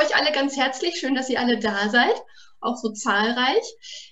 euch 0.00 0.16
alle 0.16 0.32
ganz 0.32 0.56
herzlich. 0.56 0.98
Schön, 0.98 1.14
dass 1.14 1.28
ihr 1.28 1.40
alle 1.40 1.58
da 1.58 1.88
seid, 1.90 2.14
auch 2.60 2.76
so 2.76 2.90
zahlreich. 2.90 3.64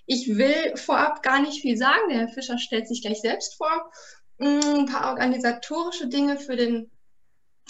Ich 0.07 0.37
will 0.37 0.77
vorab 0.77 1.23
gar 1.23 1.41
nicht 1.41 1.61
viel 1.61 1.77
sagen. 1.77 2.09
Der 2.11 2.19
Herr 2.21 2.29
Fischer 2.29 2.59
stellt 2.59 2.89
sich 2.89 3.03
gleich 3.03 3.21
selbst 3.21 3.57
vor. 3.57 3.91
Mm, 4.39 4.81
ein 4.81 4.87
paar 4.87 5.11
organisatorische 5.11 6.09
Dinge 6.09 6.39
für 6.39 6.57
den 6.57 6.91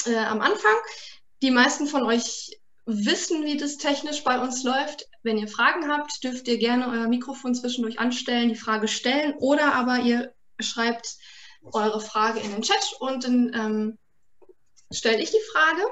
äh, 0.06 0.16
am 0.16 0.40
Anfang. 0.40 0.74
Die 1.42 1.50
meisten 1.50 1.86
von 1.86 2.02
euch 2.02 2.58
wissen, 2.86 3.44
wie 3.44 3.56
das 3.56 3.76
technisch 3.76 4.24
bei 4.24 4.40
uns 4.40 4.64
läuft. 4.64 5.08
Wenn 5.22 5.38
ihr 5.38 5.48
Fragen 5.48 5.90
habt, 5.90 6.24
dürft 6.24 6.48
ihr 6.48 6.58
gerne 6.58 6.88
euer 6.88 7.06
Mikrofon 7.06 7.54
zwischendurch 7.54 7.98
anstellen, 7.98 8.48
die 8.48 8.56
Frage 8.56 8.88
stellen 8.88 9.34
oder 9.38 9.74
aber 9.74 9.98
ihr 10.00 10.34
schreibt 10.58 11.16
eure 11.72 12.00
Frage 12.00 12.40
in 12.40 12.50
den 12.50 12.62
Chat 12.62 12.94
und 13.00 13.24
dann 13.24 13.52
ähm, 13.54 13.98
stelle 14.90 15.20
ich 15.22 15.30
die 15.30 15.52
Frage. 15.52 15.82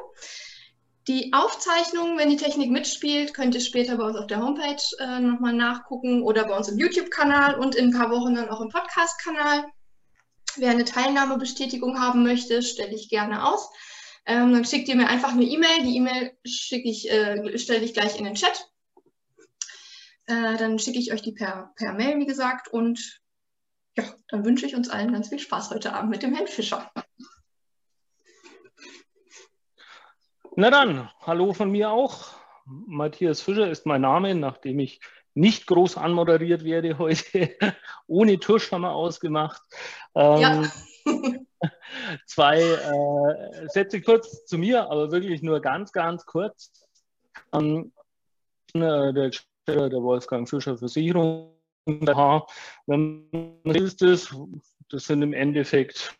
Die 1.08 1.32
Aufzeichnung, 1.32 2.18
wenn 2.18 2.30
die 2.30 2.36
Technik 2.36 2.70
mitspielt, 2.70 3.32
könnt 3.32 3.54
ihr 3.54 3.60
später 3.60 3.96
bei 3.96 4.04
uns 4.04 4.16
auf 4.16 4.26
der 4.26 4.40
Homepage 4.40 4.82
äh, 4.98 5.20
nochmal 5.20 5.52
nachgucken 5.52 6.22
oder 6.22 6.44
bei 6.48 6.56
uns 6.56 6.68
im 6.68 6.78
YouTube-Kanal 6.78 7.60
und 7.60 7.76
in 7.76 7.86
ein 7.86 7.98
paar 7.98 8.10
Wochen 8.10 8.34
dann 8.34 8.48
auch 8.48 8.60
im 8.60 8.70
Podcast-Kanal. 8.70 9.66
Wer 10.56 10.70
eine 10.70 10.84
Teilnahmebestätigung 10.84 12.00
haben 12.00 12.24
möchte, 12.24 12.60
stelle 12.60 12.94
ich 12.94 13.08
gerne 13.08 13.46
aus. 13.46 13.70
Ähm, 14.24 14.52
dann 14.52 14.64
schickt 14.64 14.88
ihr 14.88 14.96
mir 14.96 15.06
einfach 15.06 15.30
eine 15.30 15.44
E-Mail. 15.44 15.84
Die 15.84 15.96
E-Mail 15.96 16.36
äh, 16.42 17.58
stelle 17.58 17.84
ich 17.84 17.94
gleich 17.94 18.18
in 18.18 18.24
den 18.24 18.34
Chat. 18.34 18.68
Äh, 20.26 20.56
dann 20.56 20.80
schicke 20.80 20.98
ich 20.98 21.12
euch 21.12 21.22
die 21.22 21.32
per, 21.32 21.72
per 21.76 21.92
Mail, 21.92 22.18
wie 22.18 22.26
gesagt. 22.26 22.66
Und 22.66 23.20
ja, 23.96 24.04
dann 24.28 24.44
wünsche 24.44 24.66
ich 24.66 24.74
uns 24.74 24.88
allen 24.88 25.12
ganz 25.12 25.28
viel 25.28 25.38
Spaß 25.38 25.70
heute 25.70 25.92
Abend 25.92 26.10
mit 26.10 26.24
dem 26.24 26.34
Herrn 26.34 26.48
Fischer. 26.48 26.90
Na 30.58 30.70
dann, 30.70 31.10
hallo 31.20 31.52
von 31.52 31.70
mir 31.70 31.90
auch. 31.90 32.30
Matthias 32.64 33.42
Fischer 33.42 33.70
ist 33.70 33.84
mein 33.84 34.00
Name, 34.00 34.34
nachdem 34.34 34.78
ich 34.78 35.00
nicht 35.34 35.66
groß 35.66 35.98
anmoderiert 35.98 36.64
werde 36.64 36.96
heute, 36.96 37.54
ohne 38.06 38.38
Tusch 38.38 38.72
haben 38.72 38.80
wir 38.80 38.92
ausgemacht. 38.92 39.60
Ähm, 40.14 40.40
ja. 40.40 40.62
zwei 42.26 42.62
äh, 42.62 43.68
Sätze 43.68 44.00
kurz 44.00 44.46
zu 44.46 44.56
mir, 44.56 44.90
aber 44.90 45.12
wirklich 45.12 45.42
nur 45.42 45.60
ganz, 45.60 45.92
ganz 45.92 46.24
kurz. 46.24 46.72
Ähm, 47.52 47.92
der, 48.72 49.12
der 49.12 50.02
Wolfgang 50.02 50.48
Fischer 50.48 50.78
Versicherung. 50.78 51.52
Wenn 51.84 53.60
ist 53.64 54.00
es, 54.00 54.34
das 54.88 55.04
sind 55.04 55.20
im 55.20 55.34
Endeffekt 55.34 56.16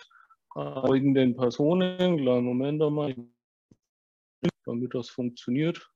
folgenden 0.53 1.34
Personen. 1.34 2.19
Kleinen 2.19 2.45
Moment 2.45 2.83
einmal 2.83 3.15
damit 4.67 4.95
das 4.95 5.09
funktioniert. 5.09 5.91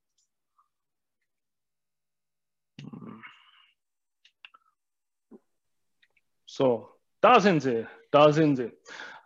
So, 6.46 6.88
da 7.20 7.38
sind 7.40 7.60
sie, 7.60 7.86
da 8.10 8.32
sind 8.32 8.56
sie. 8.56 8.72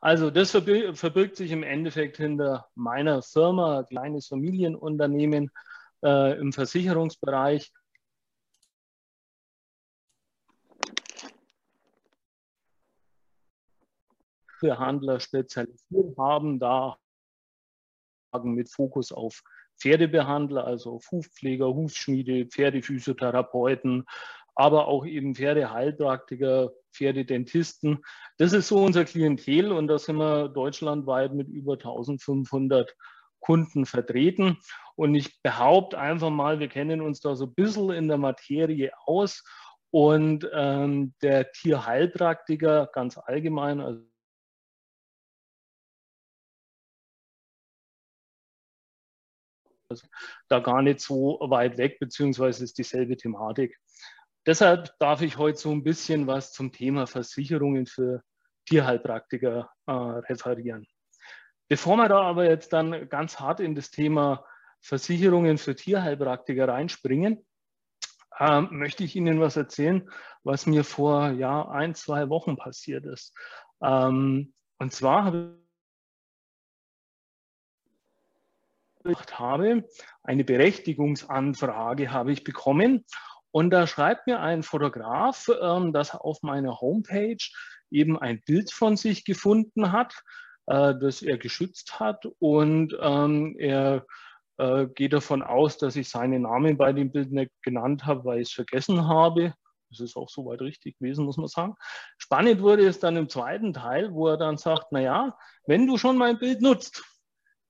Also 0.00 0.30
das 0.30 0.50
verbirgt 0.50 1.36
sich 1.36 1.50
im 1.50 1.62
Endeffekt 1.62 2.18
hinter 2.18 2.68
meiner 2.74 3.22
Firma, 3.22 3.84
kleines 3.84 4.26
Familienunternehmen 4.28 5.50
äh, 6.04 6.38
im 6.38 6.52
Versicherungsbereich. 6.52 7.72
Für 14.58 14.78
Handler 14.78 15.20
spezialisiert 15.20 16.18
haben, 16.18 16.58
da 16.58 16.98
mit 18.42 18.70
Fokus 18.70 19.12
auf 19.12 19.42
Pferdebehandler, 19.78 20.64
also 20.66 20.94
auf 20.94 21.10
Hufpfleger, 21.10 21.66
Hufschmiede, 21.66 22.46
Pferdephysiotherapeuten, 22.46 24.04
aber 24.54 24.86
auch 24.88 25.04
eben 25.06 25.34
Pferdeheilpraktiker, 25.34 26.72
Pferdedentisten. 26.92 28.04
Das 28.38 28.52
ist 28.52 28.68
so 28.68 28.84
unser 28.84 29.04
Klientel 29.04 29.72
und 29.72 29.88
da 29.88 29.98
sind 29.98 30.16
wir 30.16 30.48
deutschlandweit 30.48 31.34
mit 31.34 31.48
über 31.48 31.74
1500 31.74 32.94
Kunden 33.40 33.84
vertreten. 33.84 34.58
Und 34.96 35.14
ich 35.14 35.42
behaupte 35.42 35.98
einfach 35.98 36.30
mal, 36.30 36.60
wir 36.60 36.68
kennen 36.68 37.00
uns 37.00 37.20
da 37.20 37.34
so 37.36 37.46
ein 37.46 37.54
bisschen 37.54 37.90
in 37.90 38.08
der 38.08 38.16
Materie 38.16 38.92
aus. 39.06 39.42
Und 39.90 40.48
ähm, 40.52 41.14
der 41.22 41.52
Tierheilpraktiker 41.52 42.88
ganz 42.92 43.18
allgemein, 43.18 43.80
also 43.80 44.02
Also 49.88 50.06
da 50.48 50.60
gar 50.60 50.82
nicht 50.82 51.00
so 51.00 51.38
weit 51.40 51.78
weg, 51.78 51.98
beziehungsweise 51.98 52.64
ist 52.64 52.78
dieselbe 52.78 53.16
Thematik. 53.16 53.78
Deshalb 54.46 54.98
darf 54.98 55.22
ich 55.22 55.38
heute 55.38 55.58
so 55.58 55.70
ein 55.70 55.82
bisschen 55.82 56.26
was 56.26 56.52
zum 56.52 56.72
Thema 56.72 57.06
Versicherungen 57.06 57.86
für 57.86 58.22
Tierheilpraktiker 58.66 59.70
äh, 59.86 59.92
referieren. 59.92 60.86
Bevor 61.68 61.96
wir 61.96 62.08
da 62.08 62.20
aber 62.20 62.44
jetzt 62.48 62.72
dann 62.72 63.08
ganz 63.08 63.40
hart 63.40 63.60
in 63.60 63.74
das 63.74 63.90
Thema 63.90 64.44
Versicherungen 64.80 65.56
für 65.56 65.74
Tierheilpraktiker 65.74 66.68
reinspringen, 66.68 67.44
äh, 68.38 68.60
möchte 68.60 69.04
ich 69.04 69.16
Ihnen 69.16 69.40
was 69.40 69.56
erzählen, 69.56 70.10
was 70.42 70.66
mir 70.66 70.84
vor 70.84 71.30
ja, 71.30 71.68
ein, 71.68 71.94
zwei 71.94 72.28
Wochen 72.28 72.56
passiert 72.56 73.06
ist. 73.06 73.34
Ähm, 73.82 74.52
und 74.78 74.92
zwar 74.92 75.24
habe 75.24 75.63
habe, 79.04 79.84
eine 80.22 80.44
Berechtigungsanfrage 80.44 82.10
habe 82.10 82.32
ich 82.32 82.44
bekommen. 82.44 83.04
Und 83.50 83.70
da 83.70 83.86
schreibt 83.86 84.26
mir 84.26 84.40
ein 84.40 84.62
Fotograf, 84.62 85.48
ähm, 85.60 85.92
dass 85.92 86.14
er 86.14 86.24
auf 86.24 86.42
meiner 86.42 86.80
Homepage 86.80 87.36
eben 87.90 88.18
ein 88.18 88.42
Bild 88.46 88.72
von 88.72 88.96
sich 88.96 89.24
gefunden 89.24 89.92
hat, 89.92 90.14
äh, 90.66 90.94
das 90.98 91.22
er 91.22 91.38
geschützt 91.38 92.00
hat. 92.00 92.26
Und 92.40 92.96
ähm, 93.00 93.54
er 93.58 94.06
äh, 94.58 94.86
geht 94.86 95.12
davon 95.12 95.42
aus, 95.42 95.78
dass 95.78 95.96
ich 95.96 96.08
seinen 96.08 96.42
Namen 96.42 96.76
bei 96.76 96.92
dem 96.92 97.12
Bild 97.12 97.30
nicht 97.30 97.52
genannt 97.62 98.06
habe, 98.06 98.24
weil 98.24 98.40
ich 98.40 98.48
es 98.48 98.54
vergessen 98.54 99.06
habe. 99.06 99.54
Das 99.90 100.00
ist 100.00 100.16
auch 100.16 100.28
soweit 100.28 100.60
richtig 100.60 100.98
gewesen, 100.98 101.24
muss 101.24 101.36
man 101.36 101.46
sagen. 101.46 101.74
Spannend 102.18 102.60
wurde 102.60 102.84
es 102.84 102.98
dann 102.98 103.16
im 103.16 103.28
zweiten 103.28 103.72
Teil, 103.72 104.12
wo 104.12 104.26
er 104.26 104.36
dann 104.36 104.56
sagt, 104.56 104.90
naja, 104.90 105.36
wenn 105.66 105.86
du 105.86 105.96
schon 105.98 106.18
mein 106.18 106.38
Bild 106.38 106.60
nutzt, 106.62 107.04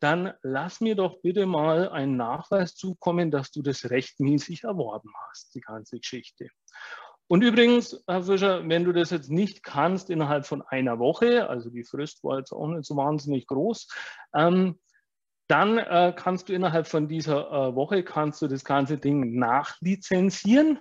dann 0.04 0.34
lass 0.42 0.82
mir 0.82 0.96
doch 0.96 1.22
bitte 1.22 1.46
mal 1.46 1.88
einen 1.88 2.18
Nachweis 2.18 2.74
zukommen, 2.74 3.30
dass 3.30 3.50
du 3.50 3.62
das 3.62 3.88
rechtmäßig 3.88 4.64
erworben 4.64 5.10
hast, 5.28 5.54
die 5.54 5.62
ganze 5.62 5.98
Geschichte. 5.98 6.48
Und 7.26 7.42
übrigens, 7.42 8.04
Herr 8.06 8.22
Fischer, 8.22 8.68
wenn 8.68 8.84
du 8.84 8.92
das 8.92 9.08
jetzt 9.08 9.30
nicht 9.30 9.62
kannst 9.62 10.10
innerhalb 10.10 10.44
von 10.44 10.60
einer 10.60 10.98
Woche, 10.98 11.48
also 11.48 11.70
die 11.70 11.84
Frist 11.84 12.22
war 12.22 12.36
jetzt 12.36 12.52
auch 12.52 12.68
nicht 12.68 12.84
so 12.84 12.96
wahnsinnig 12.96 13.46
groß, 13.46 13.88
ähm, 14.34 14.78
dann 15.48 15.78
äh, 15.78 16.12
kannst 16.14 16.50
du 16.50 16.52
innerhalb 16.52 16.86
von 16.86 17.08
dieser 17.08 17.50
äh, 17.50 17.74
Woche 17.74 18.04
kannst 18.04 18.42
du 18.42 18.46
das 18.46 18.62
ganze 18.62 18.98
Ding 18.98 19.38
nachlizenzieren. 19.38 20.80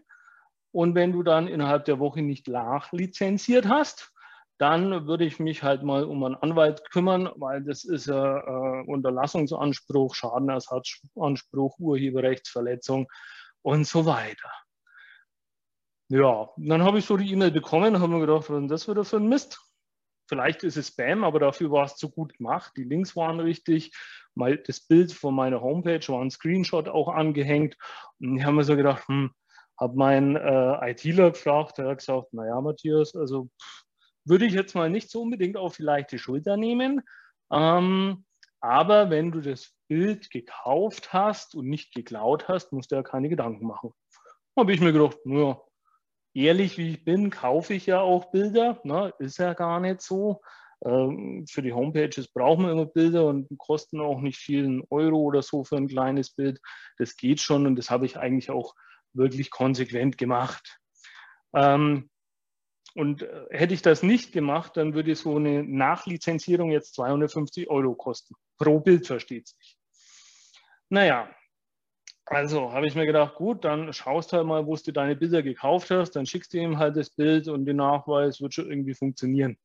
Und 0.71 0.95
wenn 0.95 1.13
du 1.13 1.23
dann 1.23 1.47
innerhalb 1.47 1.85
der 1.85 1.99
Woche 1.99 2.21
nicht 2.21 2.49
nachlizenziert 2.49 3.69
hast, 3.69 4.12
dann 4.57 5.07
würde 5.07 5.25
ich 5.25 5.39
mich 5.39 5.63
halt 5.63 5.83
mal 5.83 6.03
um 6.03 6.23
einen 6.23 6.35
Anwalt 6.35 6.89
kümmern, 6.91 7.29
weil 7.35 7.63
das 7.63 7.83
ist 7.83 8.07
ja 8.07 8.39
äh, 8.39 8.83
Unterlassungsanspruch, 8.85 10.15
Schadenersatzanspruch, 10.15 11.79
Urheberrechtsverletzung 11.79 13.07
und 13.61 13.87
so 13.87 14.05
weiter. 14.05 14.51
Ja, 16.09 16.49
dann 16.57 16.83
habe 16.83 16.99
ich 16.99 17.05
so 17.05 17.17
die 17.17 17.31
E-Mail 17.31 17.51
bekommen, 17.51 17.99
habe 17.99 18.13
mir 18.13 18.19
gedacht, 18.19 18.49
was 18.49 18.61
ist 18.61 18.71
das 18.71 18.87
wieder 18.87 19.03
für 19.03 19.17
ein 19.17 19.27
Mist? 19.27 19.59
Vielleicht 20.27 20.63
ist 20.63 20.77
es 20.77 20.89
Spam, 20.89 21.23
aber 21.23 21.39
dafür 21.39 21.71
war 21.71 21.85
es 21.85 21.95
zu 21.95 22.09
gut 22.09 22.37
gemacht. 22.37 22.73
Die 22.77 22.83
Links 22.83 23.15
waren 23.15 23.39
richtig. 23.39 23.91
Das 24.35 24.79
Bild 24.81 25.11
von 25.11 25.35
meiner 25.35 25.61
Homepage 25.61 26.07
war 26.07 26.21
ein 26.21 26.31
Screenshot 26.31 26.87
auch 26.87 27.09
angehängt. 27.09 27.77
Und 28.19 28.37
ich 28.37 28.43
habe 28.43 28.55
mir 28.55 28.63
so 28.63 28.75
gedacht, 28.75 29.07
hm, 29.07 29.31
habe 29.79 29.97
meinen 29.97 30.35
äh, 30.35 30.91
ITler 30.91 31.31
gefragt, 31.31 31.77
der 31.77 31.89
hat 31.89 31.97
gesagt, 31.99 32.33
naja, 32.33 32.59
Matthias, 32.61 33.15
also 33.15 33.49
pff, 33.61 33.83
würde 34.25 34.45
ich 34.45 34.53
jetzt 34.53 34.75
mal 34.75 34.89
nicht 34.89 35.09
so 35.09 35.21
unbedingt 35.21 35.57
auf 35.57 35.75
die 35.75 35.83
leichte 35.83 36.17
Schulter 36.17 36.57
nehmen. 36.57 37.01
Ähm, 37.51 38.25
aber 38.61 39.09
wenn 39.09 39.31
du 39.31 39.41
das 39.41 39.75
Bild 39.87 40.29
gekauft 40.29 41.11
hast 41.11 41.55
und 41.55 41.67
nicht 41.67 41.93
geklaut 41.93 42.47
hast, 42.47 42.71
musst 42.71 42.91
du 42.91 42.95
ja 42.95 43.03
keine 43.03 43.29
Gedanken 43.29 43.67
machen. 43.67 43.91
Habe 44.57 44.73
ich 44.73 44.79
mir 44.79 44.93
gedacht, 44.93 45.17
naja, 45.25 45.61
ehrlich 46.33 46.77
wie 46.77 46.91
ich 46.91 47.03
bin, 47.03 47.29
kaufe 47.29 47.73
ich 47.73 47.85
ja 47.85 47.99
auch 47.99 48.31
Bilder. 48.31 48.79
Ne? 48.83 49.13
Ist 49.19 49.37
ja 49.37 49.53
gar 49.53 49.79
nicht 49.79 50.01
so. 50.01 50.41
Ähm, 50.85 51.45
für 51.49 51.61
die 51.61 51.73
Homepages 51.73 52.27
brauchen 52.27 52.65
wir 52.65 52.71
immer 52.71 52.85
Bilder 52.85 53.27
und 53.27 53.47
kosten 53.57 54.01
auch 54.01 54.19
nicht 54.19 54.37
viel, 54.37 54.65
einen 54.65 54.83
Euro 54.89 55.17
oder 55.17 55.41
so 55.41 55.63
für 55.63 55.77
ein 55.77 55.87
kleines 55.87 56.31
Bild. 56.31 56.59
Das 56.97 57.15
geht 57.15 57.39
schon 57.39 57.65
und 57.67 57.75
das 57.75 57.89
habe 57.89 58.05
ich 58.05 58.17
eigentlich 58.17 58.51
auch 58.51 58.75
wirklich 59.13 59.51
konsequent 59.51 60.17
gemacht. 60.17 60.79
Ähm, 61.53 62.09
und 62.93 63.23
äh, 63.23 63.45
hätte 63.49 63.73
ich 63.73 63.81
das 63.81 64.03
nicht 64.03 64.31
gemacht, 64.31 64.77
dann 64.77 64.93
würde 64.93 65.15
so 65.15 65.35
eine 65.35 65.63
Nachlizenzierung 65.63 66.71
jetzt 66.71 66.95
250 66.95 67.69
Euro 67.69 67.95
kosten. 67.95 68.35
Pro 68.57 68.79
Bild 68.79 69.07
versteht 69.07 69.47
sich. 69.47 69.77
Naja, 70.89 71.29
Also 72.25 72.71
habe 72.71 72.87
ich 72.87 72.95
mir 72.95 73.05
gedacht, 73.05 73.35
gut, 73.35 73.65
dann 73.65 73.91
schaust 73.91 74.31
halt 74.31 74.45
mal, 74.45 74.65
wo 74.65 74.75
du 74.75 74.93
deine 74.93 75.15
Bilder 75.15 75.43
gekauft 75.43 75.91
hast, 75.91 76.11
dann 76.11 76.25
schickst 76.25 76.53
du 76.53 76.57
ihm 76.57 76.77
halt 76.77 76.95
das 76.95 77.09
Bild 77.09 77.47
und 77.47 77.65
den 77.65 77.77
Nachweis 77.77 78.41
wird 78.41 78.53
schon 78.53 78.69
irgendwie 78.69 78.93
funktionieren. 78.93 79.57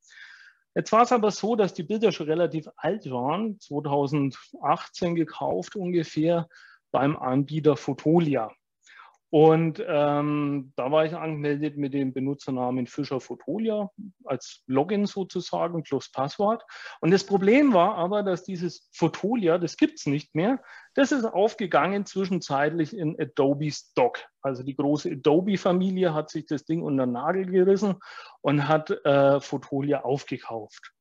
Jetzt 0.74 0.92
war 0.92 1.02
es 1.02 1.12
aber 1.12 1.30
so, 1.30 1.56
dass 1.56 1.74
die 1.74 1.82
Bilder 1.82 2.12
schon 2.12 2.28
relativ 2.28 2.68
alt 2.76 3.10
waren, 3.10 3.58
2018 3.60 5.14
gekauft 5.14 5.76
ungefähr 5.76 6.48
beim 6.90 7.16
Anbieter 7.16 7.76
Fotolia. 7.76 8.52
Und 9.30 9.84
ähm, 9.86 10.72
da 10.76 10.90
war 10.90 11.04
ich 11.04 11.14
angemeldet 11.14 11.76
mit 11.76 11.92
dem 11.92 12.14
Benutzernamen 12.14 12.86
Fischer 12.86 13.20
Fotolia 13.20 13.90
als 14.24 14.62
Login 14.66 15.04
sozusagen 15.04 15.82
plus 15.82 16.10
Passwort. 16.10 16.62
Und 17.00 17.10
das 17.10 17.24
Problem 17.24 17.74
war 17.74 17.96
aber, 17.96 18.22
dass 18.22 18.44
dieses 18.44 18.88
Fotolia, 18.94 19.58
das 19.58 19.76
gibt 19.76 19.98
es 19.98 20.06
nicht 20.06 20.34
mehr, 20.34 20.62
das 20.94 21.12
ist 21.12 21.26
aufgegangen 21.26 22.06
zwischenzeitlich 22.06 22.96
in 22.96 23.20
Adobe 23.20 23.70
Stock. 23.70 24.18
Also 24.40 24.62
die 24.62 24.76
große 24.76 25.10
Adobe-Familie 25.10 26.14
hat 26.14 26.30
sich 26.30 26.46
das 26.46 26.64
Ding 26.64 26.82
unter 26.82 27.04
den 27.04 27.12
Nagel 27.12 27.44
gerissen 27.44 27.96
und 28.40 28.66
hat 28.66 28.90
äh, 29.04 29.40
Fotolia 29.40 30.04
aufgekauft. 30.04 30.94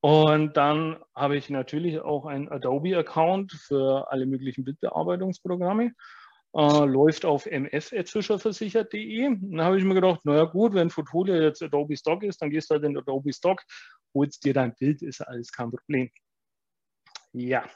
Und 0.00 0.56
dann 0.56 0.98
habe 1.16 1.36
ich 1.36 1.50
natürlich 1.50 1.98
auch 1.98 2.26
einen 2.26 2.48
Adobe-Account 2.48 3.54
für 3.54 4.08
alle 4.12 4.26
möglichen 4.26 4.62
Bildbearbeitungsprogramme 4.62 5.90
äh, 6.56 6.84
läuft 6.86 7.24
auf 7.26 7.46
mf.fischerversichert.de. 7.46 9.36
Dann 9.40 9.60
habe 9.60 9.78
ich 9.78 9.84
mir 9.84 9.94
gedacht, 9.94 10.24
naja 10.24 10.44
gut, 10.44 10.72
wenn 10.72 10.88
Fotolia 10.88 11.36
jetzt 11.36 11.62
Adobe 11.62 11.96
Stock 11.96 12.22
ist, 12.22 12.40
dann 12.40 12.50
gehst 12.50 12.70
du 12.70 12.74
halt 12.74 12.84
in 12.84 12.96
Adobe 12.96 13.32
Stock, 13.32 13.62
holst 14.14 14.44
dir 14.44 14.54
dein 14.54 14.74
Bild, 14.74 15.02
ist 15.02 15.20
alles 15.20 15.52
kein 15.52 15.70
Problem. 15.70 16.10
Ja. 17.32 17.68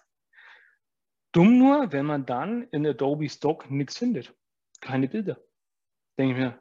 Dumm 1.33 1.59
nur, 1.59 1.93
wenn 1.93 2.07
man 2.07 2.25
dann 2.25 2.63
in 2.73 2.87
Adobe 2.87 3.29
Stock 3.29 3.71
nichts 3.71 3.99
findet. 3.99 4.35
Keine 4.81 5.09
Bilder. 5.09 5.39
Denke 6.19 6.33
ich 6.33 6.41
mir, 6.41 6.61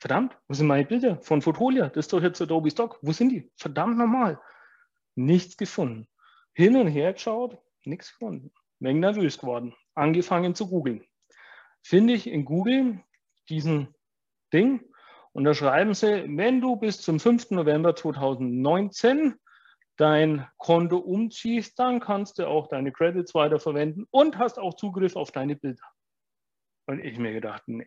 verdammt, 0.00 0.38
wo 0.48 0.54
sind 0.54 0.66
meine 0.66 0.86
Bilder 0.86 1.20
von 1.20 1.42
Fotolia? 1.42 1.88
Das 1.88 2.06
ist 2.06 2.12
doch 2.12 2.22
jetzt 2.22 2.40
Adobe 2.40 2.70
Stock. 2.70 2.98
Wo 3.02 3.12
sind 3.12 3.28
die? 3.28 3.52
Verdammt 3.56 3.98
normal. 3.98 4.40
Nichts 5.14 5.58
gefunden. 5.58 6.08
Hin 6.54 6.74
und 6.76 6.88
her 6.88 7.12
geschaut, 7.12 7.58
nichts 7.84 8.12
gefunden. 8.12 8.50
Menge 8.78 9.00
nervös 9.00 9.38
geworden. 9.38 9.74
Angefangen 9.94 10.54
zu 10.54 10.66
googeln 10.66 11.04
finde 11.82 12.14
ich 12.14 12.28
in 12.28 12.44
Google 12.44 13.02
diesen 13.48 13.94
Ding 14.52 14.80
und 15.32 15.44
da 15.44 15.54
schreiben 15.54 15.94
sie, 15.94 16.24
wenn 16.36 16.60
du 16.60 16.76
bis 16.76 17.00
zum 17.00 17.20
5. 17.20 17.50
November 17.50 17.94
2019 17.94 19.34
dein 19.96 20.48
Konto 20.56 20.96
umziehst, 20.98 21.78
dann 21.78 22.00
kannst 22.00 22.38
du 22.38 22.48
auch 22.48 22.68
deine 22.68 22.90
Credits 22.90 23.34
weiterverwenden 23.34 24.06
und 24.10 24.38
hast 24.38 24.58
auch 24.58 24.74
Zugriff 24.74 25.14
auf 25.14 25.30
deine 25.30 25.56
Bilder. 25.56 25.84
Und 26.86 27.04
ich 27.04 27.18
mir 27.18 27.32
gedacht, 27.32 27.62
nee, 27.66 27.86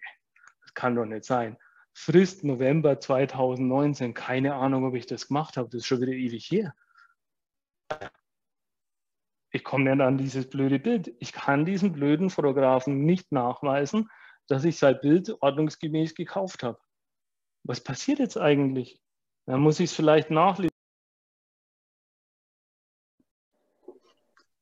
das 0.62 0.74
kann 0.74 0.96
doch 0.96 1.06
nicht 1.06 1.26
sein. 1.26 1.58
Frist 1.94 2.44
November 2.44 3.00
2019, 3.00 4.14
keine 4.14 4.56
Ahnung, 4.56 4.86
ob 4.86 4.96
ich 4.96 5.06
das 5.06 5.28
gemacht 5.28 5.58
habe, 5.58 5.70
das 5.70 5.80
ist 5.80 5.88
schon 5.88 6.02
wieder 6.02 6.14
ewig 6.14 6.50
her 6.50 6.74
ich 9.54 9.64
komme 9.64 9.84
nicht 9.84 10.02
an 10.02 10.18
dieses 10.18 10.50
blöde 10.50 10.80
Bild. 10.80 11.14
Ich 11.20 11.32
kann 11.32 11.64
diesen 11.64 11.94
blöden 11.94 12.32
Fotografen 12.32 13.06
nicht 13.06 13.32
nachweisen, 13.32 14.10
dass 14.48 14.66
ich 14.66 14.80
sein 14.80 15.00
Bild 15.00 15.32
ordnungsgemäß 15.42 16.16
gekauft 16.16 16.64
habe. 16.64 16.80
Was 17.64 17.80
passiert 17.80 18.18
jetzt 18.18 18.36
eigentlich? 18.36 19.00
Dann 19.46 19.62
muss 19.62 19.80
ich 19.80 19.92
es 19.92 19.96
vielleicht 19.96 20.32
nachlesen. 20.32 20.76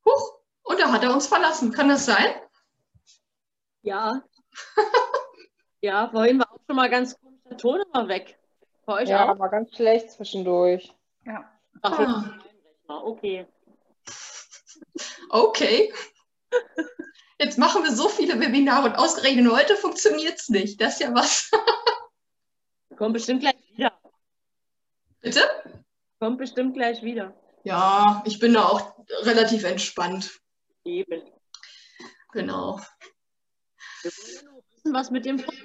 Huch, 0.06 0.40
und 0.64 0.80
da 0.80 0.92
hat 0.92 1.04
er 1.04 1.14
uns 1.14 1.28
verlassen. 1.28 1.72
Kann 1.72 1.88
das 1.88 2.06
sein? 2.06 2.36
Ja. 3.84 4.22
ja, 5.82 6.10
vorhin 6.10 6.40
war 6.40 6.52
auch 6.52 6.60
schon 6.68 6.76
mal 6.76 6.90
ganz 6.90 7.18
komisch 7.18 7.40
der 7.50 7.58
Ton 7.58 7.82
immer 7.94 8.10
weg. 8.10 8.38
Bei 8.86 9.02
euch 9.02 9.10
ja, 9.10 9.32
auch? 9.32 9.40
war 9.40 9.50
ganz 9.50 9.74
schlecht 9.74 10.12
zwischendurch. 10.12 10.94
Ja. 11.24 11.50
Ach, 11.82 11.98
ah. 12.90 12.98
okay. 13.04 13.48
Okay. 15.32 15.94
Jetzt 17.40 17.58
machen 17.58 17.84
wir 17.84 17.96
so 17.96 18.10
viele 18.10 18.38
Webinare 18.40 18.90
und 18.90 18.96
ausgerechnet 18.98 19.50
heute 19.50 19.78
funktioniert 19.78 20.38
es 20.38 20.50
nicht. 20.50 20.82
Das 20.82 20.94
ist 20.94 21.00
ja 21.00 21.14
was. 21.14 21.50
Kommt 22.98 23.14
bestimmt 23.14 23.40
gleich 23.40 23.56
wieder. 23.74 23.98
Bitte? 25.22 25.50
Kommt 26.20 26.38
bestimmt 26.38 26.74
gleich 26.74 27.02
wieder. 27.02 27.34
Ja, 27.64 28.22
ich 28.26 28.40
bin 28.40 28.54
da 28.54 28.66
auch 28.66 28.98
relativ 29.22 29.64
entspannt. 29.64 30.38
Eben. 30.84 31.24
Genau. 32.34 32.82
Wir 34.04 34.12
wollen 34.12 34.20
ja 34.20 34.42
nur 34.52 34.64
wissen, 34.74 34.94
was 34.94 35.12
mit 35.12 35.26
dem 35.26 35.40
Foto 35.40 35.56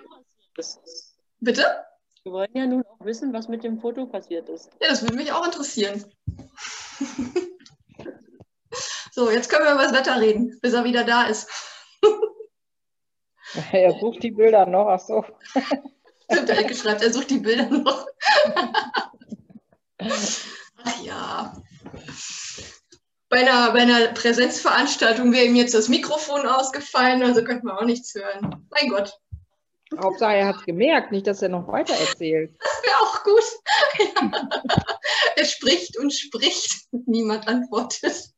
passiert 0.54 0.58
ist. 0.58 1.18
Bitte? 1.40 1.84
Wir 2.22 2.32
wollen 2.32 2.54
ja 2.54 2.66
nun 2.66 2.84
auch 2.86 3.04
wissen, 3.04 3.32
was 3.32 3.48
mit 3.48 3.64
dem 3.64 3.80
Foto 3.80 4.06
passiert 4.06 4.48
ist. 4.48 4.70
Ja, 4.80 4.88
das 4.88 5.02
würde 5.02 5.16
mich 5.16 5.32
auch 5.32 5.44
interessieren. 5.44 6.04
So, 9.16 9.30
jetzt 9.30 9.48
können 9.48 9.64
wir 9.64 9.72
über 9.72 9.84
das 9.84 9.94
Wetter 9.94 10.20
reden, 10.20 10.58
bis 10.60 10.74
er 10.74 10.84
wieder 10.84 11.02
da 11.02 11.22
ist. 11.22 11.48
er 13.72 13.98
sucht 13.98 14.22
die 14.22 14.30
Bilder 14.30 14.66
noch, 14.66 14.88
ach 14.88 15.00
so. 15.00 15.24
Stimmt, 16.30 16.50
der 16.50 16.58
Ecke 16.58 16.74
schreibt, 16.74 17.02
er 17.02 17.10
sucht 17.10 17.30
die 17.30 17.38
Bilder 17.38 17.64
noch. 17.64 18.06
ach 19.98 21.02
ja. 21.02 21.56
Bei 23.30 23.38
einer, 23.38 23.72
bei 23.72 23.80
einer 23.80 24.08
Präsenzveranstaltung 24.08 25.32
wäre 25.32 25.46
ihm 25.46 25.56
jetzt 25.56 25.72
das 25.72 25.88
Mikrofon 25.88 26.46
ausgefallen, 26.46 27.22
also 27.22 27.42
könnte 27.42 27.64
man 27.64 27.78
auch 27.78 27.86
nichts 27.86 28.14
hören. 28.14 28.66
Mein 28.68 28.90
Gott. 28.90 29.18
Hauptsache, 29.98 30.34
er 30.34 30.48
hat 30.48 30.56
es 30.56 30.66
gemerkt, 30.66 31.10
nicht, 31.10 31.26
dass 31.26 31.40
er 31.40 31.48
noch 31.48 31.66
weiter 31.68 31.94
erzählt. 31.94 32.54
Das 32.60 32.82
wäre 32.82 32.98
auch 32.98 33.24
gut. 33.24 33.44
Ja. 33.98 34.48
Er 35.36 35.44
spricht 35.46 35.96
und 35.96 36.12
spricht, 36.12 36.88
niemand 37.06 37.48
antwortet. 37.48 38.34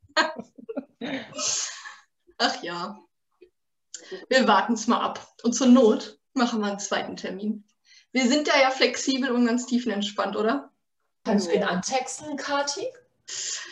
Ach 2.38 2.62
ja. 2.62 2.98
Wir 4.28 4.46
warten 4.48 4.74
es 4.74 4.86
mal 4.86 5.00
ab. 5.00 5.34
Und 5.42 5.52
zur 5.52 5.66
Not 5.66 6.18
machen 6.34 6.60
wir 6.60 6.66
einen 6.66 6.78
zweiten 6.78 7.16
Termin. 7.16 7.64
Wir 8.12 8.26
sind 8.26 8.48
da 8.48 8.58
ja 8.60 8.70
flexibel 8.70 9.30
und 9.30 9.46
ganz 9.46 9.66
tiefenentspannt, 9.66 10.36
oder? 10.36 10.72
Kannst 11.24 11.48
du 11.48 11.52
ihn 11.52 11.64
antexten, 11.64 12.36
Kati? 12.36 12.86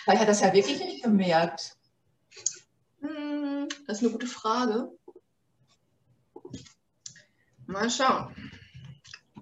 Weil 0.04 0.16
er 0.16 0.20
hat 0.20 0.28
das 0.28 0.40
ja 0.40 0.52
wirklich 0.52 0.78
nicht 0.78 1.02
gemerkt. 1.02 1.76
Hm, 3.00 3.68
das 3.86 3.98
ist 3.98 4.04
eine 4.04 4.12
gute 4.12 4.26
Frage. 4.26 4.90
Mal 7.66 7.90
schauen, 7.90 8.52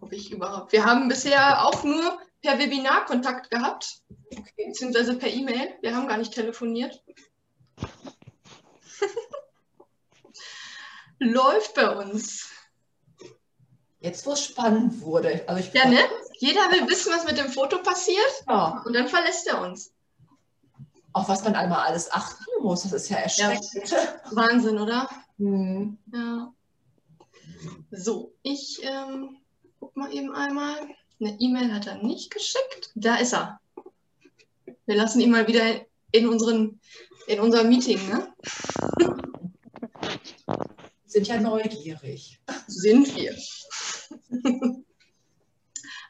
ob 0.01 0.13
ich 0.13 0.31
überhaupt. 0.31 0.73
Wir 0.73 0.85
haben 0.85 1.09
bisher 1.09 1.67
auch 1.67 1.83
nur 1.83 2.21
per 2.41 2.59
Webinar 2.59 3.05
Kontakt 3.05 3.51
gehabt, 3.51 4.03
okay. 4.31 4.69
beziehungsweise 4.69 5.17
per 5.17 5.29
E-Mail. 5.29 5.75
Wir 5.83 5.97
haben 5.97 6.09
gar 6.09 6.19
nicht 6.19 6.33
telefoniert. 6.33 7.03
Läuft 11.19 11.75
bei 11.75 11.97
uns. 11.97 12.51
Jetzt, 14.01 14.27
wo 14.27 14.33
es 14.33 14.45
spannend 14.45 15.01
wurde. 15.01 15.49
Also 15.49 15.71
ja, 15.73 15.89
ne? 15.89 15.99
Jeder 16.39 16.71
will 16.71 16.87
wissen, 16.89 17.13
was 17.13 17.25
mit 17.25 17.39
dem 17.39 17.49
Foto 17.49 17.79
passiert. 17.79 18.45
Ja. 18.47 18.83
Und 18.85 18.93
dann 18.93 19.09
verlässt 19.09 19.47
er 19.47 19.63
uns. 19.63 19.93
Auf 21.15 21.29
was 21.29 21.45
man 21.45 21.55
einmal 21.55 21.87
alles 21.87 22.13
achten 22.13 22.45
muss, 22.61 22.83
das 22.83 22.93
ist 22.93 23.09
ja 23.09 23.19
erschreckend. 23.19 23.91
Ja. 23.91 24.21
Wahnsinn, 24.33 24.79
oder? 24.79 25.09
Hm. 25.39 25.97
Ja. 26.13 26.53
So, 27.93 28.35
ich 28.43 28.83
ähm, 28.83 29.39
guck 29.81 29.97
mal 29.97 30.13
eben 30.13 30.35
einmal. 30.35 30.77
Eine 31.21 31.41
E-Mail 31.41 31.73
hat 31.73 31.87
er 31.87 32.03
nicht 32.03 32.31
geschickt. 32.31 32.91
Da 32.95 33.17
ist 33.17 33.33
er. 33.33 33.61
Wir 34.87 34.97
lassen 34.97 35.21
ihn 35.21 35.31
mal 35.31 35.47
wieder 35.47 35.87
in, 36.15 36.29
unseren, 36.29 36.81
in 37.27 37.41
unser 37.41 37.65
Meeting, 37.65 37.99
ne? 38.09 38.33
Sind 41.07 41.27
ja 41.29 41.41
neugierig. 41.41 42.41
Sind 42.67 43.15
wir. 43.17 43.35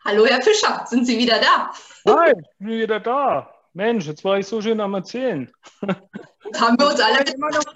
Hallo, 0.05 0.27
Herr 0.27 0.43
Fischer, 0.43 0.85
sind 0.87 1.07
Sie 1.07 1.17
wieder 1.19 1.41
da? 1.41 1.73
Hi, 2.07 2.33
ich 2.33 2.59
bin 2.59 2.69
wieder 2.81 3.01
da. 3.01 3.51
Mensch, 3.73 4.07
jetzt 4.07 4.23
war 4.25 4.39
ich 4.39 4.47
so 4.47 4.61
schön 4.61 4.81
am 4.81 4.93
Erzählen. 4.95 5.51
Haben 5.81 6.79
wir 6.79 6.89
uns 6.89 7.01
alle 7.01 7.25
noch 7.39 7.75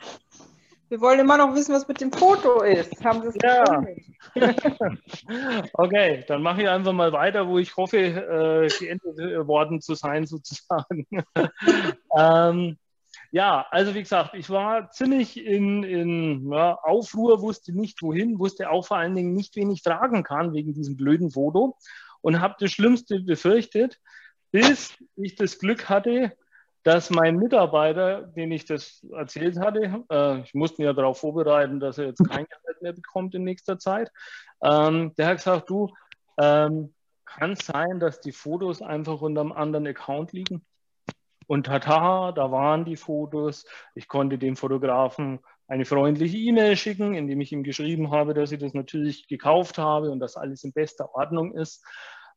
wir 0.89 1.01
wollen 1.01 1.21
immer 1.21 1.37
noch 1.37 1.55
wissen, 1.55 1.75
was 1.75 1.87
mit 1.87 2.01
dem 2.01 2.13
Foto 2.13 2.63
ist. 2.63 3.05
Haben 3.05 3.23
Sie 3.23 3.29
es 3.29 3.37
ja. 3.43 3.85
okay, 5.75 6.25
dann 6.27 6.43
mache 6.43 6.63
ich 6.63 6.69
einfach 6.69 6.93
mal 6.93 7.13
weiter, 7.13 7.47
wo 7.47 7.59
ich 7.59 7.77
hoffe, 7.77 7.99
äh, 7.99 8.69
geendet 8.79 9.47
worden 9.47 9.81
zu 9.81 9.95
sein, 9.95 10.27
sozusagen. 10.27 11.07
ähm, 12.17 12.79
ja, 13.31 13.67
also 13.71 13.95
wie 13.95 14.03
gesagt, 14.03 14.35
ich 14.35 14.49
war 14.49 14.91
ziemlich 14.91 15.37
in, 15.45 15.83
in 15.83 16.51
ja, 16.51 16.79
Aufruhr, 16.83 17.43
wusste 17.43 17.73
nicht 17.73 18.01
wohin, 18.03 18.39
wusste 18.39 18.71
auch 18.71 18.87
vor 18.87 18.97
allen 18.97 19.15
Dingen 19.15 19.35
nicht, 19.35 19.55
wen 19.57 19.71
ich 19.71 19.83
fragen 19.83 20.23
kann 20.23 20.55
wegen 20.55 20.73
diesem 20.73 20.97
blöden 20.97 21.31
Foto 21.31 21.77
und 22.23 22.41
habe 22.41 22.57
das 22.59 22.71
Schlimmste 22.71 23.21
befürchtet, 23.21 24.01
bis 24.51 24.97
ich 25.17 25.37
das 25.37 25.59
Glück 25.59 25.91
hatte, 25.91 26.33
dass 26.89 27.11
mein 27.11 27.37
Mitarbeiter, 27.37 28.23
den 28.23 28.51
ich 28.51 28.65
das 28.65 29.07
erzählt 29.15 29.61
hatte, 29.61 30.07
äh, 30.11 30.41
ich 30.41 30.55
musste 30.55 30.81
ihn 30.81 30.87
ja 30.87 30.95
darauf 30.95 31.21
vorbereiten, 31.21 31.81
dass 31.81 31.99
er 31.99 32.07
jetzt 32.07 32.27
kein 32.27 32.47
Gehalt 32.47 32.81
mehr 32.81 32.95
bekommt 32.95 33.35
in 33.35 33.45
nächster 33.45 33.79
Zeit, 33.79 34.11
ähm, 34.63 35.13
der 35.19 35.27
hat 35.27 35.37
gesagt, 35.37 35.69
du, 35.69 35.93
ähm, 36.39 36.95
kann 37.27 37.57
sein, 37.57 38.01
dass 38.01 38.23
die 38.23 38.33
Fotos 38.33 38.81
einfach 38.81 39.21
unter 39.21 39.43
einem 39.43 39.53
anderen 39.53 39.87
Account 39.87 40.33
liegen? 40.33 40.65
Und 41.47 41.67
tata, 41.67 42.33
da 42.33 42.51
waren 42.51 42.87
die 42.87 42.97
Fotos. 42.97 43.67
Ich 43.95 44.09
konnte 44.09 44.39
dem 44.39 44.57
Fotografen 44.57 45.41
eine 45.67 45.85
freundliche 45.85 46.39
E-Mail 46.39 46.75
schicken, 46.75 47.13
indem 47.13 47.43
ich 47.43 47.53
ihm 47.53 47.65
geschrieben 47.65 48.13
habe, 48.13 48.33
dass 48.33 48.51
ich 48.51 48.61
das 48.61 48.73
natürlich 48.73 49.29
gekauft 49.29 49.77
habe 49.77 50.11
und 50.11 50.21
dass 50.21 50.39
alles 50.39 50.65
in 50.65 50.73
bester 50.73 51.15
Ordnung 51.15 51.55
ist. 51.55 51.85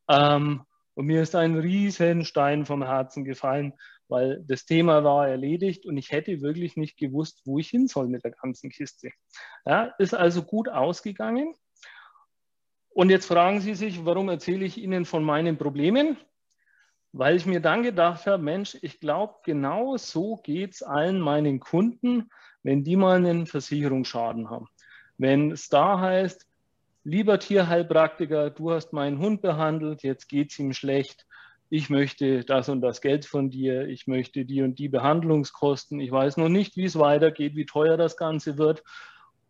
Ähm, 0.10 0.66
und 0.94 1.06
mir 1.06 1.22
ist 1.22 1.36
ein 1.36 1.58
riesen 1.58 2.26
Stein 2.26 2.66
vom 2.66 2.84
Herzen 2.84 3.24
gefallen, 3.24 3.74
weil 4.12 4.44
das 4.46 4.66
Thema 4.66 5.06
war 5.06 5.30
erledigt 5.30 5.86
und 5.86 5.96
ich 5.96 6.12
hätte 6.12 6.42
wirklich 6.42 6.76
nicht 6.76 6.98
gewusst, 6.98 7.42
wo 7.46 7.60
ich 7.60 7.70
hin 7.70 7.88
soll 7.88 8.10
mit 8.10 8.26
der 8.26 8.32
ganzen 8.32 8.70
Kiste. 8.70 9.12
Ja, 9.66 9.86
ist 10.00 10.14
also 10.14 10.44
gut 10.44 10.68
ausgegangen. 10.68 11.56
Und 12.90 13.10
jetzt 13.10 13.28
fragen 13.28 13.62
Sie 13.62 13.74
sich, 13.74 14.04
warum 14.04 14.28
erzähle 14.28 14.66
ich 14.66 14.78
Ihnen 14.78 15.06
von 15.06 15.24
meinen 15.24 15.58
Problemen? 15.58 16.18
Weil 17.14 17.38
ich 17.38 17.46
mir 17.46 17.62
dann 17.62 17.84
gedacht 17.84 18.28
habe, 18.28 18.44
Mensch, 18.44 18.78
ich 18.82 19.00
glaube, 19.00 19.36
genau 19.46 19.96
so 19.96 20.36
geht 20.36 20.74
es 20.74 20.84
allen 20.84 21.22
meinen 21.22 21.62
Kunden, 21.62 22.30
wenn 22.64 22.84
die 22.84 22.98
mal 22.98 23.16
einen 23.16 23.48
Versicherungsschaden 23.48 24.50
haben. 24.50 24.68
Wenn 25.18 25.52
es 25.52 25.70
da 25.70 26.02
heißt, 26.02 26.50
lieber 27.06 27.40
Tierheilpraktiker, 27.40 28.50
du 28.50 28.72
hast 28.72 28.92
meinen 28.92 29.20
Hund 29.20 29.42
behandelt, 29.42 30.04
jetzt 30.04 30.28
geht 30.28 30.52
es 30.52 30.60
ihm 30.60 30.74
schlecht, 30.74 31.26
ich 31.72 31.90
möchte 31.90 32.44
das 32.44 32.68
und 32.68 32.82
das 32.82 33.00
Geld 33.00 33.26
von 33.26 33.50
dir, 33.50 33.88
ich 33.88 34.06
möchte 34.06 34.44
die 34.44 34.62
und 34.62 34.78
die 34.78 34.90
Behandlungskosten, 34.90 36.02
ich 36.02 36.12
weiß 36.12 36.36
noch 36.36 36.50
nicht, 36.50 36.76
wie 36.76 36.84
es 36.84 37.00
weitergeht, 37.00 37.56
wie 37.56 37.66
teuer 37.66 37.96
das 37.96 38.18
Ganze 38.18 38.58
wird. 38.58 38.84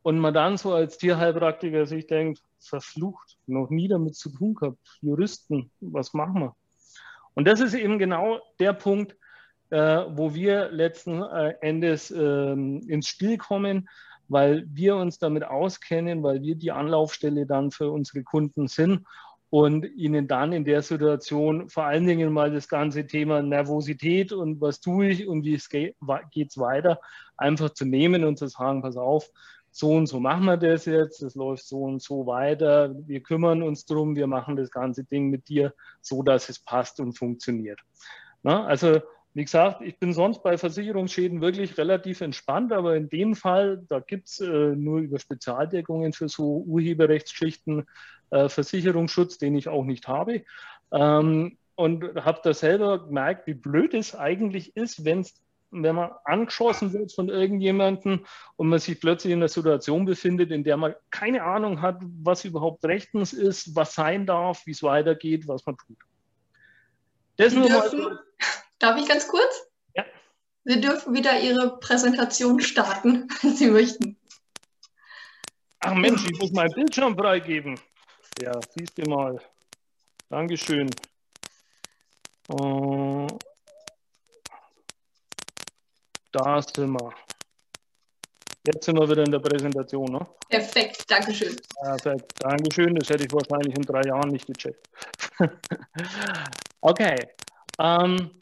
Und 0.03 0.19
man 0.19 0.31
dann 0.31 0.55
so 0.55 0.71
als 0.71 0.99
Tierheilpraktiker 0.99 1.87
sich 1.87 2.05
denkt, 2.05 2.39
verflucht, 2.59 3.39
noch 3.47 3.71
nie 3.71 3.87
damit 3.87 4.15
zu 4.15 4.29
tun 4.29 4.53
gehabt, 4.53 4.77
Juristen, 5.01 5.71
was 5.79 6.13
machen 6.13 6.41
wir? 6.41 6.55
Und 7.33 7.47
das 7.47 7.59
ist 7.59 7.73
eben 7.73 7.97
genau 7.97 8.39
der 8.59 8.73
Punkt, 8.73 9.15
äh, 9.71 10.03
wo 10.09 10.35
wir 10.35 10.69
letzten 10.69 11.23
äh, 11.23 11.55
Endes 11.61 12.11
äh, 12.11 12.51
ins 12.51 13.07
Spiel 13.07 13.39
kommen, 13.39 13.89
weil 14.27 14.67
wir 14.71 14.95
uns 14.95 15.17
damit 15.17 15.43
auskennen, 15.43 16.21
weil 16.21 16.43
wir 16.43 16.55
die 16.55 16.71
Anlaufstelle 16.71 17.47
dann 17.47 17.71
für 17.71 17.89
unsere 17.89 18.21
Kunden 18.21 18.67
sind 18.67 19.07
und 19.51 19.85
ihnen 19.97 20.29
dann 20.29 20.53
in 20.53 20.63
der 20.63 20.81
Situation 20.81 21.69
vor 21.69 21.83
allen 21.83 22.07
Dingen 22.07 22.31
mal 22.31 22.51
das 22.51 22.69
ganze 22.69 23.05
Thema 23.05 23.41
Nervosität 23.41 24.31
und 24.31 24.61
was 24.61 24.79
tue 24.79 25.09
ich 25.09 25.27
und 25.27 25.43
wie 25.43 25.59
geht 26.31 26.49
es 26.49 26.57
weiter 26.57 27.01
einfach 27.35 27.71
zu 27.71 27.85
nehmen 27.85 28.23
und 28.23 28.39
zu 28.39 28.47
sagen, 28.47 28.81
pass 28.81 28.95
auf, 28.95 29.29
so 29.69 29.91
und 29.91 30.07
so 30.07 30.21
machen 30.21 30.45
wir 30.45 30.55
das 30.55 30.85
jetzt, 30.85 31.21
das 31.21 31.35
läuft 31.35 31.65
so 31.65 31.83
und 31.83 32.01
so 32.01 32.25
weiter, 32.25 32.95
wir 33.05 33.21
kümmern 33.21 33.61
uns 33.61 33.85
drum, 33.85 34.15
wir 34.15 34.27
machen 34.27 34.55
das 34.55 34.71
ganze 34.71 35.03
Ding 35.03 35.29
mit 35.29 35.49
dir 35.49 35.73
so, 35.99 36.23
dass 36.23 36.47
es 36.47 36.59
passt 36.59 37.01
und 37.01 37.17
funktioniert. 37.17 37.79
Na, 38.43 38.65
also 38.65 39.01
wie 39.33 39.43
gesagt, 39.43 39.81
ich 39.81 39.97
bin 39.99 40.13
sonst 40.13 40.43
bei 40.43 40.57
Versicherungsschäden 40.57 41.41
wirklich 41.41 41.77
relativ 41.77 42.21
entspannt, 42.21 42.71
aber 42.71 42.95
in 42.95 43.09
dem 43.09 43.35
Fall, 43.35 43.83
da 43.87 43.99
gibt 43.99 44.27
es 44.27 44.39
äh, 44.39 44.75
nur 44.75 44.99
über 44.99 45.19
Spezialdeckungen 45.19 46.13
für 46.13 46.27
so 46.29 46.63
Urheberrechtsschichten 46.67 47.85
äh, 48.31 48.49
Versicherungsschutz, 48.49 49.37
den 49.37 49.55
ich 49.55 49.69
auch 49.69 49.85
nicht 49.85 50.07
habe. 50.07 50.43
Ähm, 50.91 51.57
und 51.75 52.03
habe 52.25 52.41
da 52.43 52.53
selber 52.53 53.05
gemerkt, 53.05 53.47
wie 53.47 53.53
blöd 53.53 53.93
es 53.93 54.15
eigentlich 54.15 54.75
ist, 54.75 55.05
wenn's, 55.05 55.41
wenn 55.71 55.95
man 55.95 56.11
angeschossen 56.25 56.91
wird 56.93 57.13
von 57.13 57.29
irgendjemandem 57.29 58.25
und 58.57 58.67
man 58.67 58.79
sich 58.79 58.99
plötzlich 58.99 59.31
in 59.31 59.39
einer 59.39 59.47
Situation 59.47 60.05
befindet, 60.05 60.51
in 60.51 60.63
der 60.63 60.77
man 60.77 60.95
keine 61.09 61.43
Ahnung 61.43 61.81
hat, 61.81 62.01
was 62.23 62.43
überhaupt 62.45 62.83
rechtens 62.85 63.33
ist, 63.33 63.75
was 63.75 63.95
sein 63.95 64.25
darf, 64.25 64.65
wie 64.65 64.71
es 64.71 64.83
weitergeht, 64.83 65.47
was 65.47 65.65
man 65.65 65.77
tut. 65.77 65.97
Das 67.37 67.53
nur 67.53 67.67
dürfen, 67.67 67.99
mal 67.99 68.19
darf 68.79 68.99
ich 68.99 69.07
ganz 69.07 69.27
kurz? 69.27 69.67
Ja. 69.95 70.03
Sie 70.65 70.81
dürfen 70.81 71.13
wieder 71.13 71.39
Ihre 71.39 71.79
Präsentation 71.79 72.59
starten, 72.59 73.27
wenn 73.41 73.55
Sie 73.55 73.69
möchten. 73.69 74.17
Ach 75.79 75.95
Mensch, 75.95 76.23
ich 76.29 76.39
muss 76.39 76.51
meinen 76.51 76.73
Bildschirm 76.73 77.15
freigeben. 77.15 77.79
Ja, 78.41 78.59
siehst 78.75 78.97
du 78.97 79.07
mal. 79.07 79.39
Dankeschön. 80.29 80.89
Äh, 82.49 83.27
da 86.31 86.61
sind 86.61 86.91
wir. 86.91 87.13
Jetzt 88.65 88.85
sind 88.85 88.97
wir 88.97 89.07
wieder 89.07 89.23
in 89.23 89.31
der 89.31 89.39
Präsentation. 89.39 90.11
Ne? 90.11 90.27
Perfekt, 90.49 91.09
Dankeschön. 91.09 91.55
Perfekt, 91.83 92.33
Dankeschön. 92.39 92.95
Das 92.95 93.09
hätte 93.09 93.25
ich 93.25 93.31
wahrscheinlich 93.31 93.75
in 93.75 93.83
drei 93.83 94.01
Jahren 94.07 94.29
nicht 94.29 94.47
gecheckt. 94.47 94.89
okay. 96.81 97.15
Ähm, 97.77 98.39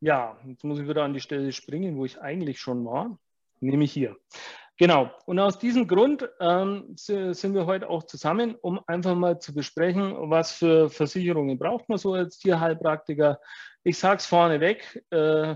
ja, 0.00 0.36
jetzt 0.44 0.64
muss 0.64 0.80
ich 0.80 0.88
wieder 0.88 1.04
an 1.04 1.14
die 1.14 1.20
Stelle 1.20 1.52
springen, 1.52 1.96
wo 1.96 2.04
ich 2.04 2.20
eigentlich 2.20 2.58
schon 2.58 2.84
war, 2.84 3.16
nämlich 3.60 3.92
hier. 3.92 4.16
Genau. 4.76 5.10
Und 5.26 5.38
aus 5.38 5.58
diesem 5.58 5.86
Grund 5.86 6.28
ähm, 6.40 6.96
sind 6.96 7.54
wir 7.54 7.66
heute 7.66 7.88
auch 7.88 8.02
zusammen, 8.02 8.56
um 8.60 8.80
einfach 8.88 9.14
mal 9.14 9.38
zu 9.38 9.54
besprechen, 9.54 10.14
was 10.30 10.52
für 10.52 10.90
Versicherungen 10.90 11.58
braucht 11.58 11.88
man 11.88 11.98
so 11.98 12.14
als 12.14 12.38
Tierheilpraktiker. 12.38 13.38
Ich 13.84 13.98
sage 13.98 14.16
es 14.16 14.26
vorneweg, 14.26 15.04
äh, 15.10 15.54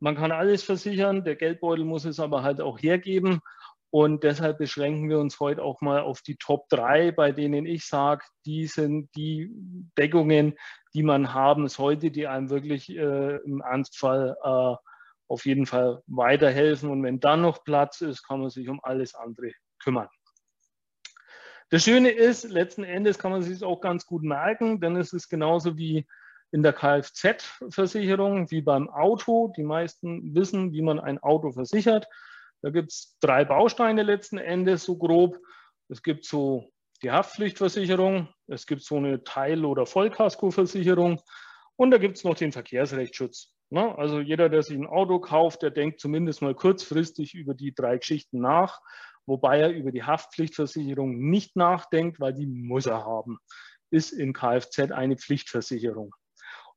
man 0.00 0.16
kann 0.16 0.32
alles 0.32 0.62
versichern, 0.62 1.24
der 1.24 1.36
Geldbeutel 1.36 1.86
muss 1.86 2.04
es 2.04 2.20
aber 2.20 2.42
halt 2.42 2.60
auch 2.60 2.78
hergeben. 2.78 3.40
Und 3.90 4.24
deshalb 4.24 4.58
beschränken 4.58 5.08
wir 5.08 5.18
uns 5.18 5.40
heute 5.40 5.62
auch 5.62 5.80
mal 5.80 6.00
auf 6.00 6.20
die 6.20 6.36
Top 6.36 6.68
3, 6.68 7.12
bei 7.12 7.32
denen 7.32 7.64
ich 7.64 7.86
sage, 7.86 8.24
die 8.44 8.66
sind 8.66 9.08
die 9.16 9.48
Deckungen, 9.96 10.58
die 10.92 11.02
man 11.02 11.32
haben 11.32 11.68
sollte, 11.68 12.10
die 12.10 12.26
einem 12.26 12.50
wirklich 12.50 12.90
äh, 12.90 13.36
im 13.36 13.62
Ernstfall 13.62 14.36
äh, 14.42 14.74
auf 15.28 15.46
jeden 15.46 15.66
Fall 15.66 16.02
weiterhelfen. 16.06 16.90
Und 16.90 17.02
wenn 17.02 17.20
dann 17.20 17.42
noch 17.42 17.64
Platz 17.64 18.00
ist, 18.00 18.22
kann 18.22 18.40
man 18.40 18.50
sich 18.50 18.68
um 18.68 18.80
alles 18.82 19.14
andere 19.14 19.52
kümmern. 19.82 20.08
Das 21.70 21.82
Schöne 21.82 22.10
ist, 22.10 22.44
letzten 22.44 22.84
Endes 22.84 23.18
kann 23.18 23.32
man 23.32 23.42
sich 23.42 23.64
auch 23.64 23.80
ganz 23.80 24.06
gut 24.06 24.22
merken, 24.22 24.80
denn 24.80 24.94
es 24.96 25.12
ist 25.12 25.28
genauso 25.28 25.76
wie 25.76 26.06
in 26.52 26.62
der 26.62 26.72
Kfz-Versicherung, 26.72 28.50
wie 28.52 28.62
beim 28.62 28.88
Auto. 28.88 29.52
Die 29.56 29.64
meisten 29.64 30.32
wissen, 30.34 30.72
wie 30.72 30.82
man 30.82 31.00
ein 31.00 31.18
Auto 31.18 31.50
versichert. 31.50 32.06
Da 32.62 32.70
gibt 32.70 32.92
es 32.92 33.16
drei 33.20 33.44
Bausteine 33.44 34.04
letzten 34.04 34.38
Endes, 34.38 34.84
so 34.84 34.96
grob. 34.96 35.38
Es 35.88 36.02
gibt 36.02 36.24
so 36.24 36.70
die 37.02 37.10
Haftpflichtversicherung, 37.10 38.28
es 38.46 38.66
gibt 38.66 38.82
so 38.82 38.96
eine 38.96 39.22
Teil- 39.24 39.64
oder 39.64 39.86
Vollkaskoversicherung 39.86 41.20
und 41.76 41.90
da 41.90 41.98
gibt 41.98 42.16
es 42.16 42.24
noch 42.24 42.34
den 42.34 42.52
Verkehrsrechtsschutz. 42.52 43.55
Ne? 43.70 43.96
Also 43.98 44.20
jeder, 44.20 44.48
der 44.48 44.62
sich 44.62 44.76
ein 44.76 44.86
Auto 44.86 45.18
kauft, 45.18 45.62
der 45.62 45.70
denkt 45.70 46.00
zumindest 46.00 46.42
mal 46.42 46.54
kurzfristig 46.54 47.34
über 47.34 47.54
die 47.54 47.74
drei 47.74 47.98
Geschichten 47.98 48.40
nach, 48.40 48.80
wobei 49.26 49.60
er 49.60 49.70
über 49.70 49.90
die 49.90 50.04
Haftpflichtversicherung 50.04 51.18
nicht 51.30 51.56
nachdenkt, 51.56 52.20
weil 52.20 52.32
die 52.32 52.46
muss 52.46 52.86
er 52.86 53.04
haben. 53.04 53.38
Ist 53.90 54.12
in 54.12 54.32
Kfz 54.32 54.92
eine 54.92 55.16
Pflichtversicherung. 55.16 56.14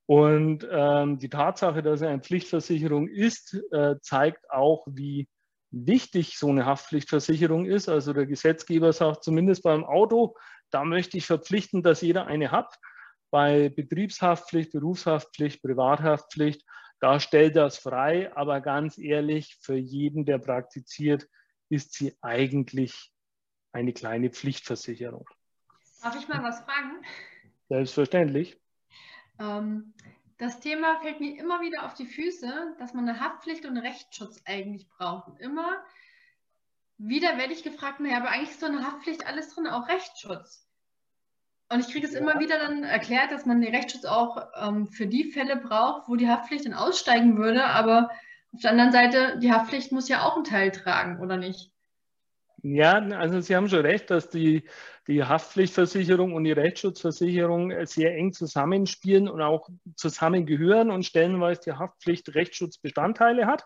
Und 0.07 0.67
ähm, 0.71 1.19
die 1.19 1.29
Tatsache, 1.29 1.83
dass 1.83 2.01
er 2.01 2.09
eine 2.09 2.21
Pflichtversicherung 2.21 3.07
ist, 3.07 3.61
äh, 3.71 3.95
zeigt 4.01 4.49
auch, 4.49 4.87
wie 4.89 5.27
wichtig 5.71 6.39
so 6.39 6.49
eine 6.49 6.65
Haftpflichtversicherung 6.65 7.65
ist. 7.65 7.89
Also 7.89 8.13
der 8.13 8.25
Gesetzgeber 8.25 8.91
sagt 8.91 9.23
zumindest 9.23 9.61
beim 9.61 9.83
Auto, 9.83 10.35
da 10.71 10.83
möchte 10.83 11.17
ich 11.17 11.27
verpflichten, 11.27 11.83
dass 11.83 12.01
jeder 12.01 12.25
eine 12.25 12.51
hat. 12.51 12.75
Bei 13.31 13.69
Betriebshaftpflicht, 13.69 14.71
Berufshaftpflicht, 14.71 15.61
Privathaftpflicht, 15.61 16.65
da 16.99 17.19
stellt 17.19 17.55
das 17.55 17.77
frei, 17.77 18.35
aber 18.35 18.59
ganz 18.59 18.97
ehrlich, 18.97 19.57
für 19.61 19.75
jeden, 19.75 20.25
der 20.25 20.39
praktiziert, 20.39 21.27
ist 21.69 21.93
sie 21.93 22.17
eigentlich 22.21 23.11
eine 23.71 23.93
kleine 23.93 24.29
Pflichtversicherung. 24.29 25.29
Darf 26.01 26.15
ich 26.17 26.27
mal 26.27 26.43
was 26.43 26.59
fragen? 26.61 27.03
Selbstverständlich. 27.69 28.59
Ähm, 29.39 29.93
das 30.37 30.59
Thema 30.59 30.99
fällt 31.01 31.19
mir 31.19 31.37
immer 31.37 31.61
wieder 31.61 31.85
auf 31.85 31.93
die 31.93 32.05
Füße, 32.05 32.75
dass 32.79 32.93
man 32.93 33.07
eine 33.07 33.19
Haftpflicht 33.19 33.65
und 33.65 33.77
einen 33.77 33.85
Rechtsschutz 33.85 34.41
eigentlich 34.45 34.87
braucht. 34.89 35.27
Und 35.27 35.39
immer 35.39 35.83
wieder 36.97 37.37
werde 37.37 37.53
ich 37.53 37.63
gefragt, 37.63 37.99
naja, 37.99 38.17
aber 38.17 38.29
eigentlich 38.29 38.51
ist 38.51 38.61
so 38.61 38.65
eine 38.65 38.85
Haftpflicht 38.85 39.25
alles 39.25 39.53
drin, 39.53 39.67
auch 39.67 39.87
Rechtsschutz. 39.87 40.68
Und 41.71 41.81
ich 41.81 41.91
kriege 41.91 42.07
es 42.07 42.13
ja. 42.13 42.19
immer 42.19 42.39
wieder 42.39 42.57
dann 42.57 42.83
erklärt, 42.83 43.31
dass 43.31 43.45
man 43.45 43.61
den 43.61 43.73
Rechtsschutz 43.73 44.05
auch 44.05 44.47
ähm, 44.59 44.87
für 44.87 45.07
die 45.07 45.31
Fälle 45.31 45.55
braucht, 45.55 46.09
wo 46.09 46.15
die 46.15 46.27
Haftpflicht 46.27 46.65
dann 46.65 46.73
aussteigen 46.73 47.37
würde. 47.37 47.63
Aber 47.65 48.09
auf 48.51 48.61
der 48.61 48.71
anderen 48.71 48.91
Seite, 48.91 49.37
die 49.39 49.51
Haftpflicht 49.51 49.91
muss 49.91 50.09
ja 50.09 50.23
auch 50.23 50.35
einen 50.35 50.43
Teil 50.43 50.71
tragen, 50.71 51.19
oder 51.19 51.37
nicht? 51.37 51.71
Ja, 52.61 52.93
also 52.93 53.39
Sie 53.39 53.55
haben 53.55 53.69
schon 53.69 53.85
recht, 53.85 54.09
dass 54.09 54.29
die, 54.29 54.67
die 55.07 55.23
Haftpflichtversicherung 55.23 56.33
und 56.33 56.43
die 56.43 56.51
Rechtsschutzversicherung 56.51 57.73
sehr 57.85 58.15
eng 58.15 58.33
zusammenspielen 58.33 59.29
und 59.29 59.41
auch 59.41 59.69
zusammengehören 59.95 60.91
und 60.91 61.05
stellenweise 61.05 61.61
die 61.65 61.73
Haftpflicht 61.73 62.35
Rechtsschutzbestandteile 62.35 63.45
hat. 63.45 63.65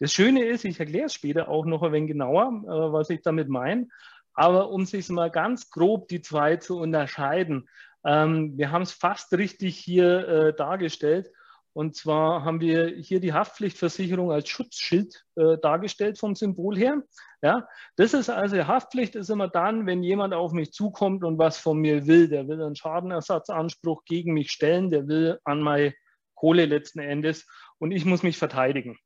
Das 0.00 0.12
Schöne 0.12 0.44
ist, 0.44 0.64
ich 0.64 0.80
erkläre 0.80 1.06
es 1.06 1.14
später 1.14 1.48
auch 1.48 1.66
noch 1.66 1.82
ein 1.82 1.92
wenig 1.92 2.12
genauer, 2.12 2.62
äh, 2.64 2.92
was 2.92 3.10
ich 3.10 3.22
damit 3.22 3.48
meine, 3.48 3.88
aber 4.34 4.70
um 4.70 4.84
sich 4.84 5.08
mal 5.08 5.30
ganz 5.30 5.70
grob 5.70 6.08
die 6.08 6.20
zwei 6.20 6.56
zu 6.56 6.78
unterscheiden, 6.78 7.68
ähm, 8.04 8.56
wir 8.56 8.70
haben 8.70 8.82
es 8.82 8.92
fast 8.92 9.32
richtig 9.32 9.76
hier 9.78 10.28
äh, 10.28 10.54
dargestellt. 10.54 11.30
Und 11.72 11.96
zwar 11.96 12.44
haben 12.44 12.60
wir 12.60 12.86
hier 12.86 13.18
die 13.18 13.32
Haftpflichtversicherung 13.32 14.30
als 14.30 14.48
Schutzschild 14.48 15.24
äh, 15.34 15.58
dargestellt 15.60 16.18
vom 16.18 16.36
Symbol 16.36 16.76
her. 16.76 17.02
Ja, 17.42 17.66
das 17.96 18.14
ist 18.14 18.30
also 18.30 18.64
Haftpflicht 18.68 19.16
ist 19.16 19.28
immer 19.28 19.48
dann, 19.48 19.84
wenn 19.84 20.04
jemand 20.04 20.34
auf 20.34 20.52
mich 20.52 20.72
zukommt 20.72 21.24
und 21.24 21.36
was 21.36 21.58
von 21.58 21.78
mir 21.78 22.06
will. 22.06 22.28
Der 22.28 22.46
will 22.46 22.62
einen 22.62 22.76
Schadenersatzanspruch 22.76 24.04
gegen 24.04 24.34
mich 24.34 24.52
stellen, 24.52 24.90
der 24.90 25.08
will 25.08 25.40
an 25.44 25.62
meine 25.62 25.94
Kohle 26.34 26.66
letzten 26.66 27.00
Endes 27.00 27.44
und 27.78 27.90
ich 27.90 28.04
muss 28.04 28.22
mich 28.22 28.38
verteidigen. 28.38 28.96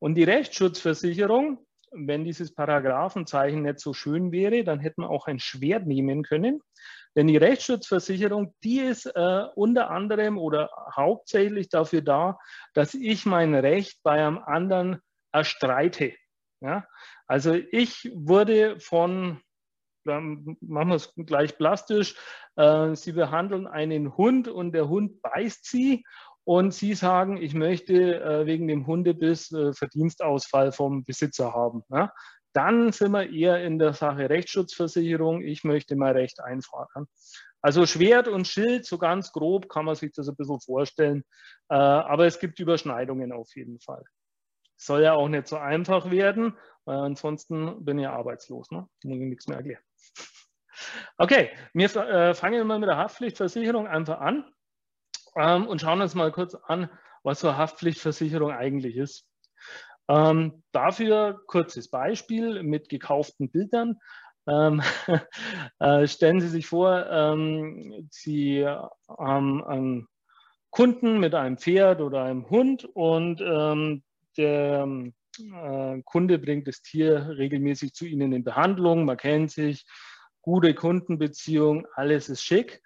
Und 0.00 0.16
die 0.16 0.24
Rechtsschutzversicherung, 0.24 1.64
wenn 1.92 2.24
dieses 2.24 2.54
Paragraphenzeichen 2.54 3.62
nicht 3.62 3.80
so 3.80 3.92
schön 3.92 4.32
wäre, 4.32 4.64
dann 4.64 4.80
hätten 4.80 5.02
wir 5.02 5.10
auch 5.10 5.26
ein 5.26 5.40
Schwert 5.40 5.86
nehmen 5.86 6.22
können. 6.22 6.62
Denn 7.16 7.26
die 7.26 7.36
Rechtsschutzversicherung, 7.36 8.54
die 8.62 8.80
ist 8.80 9.06
äh, 9.06 9.44
unter 9.54 9.90
anderem 9.90 10.38
oder 10.38 10.70
hauptsächlich 10.94 11.68
dafür 11.68 12.02
da, 12.02 12.38
dass 12.74 12.94
ich 12.94 13.26
mein 13.26 13.54
Recht 13.54 14.00
bei 14.02 14.24
einem 14.24 14.38
anderen 14.38 15.00
erstreite. 15.32 16.14
Ja? 16.60 16.86
Also 17.26 17.54
ich 17.54 18.10
wurde 18.14 18.78
von, 18.78 19.40
machen 20.04 20.56
wir 20.60 20.94
es 20.94 21.12
gleich 21.16 21.58
plastisch, 21.58 22.14
äh, 22.56 22.94
Sie 22.94 23.12
behandeln 23.12 23.66
einen 23.66 24.16
Hund 24.16 24.46
und 24.46 24.72
der 24.72 24.88
Hund 24.88 25.20
beißt 25.22 25.64
Sie 25.64 26.04
und 26.44 26.72
Sie 26.72 26.94
sagen, 26.94 27.36
ich 27.36 27.54
möchte 27.54 28.20
äh, 28.20 28.46
wegen 28.46 28.66
dem 28.66 28.86
Hundebiss 28.86 29.52
äh, 29.52 29.72
Verdienstausfall 29.72 30.72
vom 30.72 31.04
Besitzer 31.04 31.54
haben. 31.54 31.84
Ja? 31.90 32.12
Dann 32.52 32.92
sind 32.92 33.12
wir 33.12 33.30
eher 33.30 33.62
in 33.64 33.78
der 33.78 33.92
Sache 33.92 34.28
Rechtsschutzversicherung. 34.28 35.42
Ich 35.42 35.64
möchte 35.64 35.96
mein 35.96 36.16
Recht 36.16 36.40
einfordern. 36.40 37.06
Also 37.62 37.84
Schwert 37.86 38.26
und 38.26 38.48
Schild, 38.48 38.86
so 38.86 38.98
ganz 38.98 39.32
grob 39.32 39.68
kann 39.68 39.84
man 39.84 39.94
sich 39.94 40.12
das 40.12 40.28
ein 40.28 40.36
bisschen 40.36 40.60
vorstellen. 40.60 41.24
Äh, 41.68 41.74
aber 41.74 42.26
es 42.26 42.40
gibt 42.40 42.58
Überschneidungen 42.58 43.32
auf 43.32 43.54
jeden 43.54 43.78
Fall. 43.80 44.02
Soll 44.76 45.02
ja 45.02 45.12
auch 45.12 45.28
nicht 45.28 45.46
so 45.46 45.58
einfach 45.58 46.10
werden, 46.10 46.56
weil 46.86 46.96
ansonsten 46.96 47.84
bin 47.84 47.98
ich 47.98 48.04
ja 48.04 48.14
arbeitslos. 48.14 48.70
Ne? 48.70 48.88
Muss 49.04 49.18
ich 49.18 49.28
nichts 49.28 49.46
mehr 49.46 49.58
erklären. 49.58 49.82
Okay, 51.18 51.50
wir 51.74 51.94
äh, 51.94 52.32
fangen 52.32 52.66
mal 52.66 52.78
mit 52.78 52.88
der 52.88 52.96
Haftpflichtversicherung 52.96 53.86
einfach 53.86 54.18
an 54.18 54.50
ähm, 55.36 55.66
und 55.66 55.80
schauen 55.80 56.00
uns 56.00 56.14
mal 56.14 56.32
kurz 56.32 56.54
an, 56.54 56.88
was 57.22 57.40
so 57.40 57.48
eine 57.48 57.58
Haftpflichtversicherung 57.58 58.52
eigentlich 58.52 58.96
ist. 58.96 59.26
Ähm, 60.08 60.62
dafür 60.72 61.40
kurzes 61.46 61.88
Beispiel 61.88 62.62
mit 62.62 62.88
gekauften 62.88 63.50
Bildern. 63.50 64.00
Ähm, 64.46 64.82
äh, 65.78 66.06
stellen 66.06 66.40
Sie 66.40 66.48
sich 66.48 66.66
vor, 66.66 67.06
ähm, 67.08 68.08
Sie 68.10 68.66
haben 68.66 69.64
einen 69.64 70.08
Kunden 70.70 71.18
mit 71.20 71.34
einem 71.34 71.58
Pferd 71.58 72.00
oder 72.00 72.24
einem 72.24 72.48
Hund 72.48 72.84
und 72.84 73.40
ähm, 73.40 74.02
der 74.36 74.88
äh, 75.38 76.02
Kunde 76.04 76.38
bringt 76.38 76.68
das 76.68 76.82
Tier 76.82 77.34
regelmäßig 77.36 77.92
zu 77.92 78.06
Ihnen 78.06 78.32
in 78.32 78.44
Behandlung. 78.44 79.04
Man 79.04 79.16
kennt 79.16 79.50
sich, 79.50 79.84
gute 80.42 80.74
Kundenbeziehung, 80.74 81.86
alles 81.94 82.28
ist 82.28 82.42
schick. 82.42 82.82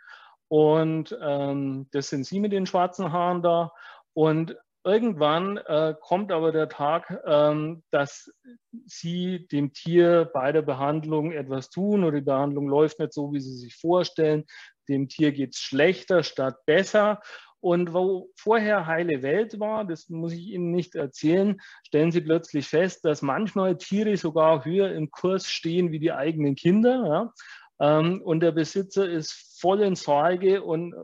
Und 0.48 1.16
ähm, 1.20 1.88
das 1.92 2.08
sind 2.08 2.26
Sie 2.26 2.40
mit 2.40 2.52
den 2.52 2.66
schwarzen 2.66 3.12
Haaren 3.12 3.42
da. 3.42 3.72
Und 4.12 4.56
Irgendwann 4.86 5.56
äh, 5.56 5.94
kommt 5.98 6.30
aber 6.30 6.52
der 6.52 6.68
Tag, 6.68 7.18
ähm, 7.24 7.82
dass 7.90 8.30
Sie 8.84 9.48
dem 9.48 9.72
Tier 9.72 10.30
bei 10.34 10.52
der 10.52 10.60
Behandlung 10.60 11.32
etwas 11.32 11.70
tun 11.70 12.04
oder 12.04 12.18
die 12.18 12.24
Behandlung 12.24 12.68
läuft 12.68 12.98
nicht 12.98 13.14
so, 13.14 13.32
wie 13.32 13.40
Sie 13.40 13.56
sich 13.56 13.76
vorstellen. 13.76 14.44
Dem 14.86 15.08
Tier 15.08 15.32
geht 15.32 15.54
es 15.54 15.60
schlechter 15.60 16.22
statt 16.22 16.56
besser. 16.66 17.22
Und 17.60 17.94
wo 17.94 18.30
vorher 18.36 18.86
heile 18.86 19.22
Welt 19.22 19.58
war, 19.58 19.86
das 19.86 20.10
muss 20.10 20.34
ich 20.34 20.48
Ihnen 20.48 20.70
nicht 20.70 20.96
erzählen, 20.96 21.58
stellen 21.86 22.12
Sie 22.12 22.20
plötzlich 22.20 22.68
fest, 22.68 23.06
dass 23.06 23.22
manchmal 23.22 23.78
Tiere 23.78 24.18
sogar 24.18 24.66
höher 24.66 24.92
im 24.92 25.10
Kurs 25.10 25.48
stehen 25.48 25.92
wie 25.92 25.98
die 25.98 26.12
eigenen 26.12 26.56
Kinder. 26.56 27.06
Ja? 27.06 27.32
Ähm, 27.80 28.22
und 28.22 28.40
der 28.40 28.52
Besitzer 28.52 29.08
ist 29.08 29.58
voll 29.60 29.82
in 29.82 29.96
Sorge 29.96 30.62
und 30.62 30.94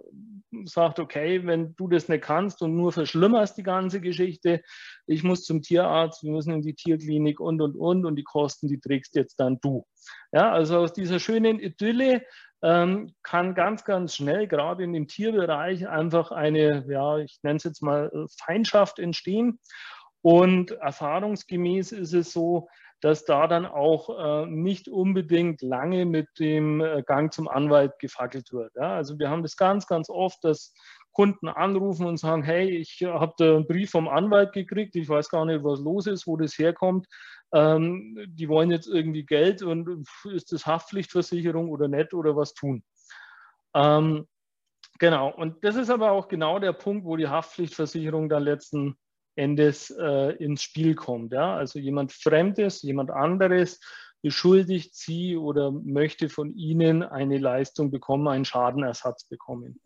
sagt, 0.65 0.99
okay, 0.99 1.47
wenn 1.47 1.75
du 1.77 1.89
das 1.89 2.09
nicht 2.09 2.25
kannst 2.25 2.63
und 2.63 2.77
nur 2.77 2.93
verschlimmerst 2.93 3.57
die 3.57 3.63
ganze 3.63 4.01
Geschichte, 4.01 4.63
ich 5.07 5.23
muss 5.23 5.45
zum 5.45 5.63
Tierarzt, 5.63 6.23
wir 6.23 6.33
müssen 6.33 6.53
in 6.53 6.63
die 6.63 6.75
Tierklinik 6.75 7.41
und, 7.41 7.61
und, 7.61 7.77
und 7.77 8.05
und 8.05 8.17
die 8.17 8.25
Kosten, 8.25 8.69
die 8.69 8.81
trägst 8.81 9.15
jetzt 9.17 9.37
dann 9.41 9.59
du. 9.61 9.87
Ja, 10.33 10.53
also 10.53 10.79
aus 10.79 10.93
dieser 10.93 11.19
schönen 11.19 11.59
Idylle 11.61 12.23
ähm, 12.63 13.15
kann 13.23 13.55
ganz, 13.55 13.85
ganz 13.85 14.15
schnell, 14.15 14.47
gerade 14.47 14.85
in 14.85 14.93
dem 14.93 15.09
Tierbereich, 15.09 15.89
einfach 15.89 16.31
eine, 16.31 16.85
ja, 16.89 17.19
ich 17.19 17.39
nenne 17.43 17.57
es 17.57 17.65
jetzt 17.65 17.83
mal 17.83 18.11
Feindschaft 18.39 18.99
entstehen. 18.99 19.59
Und 20.23 20.73
erfahrungsgemäß 20.73 21.93
ist 21.93 22.13
es 22.13 22.33
so, 22.33 22.69
dass 23.01 23.25
da 23.25 23.47
dann 23.47 23.67
auch 23.67 24.45
äh, 24.45 24.47
nicht 24.47 24.89
unbedingt 24.89 25.63
lange 25.63 26.05
mit 26.05 26.29
dem 26.39 26.81
äh, 26.81 27.03
Gang 27.07 27.33
zum 27.33 27.49
Anwalt 27.49 27.99
gefackelt 27.99 28.53
wird. 28.53 28.75
Ja? 28.77 28.95
Also 28.95 29.19
wir 29.19 29.31
haben 29.31 29.43
das 29.43 29.57
ganz, 29.57 29.87
ganz 29.87 30.11
oft, 30.11 30.45
dass 30.45 30.75
Kunden 31.13 31.49
anrufen 31.49 32.07
und 32.07 32.19
sagen, 32.19 32.43
hey, 32.43 32.69
ich 32.71 33.03
habe 33.03 33.33
da 33.39 33.57
einen 33.57 33.67
Brief 33.67 33.91
vom 33.91 34.09
Anwalt 34.09 34.53
gekriegt, 34.53 34.95
ich 34.97 35.09
weiß 35.09 35.29
gar 35.29 35.45
nicht, 35.45 35.65
was 35.65 35.81
los 35.81 36.07
ist, 36.07 36.27
wo 36.27 36.37
das 36.37 36.57
herkommt. 36.59 37.07
Ähm, 37.53 38.17
die 38.29 38.49
wollen 38.49 38.71
jetzt 38.71 38.87
irgendwie 38.87 39.25
Geld 39.25 39.63
und 39.63 40.07
ist 40.33 40.53
das 40.53 40.67
Haftpflichtversicherung 40.67 41.71
oder 41.71 41.89
nicht 41.89 42.15
oder 42.15 42.37
was 42.37 42.55
tun. 42.55 42.85
Ähm, 43.75 44.27
genau, 44.99 45.35
und 45.35 45.65
das 45.65 45.77
ist 45.77 45.91
aber 45.91 46.13
auch 46.13 46.29
genau 46.29 46.59
der 46.59 46.73
Punkt, 46.73 47.05
wo 47.05 47.17
die 47.17 47.29
Haftpflichtversicherung 47.29 48.29
dann 48.29 48.45
letzten 48.45 48.97
Endes 49.37 49.91
äh, 49.91 50.35
ins 50.37 50.63
Spiel 50.63 50.95
kommt. 50.95 51.33
Ja? 51.33 51.57
Also 51.57 51.79
jemand 51.79 52.13
Fremdes, 52.13 52.83
jemand 52.83 53.11
anderes 53.11 53.81
beschuldigt 54.23 54.95
Sie 54.95 55.37
oder 55.37 55.71
möchte 55.71 56.29
von 56.29 56.55
Ihnen 56.55 57.03
eine 57.03 57.39
Leistung 57.39 57.91
bekommen, 57.91 58.29
einen 58.29 58.45
Schadenersatz 58.45 59.25
bekommen. 59.25 59.81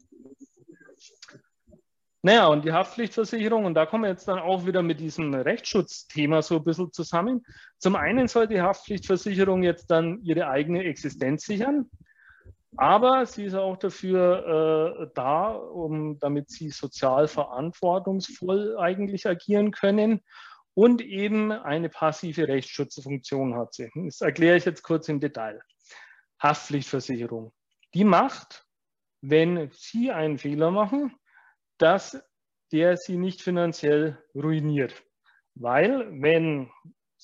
Naja, 2.23 2.47
und 2.47 2.65
die 2.65 2.73
Haftpflichtversicherung, 2.73 3.67
und 3.67 3.75
da 3.75 3.85
kommen 3.85 4.05
wir 4.05 4.09
jetzt 4.09 4.27
dann 4.27 4.39
auch 4.39 4.65
wieder 4.65 4.83
mit 4.83 4.99
diesem 4.99 5.35
Rechtsschutzthema 5.35 6.41
so 6.41 6.57
ein 6.57 6.65
bisschen 6.65 6.91
zusammen. 6.91 7.45
Zum 7.79 7.97
einen 7.97 8.29
soll 8.29 8.49
die 8.49 8.63
Haftpflichtversicherung 8.63 9.63
jetzt 9.63 9.91
dann 9.91 10.23
ihre 10.23 10.49
eigene 10.49 10.85
Existenz 10.85 11.45
sichern. 11.45 11.91
Aber 12.77 13.25
sie 13.27 13.45
ist 13.45 13.55
auch 13.55 13.77
dafür 13.77 15.07
äh, 15.07 15.11
da, 15.15 15.53
um, 15.53 16.19
damit 16.19 16.51
sie 16.51 16.71
sozial 16.71 17.29
verantwortungsvoll 17.29 18.77
eigentlich 18.79 19.27
agieren 19.27 19.71
können 19.71 20.21
und 20.75 21.01
eben 21.01 21.53
eine 21.53 21.89
passive 21.89 22.49
Rechtsschutzfunktion 22.49 23.57
hat 23.57 23.75
sie. 23.75 23.91
Das 23.95 24.21
erkläre 24.21 24.57
ich 24.57 24.65
jetzt 24.65 24.83
kurz 24.83 25.09
im 25.09 25.21
Detail. 25.21 25.61
Haftpflichtversicherung. 26.41 27.53
Die 27.95 28.05
macht, 28.05 28.67
wenn 29.21 29.71
Sie 29.73 30.11
einen 30.11 30.39
Fehler 30.39 30.71
machen, 30.71 31.15
dass 31.79 32.23
der 32.73 32.97
Sie 32.97 33.17
nicht 33.17 33.41
finanziell 33.41 34.23
ruiniert. 34.35 35.03
Weil 35.55 36.11
wenn 36.21 36.71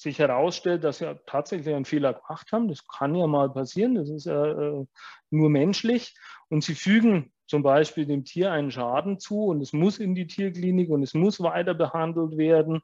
sich 0.00 0.18
herausstellt, 0.18 0.82
dass 0.82 0.98
sie 0.98 1.14
tatsächlich 1.26 1.74
einen 1.74 1.84
Fehler 1.84 2.14
gemacht 2.14 2.50
haben. 2.52 2.68
Das 2.68 2.86
kann 2.86 3.14
ja 3.14 3.26
mal 3.26 3.50
passieren, 3.50 3.96
das 3.96 4.08
ist 4.08 4.24
ja 4.24 4.44
äh, 4.46 4.86
nur 5.30 5.50
menschlich. 5.50 6.16
Und 6.48 6.64
sie 6.64 6.74
fügen 6.74 7.32
zum 7.46 7.62
Beispiel 7.62 8.06
dem 8.06 8.24
Tier 8.24 8.52
einen 8.52 8.70
Schaden 8.70 9.18
zu 9.18 9.46
und 9.46 9.60
es 9.60 9.72
muss 9.72 9.98
in 9.98 10.14
die 10.14 10.26
Tierklinik 10.26 10.88
und 10.88 11.02
es 11.02 11.14
muss 11.14 11.40
weiter 11.42 11.74
behandelt 11.74 12.38
werden. 12.38 12.80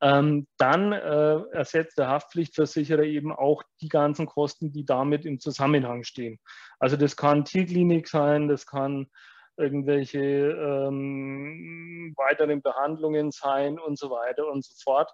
Ähm, 0.00 0.46
dann 0.58 0.92
äh, 0.92 1.40
ersetzt 1.52 1.98
der 1.98 2.08
Haftpflichtversicherer 2.08 3.02
eben 3.02 3.32
auch 3.32 3.62
die 3.80 3.88
ganzen 3.88 4.26
Kosten, 4.26 4.72
die 4.72 4.84
damit 4.84 5.24
im 5.24 5.40
Zusammenhang 5.40 6.04
stehen. 6.04 6.38
Also 6.78 6.96
das 6.96 7.16
kann 7.16 7.44
Tierklinik 7.44 8.08
sein, 8.08 8.46
das 8.46 8.66
kann 8.66 9.08
irgendwelche 9.56 10.20
ähm, 10.20 12.14
weiteren 12.16 12.62
Behandlungen 12.62 13.30
sein 13.30 13.78
und 13.78 13.98
so 13.98 14.10
weiter 14.10 14.48
und 14.50 14.64
so 14.64 14.72
fort. 14.82 15.10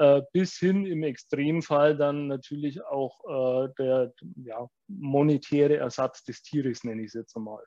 Äh, 0.00 0.22
bis 0.32 0.56
hin 0.56 0.86
im 0.86 1.02
Extremfall 1.02 1.94
dann 1.94 2.26
natürlich 2.26 2.82
auch 2.82 3.20
äh, 3.28 3.68
der 3.78 4.14
ja, 4.36 4.66
monetäre 4.88 5.76
Ersatz 5.76 6.24
des 6.24 6.40
Tieres, 6.40 6.84
nenne 6.84 7.02
ich 7.02 7.08
es 7.08 7.12
jetzt 7.12 7.36
einmal. 7.36 7.62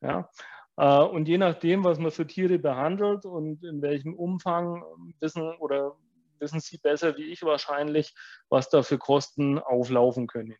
Ja? 0.00 0.30
Äh, 0.78 1.02
und 1.02 1.28
je 1.28 1.36
nachdem, 1.36 1.84
was 1.84 1.98
man 1.98 2.10
für 2.10 2.26
Tiere 2.26 2.58
behandelt 2.58 3.26
und 3.26 3.62
in 3.64 3.82
welchem 3.82 4.14
Umfang 4.14 4.82
wissen 5.20 5.42
oder 5.58 5.94
wissen 6.38 6.60
Sie 6.60 6.78
besser 6.78 7.18
wie 7.18 7.30
ich 7.30 7.42
wahrscheinlich, 7.42 8.14
was 8.48 8.70
da 8.70 8.82
für 8.82 8.96
Kosten 8.96 9.58
auflaufen 9.58 10.26
können. 10.26 10.56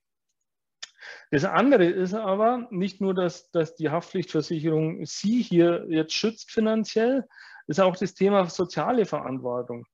Das 1.30 1.46
andere 1.46 1.86
ist 1.86 2.12
aber 2.12 2.68
nicht 2.70 3.00
nur, 3.00 3.14
dass, 3.14 3.50
dass 3.50 3.76
die 3.76 3.88
Haftpflichtversicherung 3.88 5.06
Sie 5.06 5.40
hier 5.40 5.86
jetzt 5.88 6.12
schützt 6.12 6.50
finanziell, 6.50 7.26
ist 7.66 7.80
auch 7.80 7.96
das 7.96 8.12
Thema 8.12 8.44
soziale 8.50 9.06
Verantwortung. 9.06 9.86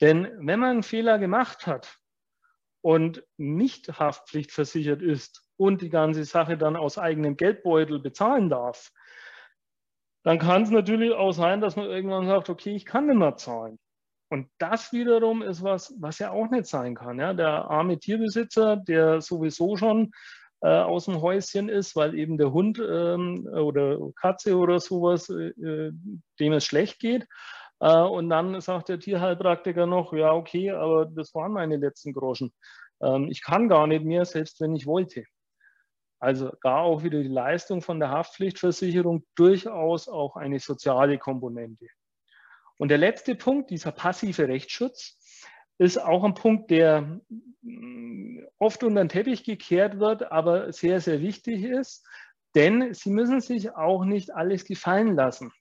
Denn 0.00 0.28
wenn 0.38 0.60
man 0.60 0.70
einen 0.70 0.82
Fehler 0.82 1.18
gemacht 1.18 1.66
hat 1.66 1.98
und 2.82 3.22
nicht 3.36 3.98
haftpflichtversichert 3.98 5.02
ist 5.02 5.46
und 5.56 5.82
die 5.82 5.90
ganze 5.90 6.24
Sache 6.24 6.56
dann 6.56 6.76
aus 6.76 6.98
eigenem 6.98 7.36
Geldbeutel 7.36 7.98
bezahlen 7.98 8.48
darf, 8.48 8.90
dann 10.22 10.38
kann 10.38 10.62
es 10.62 10.70
natürlich 10.70 11.12
auch 11.12 11.32
sein, 11.32 11.60
dass 11.60 11.76
man 11.76 11.86
irgendwann 11.86 12.26
sagt, 12.26 12.50
okay, 12.50 12.74
ich 12.74 12.84
kann 12.84 13.06
nicht 13.06 13.16
mehr 13.16 13.36
zahlen. 13.36 13.78
Und 14.30 14.48
das 14.58 14.92
wiederum 14.92 15.42
ist 15.42 15.62
was, 15.62 15.94
was 15.98 16.18
ja 16.18 16.30
auch 16.30 16.48
nicht 16.50 16.66
sein 16.66 16.94
kann. 16.94 17.18
Ja? 17.18 17.34
Der 17.34 17.68
arme 17.70 17.98
Tierbesitzer, 17.98 18.76
der 18.76 19.20
sowieso 19.20 19.76
schon 19.76 20.12
äh, 20.60 20.68
aus 20.68 21.06
dem 21.06 21.20
Häuschen 21.20 21.68
ist, 21.68 21.96
weil 21.96 22.14
eben 22.14 22.38
der 22.38 22.52
Hund 22.52 22.78
ähm, 22.78 23.46
oder 23.46 23.98
Katze 24.14 24.56
oder 24.56 24.78
sowas, 24.78 25.28
äh, 25.30 25.52
dem 26.38 26.52
es 26.52 26.64
schlecht 26.64 27.00
geht. 27.00 27.26
Äh, 27.80 28.02
und 28.02 28.30
dann 28.30 28.60
sagt 28.60 28.88
der 28.88 29.00
Tierheilpraktiker 29.00 29.86
noch, 29.86 30.12
ja, 30.12 30.32
okay, 30.32 30.70
aber 30.70 31.06
das 31.06 31.34
waren 31.34 31.52
meine 31.52 31.76
letzten 31.76 32.12
Groschen. 32.12 32.52
Ähm, 33.02 33.28
ich 33.30 33.42
kann 33.42 33.68
gar 33.68 33.86
nicht 33.86 34.04
mehr, 34.04 34.24
selbst 34.24 34.60
wenn 34.60 34.76
ich 34.76 34.86
wollte. 34.86 35.24
Also 36.20 36.52
da 36.62 36.80
auch 36.80 37.02
wieder 37.02 37.22
die 37.22 37.28
Leistung 37.28 37.80
von 37.80 37.98
der 37.98 38.10
Haftpflichtversicherung 38.10 39.24
durchaus 39.34 40.06
auch 40.06 40.36
eine 40.36 40.60
soziale 40.60 41.18
Komponente. 41.18 41.86
Und 42.76 42.88
der 42.88 42.98
letzte 42.98 43.34
Punkt, 43.34 43.70
dieser 43.70 43.92
passive 43.92 44.46
Rechtsschutz, 44.46 45.16
ist 45.78 45.96
auch 45.96 46.24
ein 46.24 46.34
Punkt, 46.34 46.70
der 46.70 47.20
mm, 47.62 48.40
oft 48.58 48.84
unter 48.84 49.02
den 49.02 49.08
Teppich 49.08 49.44
gekehrt 49.44 49.98
wird, 49.98 50.30
aber 50.30 50.72
sehr, 50.74 51.00
sehr 51.00 51.20
wichtig 51.22 51.64
ist. 51.64 52.06
Denn 52.54 52.92
Sie 52.92 53.10
müssen 53.10 53.40
sich 53.40 53.74
auch 53.74 54.04
nicht 54.04 54.34
alles 54.34 54.66
gefallen 54.66 55.14
lassen. 55.14 55.52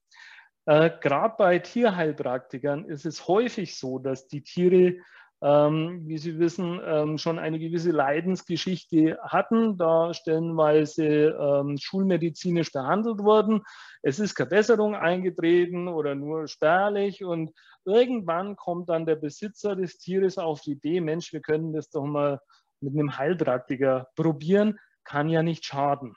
Äh, 0.69 0.91
Gerade 1.01 1.33
bei 1.35 1.57
Tierheilpraktikern 1.57 2.85
ist 2.85 3.07
es 3.07 3.27
häufig 3.27 3.79
so, 3.79 3.97
dass 3.97 4.27
die 4.27 4.43
Tiere 4.43 4.97
ähm, 5.41 6.01
wie 6.05 6.19
Sie 6.19 6.37
wissen, 6.37 6.79
ähm, 6.85 7.17
schon 7.17 7.39
eine 7.39 7.57
gewisse 7.57 7.89
Leidensgeschichte 7.91 9.17
hatten, 9.23 9.77
da 9.77 10.13
stellenweise 10.13 11.05
ähm, 11.05 11.77
schulmedizinisch 11.81 12.71
behandelt 12.71 13.19
wurden. 13.19 13.63
Es 14.03 14.19
ist 14.19 14.35
keine 14.35 14.49
Besserung 14.49 14.95
eingetreten 14.95 15.87
oder 15.87 16.13
nur 16.13 16.47
spärlich 16.47 17.23
und 17.23 17.51
irgendwann 17.85 18.55
kommt 18.55 18.89
dann 18.89 19.07
der 19.07 19.15
Besitzer 19.15 19.75
des 19.75 19.97
Tieres 19.97 20.37
auf 20.37 20.61
die 20.61 20.73
Idee, 20.73 21.01
Mensch, 21.01 21.33
wir 21.33 21.41
können 21.41 21.73
das 21.73 21.89
doch 21.89 22.05
mal 22.05 22.41
mit 22.81 22.93
einem 22.93 23.17
Heilpraktiker 23.17 24.09
probieren, 24.15 24.77
kann 25.03 25.29
ja 25.29 25.41
nicht 25.41 25.65
schaden. 25.65 26.15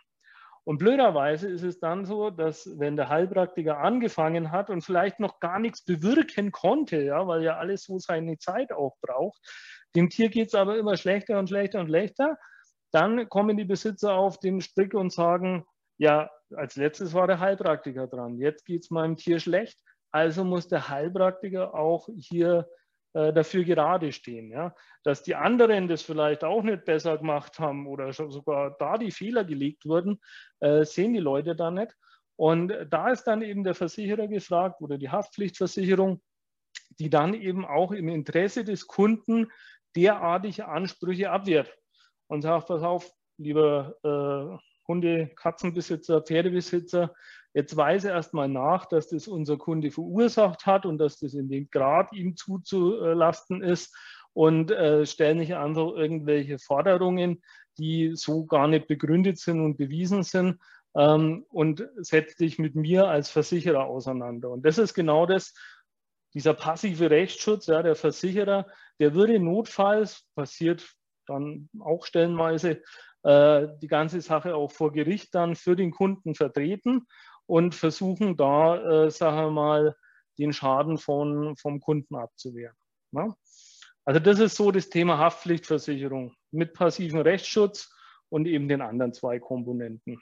Und 0.65 0.79
blöderweise 0.79 1.49
ist 1.49 1.65
es 1.65 1.81
dann 1.81 2.05
so, 2.05 2.31
dass 2.31 2.69
wenn 2.79 2.97
der 2.97 3.09
Heilpraktiker 3.09 3.79
angefangen 3.79 4.53
hat 4.53 4.71
und 4.71 4.83
vielleicht 4.83 5.19
noch 5.19 5.41
gar 5.41 5.59
nichts 5.59 5.85
bewirken 5.85 6.53
konnte, 6.53 7.03
ja, 7.03 7.27
weil 7.27 7.43
ja 7.43 7.57
alles 7.57 7.85
so 7.85 7.99
seine 7.99 8.39
Zeit 8.39 8.73
auch 8.73 8.97
braucht, 9.01 9.41
dem 9.97 10.09
Tier 10.09 10.29
geht 10.29 10.49
es 10.49 10.55
aber 10.55 10.79
immer 10.79 10.97
schlechter 10.97 11.39
und 11.39 11.49
schlechter 11.49 11.81
und 11.81 11.89
schlechter, 11.89 12.39
dann 12.93 13.29
kommen 13.29 13.57
die 13.57 13.65
Besitzer 13.65 14.15
auf 14.15 14.39
den 14.39 14.61
Strick 14.61 14.95
und 14.95 15.13
sagen, 15.13 15.65
ja, 15.99 16.31
als 16.55 16.77
letztes 16.77 17.13
war 17.13 17.27
der 17.27 17.41
Heilpraktiker 17.41 18.07
dran, 18.07 18.39
jetzt 18.39 18.65
geht 18.65 18.85
es 18.85 18.91
meinem 18.91 19.17
Tier 19.17 19.41
schlecht, 19.41 19.81
also 20.13 20.45
muss 20.45 20.69
der 20.69 20.89
Heilpraktiker 20.89 21.75
auch 21.75 22.09
hier 22.17 22.69
dafür 23.13 23.65
gerade 23.65 24.13
stehen. 24.13 24.51
Ja? 24.51 24.75
Dass 25.03 25.23
die 25.23 25.35
anderen 25.35 25.89
das 25.89 26.03
vielleicht 26.03 26.45
auch 26.45 26.63
nicht 26.63 26.85
besser 26.85 27.19
gemacht 27.19 27.59
haben 27.59 27.87
oder 27.87 28.13
sogar 28.13 28.77
da 28.79 28.99
die 28.99 29.11
Fehler 29.11 29.45
gelegt 29.45 29.85
wurden, 29.85 30.21
äh, 30.61 30.85
sehen 30.85 31.13
die 31.13 31.21
Leute 31.21 31.55
da 31.55 31.71
nicht. 31.71 31.95
Und 32.37 32.73
da 32.91 33.11
ist 33.11 33.25
dann 33.25 33.43
eben 33.43 33.65
der 33.65 33.75
Versicherer 33.75 34.27
gefragt 34.27 34.81
oder 34.81 34.99
die 34.99 35.11
Haftpflichtversicherung, 35.11 36.23
die 36.99 37.11
dann 37.11 37.35
eben 37.35 37.65
auch 37.65 37.93
im 37.93 38.09
Interesse 38.09 38.65
des 38.65 38.87
Kunden 38.87 39.51
derartige 39.95 40.69
Ansprüche 40.69 41.31
abwehrt 41.31 41.73
und 42.29 42.43
sagt, 42.43 42.69
pass 42.69 42.83
auf, 42.83 43.11
lieber 43.37 43.95
äh, 44.03 44.59
Hunde, 44.89 45.29
Katzenbesitzer, 45.37 46.23
Pferdebesitzer, 46.23 47.15
Jetzt 47.55 47.77
weise 47.77 48.09
erstmal 48.09 48.49
nach, 48.49 48.87
dass 48.87 49.09
das 49.09 49.29
unser 49.29 49.59
Kunde 49.59 49.91
verursacht 49.91 50.65
hat 50.65 50.87
und 50.87 50.99
dass 50.99 51.19
das 51.19 51.35
in 51.35 51.49
dem 51.49 51.69
Grad 51.71 52.13
ihm 52.13 52.37
zuzulasten 52.37 53.63
ist 53.63 53.95
und 54.33 54.71
äh, 54.71 55.05
stellen 55.05 55.39
nicht 55.39 55.55
einfach 55.55 55.93
irgendwelche 55.93 56.59
Forderungen, 56.59 57.43
die 57.79 58.13
so 58.15 58.47
gar 58.47 58.69
nicht 58.69 58.87
begründet 58.87 59.39
sind 59.39 59.61
und 59.61 59.77
bewiesen 59.77 60.23
sind 60.23 60.61
ähm, 60.95 61.45
und 61.51 61.87
setzt 61.97 62.39
sich 62.39 62.59
mit 62.59 62.75
mir 62.75 63.09
als 63.09 63.31
Versicherer 63.31 63.85
auseinander. 63.85 64.51
Und 64.51 64.65
das 64.65 64.79
ist 64.79 64.95
genau 64.95 65.27
das, 65.27 65.55
dieser 66.35 66.55
passive 66.55 67.11
Rechtsschutz, 67.11 67.67
ja, 67.67 67.83
der 67.83 67.95
Versicherer, 67.95 68.67
der 68.99 69.15
würde 69.15 69.39
notfalls, 69.39 70.27
passiert 70.35 70.95
dann 71.27 71.69
auch 71.79 72.07
stellenweise, 72.07 72.83
äh, 73.23 73.69
die 73.81 73.87
ganze 73.87 74.21
Sache 74.21 74.55
auch 74.55 74.73
vor 74.73 74.93
Gericht 74.93 75.35
dann 75.35 75.55
für 75.55 75.77
den 75.77 75.91
Kunden 75.91 76.35
vertreten 76.35 77.07
und 77.47 77.75
versuchen 77.75 78.37
da, 78.37 79.07
äh, 79.07 79.11
sagen 79.11 79.37
wir 79.37 79.51
mal, 79.51 79.97
den 80.39 80.53
Schaden 80.53 80.99
von, 80.99 81.57
vom 81.57 81.81
Kunden 81.81 82.17
abzuwehren. 82.17 82.77
Ne? 83.11 83.35
Also 84.05 84.21
das 84.21 84.41
ist 84.41 84.57
so 84.57 84.71
das 84.71 84.89
Thema 84.89 85.19
Haftpflichtversicherung 85.19 86.35
mit 86.51 86.75
passivem 86.75 87.21
Rechtsschutz 87.21 87.91
und 88.29 88.47
eben 88.47 88.69
den 88.69 88.81
anderen 88.81 89.13
zwei 89.13 89.39
Komponenten. 89.39 90.21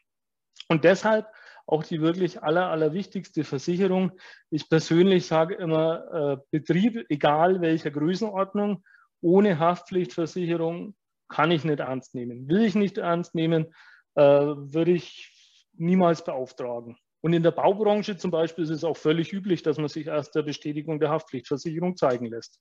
Und 0.68 0.84
deshalb 0.84 1.26
auch 1.70 1.84
die 1.84 2.00
wirklich 2.00 2.42
aller, 2.42 2.68
allerwichtigste 2.68 3.44
Versicherung. 3.44 4.12
Ich 4.50 4.68
persönlich 4.68 5.26
sage 5.26 5.54
immer, 5.54 6.12
äh, 6.12 6.36
Betrieb, 6.50 7.06
egal 7.08 7.60
welcher 7.60 7.90
Größenordnung, 7.90 8.82
ohne 9.20 9.58
Haftpflichtversicherung 9.58 10.94
kann 11.28 11.52
ich 11.52 11.64
nicht 11.64 11.78
ernst 11.78 12.14
nehmen. 12.14 12.48
Will 12.48 12.64
ich 12.64 12.74
nicht 12.74 12.98
ernst 12.98 13.34
nehmen, 13.34 13.72
äh, 14.16 14.22
würde 14.22 14.90
ich 14.90 15.68
niemals 15.74 16.24
beauftragen. 16.24 16.98
Und 17.22 17.34
in 17.34 17.42
der 17.42 17.50
Baubranche 17.50 18.16
zum 18.16 18.30
Beispiel 18.30 18.64
ist 18.64 18.70
es 18.70 18.84
auch 18.84 18.96
völlig 18.96 19.32
üblich, 19.32 19.62
dass 19.62 19.76
man 19.76 19.88
sich 19.88 20.06
erst 20.06 20.34
der 20.34 20.42
Bestätigung 20.42 21.00
der 21.00 21.10
Haftpflichtversicherung 21.10 21.96
zeigen 21.96 22.26
lässt. 22.26 22.60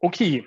Okay. 0.00 0.46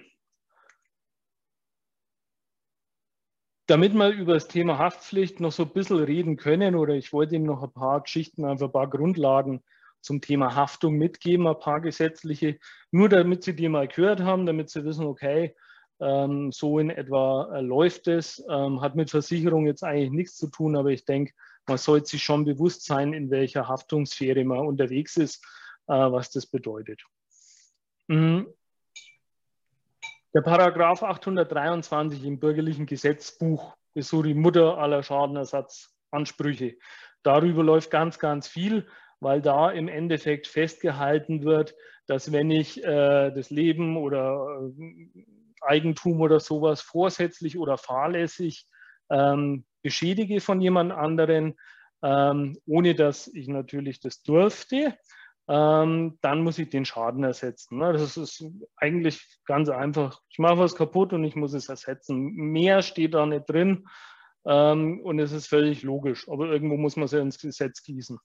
Damit 3.68 3.94
wir 3.94 4.10
über 4.10 4.34
das 4.34 4.50
Thema 4.50 4.78
Haftpflicht 4.78 5.40
noch 5.40 5.54
so 5.54 5.64
ein 5.64 5.72
bisschen 5.72 6.04
reden 6.04 6.36
können, 6.36 6.76
oder 6.76 6.96
ich 6.96 7.14
wollte 7.14 7.36
Ihnen 7.36 7.46
noch 7.46 7.64
ein 7.64 7.72
paar 7.72 8.02
Geschichten, 8.02 8.44
einfach 8.44 8.68
ein 8.68 8.72
paar 8.74 8.90
Grundlagen 8.90 9.64
zum 10.02 10.20
Thema 10.20 10.56
Haftung 10.56 10.96
mitgeben, 10.96 11.48
ein 11.48 11.60
paar 11.60 11.80
gesetzliche, 11.80 12.60
nur 12.92 13.08
damit 13.08 13.44
Sie 13.44 13.56
die 13.56 13.70
mal 13.70 13.88
gehört 13.88 14.20
haben, 14.22 14.46
damit 14.46 14.70
Sie 14.70 14.84
wissen, 14.84 15.06
okay, 15.06 15.56
ähm, 16.02 16.52
so 16.52 16.80
in 16.80 16.90
etwa 16.90 17.56
äh, 17.56 17.62
läuft 17.62 18.08
es, 18.08 18.44
ähm, 18.50 18.82
hat 18.82 18.96
mit 18.96 19.10
Versicherung 19.10 19.68
jetzt 19.68 19.84
eigentlich 19.84 20.12
nichts 20.12 20.38
zu 20.38 20.48
tun, 20.48 20.76
aber 20.76 20.90
ich 20.90 21.06
denke, 21.06 21.34
man 21.68 21.78
sollte 21.78 22.08
sich 22.08 22.24
schon 22.24 22.46
bewusst 22.46 22.86
sein, 22.86 23.14
in 23.14 23.30
welcher 23.32 23.68
Haftungssphäre 23.68 24.44
man 24.44 24.60
unterwegs 24.60 25.18
ist, 25.18 25.44
äh, 25.88 25.94
was 25.94 26.32
das 26.32 26.46
bedeutet. 26.46 27.02
Mhm. 28.08 28.48
Der 30.34 30.42
Paragraph 30.42 31.04
823 31.04 32.24
im 32.24 32.40
bürgerlichen 32.40 32.86
Gesetzbuch 32.86 33.76
ist 33.94 34.10
so 34.10 34.24
die 34.24 34.34
Mutter 34.34 34.78
aller 34.78 35.04
Schadenersatzansprüche. 35.04 36.78
Darüber 37.24 37.64
läuft 37.64 37.92
ganz, 37.92 38.18
ganz 38.18 38.48
viel, 38.48 38.88
weil 39.20 39.42
da 39.42 39.70
im 39.72 39.88
Endeffekt 39.88 40.48
festgehalten 40.48 41.44
wird, 41.44 41.76
dass 42.08 42.32
wenn 42.32 42.50
ich 42.50 42.84
äh, 42.84 43.32
das 43.32 43.50
Leben 43.50 43.98
oder 43.98 44.72
äh, 44.78 45.26
Eigentum 45.62 46.22
oder 46.22 46.40
sowas 46.40 46.82
vorsätzlich 46.82 47.58
oder 47.58 47.78
fahrlässig 47.78 48.66
ähm, 49.12 49.66
beschädige 49.84 50.42
von 50.42 50.62
jemand 50.62 50.92
anderen, 50.92 51.56
ähm, 52.04 52.58
ohne 52.66 52.96
dass 52.96 53.28
ich 53.28 53.48
natürlich 53.48 54.00
das 54.00 54.24
durfte, 54.24 54.98
ähm, 55.48 56.18
dann 56.22 56.44
muss 56.44 56.60
ich 56.60 56.70
den 56.70 56.86
Schaden 56.86 57.24
ersetzen. 57.24 57.78
Ne? 57.78 57.94
Das 57.94 58.18
ist 58.18 58.44
eigentlich 58.78 59.40
ganz 59.46 59.70
einfach. 59.70 60.20
Ich 60.30 60.40
mache 60.40 60.60
was 60.60 60.76
kaputt 60.76 61.14
und 61.14 61.24
ich 61.24 61.36
muss 61.36 61.54
es 61.54 61.68
ersetzen. 61.68 62.32
Mehr 62.32 62.82
steht 62.82 63.14
da 63.14 63.26
nicht 63.26 63.50
drin 63.50 63.86
ähm, 64.46 65.02
und 65.04 65.20
es 65.20 65.32
ist 65.32 65.48
völlig 65.48 65.84
logisch. 65.84 66.28
Aber 66.30 66.48
irgendwo 66.48 66.78
muss 66.78 66.96
man 66.96 67.06
es 67.06 67.12
ja 67.12 67.20
ins 67.20 67.40
Gesetz 67.40 67.84
gießen. 67.84 68.18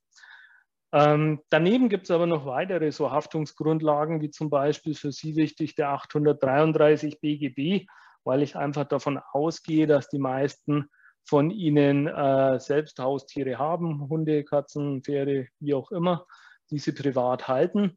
Ähm, 0.93 1.41
daneben 1.51 1.89
gibt 1.89 2.05
es 2.05 2.11
aber 2.11 2.27
noch 2.27 2.47
weitere 2.47 2.93
so 2.93 3.11
Haftungsgrundlagen, 3.11 4.21
wie 4.21 4.31
zum 4.31 4.49
Beispiel 4.49 4.95
für 4.95 5.11
Sie 5.11 5.35
wichtig 5.37 5.75
der 5.75 5.91
833 5.91 7.21
BGB, 7.21 7.87
weil 8.27 8.43
ich 8.43 8.57
einfach 8.57 8.85
davon 8.85 9.21
ausgehe, 9.33 9.87
dass 9.87 10.09
die 10.09 10.19
meisten 10.19 10.91
von 11.25 11.51
Ihnen 11.51 12.09
äh, 12.09 12.59
selbst 12.59 12.99
Haustiere 12.99 13.59
haben, 13.59 14.09
Hunde, 14.09 14.45
Katzen, 14.45 15.03
Pferde, 15.03 15.47
wie 15.61 15.75
auch 15.75 15.91
immer, 15.93 16.27
die 16.71 16.79
sie 16.79 16.93
privat 16.93 17.49
halten. 17.49 17.97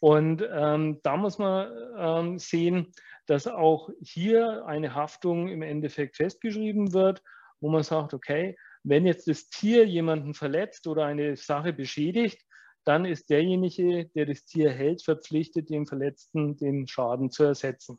Und 0.00 0.46
ähm, 0.52 1.00
da 1.02 1.16
muss 1.16 1.38
man 1.38 1.70
ähm, 1.96 2.38
sehen, 2.38 2.92
dass 3.26 3.46
auch 3.46 3.88
hier 4.02 4.66
eine 4.66 4.94
Haftung 4.94 5.48
im 5.48 5.62
Endeffekt 5.62 6.16
festgeschrieben 6.16 6.92
wird, 6.92 7.22
wo 7.60 7.70
man 7.70 7.82
sagt, 7.82 8.12
okay, 8.12 8.56
wenn 8.84 9.06
jetzt 9.06 9.28
das 9.28 9.48
Tier 9.48 9.86
jemanden 9.86 10.34
verletzt 10.34 10.86
oder 10.86 11.06
eine 11.06 11.36
Sache 11.36 11.72
beschädigt, 11.72 12.42
dann 12.84 13.04
ist 13.04 13.30
derjenige, 13.30 14.06
der 14.16 14.26
das 14.26 14.44
Tier 14.44 14.70
hält, 14.70 15.02
verpflichtet, 15.02 15.70
dem 15.70 15.86
Verletzten 15.86 16.56
den 16.56 16.88
Schaden 16.88 17.30
zu 17.30 17.44
ersetzen. 17.44 17.96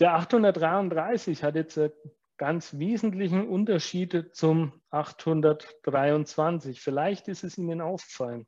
Der 0.00 0.14
833 0.14 1.42
hat 1.44 1.54
jetzt 1.54 1.78
einen 1.78 1.92
ganz 2.36 2.78
wesentlichen 2.78 3.48
Unterschied 3.48 4.30
zum 4.32 4.82
823. 4.90 6.80
Vielleicht 6.80 7.28
ist 7.28 7.44
es 7.44 7.58
Ihnen 7.58 7.80
aufgefallen. 7.80 8.46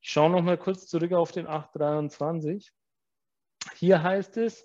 Ich 0.00 0.10
schaue 0.10 0.30
noch 0.30 0.42
mal 0.42 0.56
kurz 0.56 0.86
zurück 0.86 1.12
auf 1.12 1.32
den 1.32 1.48
823. 1.48 2.72
Hier 3.74 4.02
heißt 4.02 4.36
es, 4.36 4.64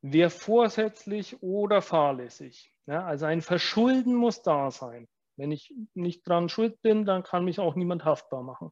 wer 0.00 0.30
vorsätzlich 0.30 1.42
oder 1.42 1.82
fahrlässig, 1.82 2.72
ja, 2.86 3.04
also 3.04 3.26
ein 3.26 3.42
Verschulden 3.42 4.14
muss 4.14 4.42
da 4.42 4.70
sein. 4.70 5.08
Wenn 5.36 5.50
ich 5.52 5.74
nicht 5.94 6.26
dran 6.26 6.48
schuld 6.48 6.80
bin, 6.82 7.04
dann 7.04 7.22
kann 7.24 7.44
mich 7.44 7.58
auch 7.60 7.74
niemand 7.74 8.04
haftbar 8.04 8.42
machen. 8.42 8.70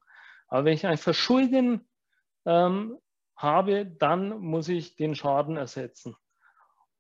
Aber 0.49 0.65
wenn 0.65 0.75
ich 0.75 0.87
ein 0.87 0.99
Verschulden 0.99 1.89
ähm, 2.45 2.99
habe, 3.37 3.87
dann 3.87 4.41
muss 4.41 4.69
ich 4.69 4.97
den 4.97 5.15
Schaden 5.15 5.57
ersetzen. 5.57 6.17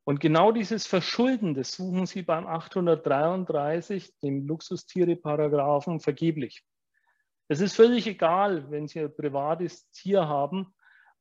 Und 0.04 0.20
genau 0.20 0.52
dieses 0.52 0.86
Verschulden, 0.86 1.54
das 1.54 1.72
suchen 1.72 2.06
Sie 2.06 2.22
beim 2.22 2.46
833, 2.46 4.18
dem 4.20 4.46
Luxustiere-Paragraphen, 4.46 5.98
vergeblich. 5.98 6.64
Es 7.48 7.60
ist 7.60 7.74
völlig 7.74 8.06
egal, 8.06 8.70
wenn 8.70 8.86
Sie 8.86 9.00
ein 9.00 9.14
privates 9.14 9.90
Tier 9.90 10.28
haben, 10.28 10.74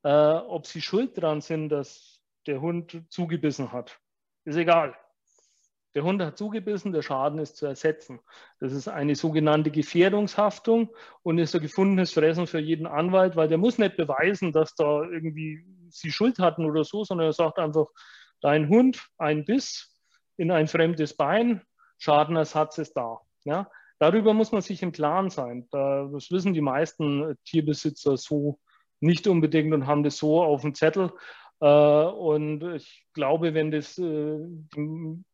äh, 0.04 0.10
ob 0.10 0.68
Sie 0.68 0.82
schuld 0.82 1.18
daran 1.18 1.42
sind, 1.42 1.70
dass 1.70 2.22
der 2.46 2.62
Hund 2.62 3.04
zugebissen 3.10 3.72
hat. 3.72 4.00
Ist 4.44 4.58
egal. 4.58 4.96
Der 5.96 6.04
Hund 6.04 6.22
hat 6.22 6.38
zugebissen, 6.38 6.92
der 6.92 7.02
Schaden 7.02 7.40
ist 7.40 7.56
zu 7.56 7.66
ersetzen. 7.66 8.20
Das 8.60 8.74
ist 8.74 8.90
eine 8.90 9.16
sogenannte 9.16 9.72
Gefährdungshaftung 9.72 10.90
und 11.24 11.40
ist 11.40 11.56
ein 11.56 11.62
gefundenes 11.62 12.12
Fressen 12.12 12.48
für 12.48 12.60
jeden 12.60 12.86
Anwalt, 12.86 13.38
weil 13.38 13.48
der 13.48 13.58
muss 13.58 13.78
nicht 13.78 13.96
beweisen, 13.96 14.52
dass 14.52 14.76
da 14.76 15.04
irgendwie 15.04 15.66
sie 15.90 16.12
Schuld 16.12 16.38
hatten 16.40 16.66
oder 16.66 16.84
so, 16.84 17.06
sondern 17.06 17.28
er 17.28 17.34
sagt 17.34 17.60
einfach, 17.60 17.88
dein 18.42 18.68
Hund, 18.68 19.08
ein 19.18 19.46
Biss 19.46 19.98
in 20.36 20.52
ein 20.52 20.68
fremdes 20.68 21.16
Bein, 21.16 21.62
Schadenersatz 21.98 22.78
ist 22.78 22.94
da. 22.98 23.22
Ja? 23.46 23.70
Darüber 23.98 24.34
muss 24.34 24.52
man 24.52 24.62
sich 24.62 24.84
im 24.84 24.92
Klaren 24.92 25.30
sein. 25.30 25.68
Das 25.72 26.30
wissen 26.30 26.54
die 26.54 26.62
meisten 26.62 27.38
Tierbesitzer 27.46 28.18
so 28.18 28.60
nicht 29.00 29.28
unbedingt 29.28 29.74
und 29.74 29.88
haben 29.88 30.04
das 30.04 30.18
so 30.18 30.44
auf 30.44 30.62
dem 30.62 30.76
Zettel. 30.76 31.14
Äh, 31.62 31.66
und 31.68 32.64
ich 32.76 33.06
glaube, 33.14 33.54
wenn 33.54 33.72
das 33.72 33.98
äh, 33.98 34.38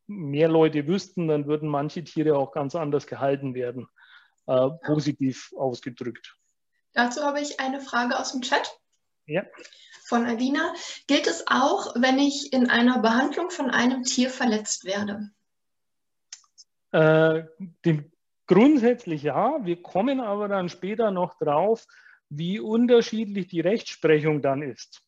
mehr 0.06 0.48
Leute 0.48 0.86
wüssten, 0.86 1.28
dann 1.28 1.46
würden 1.46 1.68
manche 1.68 2.04
Tiere 2.04 2.36
auch 2.36 2.52
ganz 2.52 2.74
anders 2.74 3.06
gehalten 3.06 3.54
werden, 3.54 3.88
äh, 4.46 4.68
positiv 4.84 5.52
ausgedrückt. 5.56 6.36
Dazu 6.92 7.22
habe 7.22 7.40
ich 7.40 7.58
eine 7.58 7.80
Frage 7.80 8.18
aus 8.18 8.32
dem 8.32 8.42
Chat. 8.42 8.78
Ja. 9.26 9.44
Von 10.04 10.26
Alina. 10.26 10.74
Gilt 11.06 11.26
es 11.26 11.44
auch, 11.46 11.94
wenn 11.96 12.18
ich 12.18 12.52
in 12.52 12.68
einer 12.68 13.00
Behandlung 13.00 13.50
von 13.50 13.70
einem 13.70 14.02
Tier 14.02 14.30
verletzt 14.30 14.84
werde? 14.84 15.30
Äh, 16.90 17.44
dem, 17.84 18.12
grundsätzlich 18.46 19.22
ja. 19.22 19.64
Wir 19.64 19.80
kommen 19.80 20.20
aber 20.20 20.48
dann 20.48 20.68
später 20.68 21.10
noch 21.10 21.38
drauf, 21.38 21.86
wie 22.28 22.60
unterschiedlich 22.60 23.46
die 23.46 23.60
Rechtsprechung 23.60 24.42
dann 24.42 24.62
ist. 24.62 25.02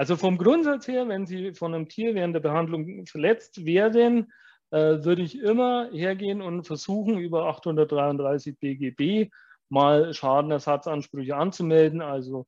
Also 0.00 0.16
vom 0.16 0.38
Grundsatz 0.38 0.88
her, 0.88 1.06
wenn 1.08 1.26
Sie 1.26 1.52
von 1.52 1.74
einem 1.74 1.86
Tier 1.86 2.14
während 2.14 2.34
der 2.34 2.40
Behandlung 2.40 3.04
verletzt 3.04 3.66
werden, 3.66 4.32
äh, 4.70 5.04
würde 5.04 5.20
ich 5.20 5.38
immer 5.38 5.90
hergehen 5.92 6.40
und 6.40 6.66
versuchen, 6.66 7.18
über 7.18 7.44
833 7.44 8.58
BGB 8.58 9.30
mal 9.68 10.14
Schadenersatzansprüche 10.14 11.36
anzumelden, 11.36 12.00
also 12.00 12.46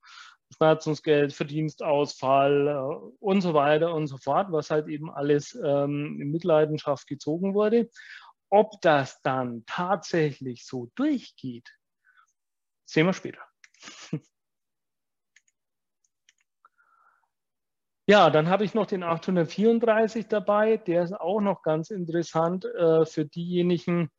Schmerzungsgeld, 0.56 1.34
Verdienstausfall 1.34 2.68
äh, 2.68 3.06
und 3.20 3.42
so 3.42 3.52
weiter 3.52 3.92
und 3.92 4.06
so 4.06 4.16
fort, 4.16 4.50
was 4.50 4.70
halt 4.70 4.88
eben 4.88 5.10
alles 5.10 5.54
ähm, 5.54 6.22
in 6.22 6.30
Mitleidenschaft 6.30 7.06
gezogen 7.06 7.52
wurde. 7.52 7.90
Ob 8.48 8.80
das 8.80 9.20
dann 9.20 9.62
tatsächlich 9.66 10.64
so 10.64 10.90
durchgeht, 10.94 11.68
sehen 12.86 13.04
wir 13.04 13.12
später. 13.12 13.42
Ja, 18.12 18.28
dann 18.28 18.50
habe 18.50 18.62
ich 18.64 18.74
noch 18.74 18.84
den 18.84 19.02
834 19.02 20.28
dabei. 20.28 20.76
Der 20.76 21.02
ist 21.02 21.14
auch 21.14 21.40
noch 21.40 21.62
ganz 21.62 21.88
interessant 21.88 22.66
äh, 22.66 23.06
für 23.06 23.24
diejenigen, 23.24 24.10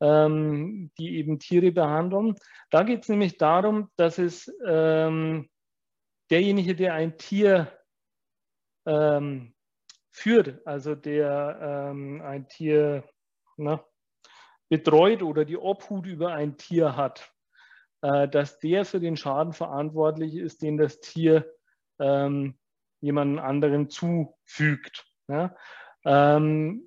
ähm, 0.00 0.90
die 0.98 1.18
eben 1.18 1.38
Tiere 1.38 1.70
behandeln. 1.70 2.34
Da 2.72 2.82
geht 2.82 3.02
es 3.02 3.08
nämlich 3.08 3.38
darum, 3.38 3.92
dass 3.94 4.18
es 4.18 4.52
ähm, 4.66 5.48
derjenige, 6.32 6.74
der 6.74 6.94
ein 6.94 7.16
Tier 7.16 7.70
ähm, 8.86 9.54
führt, 10.10 10.66
also 10.66 10.96
der 10.96 11.92
ähm, 11.92 12.20
ein 12.22 12.48
Tier 12.48 13.04
na, 13.56 13.84
betreut 14.68 15.22
oder 15.22 15.44
die 15.44 15.58
Obhut 15.58 16.06
über 16.06 16.32
ein 16.32 16.56
Tier 16.56 16.96
hat, 16.96 17.32
äh, 18.02 18.26
dass 18.26 18.58
der 18.58 18.84
für 18.84 18.98
den 18.98 19.16
Schaden 19.16 19.52
verantwortlich 19.52 20.34
ist, 20.34 20.60
den 20.60 20.76
das 20.76 20.98
Tier 20.98 21.48
ähm, 22.00 22.58
jemanden 23.00 23.38
anderen 23.38 23.90
zufügt. 23.90 25.06
Ja? 25.28 25.54
Ähm, 26.04 26.82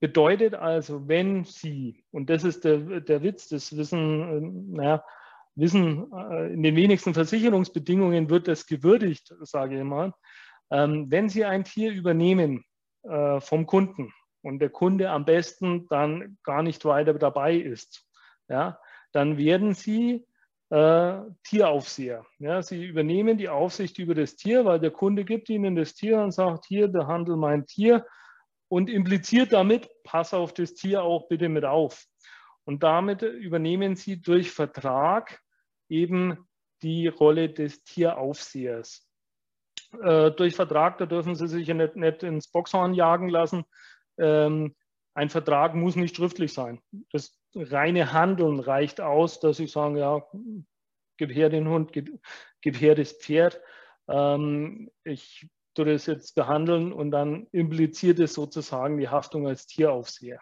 bedeutet 0.00 0.54
also, 0.54 1.08
wenn 1.08 1.44
Sie, 1.44 2.04
und 2.10 2.30
das 2.30 2.44
ist 2.44 2.64
der, 2.64 3.00
der 3.00 3.22
Witz, 3.22 3.48
das 3.48 3.76
Wissen, 3.76 4.20
äh, 4.20 4.76
naja, 4.76 5.04
Wissen, 5.54 6.12
äh, 6.12 6.52
in 6.52 6.62
den 6.62 6.76
wenigsten 6.76 7.14
Versicherungsbedingungen 7.14 8.28
wird 8.28 8.46
das 8.46 8.66
gewürdigt, 8.66 9.34
sage 9.40 9.78
ich 9.78 9.84
mal. 9.84 10.12
Ähm, 10.70 11.10
wenn 11.10 11.28
Sie 11.28 11.44
ein 11.44 11.64
Tier 11.64 11.92
übernehmen 11.92 12.64
äh, 13.04 13.40
vom 13.40 13.66
Kunden 13.66 14.12
und 14.42 14.58
der 14.58 14.68
Kunde 14.70 15.10
am 15.10 15.24
besten 15.24 15.86
dann 15.88 16.36
gar 16.42 16.62
nicht 16.62 16.84
weiter 16.84 17.14
dabei 17.14 17.54
ist, 17.54 18.06
ja, 18.48 18.78
dann 19.12 19.38
werden 19.38 19.74
Sie 19.74 20.26
äh, 20.70 21.20
Tieraufseher. 21.44 22.24
Ja, 22.38 22.62
sie 22.62 22.84
übernehmen 22.84 23.38
die 23.38 23.48
Aufsicht 23.48 23.98
über 23.98 24.14
das 24.14 24.36
Tier, 24.36 24.64
weil 24.64 24.80
der 24.80 24.90
Kunde 24.90 25.24
gibt 25.24 25.48
ihnen 25.48 25.76
das 25.76 25.94
Tier 25.94 26.18
und 26.20 26.32
sagt, 26.32 26.66
hier, 26.66 26.88
behandle 26.88 27.36
mein 27.36 27.66
Tier 27.66 28.04
und 28.68 28.90
impliziert 28.90 29.52
damit, 29.52 29.88
pass 30.04 30.34
auf 30.34 30.52
das 30.52 30.74
Tier 30.74 31.02
auch 31.02 31.28
bitte 31.28 31.48
mit 31.48 31.64
auf. 31.64 32.04
Und 32.64 32.82
damit 32.82 33.22
übernehmen 33.22 33.94
sie 33.94 34.20
durch 34.20 34.50
Vertrag 34.50 35.40
eben 35.88 36.48
die 36.82 37.06
Rolle 37.06 37.48
des 37.48 37.84
Tieraufsehers. 37.84 39.08
Äh, 40.02 40.32
durch 40.32 40.56
Vertrag, 40.56 40.98
da 40.98 41.06
dürfen 41.06 41.36
sie 41.36 41.46
sich 41.46 41.68
ja 41.68 41.74
nicht, 41.74 41.94
nicht 41.94 42.24
ins 42.24 42.50
Boxhorn 42.50 42.92
jagen 42.92 43.28
lassen. 43.28 43.64
Ähm, 44.18 44.74
ein 45.16 45.30
Vertrag 45.30 45.74
muss 45.74 45.96
nicht 45.96 46.14
schriftlich 46.14 46.52
sein. 46.52 46.80
Das 47.10 47.38
reine 47.54 48.12
Handeln 48.12 48.60
reicht 48.60 49.00
aus, 49.00 49.40
dass 49.40 49.58
ich 49.58 49.72
sage, 49.72 50.00
ja, 50.00 50.22
gib 51.16 51.34
her 51.34 51.48
den 51.48 51.68
Hund, 51.68 51.92
gib, 51.94 52.20
gib 52.60 52.78
her 52.78 52.94
das 52.94 53.12
Pferd. 53.12 53.58
Ähm, 54.08 54.90
ich 55.04 55.48
tue 55.74 55.86
das 55.86 56.04
jetzt 56.04 56.34
behandeln 56.34 56.92
und 56.92 57.10
dann 57.12 57.46
impliziert 57.52 58.18
es 58.18 58.34
sozusagen 58.34 58.98
die 58.98 59.08
Haftung 59.08 59.48
als 59.48 59.66
Tieraufseher. 59.66 60.38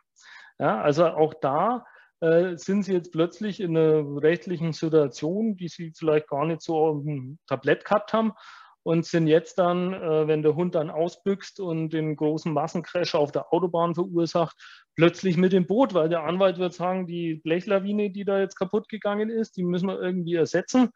Ja, 0.58 0.80
also 0.80 1.06
auch 1.06 1.34
da 1.34 1.86
äh, 2.20 2.56
sind 2.56 2.82
Sie 2.82 2.94
jetzt 2.94 3.12
plötzlich 3.12 3.60
in 3.60 3.76
einer 3.76 4.22
rechtlichen 4.22 4.72
Situation, 4.72 5.56
die 5.56 5.68
Sie 5.68 5.92
vielleicht 5.96 6.26
gar 6.26 6.46
nicht 6.46 6.62
so 6.62 6.76
auf 6.78 7.02
dem 7.04 7.38
Tablett 7.46 7.84
gehabt 7.84 8.12
haben 8.12 8.32
und 8.84 9.04
sind 9.06 9.26
jetzt 9.26 9.58
dann, 9.58 9.92
äh, 9.94 10.28
wenn 10.28 10.42
der 10.42 10.54
Hund 10.54 10.74
dann 10.76 10.90
ausbüchst 10.90 11.58
und 11.58 11.90
den 11.90 12.14
großen 12.16 12.52
Massencrash 12.52 13.14
auf 13.14 13.32
der 13.32 13.52
Autobahn 13.52 13.94
verursacht, 13.94 14.56
plötzlich 14.94 15.36
mit 15.36 15.52
dem 15.52 15.66
Boot, 15.66 15.94
weil 15.94 16.08
der 16.08 16.22
Anwalt 16.22 16.58
wird 16.58 16.74
sagen, 16.74 17.06
die 17.06 17.34
Blechlawine, 17.36 18.10
die 18.10 18.24
da 18.24 18.38
jetzt 18.38 18.56
kaputt 18.56 18.88
gegangen 18.88 19.30
ist, 19.30 19.56
die 19.56 19.64
müssen 19.64 19.88
wir 19.88 20.00
irgendwie 20.00 20.34
ersetzen. 20.34 20.90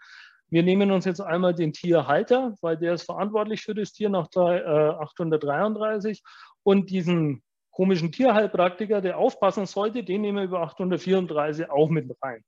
Wir 0.51 0.63
nehmen 0.63 0.93
uns 0.93 1.07
jetzt 1.07 1.21
einmal 1.21 1.55
den 1.55 1.73
Tierhalter, 1.73 2.55
weil 2.61 2.77
der 2.77 2.95
ist 2.95 3.05
verantwortlich 3.05 3.63
für 3.63 3.75
das 3.75 3.93
Tier 3.93 4.11
nach 4.11 4.29
833 4.29 6.19
äh, 6.19 6.23
und 6.63 6.91
diesen 6.91 7.43
komischen 7.71 8.13
Tierheilpraktiker, 8.13 9.01
der 9.01 9.19
aufpassen 9.19 9.67
sollte, 9.67 10.05
den 10.05 10.21
nehmen 10.21 10.39
wir 10.39 10.45
über 10.45 10.61
834 10.61 11.71
auch 11.71 11.89
mit 11.89 12.11
rein. 12.23 12.43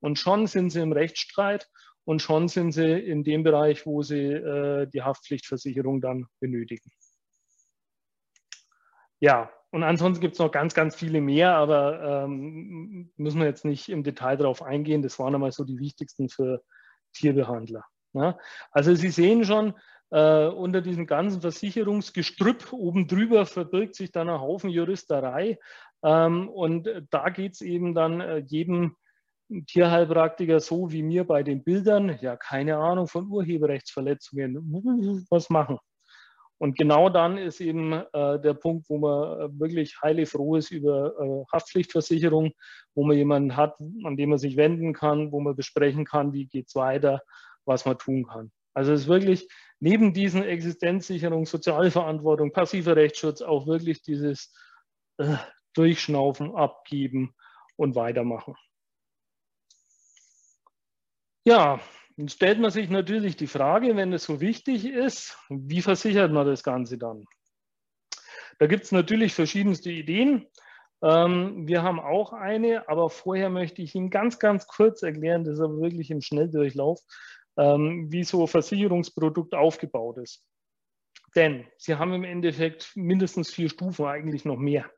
Und 0.00 0.18
schon 0.18 0.46
sind 0.46 0.70
sie 0.70 0.80
im 0.80 0.92
Rechtsstreit 0.92 1.68
und 2.04 2.22
schon 2.22 2.48
sind 2.48 2.72
sie 2.72 2.98
in 2.98 3.24
dem 3.24 3.42
Bereich, 3.42 3.86
wo 3.86 4.02
sie 4.02 4.32
äh, 4.32 4.86
die 4.86 5.02
Haftpflichtversicherung 5.02 6.00
dann 6.00 6.26
benötigen. 6.40 6.90
Ja, 9.20 9.50
und 9.70 9.82
ansonsten 9.82 10.20
gibt 10.20 10.34
es 10.34 10.38
noch 10.38 10.52
ganz, 10.52 10.74
ganz 10.74 10.94
viele 10.94 11.20
mehr, 11.20 11.54
aber 11.56 12.24
ähm, 12.24 13.10
müssen 13.16 13.40
wir 13.40 13.46
jetzt 13.46 13.64
nicht 13.64 13.88
im 13.88 14.04
Detail 14.04 14.36
darauf 14.36 14.62
eingehen. 14.62 15.02
Das 15.02 15.18
waren 15.18 15.34
einmal 15.34 15.50
so 15.50 15.64
die 15.64 15.78
wichtigsten 15.78 16.28
für 16.28 16.62
Tierbehandler. 17.12 17.84
Ja? 18.12 18.38
Also 18.70 18.94
Sie 18.94 19.10
sehen 19.10 19.44
schon, 19.44 19.74
äh, 20.10 20.46
unter 20.46 20.80
diesem 20.80 21.06
ganzen 21.06 21.40
Versicherungsgestrüpp 21.40 22.72
oben 22.72 23.08
drüber 23.08 23.46
verbirgt 23.46 23.96
sich 23.96 24.12
dann 24.12 24.28
ein 24.28 24.40
Haufen 24.40 24.70
Juristerei. 24.70 25.58
Ähm, 26.04 26.48
und 26.48 26.88
da 27.10 27.30
geht 27.30 27.54
es 27.54 27.60
eben 27.60 27.94
dann 27.94 28.20
äh, 28.20 28.38
jedem 28.46 28.94
Tierheilpraktiker 29.66 30.60
so 30.60 30.90
wie 30.90 31.02
mir 31.02 31.24
bei 31.24 31.42
den 31.42 31.62
Bildern, 31.62 32.18
ja, 32.20 32.36
keine 32.36 32.76
Ahnung 32.76 33.06
von 33.08 33.28
Urheberrechtsverletzungen, 33.28 35.26
was 35.30 35.50
machen. 35.50 35.78
Und 36.58 36.78
genau 36.78 37.10
dann 37.10 37.36
ist 37.36 37.60
eben 37.60 37.92
äh, 37.92 38.40
der 38.40 38.54
Punkt, 38.54 38.88
wo 38.88 38.98
man 38.98 39.40
äh, 39.40 39.60
wirklich 39.60 40.00
heilig 40.02 40.28
froh 40.28 40.56
ist 40.56 40.70
über 40.70 41.12
äh, 41.20 41.44
Haftpflichtversicherung, 41.52 42.52
wo 42.94 43.04
man 43.04 43.16
jemanden 43.16 43.56
hat, 43.56 43.76
an 44.04 44.16
den 44.16 44.30
man 44.30 44.38
sich 44.38 44.56
wenden 44.56 44.92
kann, 44.92 45.32
wo 45.32 45.40
man 45.40 45.56
besprechen 45.56 46.04
kann, 46.04 46.32
wie 46.32 46.46
geht 46.46 46.68
es 46.68 46.74
weiter, 46.74 47.20
was 47.64 47.84
man 47.84 47.98
tun 47.98 48.26
kann. 48.26 48.52
Also 48.72 48.92
es 48.92 49.02
ist 49.02 49.08
wirklich 49.08 49.48
neben 49.80 50.12
diesen 50.14 50.42
Existenzsicherung, 50.42 51.44
Sozialverantwortung, 51.46 52.52
passiver 52.52 52.96
Rechtsschutz 52.96 53.42
auch 53.42 53.66
wirklich 53.66 54.02
dieses 54.02 54.52
äh, 55.18 55.36
Durchschnaufen, 55.74 56.54
Abgeben 56.54 57.34
und 57.76 57.94
Weitermachen. 57.94 58.54
Ja, 61.44 61.80
dann 62.16 62.28
stellt 62.28 62.58
man 62.58 62.70
sich 62.70 62.88
natürlich 62.88 63.36
die 63.36 63.46
Frage, 63.46 63.96
wenn 63.96 64.12
es 64.12 64.24
so 64.24 64.40
wichtig 64.40 64.86
ist, 64.86 65.36
wie 65.50 65.82
versichert 65.82 66.32
man 66.32 66.46
das 66.46 66.62
Ganze 66.62 66.96
dann? 66.96 67.24
Da 68.58 68.66
gibt 68.66 68.84
es 68.84 68.92
natürlich 68.92 69.34
verschiedenste 69.34 69.90
Ideen. 69.90 70.46
Ähm, 71.02 71.66
wir 71.68 71.82
haben 71.82 72.00
auch 72.00 72.32
eine, 72.32 72.88
aber 72.88 73.10
vorher 73.10 73.50
möchte 73.50 73.82
ich 73.82 73.94
Ihnen 73.94 74.10
ganz, 74.10 74.38
ganz 74.38 74.66
kurz 74.66 75.02
erklären, 75.02 75.44
das 75.44 75.54
ist 75.54 75.60
aber 75.60 75.80
wirklich 75.80 76.10
im 76.10 76.22
Schnelldurchlauf, 76.22 77.00
ähm, 77.58 78.10
wie 78.10 78.24
so 78.24 78.42
ein 78.42 78.48
Versicherungsprodukt 78.48 79.54
aufgebaut 79.54 80.18
ist. 80.18 80.42
Denn 81.36 81.66
Sie 81.76 81.96
haben 81.96 82.14
im 82.14 82.24
Endeffekt 82.24 82.92
mindestens 82.94 83.52
vier 83.52 83.68
Stufen, 83.68 84.06
eigentlich 84.06 84.44
noch 84.44 84.56
mehr. 84.56 84.88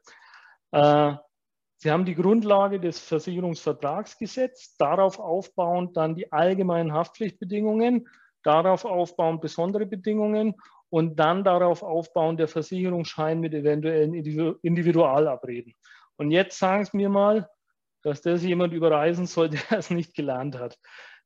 Sie 1.78 1.90
haben 1.90 2.04
die 2.04 2.14
Grundlage 2.14 2.80
des 2.80 2.98
Versicherungsvertragsgesetzes, 3.00 4.76
darauf 4.76 5.18
aufbauend 5.18 5.96
dann 5.96 6.14
die 6.14 6.32
allgemeinen 6.32 6.92
Haftpflichtbedingungen, 6.92 8.08
darauf 8.42 8.84
aufbauend 8.84 9.40
besondere 9.42 9.86
Bedingungen 9.86 10.54
und 10.88 11.16
dann 11.16 11.44
darauf 11.44 11.82
aufbauend 11.82 12.40
der 12.40 12.48
Versicherungsschein 12.48 13.40
mit 13.40 13.52
eventuellen 13.52 14.14
Individualabreden. 14.14 15.74
Und 16.16 16.30
jetzt 16.30 16.58
sagen 16.58 16.84
Sie 16.84 16.96
mir 16.96 17.10
mal, 17.10 17.50
dass 18.02 18.22
das 18.22 18.42
jemand 18.42 18.72
überreisen 18.72 19.26
soll, 19.26 19.50
der 19.70 19.72
es 19.72 19.90
nicht 19.90 20.14
gelernt 20.14 20.58
hat. 20.58 20.78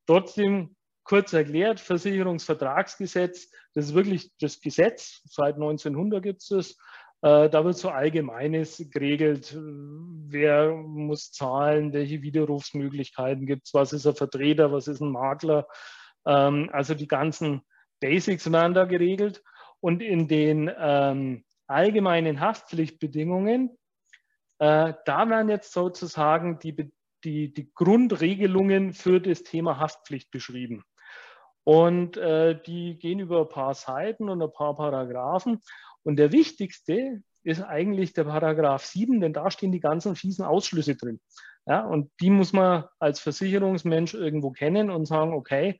Trotzdem 0.06 0.74
kurz 1.04 1.32
erklärt, 1.32 1.78
Versicherungsvertragsgesetz, 1.78 3.50
das 3.74 3.86
ist 3.86 3.94
wirklich 3.94 4.32
das 4.40 4.60
Gesetz, 4.60 5.20
seit 5.24 5.54
1900 5.54 6.22
gibt 6.22 6.42
es 6.42 6.48
das, 6.48 6.76
da 7.22 7.64
wird 7.64 7.76
so 7.76 7.90
Allgemeines 7.90 8.83
geregelt. 8.90 9.54
Wer 9.54 10.74
muss 10.74 11.33
zahlen? 11.33 11.92
Welche 11.92 12.22
Widerrufsmöglichkeiten 12.22 13.46
gibt 13.46 13.66
es? 13.66 13.74
Was 13.74 13.92
ist 13.92 14.06
ein 14.06 14.14
Vertreter? 14.14 14.72
Was 14.72 14.88
ist 14.88 15.00
ein 15.00 15.11
Makler? 15.11 15.66
Ähm, 16.26 16.70
also 16.72 16.94
die 16.94 17.09
ganzen 17.09 17.62
Basics 18.00 18.50
werden 18.50 18.74
da 18.74 18.85
geregelt. 18.85 19.42
Und 19.80 20.02
in 20.02 20.28
den 20.28 20.70
ähm, 20.78 21.44
allgemeinen 21.66 22.40
Haftpflichtbedingungen, 22.40 23.76
äh, 24.59 24.94
da 25.04 25.28
werden 25.28 25.48
jetzt 25.48 25.72
sozusagen 25.72 26.59
die, 26.59 26.92
die, 27.24 27.52
die 27.52 27.72
Grundregelungen 27.74 28.92
für 28.92 29.20
das 29.20 29.42
Thema 29.42 29.78
Haftpflicht 29.78 30.30
beschrieben. 30.30 30.85
Und 31.64 32.16
äh, 32.16 32.61
die 32.61 32.98
gehen 32.98 33.20
über 33.20 33.42
ein 33.42 33.48
paar 33.48 33.74
Seiten 33.74 34.28
und 34.28 34.42
ein 34.42 34.52
paar 34.52 34.74
Paragraphen. 34.74 35.61
Und 36.02 36.16
der 36.16 36.32
wichtigste 36.32 37.22
ist 37.42 37.62
eigentlich 37.62 38.12
der 38.12 38.24
Paragraph 38.24 38.84
7, 38.84 39.20
denn 39.20 39.32
da 39.32 39.50
stehen 39.50 39.72
die 39.72 39.80
ganzen 39.80 40.16
fiesen 40.16 40.44
Ausschlüsse 40.44 40.96
drin. 40.96 41.20
Ja, 41.66 41.84
und 41.84 42.10
die 42.20 42.30
muss 42.30 42.52
man 42.52 42.84
als 42.98 43.20
Versicherungsmensch 43.20 44.14
irgendwo 44.14 44.50
kennen 44.50 44.90
und 44.90 45.06
sagen, 45.06 45.32
okay, 45.34 45.78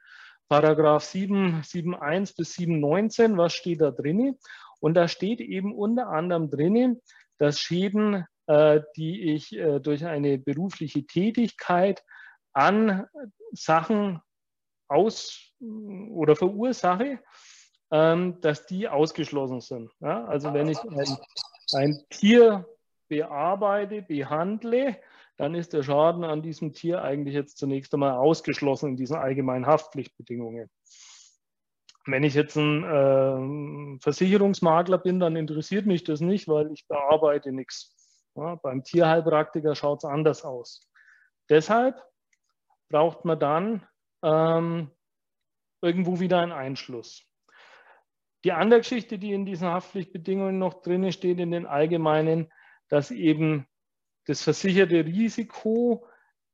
Paragraph 0.49 1.05
7, 1.05 1.63
7.1 1.63 2.37
bis 2.37 2.57
7.19, 2.57 3.37
was 3.37 3.53
steht 3.53 3.81
da 3.81 3.91
drin? 3.91 4.37
Und 4.81 4.95
da 4.95 5.09
steht 5.09 5.41
eben 5.41 5.75
unter 5.75 6.09
anderem 6.09 6.51
drin, 6.51 7.01
dass 7.39 7.61
Schäden, 7.61 8.27
äh, 8.47 8.81
die 8.97 9.33
ich 9.35 9.57
äh, 9.57 9.81
durch 9.81 10.05
eine 10.05 10.39
berufliche 10.39 11.07
Tätigkeit 11.07 12.03
an 12.53 13.07
Sachen 13.53 14.21
aus 14.89 15.55
oder 15.61 16.35
verursache, 16.35 17.21
ähm, 17.91 18.41
dass 18.41 18.67
die 18.67 18.89
ausgeschlossen 18.89 19.61
sind. 19.61 19.91
Ja? 20.01 20.25
Also 20.27 20.53
wenn 20.53 20.69
ich 20.69 20.79
ein, 20.83 21.17
ein 21.75 22.05
Tier 22.11 22.67
bearbeite, 23.09 24.03
behandle, 24.03 24.97
dann 25.37 25.55
ist 25.55 25.73
der 25.73 25.83
Schaden 25.83 26.23
an 26.25 26.43
diesem 26.43 26.73
Tier 26.73 27.03
eigentlich 27.03 27.35
jetzt 27.35 27.59
zunächst 27.59 27.93
einmal 27.95 28.13
ausgeschlossen 28.13 28.91
in 28.91 28.97
diesen 28.97 29.17
allgemeinen 29.17 29.67
Haftpflichtbedingungen. 29.67 30.71
Wenn 32.07 32.25
ich 32.25 32.35
jetzt 32.35 32.57
ein 32.57 32.85
äh, 32.85 33.99
Versicherungsmakler 34.01 34.99
bin, 34.99 35.21
dann 35.21 35.37
interessiert 35.37 35.87
mich 35.87 36.05
das 36.05 36.21
nicht, 36.21 36.49
weil 36.49 36.73
ich 36.73 36.87
bearbeite 36.89 37.53
nichts. 37.53 37.97
Ja, 38.35 38.57
beim 38.57 38.85
Tierheilpraktiker 38.85 39.75
schaut 39.75 39.99
es 39.99 40.05
anders 40.05 40.45
aus. 40.45 40.89
Deshalb 41.49 42.03
braucht 42.89 43.25
man 43.25 43.39
dann 43.39 43.87
ähm, 44.23 44.91
irgendwo 45.83 46.21
wieder 46.21 46.41
einen 46.41 46.53
Einschluss. 46.53 47.30
Die 48.45 48.53
andere 48.53 48.81
Geschichte, 48.81 49.19
die 49.19 49.33
in 49.33 49.45
diesen 49.45 49.69
Haftpflichtbedingungen 49.69 50.59
noch 50.59 50.83
drin 50.83 51.13
steht, 51.13 51.39
in 51.41 51.51
den 51.51 51.67
allgemeinen, 51.67 52.51
dass 52.89 53.11
eben 53.11 53.67
das 54.27 54.43
versicherte 54.43 55.05
Risiko 55.05 56.07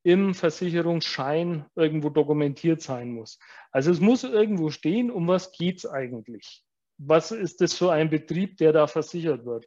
im 0.02 0.34
Versicherungsschein 0.34 1.66
irgendwo 1.74 2.10
dokumentiert 2.10 2.80
sein 2.80 3.10
muss. 3.12 3.38
Also 3.72 3.90
es 3.90 4.00
muss 4.00 4.24
irgendwo 4.24 4.70
stehen, 4.70 5.10
um 5.10 5.26
was 5.26 5.52
geht 5.52 5.78
es 5.78 5.86
eigentlich? 5.86 6.64
Was 6.98 7.32
ist 7.32 7.60
das 7.60 7.74
für 7.74 7.92
ein 7.92 8.08
Betrieb, 8.08 8.56
der 8.56 8.72
da 8.72 8.86
versichert 8.86 9.44
wird? 9.44 9.66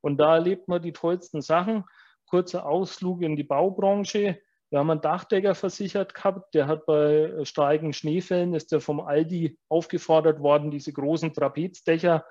Und 0.00 0.18
da 0.18 0.34
erlebt 0.34 0.68
man 0.68 0.82
die 0.82 0.92
tollsten 0.92 1.40
Sachen. 1.40 1.84
Kurzer 2.26 2.66
Ausflug 2.66 3.22
in 3.22 3.36
die 3.36 3.44
Baubranche. 3.44 4.40
Wir 4.70 4.80
haben 4.80 4.90
einen 4.90 5.00
Dachdecker 5.00 5.54
versichert 5.54 6.14
gehabt, 6.14 6.54
der 6.54 6.66
hat 6.66 6.84
bei 6.84 7.32
starken 7.44 7.92
Schneefällen, 7.92 8.54
ist 8.54 8.70
der 8.72 8.80
vom 8.80 9.00
Aldi 9.00 9.58
aufgefordert 9.68 10.40
worden, 10.40 10.70
diese 10.70 10.92
großen 10.92 11.32
Trapezdächer, 11.32 12.26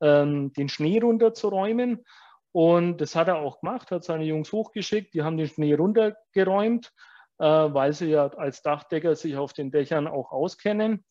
ähm, 0.00 0.52
den 0.52 0.68
Schnee 0.68 1.00
runterzuräumen. 1.00 2.04
Und 2.52 3.00
das 3.00 3.16
hat 3.16 3.28
er 3.28 3.38
auch 3.38 3.60
gemacht, 3.60 3.90
hat 3.90 4.04
seine 4.04 4.24
Jungs 4.24 4.52
hochgeschickt, 4.52 5.14
die 5.14 5.22
haben 5.22 5.36
den 5.36 5.48
Schnee 5.48 5.74
runtergeräumt, 5.74 6.92
äh, 7.38 7.44
weil 7.44 7.92
sie 7.92 8.10
ja 8.10 8.26
als 8.28 8.62
Dachdecker 8.62 9.16
sich 9.16 9.36
auf 9.36 9.52
den 9.52 9.70
Dächern 9.72 10.06
auch 10.06 10.30
auskennen. 10.30 11.04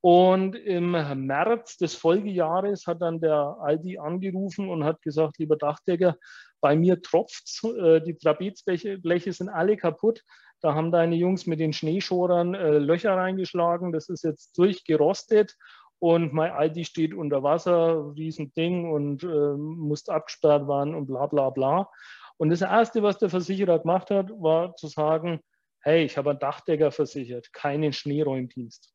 Und 0.00 0.54
im 0.54 0.90
März 1.26 1.78
des 1.78 1.94
Folgejahres 1.94 2.86
hat 2.86 3.00
dann 3.00 3.20
der 3.20 3.56
Aldi 3.60 3.98
angerufen 3.98 4.68
und 4.68 4.84
hat 4.84 5.00
gesagt, 5.00 5.38
lieber 5.38 5.56
Dachdecker, 5.56 6.16
bei 6.64 6.76
mir 6.76 7.02
tropft 7.02 7.62
äh, 7.62 8.00
die 8.00 8.16
Trapezbleche 8.16 9.32
sind 9.34 9.50
alle 9.50 9.76
kaputt. 9.76 10.22
Da 10.62 10.72
haben 10.72 10.90
deine 10.90 11.14
Jungs 11.14 11.46
mit 11.46 11.60
den 11.60 11.74
Schneeschorern 11.74 12.54
äh, 12.54 12.78
Löcher 12.78 13.14
reingeschlagen. 13.14 13.92
Das 13.92 14.08
ist 14.08 14.24
jetzt 14.24 14.56
durchgerostet 14.56 15.58
und 15.98 16.32
mein 16.32 16.52
Aldi 16.52 16.86
steht 16.86 17.12
unter 17.12 17.42
Wasser, 17.42 18.14
Riesending 18.16 18.90
und 18.90 19.24
äh, 19.24 19.26
muss 19.26 20.08
abgesperrt 20.08 20.66
werden 20.66 20.94
und 20.94 21.04
bla 21.04 21.26
bla 21.26 21.50
bla. 21.50 21.90
Und 22.38 22.48
das 22.48 22.62
Erste, 22.62 23.02
was 23.02 23.18
der 23.18 23.28
Versicherer 23.28 23.80
gemacht 23.80 24.10
hat, 24.10 24.30
war 24.30 24.74
zu 24.76 24.86
sagen, 24.86 25.40
hey, 25.82 26.06
ich 26.06 26.16
habe 26.16 26.30
einen 26.30 26.38
Dachdecker 26.38 26.92
versichert, 26.92 27.52
keinen 27.52 27.92
Schneeräumdienst. 27.92 28.90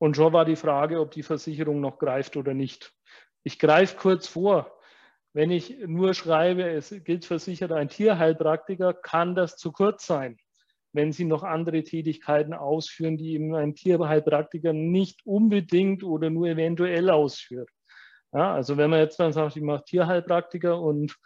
Und 0.00 0.14
schon 0.14 0.32
war 0.32 0.44
die 0.44 0.54
Frage, 0.54 1.00
ob 1.00 1.10
die 1.10 1.24
Versicherung 1.24 1.80
noch 1.80 1.98
greift 1.98 2.36
oder 2.36 2.54
nicht. 2.54 2.94
Ich 3.42 3.58
greife 3.58 3.96
kurz 3.96 4.28
vor. 4.28 4.77
Wenn 5.34 5.50
ich 5.50 5.78
nur 5.86 6.14
schreibe, 6.14 6.68
es 6.68 6.94
gilt 7.04 7.24
versichert 7.24 7.72
ein 7.72 7.88
Tierheilpraktiker, 7.88 8.94
kann 8.94 9.34
das 9.34 9.56
zu 9.56 9.72
kurz 9.72 10.06
sein, 10.06 10.38
wenn 10.92 11.12
Sie 11.12 11.24
noch 11.24 11.42
andere 11.42 11.82
Tätigkeiten 11.82 12.54
ausführen, 12.54 13.16
die 13.16 13.34
eben 13.34 13.54
ein 13.54 13.74
Tierheilpraktiker 13.74 14.72
nicht 14.72 15.24
unbedingt 15.26 16.02
oder 16.02 16.30
nur 16.30 16.48
eventuell 16.48 17.10
ausführt. 17.10 17.68
Ja, 18.32 18.54
also 18.54 18.76
wenn 18.76 18.90
man 18.90 19.00
jetzt 19.00 19.20
dann 19.20 19.32
sagt, 19.32 19.56
ich 19.56 19.62
mache 19.62 19.84
Tierheilpraktiker 19.84 20.80
und 20.80 21.16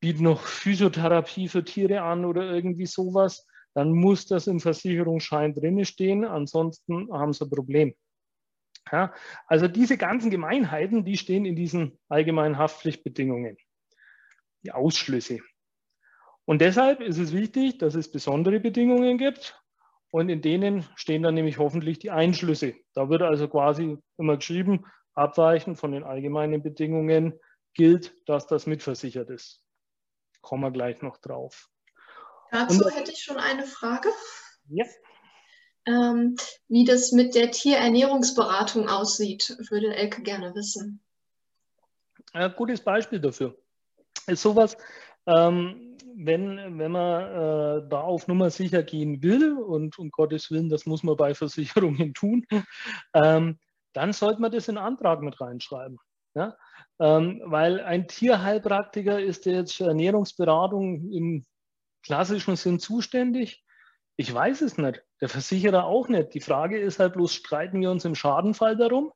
biete 0.00 0.22
noch 0.22 0.40
Physiotherapie 0.42 1.48
für 1.48 1.64
Tiere 1.64 2.02
an 2.02 2.24
oder 2.24 2.52
irgendwie 2.52 2.86
sowas, 2.86 3.46
dann 3.74 3.92
muss 3.92 4.26
das 4.26 4.46
im 4.46 4.60
Versicherungsschein 4.60 5.54
drinne 5.54 5.84
stehen, 5.84 6.24
ansonsten 6.24 7.12
haben 7.12 7.32
sie 7.32 7.44
ein 7.44 7.50
Problem. 7.50 7.94
Ja, 8.92 9.14
also 9.46 9.66
diese 9.66 9.96
ganzen 9.96 10.30
Gemeinheiten, 10.30 11.04
die 11.04 11.16
stehen 11.16 11.46
in 11.46 11.56
diesen 11.56 11.98
allgemeinen 12.08 12.58
Haftpflichtbedingungen. 12.58 13.56
die 14.62 14.72
Ausschlüsse. 14.72 15.40
Und 16.46 16.60
deshalb 16.60 17.00
ist 17.00 17.18
es 17.18 17.32
wichtig, 17.32 17.78
dass 17.78 17.94
es 17.94 18.10
besondere 18.10 18.60
Bedingungen 18.60 19.18
gibt 19.18 19.60
und 20.10 20.28
in 20.28 20.42
denen 20.42 20.86
stehen 20.94 21.22
dann 21.22 21.34
nämlich 21.34 21.58
hoffentlich 21.58 21.98
die 21.98 22.10
Einschlüsse. 22.10 22.74
Da 22.94 23.08
wird 23.08 23.22
also 23.22 23.48
quasi 23.48 23.98
immer 24.16 24.36
geschrieben, 24.36 24.86
abweichend 25.14 25.78
von 25.78 25.92
den 25.92 26.04
allgemeinen 26.04 26.62
Bedingungen 26.62 27.38
gilt, 27.74 28.14
dass 28.26 28.46
das 28.46 28.66
mitversichert 28.66 29.30
ist. 29.30 29.62
Kommen 30.40 30.62
wir 30.62 30.70
gleich 30.70 31.02
noch 31.02 31.18
drauf. 31.18 31.68
Dazu 32.50 32.88
hätte 32.88 33.10
ich 33.10 33.22
schon 33.22 33.38
eine 33.38 33.64
Frage. 33.64 34.08
Ja. 34.68 34.84
Ähm, 35.86 36.36
wie 36.68 36.84
das 36.84 37.12
mit 37.12 37.34
der 37.34 37.50
Tierernährungsberatung 37.50 38.88
aussieht, 38.88 39.56
würde 39.68 39.94
Elke 39.94 40.22
gerne 40.22 40.54
wissen. 40.54 41.02
Ein 42.32 42.54
gutes 42.56 42.80
Beispiel 42.80 43.20
dafür 43.20 43.56
ist 44.26 44.42
sowas, 44.42 44.76
ähm, 45.26 45.96
wenn, 46.16 46.78
wenn 46.78 46.92
man 46.92 47.22
äh, 47.22 47.88
da 47.88 48.00
auf 48.00 48.28
Nummer 48.28 48.50
sicher 48.50 48.82
gehen 48.82 49.22
will, 49.22 49.52
und 49.52 49.98
um 49.98 50.10
Gottes 50.10 50.50
Willen, 50.50 50.68
das 50.68 50.86
muss 50.86 51.02
man 51.02 51.16
bei 51.16 51.34
Versicherungen 51.34 52.14
tun, 52.14 52.46
ähm, 53.14 53.58
dann 53.92 54.12
sollte 54.12 54.40
man 54.40 54.52
das 54.52 54.68
in 54.68 54.76
den 54.76 54.84
Antrag 54.84 55.22
mit 55.22 55.40
reinschreiben. 55.40 55.98
Ja? 56.34 56.56
Ähm, 57.00 57.42
weil 57.44 57.80
ein 57.80 58.08
Tierheilpraktiker 58.08 59.20
ist 59.20 59.46
jetzt 59.46 59.74
für 59.76 59.86
Ernährungsberatung 59.86 61.10
im 61.12 61.44
klassischen 62.02 62.56
Sinn 62.56 62.78
zuständig. 62.78 63.63
Ich 64.16 64.32
weiß 64.32 64.60
es 64.62 64.78
nicht, 64.78 65.02
der 65.20 65.28
Versicherer 65.28 65.84
auch 65.84 66.08
nicht. 66.08 66.34
Die 66.34 66.40
Frage 66.40 66.78
ist 66.78 67.00
halt 67.00 67.14
bloß, 67.14 67.34
streiten 67.34 67.80
wir 67.80 67.90
uns 67.90 68.04
im 68.04 68.14
Schadenfall 68.14 68.76
darum 68.76 69.12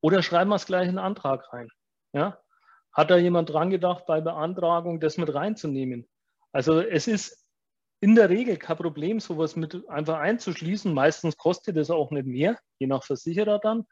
oder 0.00 0.22
schreiben 0.22 0.50
wir 0.50 0.56
es 0.56 0.66
gleich 0.66 0.88
in 0.88 0.94
den 0.94 0.98
Antrag 0.98 1.52
rein? 1.52 1.68
Ja? 2.12 2.38
Hat 2.92 3.10
da 3.10 3.16
jemand 3.16 3.50
dran 3.50 3.70
gedacht, 3.70 4.06
bei 4.06 4.20
Beantragung 4.20 5.00
das 5.00 5.18
mit 5.18 5.34
reinzunehmen? 5.34 6.08
Also 6.52 6.80
es 6.80 7.08
ist 7.08 7.44
in 8.00 8.14
der 8.14 8.30
Regel 8.30 8.56
kein 8.56 8.76
Problem, 8.76 9.18
sowas 9.18 9.56
mit 9.56 9.88
einfach 9.88 10.18
einzuschließen. 10.18 10.92
Meistens 10.94 11.36
kostet 11.36 11.76
es 11.76 11.90
auch 11.90 12.10
nicht 12.10 12.26
mehr, 12.26 12.58
je 12.78 12.86
nach 12.86 13.02
Versicherer 13.02 13.58
dann. 13.58 13.86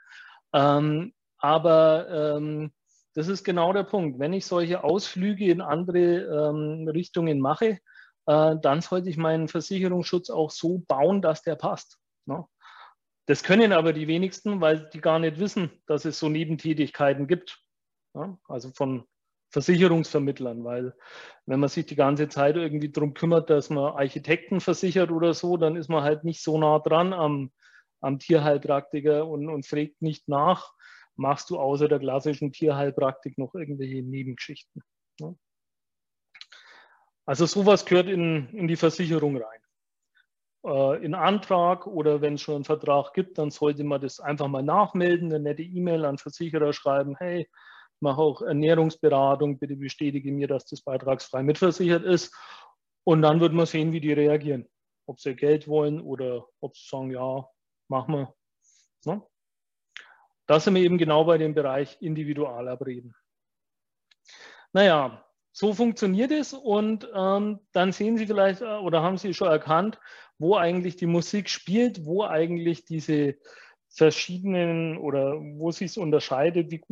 Ähm, 0.52 1.12
aber 1.38 2.36
ähm, 2.36 2.72
das 3.14 3.28
ist 3.28 3.44
genau 3.44 3.72
der 3.72 3.82
Punkt. 3.82 4.18
Wenn 4.18 4.32
ich 4.32 4.46
solche 4.46 4.84
Ausflüge 4.84 5.46
in 5.50 5.60
andere 5.60 5.98
ähm, 5.98 6.88
Richtungen 6.88 7.40
mache, 7.40 7.78
äh, 8.26 8.56
dann 8.60 8.80
sollte 8.80 9.08
ich 9.08 9.16
meinen 9.16 9.48
Versicherungsschutz 9.48 10.30
auch 10.30 10.50
so 10.50 10.78
bauen, 10.86 11.22
dass 11.22 11.42
der 11.42 11.56
passt. 11.56 11.98
Ne? 12.26 12.44
Das 13.26 13.42
können 13.42 13.72
aber 13.72 13.92
die 13.92 14.06
wenigsten, 14.06 14.60
weil 14.60 14.88
die 14.90 15.00
gar 15.00 15.18
nicht 15.18 15.38
wissen, 15.38 15.70
dass 15.86 16.04
es 16.04 16.18
so 16.18 16.28
Nebentätigkeiten 16.28 17.26
gibt. 17.26 17.60
Ja? 18.14 18.38
Also 18.48 18.70
von 18.70 19.06
Versicherungsvermittlern, 19.50 20.64
weil 20.64 20.94
wenn 21.46 21.60
man 21.60 21.68
sich 21.68 21.86
die 21.86 21.96
ganze 21.96 22.28
Zeit 22.28 22.56
irgendwie 22.56 22.90
darum 22.90 23.14
kümmert, 23.14 23.48
dass 23.48 23.70
man 23.70 23.94
Architekten 23.94 24.60
versichert 24.60 25.10
oder 25.10 25.34
so, 25.34 25.56
dann 25.56 25.76
ist 25.76 25.88
man 25.88 26.02
halt 26.02 26.24
nicht 26.24 26.42
so 26.42 26.58
nah 26.58 26.78
dran 26.80 27.12
am, 27.12 27.52
am 28.00 28.18
Tierheilpraktiker 28.18 29.26
und, 29.26 29.48
und 29.48 29.64
fragt 29.64 30.02
nicht 30.02 30.28
nach, 30.28 30.72
machst 31.14 31.50
du 31.50 31.58
außer 31.58 31.88
der 31.88 32.00
klassischen 32.00 32.52
Tierheilpraktik 32.52 33.38
noch 33.38 33.54
irgendwelche 33.54 34.02
Nebengeschichten. 34.02 34.82
Ja? 35.20 35.34
Also 37.26 37.44
sowas 37.44 37.84
gehört 37.84 38.06
in, 38.06 38.48
in 38.50 38.68
die 38.68 38.76
Versicherung 38.76 39.36
rein. 39.36 39.60
Äh, 40.64 41.04
in 41.04 41.14
Antrag 41.14 41.86
oder 41.86 42.20
wenn 42.20 42.34
es 42.34 42.42
schon 42.42 42.56
einen 42.56 42.64
Vertrag 42.64 43.12
gibt, 43.14 43.38
dann 43.38 43.50
sollte 43.50 43.84
man 43.84 44.00
das 44.00 44.20
einfach 44.20 44.48
mal 44.48 44.62
nachmelden, 44.62 45.32
eine 45.32 45.40
nette 45.40 45.62
E-Mail 45.62 46.04
an 46.04 46.18
Versicherer 46.18 46.72
schreiben, 46.72 47.16
hey, 47.18 47.48
mache 48.00 48.20
auch 48.20 48.42
Ernährungsberatung, 48.42 49.58
bitte 49.58 49.76
bestätige 49.76 50.30
mir, 50.30 50.46
dass 50.46 50.66
das 50.66 50.82
beitragsfrei 50.82 51.42
mitversichert 51.42 52.04
ist. 52.04 52.34
Und 53.04 53.22
dann 53.22 53.40
wird 53.40 53.52
man 53.52 53.66
sehen, 53.66 53.92
wie 53.92 54.00
die 54.00 54.12
reagieren. 54.12 54.68
Ob 55.06 55.20
sie 55.20 55.34
Geld 55.34 55.68
wollen 55.68 56.00
oder 56.00 56.46
ob 56.60 56.76
sie 56.76 56.88
sagen, 56.88 57.10
ja, 57.10 57.48
machen 57.88 58.14
wir. 58.14 58.34
Ne? 59.04 59.22
Da 60.46 60.60
sind 60.60 60.74
wir 60.74 60.82
eben 60.82 60.98
genau 60.98 61.24
bei 61.24 61.38
dem 61.38 61.54
Bereich 61.54 62.00
Individualabreden. 62.00 63.14
Naja, 64.72 65.25
so 65.58 65.72
funktioniert 65.72 66.32
es 66.32 66.52
und 66.52 67.08
ähm, 67.14 67.60
dann 67.72 67.90
sehen 67.90 68.18
Sie 68.18 68.26
vielleicht 68.26 68.60
äh, 68.60 68.76
oder 68.76 69.02
haben 69.02 69.16
Sie 69.16 69.32
schon 69.32 69.48
erkannt, 69.48 69.98
wo 70.36 70.56
eigentlich 70.56 70.96
die 70.96 71.06
Musik 71.06 71.48
spielt, 71.48 72.04
wo 72.04 72.24
eigentlich 72.24 72.84
diese 72.84 73.36
verschiedenen 73.88 74.98
oder 74.98 75.40
wo 75.40 75.70
sich 75.70 75.98
unterscheidet, 75.98 76.70
wie 76.70 76.84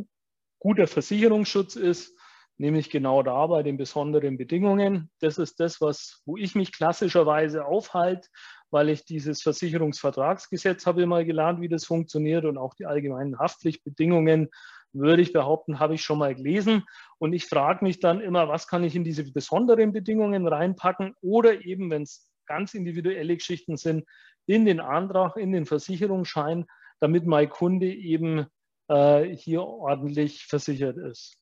gut 0.57 0.79
der 0.79 0.87
Versicherungsschutz 0.87 1.75
ist, 1.75 2.17
nämlich 2.57 2.89
genau 2.89 3.21
da 3.21 3.45
bei 3.45 3.61
den 3.61 3.77
besonderen 3.77 4.35
Bedingungen. 4.35 5.11
Das 5.19 5.37
ist 5.37 5.59
das, 5.59 5.79
was, 5.79 6.23
wo 6.25 6.35
ich 6.35 6.55
mich 6.55 6.71
klassischerweise 6.71 7.65
aufhalte, 7.65 8.29
weil 8.71 8.89
ich 8.89 9.05
dieses 9.05 9.43
Versicherungsvertragsgesetz 9.43 10.87
habe 10.87 11.05
mal 11.05 11.23
gelernt, 11.23 11.61
wie 11.61 11.69
das 11.69 11.85
funktioniert 11.85 12.45
und 12.45 12.57
auch 12.57 12.73
die 12.73 12.87
allgemeinen 12.87 13.37
Haftpflichtbedingungen 13.37 14.49
würde 14.95 15.21
ich 15.21 15.33
behaupten, 15.33 15.79
habe 15.79 15.95
ich 15.95 16.03
schon 16.03 16.19
mal 16.19 16.33
gelesen. 16.33 16.83
Und 17.19 17.33
ich 17.33 17.45
frage 17.45 17.83
mich 17.83 17.99
dann 17.99 18.21
immer, 18.21 18.47
was 18.47 18.67
kann 18.67 18.83
ich 18.83 18.95
in 18.95 19.03
diese 19.03 19.31
besonderen 19.31 19.91
Bedingungen 19.91 20.47
reinpacken 20.47 21.13
oder 21.21 21.65
eben, 21.65 21.89
wenn 21.89 22.03
es 22.03 22.29
ganz 22.45 22.73
individuelle 22.73 23.35
Geschichten 23.35 23.77
sind, 23.77 24.05
in 24.47 24.65
den 24.65 24.79
Antrag, 24.79 25.37
in 25.37 25.51
den 25.51 25.65
Versicherungsschein, 25.65 26.65
damit 26.99 27.25
mein 27.25 27.49
Kunde 27.49 27.87
eben 27.87 28.45
äh, 28.87 29.23
hier 29.35 29.63
ordentlich 29.63 30.45
versichert 30.45 30.97
ist. 30.97 31.37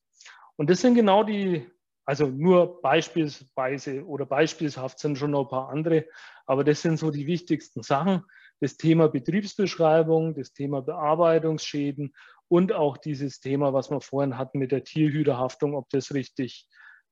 Und 0.55 0.69
das 0.69 0.81
sind 0.81 0.95
genau 0.95 1.23
die, 1.23 1.69
also 2.05 2.27
nur 2.27 2.81
beispielsweise 2.81 4.05
oder 4.05 4.25
beispielshaft 4.25 4.99
sind 4.99 5.17
schon 5.17 5.31
noch 5.31 5.43
ein 5.43 5.49
paar 5.49 5.69
andere, 5.69 6.05
aber 6.45 6.63
das 6.63 6.81
sind 6.81 6.97
so 6.97 7.11
die 7.11 7.27
wichtigsten 7.27 7.83
Sachen. 7.83 8.23
Das 8.59 8.77
Thema 8.77 9.09
Betriebsbeschreibung, 9.09 10.35
das 10.35 10.53
Thema 10.53 10.81
Bearbeitungsschäden 10.81 12.13
und 12.53 12.71
auch 12.71 12.97
dieses 12.97 13.39
Thema, 13.39 13.73
was 13.73 13.89
wir 13.89 13.99
vorhin 13.99 14.37
hatten 14.37 14.59
mit 14.59 14.71
der 14.71 14.83
Tierhüterhaftung, 14.83 15.75
ob 15.75 15.89
das 15.89 16.13
richtig 16.13 16.67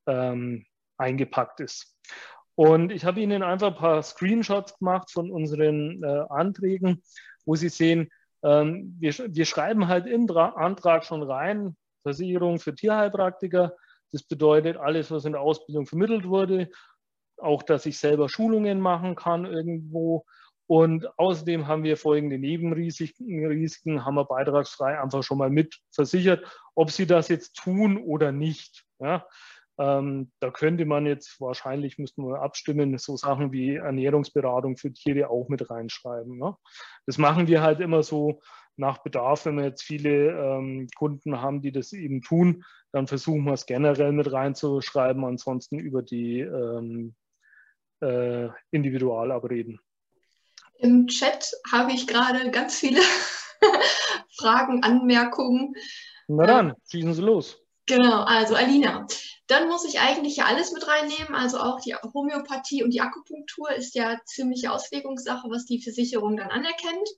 ähm, 0.05 0.67
eingepackt 0.97 1.61
ist. 1.61 1.97
Und 2.53 2.91
ich 2.91 3.05
habe 3.05 3.21
Ihnen 3.21 3.41
einfach 3.41 3.69
ein 3.69 3.75
paar 3.75 4.03
Screenshots 4.03 4.77
gemacht 4.77 5.09
von 5.09 5.31
unseren 5.31 6.03
äh, 6.03 6.25
Anträgen, 6.29 7.01
wo 7.43 7.55
Sie 7.55 7.69
sehen, 7.69 8.11
ähm, 8.43 8.95
wir, 8.99 9.15
wir, 9.17 9.45
schreiben 9.45 9.87
halt 9.87 10.05
im 10.05 10.27
Dra 10.27 10.49
Antrag 10.49 11.05
schon 11.05 11.23
rein, 11.23 11.75
Versicherung 12.03 12.59
für 12.59 12.75
Tierheilpraktiker. 12.75 13.75
Das 14.11 14.21
bedeutet 14.21 14.77
alles, 14.77 15.09
was 15.09 15.25
in 15.25 15.31
der 15.31 15.41
Ausbildung 15.41 15.87
vermittelt 15.87 16.27
wurde, 16.27 16.69
auch, 17.37 17.63
dass 17.63 17.87
ich 17.87 17.97
selber 17.97 18.29
Schulungen 18.29 18.79
machen 18.79 19.15
kann 19.15 19.45
irgendwo 19.45 20.23
und 20.67 21.07
außerdem 21.19 21.67
haben 21.67 21.83
wir 21.83 21.97
folgende 21.97 22.37
Nebenrisiken, 22.37 23.45
Risiken, 23.45 24.05
haben 24.05 24.15
wir 24.15 24.25
beitragsfrei 24.25 25.01
einfach 25.01 25.23
schon 25.23 25.37
mal 25.37 25.49
mit 25.49 25.79
versichert, 25.91 26.45
ob 26.75 26.91
Sie 26.91 27.05
das 27.05 27.27
jetzt 27.27 27.55
tun 27.55 27.97
oder 27.97 28.31
nicht. 28.31 28.85
Ja, 28.99 29.25
ähm, 29.81 30.31
da 30.39 30.51
könnte 30.51 30.85
man 30.85 31.05
jetzt 31.05 31.41
wahrscheinlich, 31.41 31.97
müssten 31.97 32.23
wir 32.23 32.41
abstimmen, 32.41 32.97
so 32.97 33.17
Sachen 33.17 33.51
wie 33.51 33.75
Ernährungsberatung 33.75 34.77
für 34.77 34.93
Tiere 34.93 35.29
auch 35.29 35.49
mit 35.49 35.69
reinschreiben. 35.69 36.37
Ne? 36.37 36.55
Das 37.05 37.17
machen 37.17 37.47
wir 37.47 37.61
halt 37.61 37.79
immer 37.79 38.03
so 38.03 38.41
nach 38.75 38.99
Bedarf. 38.99 39.45
Wenn 39.45 39.57
wir 39.57 39.65
jetzt 39.65 39.83
viele 39.83 40.31
ähm, 40.31 40.87
Kunden 40.95 41.41
haben, 41.41 41.61
die 41.61 41.71
das 41.71 41.93
eben 41.93 42.21
tun, 42.21 42.63
dann 42.91 43.07
versuchen 43.07 43.43
wir 43.45 43.53
es 43.53 43.65
generell 43.65 44.11
mit 44.11 44.31
reinzuschreiben, 44.31 45.25
ansonsten 45.25 45.79
über 45.79 46.03
die 46.03 46.41
ähm, 46.41 47.15
äh, 48.01 48.49
Individualabreden. 48.71 49.79
Im 50.81 51.07
Chat 51.07 51.51
habe 51.71 51.91
ich 51.91 52.07
gerade 52.07 52.49
ganz 52.49 52.79
viele 52.79 53.01
Fragen, 54.35 54.83
Anmerkungen. 54.83 55.75
Na 56.27 56.45
dann, 56.45 56.73
schießen 56.89 57.13
Sie 57.13 57.21
los. 57.21 57.57
Genau, 57.85 58.23
also 58.23 58.55
Alina, 58.55 59.05
dann 59.47 59.67
muss 59.67 59.85
ich 59.85 59.99
eigentlich 59.99 60.37
ja 60.37 60.45
alles 60.45 60.71
mit 60.71 60.87
reinnehmen, 60.87 61.35
also 61.35 61.59
auch 61.59 61.81
die 61.81 61.93
Homöopathie 61.93 62.83
und 62.83 62.91
die 62.91 63.01
Akupunktur 63.01 63.71
ist 63.71 63.95
ja 63.95 64.19
ziemliche 64.25 64.71
Auslegungssache, 64.71 65.49
was 65.49 65.65
die 65.65 65.81
Versicherung 65.81 66.37
dann 66.37 66.49
anerkennt. 66.49 67.09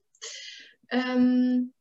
Ähm, 0.89 1.73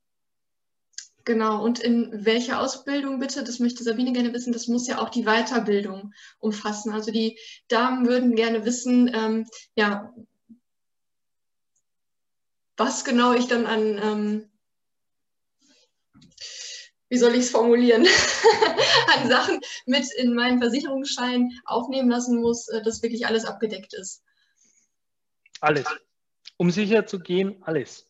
genau, 1.24 1.64
und 1.64 1.80
in 1.80 2.10
welcher 2.12 2.60
Ausbildung 2.60 3.18
bitte, 3.18 3.42
das 3.44 3.60
möchte 3.60 3.82
Sabine 3.82 4.12
gerne 4.12 4.32
wissen, 4.32 4.52
das 4.52 4.68
muss 4.68 4.86
ja 4.86 5.00
auch 5.00 5.08
die 5.08 5.24
Weiterbildung 5.24 6.12
umfassen. 6.38 6.92
Also 6.92 7.10
die 7.10 7.38
Damen 7.68 8.06
würden 8.06 8.36
gerne 8.36 8.64
wissen, 8.64 9.10
ähm, 9.14 9.46
ja, 9.74 10.12
was 12.76 13.04
genau 13.04 13.34
ich 13.34 13.46
dann 13.46 13.66
an, 13.66 13.98
ähm, 13.98 14.50
wie 17.08 17.18
soll 17.18 17.32
ich 17.32 17.40
es 17.40 17.50
formulieren, 17.50 18.06
an 19.14 19.28
Sachen 19.28 19.60
mit 19.86 20.06
in 20.16 20.34
meinen 20.34 20.60
Versicherungsschein 20.60 21.50
aufnehmen 21.64 22.10
lassen 22.10 22.40
muss, 22.40 22.68
äh, 22.68 22.82
dass 22.82 23.02
wirklich 23.02 23.26
alles 23.26 23.44
abgedeckt 23.44 23.94
ist. 23.94 24.22
Alles. 25.60 25.84
Um 26.56 26.70
sicher 26.70 27.06
zu 27.06 27.20
gehen, 27.20 27.62
alles. 27.62 28.08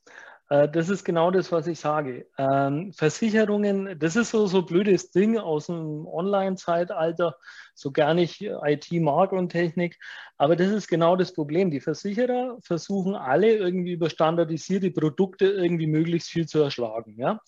Äh, 0.52 0.68
das 0.68 0.90
ist 0.90 1.04
genau 1.04 1.30
das, 1.30 1.50
was 1.50 1.66
ich 1.66 1.80
sage. 1.80 2.26
Ähm, 2.36 2.92
Versicherungen, 2.92 3.98
das 3.98 4.16
ist 4.16 4.30
so 4.32 4.46
so 4.46 4.62
blödes 4.62 5.10
Ding 5.10 5.38
aus 5.38 5.66
dem 5.66 6.06
Online-Zeitalter, 6.06 7.38
so 7.74 7.90
gar 7.90 8.12
nicht 8.12 8.42
IT, 8.42 8.92
Mark 8.92 9.32
und 9.32 9.48
Technik. 9.48 9.98
Aber 10.36 10.54
das 10.54 10.68
ist 10.68 10.88
genau 10.88 11.16
das 11.16 11.32
Problem. 11.32 11.70
Die 11.70 11.80
Versicherer 11.80 12.58
versuchen 12.62 13.14
alle 13.14 13.56
irgendwie 13.56 13.92
über 13.92 14.10
standardisierte 14.10 14.90
Produkte 14.90 15.46
irgendwie 15.46 15.86
möglichst 15.86 16.28
viel 16.28 16.46
zu 16.46 16.60
erschlagen. 16.60 17.18
Ja? 17.18 17.40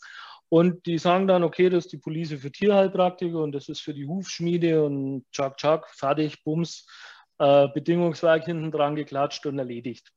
Und 0.49 0.87
die 0.87 0.97
sagen 0.97 1.27
dann, 1.27 1.45
okay, 1.45 1.69
das 1.69 1.85
ist 1.85 1.93
die 1.93 1.99
Police 1.99 2.33
für 2.41 2.51
Tierheilpraktiker 2.53 3.39
und 3.39 3.53
das 3.53 3.69
ist 3.69 3.81
für 3.81 3.93
die 3.93 4.07
Hufschmiede 4.07 4.83
und 4.83 5.27
tschak, 5.31 5.59
tschak, 5.59 5.91
fertig, 5.91 6.43
bums, 6.43 6.87
äh, 7.39 7.69
Bedingungswerk 7.69 8.47
hinten 8.47 8.71
dran 8.71 8.97
geklatscht 8.97 9.45
und 9.45 9.59
erledigt 9.59 10.11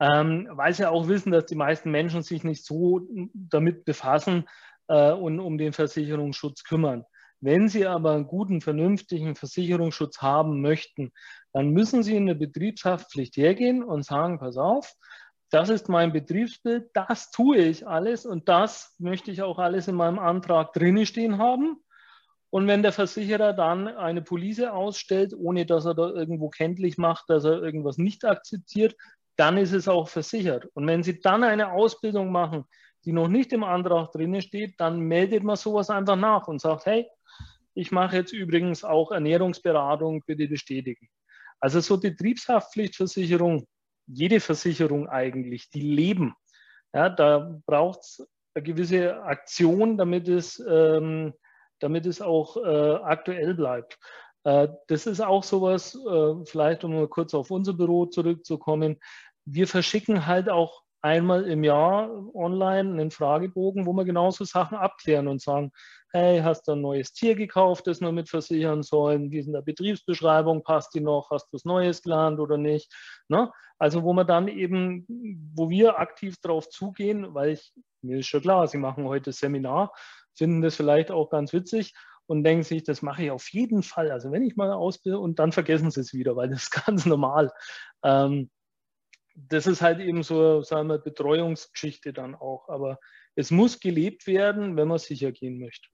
ähm, 0.00 0.48
weil 0.52 0.74
sie 0.74 0.88
auch 0.88 1.08
wissen, 1.08 1.32
dass 1.32 1.46
die 1.46 1.54
meisten 1.54 1.90
Menschen 1.90 2.22
sich 2.22 2.44
nicht 2.44 2.64
so 2.64 3.00
damit 3.32 3.84
befassen 3.84 4.46
äh, 4.88 5.12
und 5.12 5.40
um 5.40 5.58
den 5.58 5.72
Versicherungsschutz 5.72 6.64
kümmern. 6.64 7.04
Wenn 7.40 7.68
Sie 7.68 7.86
aber 7.86 8.12
einen 8.12 8.26
guten, 8.26 8.60
vernünftigen 8.62 9.36
Versicherungsschutz 9.36 10.22
haben 10.22 10.62
möchten, 10.62 11.12
dann 11.52 11.70
müssen 11.70 12.02
Sie 12.02 12.16
in 12.16 12.26
der 12.26 12.34
Betriebshaftpflicht 12.34 13.36
hergehen 13.36 13.84
und 13.84 14.04
sagen, 14.04 14.38
pass 14.38 14.56
auf, 14.56 14.94
das 15.50 15.68
ist 15.68 15.88
mein 15.88 16.12
Betriebsbild, 16.12 16.90
das 16.94 17.30
tue 17.30 17.58
ich 17.58 17.86
alles 17.86 18.26
und 18.26 18.48
das 18.48 18.94
möchte 18.98 19.30
ich 19.30 19.42
auch 19.42 19.58
alles 19.58 19.86
in 19.86 19.94
meinem 19.94 20.18
Antrag 20.18 20.72
drinne 20.72 21.06
stehen 21.06 21.38
haben. 21.38 21.76
Und 22.50 22.66
wenn 22.68 22.82
der 22.82 22.92
Versicherer 22.92 23.52
dann 23.52 23.86
eine 23.86 24.22
Police 24.22 24.62
ausstellt, 24.62 25.34
ohne 25.36 25.66
dass 25.66 25.84
er 25.84 25.94
da 25.94 26.08
irgendwo 26.08 26.48
kenntlich 26.48 26.96
macht, 26.96 27.28
dass 27.28 27.44
er 27.44 27.62
irgendwas 27.62 27.98
nicht 27.98 28.24
akzeptiert, 28.24 28.96
dann 29.36 29.58
ist 29.58 29.72
es 29.72 29.88
auch 29.88 30.08
versichert. 30.08 30.66
Und 30.74 30.86
wenn 30.86 31.02
Sie 31.02 31.20
dann 31.20 31.44
eine 31.44 31.72
Ausbildung 31.72 32.32
machen, 32.32 32.64
die 33.04 33.12
noch 33.12 33.28
nicht 33.28 33.52
im 33.52 33.62
Antrag 33.62 34.10
drin 34.12 34.40
steht, 34.42 34.80
dann 34.80 34.98
meldet 35.00 35.44
man 35.44 35.56
sowas 35.56 35.90
einfach 35.90 36.16
nach 36.16 36.48
und 36.48 36.60
sagt, 36.60 36.86
hey, 36.86 37.08
ich 37.74 37.92
mache 37.92 38.16
jetzt 38.16 38.32
übrigens 38.32 38.84
auch 38.84 39.12
Ernährungsberatung, 39.12 40.22
bitte 40.26 40.48
bestätigen. 40.48 41.08
Also 41.60 41.80
so 41.80 41.98
Betriebshaftpflichtversicherung, 42.00 43.66
jede 44.06 44.40
Versicherung 44.40 45.08
eigentlich, 45.08 45.70
die 45.70 45.82
leben. 45.82 46.34
Ja, 46.94 47.08
da 47.10 47.60
braucht 47.66 48.00
es 48.00 48.28
eine 48.54 48.64
gewisse 48.64 49.22
Aktion, 49.22 49.98
damit 49.98 50.28
es, 50.28 50.62
ähm, 50.66 51.34
damit 51.80 52.06
es 52.06 52.22
auch 52.22 52.56
äh, 52.56 52.94
aktuell 53.02 53.54
bleibt. 53.54 53.98
Äh, 54.46 54.68
das 54.86 55.06
ist 55.06 55.20
auch 55.20 55.42
sowas, 55.44 55.94
äh, 55.94 56.34
vielleicht 56.46 56.84
um 56.84 56.94
mal 56.94 57.08
kurz 57.08 57.34
auf 57.34 57.50
unser 57.50 57.74
Büro 57.74 58.06
zurückzukommen 58.06 58.98
wir 59.46 59.68
verschicken 59.68 60.26
halt 60.26 60.50
auch 60.50 60.82
einmal 61.00 61.44
im 61.44 61.62
Jahr 61.62 62.10
online 62.34 62.90
einen 62.90 63.10
Fragebogen, 63.12 63.86
wo 63.86 63.92
wir 63.92 64.04
genauso 64.04 64.44
Sachen 64.44 64.76
abklären 64.76 65.28
und 65.28 65.40
sagen, 65.40 65.70
hey, 66.12 66.40
hast 66.40 66.66
du 66.66 66.72
ein 66.72 66.80
neues 66.80 67.12
Tier 67.12 67.36
gekauft, 67.36 67.86
das 67.86 68.00
wir 68.00 68.10
mit 68.10 68.28
versichern 68.28 68.82
sollen? 68.82 69.30
Wie 69.30 69.38
ist 69.38 69.46
in 69.46 69.52
der 69.52 69.62
Betriebsbeschreibung? 69.62 70.64
Passt 70.64 70.94
die 70.94 71.00
noch? 71.00 71.30
Hast 71.30 71.46
du 71.46 71.54
was 71.54 71.64
Neues 71.64 72.02
gelernt 72.02 72.40
oder 72.40 72.58
nicht? 72.58 72.92
Ne? 73.28 73.52
Also 73.78 74.02
wo 74.02 74.12
man 74.14 74.26
dann 74.26 74.48
eben, 74.48 75.06
wo 75.54 75.70
wir 75.70 75.98
aktiv 76.00 76.36
darauf 76.42 76.68
zugehen, 76.68 77.34
weil 77.34 77.50
ich, 77.50 77.72
mir 78.02 78.18
ist 78.18 78.26
schon 78.26 78.40
klar, 78.40 78.66
Sie 78.66 78.78
machen 78.78 79.04
heute 79.04 79.32
Seminar, 79.32 79.92
finden 80.34 80.60
das 80.60 80.74
vielleicht 80.74 81.12
auch 81.12 81.30
ganz 81.30 81.52
witzig 81.52 81.94
und 82.26 82.44
denken 82.44 82.64
sich, 82.64 82.84
das 82.84 83.02
mache 83.02 83.24
ich 83.24 83.30
auf 83.30 83.48
jeden 83.50 83.82
Fall. 83.82 84.10
Also 84.10 84.32
wenn 84.32 84.42
ich 84.42 84.56
mal 84.56 84.72
ausbilde 84.72 85.18
und 85.18 85.38
dann 85.38 85.52
vergessen 85.52 85.90
Sie 85.90 86.00
es 86.00 86.12
wieder, 86.12 86.36
weil 86.36 86.48
das 86.48 86.64
ist 86.64 86.70
ganz 86.86 87.06
normal. 87.06 87.52
Ähm, 88.02 88.50
das 89.34 89.66
ist 89.66 89.82
halt 89.82 90.00
eben 90.00 90.22
so, 90.22 90.62
sagen 90.62 90.88
wir, 90.88 90.98
Betreuungsgeschichte 90.98 92.12
dann 92.12 92.34
auch. 92.34 92.68
Aber 92.68 92.98
es 93.34 93.50
muss 93.50 93.80
gelebt 93.80 94.26
werden, 94.26 94.76
wenn 94.76 94.88
man 94.88 94.98
sicher 94.98 95.30
gehen 95.30 95.58
möchte. 95.58 95.88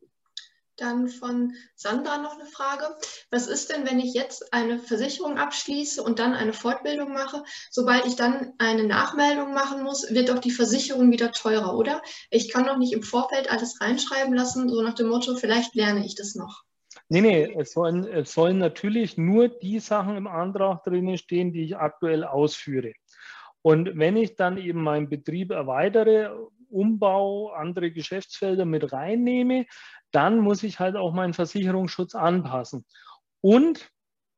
Dann 0.76 1.08
von 1.08 1.52
Sandra 1.74 2.18
noch 2.18 2.34
eine 2.38 2.46
Frage. 2.46 2.84
Was 3.30 3.46
ist 3.46 3.70
denn, 3.70 3.86
wenn 3.86 4.00
ich 4.00 4.14
jetzt 4.14 4.52
eine 4.52 4.78
Versicherung 4.78 5.38
abschließe 5.38 6.02
und 6.02 6.18
dann 6.18 6.34
eine 6.34 6.52
Fortbildung 6.52 7.12
mache? 7.12 7.42
Sobald 7.70 8.06
ich 8.06 8.16
dann 8.16 8.54
eine 8.58 8.84
Nachmeldung 8.84 9.52
machen 9.52 9.82
muss, 9.82 10.10
wird 10.10 10.30
doch 10.30 10.38
die 10.38 10.50
Versicherung 10.50 11.10
wieder 11.10 11.32
teurer, 11.32 11.76
oder? 11.76 12.00
Ich 12.30 12.50
kann 12.50 12.64
doch 12.64 12.78
nicht 12.78 12.92
im 12.92 13.02
Vorfeld 13.02 13.50
alles 13.50 13.80
reinschreiben 13.80 14.34
lassen, 14.34 14.68
so 14.70 14.80
nach 14.82 14.94
dem 14.94 15.08
Motto, 15.08 15.36
vielleicht 15.36 15.74
lerne 15.74 16.06
ich 16.06 16.14
das 16.14 16.34
noch. 16.34 16.64
Nee, 17.08 17.20
nee, 17.20 17.54
es 17.58 17.72
sollen, 17.72 18.04
es 18.06 18.32
sollen 18.32 18.58
natürlich 18.58 19.18
nur 19.18 19.48
die 19.48 19.80
Sachen 19.80 20.16
im 20.16 20.26
Antrag 20.26 20.84
drinnen 20.84 21.18
stehen, 21.18 21.52
die 21.52 21.64
ich 21.64 21.76
aktuell 21.76 22.24
ausführe. 22.24 22.94
Und 23.62 23.96
wenn 23.98 24.16
ich 24.16 24.34
dann 24.34 24.56
eben 24.56 24.82
meinen 24.82 25.08
Betrieb 25.08 25.52
erweitere, 25.52 26.36
Umbau, 26.72 27.50
andere 27.50 27.90
Geschäftsfelder 27.92 28.64
mit 28.64 28.92
reinnehme, 28.92 29.66
dann 30.10 30.38
muss 30.38 30.62
ich 30.62 30.78
halt 30.78 30.96
auch 30.96 31.12
meinen 31.12 31.34
Versicherungsschutz 31.34 32.14
anpassen. 32.14 32.84
Und 33.40 33.90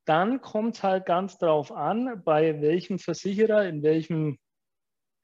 dann 0.06 0.40
kommt 0.40 0.76
es 0.76 0.82
halt 0.82 1.06
ganz 1.06 1.38
darauf 1.38 1.72
an, 1.72 2.22
bei 2.24 2.60
welchem 2.60 2.98
Versicherer, 2.98 3.66
in 3.66 3.82
welchem 3.82 4.38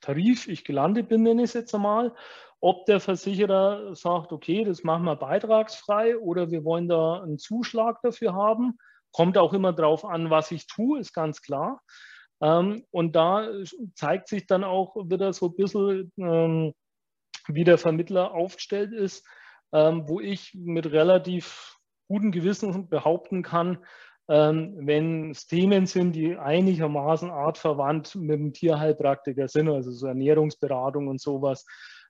Tarif 0.00 0.48
ich 0.48 0.64
gelandet 0.64 1.08
bin, 1.08 1.22
nenne 1.22 1.42
ich 1.42 1.50
es 1.50 1.54
jetzt 1.54 1.74
einmal, 1.74 2.14
ob 2.60 2.86
der 2.86 3.00
Versicherer 3.00 3.94
sagt, 3.94 4.32
okay, 4.32 4.64
das 4.64 4.82
machen 4.84 5.04
wir 5.04 5.16
beitragsfrei 5.16 6.18
oder 6.18 6.50
wir 6.50 6.64
wollen 6.64 6.88
da 6.88 7.22
einen 7.22 7.38
Zuschlag 7.38 8.00
dafür 8.02 8.34
haben. 8.34 8.78
Kommt 9.12 9.38
auch 9.38 9.52
immer 9.52 9.72
darauf 9.72 10.04
an, 10.04 10.30
was 10.30 10.50
ich 10.50 10.66
tue, 10.66 11.00
ist 11.00 11.12
ganz 11.12 11.42
klar. 11.42 11.82
Ähm, 12.42 12.84
und 12.90 13.16
da 13.16 13.48
zeigt 13.94 14.28
sich 14.28 14.46
dann 14.46 14.64
auch 14.64 14.94
wieder 14.96 15.32
so 15.32 15.46
ein 15.46 15.56
bisschen, 15.56 16.12
ähm, 16.18 16.74
wie 17.48 17.64
der 17.64 17.78
Vermittler 17.78 18.32
aufgestellt 18.32 18.92
ist, 18.92 19.26
ähm, 19.72 20.08
wo 20.08 20.20
ich 20.20 20.54
mit 20.54 20.90
relativ 20.90 21.76
gutem 22.08 22.32
Gewissen 22.32 22.88
behaupten 22.88 23.42
kann, 23.42 23.84
wenn 24.26 25.32
es 25.32 25.48
Themen 25.48 25.86
sind, 25.86 26.12
die 26.12 26.36
einigermaßen 26.36 27.30
artverwandt 27.32 28.14
mit 28.14 28.38
dem 28.38 28.52
Tierheilpraktiker 28.52 29.48
sind, 29.48 29.68
also 29.68 29.90
so 29.90 30.06
Ernährungsberatung 30.06 31.08
und 31.08 31.20
sowas, 31.20 31.66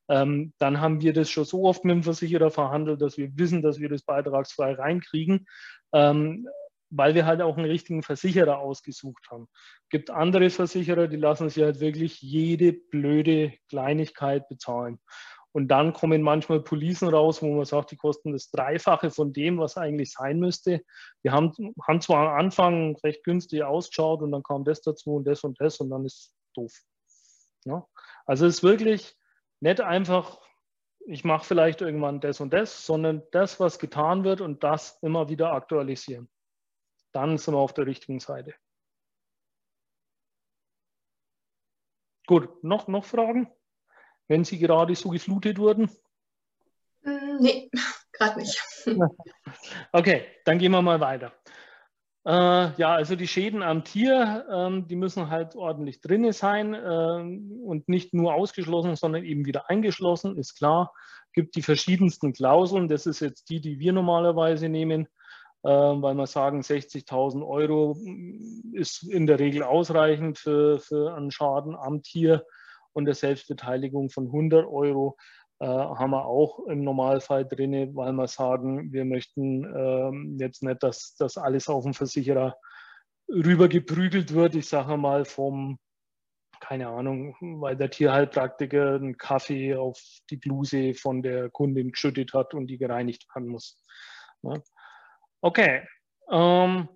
dann 0.07 0.53
haben 0.61 1.01
wir 1.01 1.14
das 1.14 1.31
schon 1.31 1.47
so 1.47 1.64
oft 1.64 1.83
mit 1.87 1.95
dem 1.95 2.03
Versicherer 2.03 2.51
verhandelt, 2.51 3.01
dass 3.01 3.16
wir 3.16 3.31
wissen, 3.39 3.62
dass 3.62 3.81
wir 3.81 3.89
das 3.89 4.03
beitragsfrei 4.03 4.74
reinkriegen 4.74 5.47
weil 6.91 7.14
wir 7.14 7.24
halt 7.24 7.41
auch 7.41 7.57
einen 7.57 7.70
richtigen 7.70 8.03
Versicherer 8.03 8.59
ausgesucht 8.59 9.28
haben. 9.30 9.49
Es 9.84 9.88
gibt 9.91 10.11
andere 10.11 10.51
Versicherer, 10.51 11.07
die 11.07 11.16
lassen 11.16 11.49
sich 11.49 11.62
halt 11.62 11.80
wirklich 11.80 12.20
jede 12.20 12.72
blöde 12.72 13.55
Kleinigkeit 13.68 14.49
bezahlen. 14.49 14.99
Und 15.53 15.68
dann 15.68 15.93
kommen 15.93 16.22
manchmal 16.22 16.61
Policen 16.61 17.09
raus, 17.09 17.43
wo 17.43 17.53
man 17.53 17.64
sagt, 17.64 17.91
die 17.91 17.97
kosten 17.97 18.32
das 18.32 18.51
Dreifache 18.51 19.11
von 19.11 19.32
dem, 19.32 19.59
was 19.59 19.76
eigentlich 19.76 20.12
sein 20.12 20.38
müsste. 20.38 20.82
Die 21.24 21.30
haben, 21.30 21.53
haben 21.82 22.01
zwar 22.01 22.28
am 22.28 22.38
Anfang 22.38 22.97
recht 23.03 23.24
günstig 23.24 23.62
ausgeschaut 23.62 24.22
und 24.22 24.30
dann 24.30 24.45
kam 24.45 24.64
das 24.64 24.80
dazu 24.82 25.14
und 25.14 25.24
das 25.24 25.43
und 25.43 25.61
das 25.61 25.78
und 25.78 25.91
dann 25.91 26.05
ist 26.05 26.14
es 26.14 26.34
doof. 26.55 26.72
Ja? 27.64 27.84
Also 28.26 28.47
es 28.47 28.57
ist 28.57 28.62
wirklich 28.62 29.16
nicht 29.61 29.80
einfach, 29.80 30.41
ich 31.07 31.24
mache 31.24 31.45
vielleicht 31.45 31.80
irgendwann 31.80 32.20
das 32.20 32.41
und 32.41 32.53
das, 32.53 32.86
sondern 32.86 33.22
das, 33.32 33.59
was 33.59 33.80
getan 33.80 34.22
wird 34.22 34.41
und 34.41 34.62
das 34.62 34.99
immer 35.03 35.28
wieder 35.28 35.53
aktualisieren 35.53 36.28
dann 37.12 37.38
sind 37.38 37.54
wir 37.54 37.58
auf 37.58 37.74
der 37.74 37.86
richtigen 37.86 38.20
Seite. 38.20 38.54
Gut, 42.26 42.62
noch, 42.62 42.86
noch 42.86 43.04
Fragen? 43.04 43.50
Wenn 44.28 44.44
Sie 44.44 44.58
gerade 44.58 44.94
so 44.94 45.08
geflutet 45.08 45.58
wurden? 45.58 45.90
Mm, 47.02 47.38
nee, 47.40 47.70
gerade 48.12 48.38
nicht. 48.38 48.58
Okay, 49.92 50.26
dann 50.44 50.58
gehen 50.58 50.70
wir 50.70 50.82
mal 50.82 51.00
weiter. 51.00 51.32
Äh, 52.24 52.30
ja, 52.76 52.94
also 52.94 53.16
die 53.16 53.26
Schäden 53.26 53.62
am 53.62 53.82
Tier, 53.82 54.46
ähm, 54.50 54.86
die 54.86 54.96
müssen 54.96 55.30
halt 55.30 55.56
ordentlich 55.56 56.00
drin 56.00 56.30
sein 56.32 56.74
äh, 56.74 56.78
und 57.64 57.88
nicht 57.88 58.12
nur 58.12 58.34
ausgeschlossen, 58.34 58.94
sondern 58.94 59.24
eben 59.24 59.46
wieder 59.46 59.70
eingeschlossen, 59.70 60.36
ist 60.36 60.54
klar. 60.56 60.92
Gibt 61.32 61.56
die 61.56 61.62
verschiedensten 61.62 62.32
Klauseln. 62.32 62.88
Das 62.88 63.06
ist 63.06 63.20
jetzt 63.20 63.48
die, 63.48 63.61
die 63.61 63.78
wir 63.78 63.92
normalerweise 63.92 64.68
nehmen. 64.68 65.08
Ähm, 65.62 66.00
weil 66.00 66.14
wir 66.14 66.26
sagen, 66.26 66.61
60.000 66.61 67.46
Euro 67.46 67.96
ist 68.72 69.02
in 69.02 69.26
der 69.26 69.38
Regel 69.38 69.62
ausreichend 69.62 70.38
für, 70.38 70.78
für 70.78 71.14
einen 71.14 71.30
Schaden 71.30 71.76
am 71.76 72.02
Tier 72.02 72.46
und 72.92 73.04
der 73.04 73.14
Selbstbeteiligung 73.14 74.08
von 74.08 74.26
100 74.26 74.66
Euro 74.66 75.16
äh, 75.61 75.66
haben 75.66 76.12
wir 76.12 76.24
auch 76.24 76.66
im 76.66 76.82
Normalfall 76.82 77.46
drin, 77.46 77.94
weil 77.94 78.12
wir 78.12 78.26
sagen, 78.26 78.90
wir 78.92 79.04
möchten 79.04 79.64
ähm, 79.64 80.38
jetzt 80.40 80.62
nicht, 80.62 80.82
dass 80.82 81.14
das 81.18 81.36
alles 81.36 81.68
auf 81.68 81.84
den 81.84 81.92
Versicherer 81.92 82.56
rübergeprügelt 83.28 84.32
wird. 84.32 84.54
Ich 84.54 84.68
sage 84.68 84.96
mal 84.96 85.26
vom, 85.26 85.78
keine 86.61 86.88
Ahnung, 86.88 87.36
weil 87.61 87.76
der 87.76 87.90
Tierheilpraktiker 87.90 88.94
einen 88.94 89.18
Kaffee 89.18 89.76
auf 89.76 90.00
die 90.30 90.36
Bluse 90.36 90.94
von 90.94 91.22
der 91.22 91.50
Kundin 91.50 91.92
geschüttet 91.92 92.32
hat 92.32 92.54
und 92.54 92.66
die 92.66 92.78
gereinigt 92.78 93.26
werden 93.34 93.48
muss. 93.48 93.78
Ja. 94.42 94.54
Okay. 95.43 95.86
Ähm, 96.30 96.88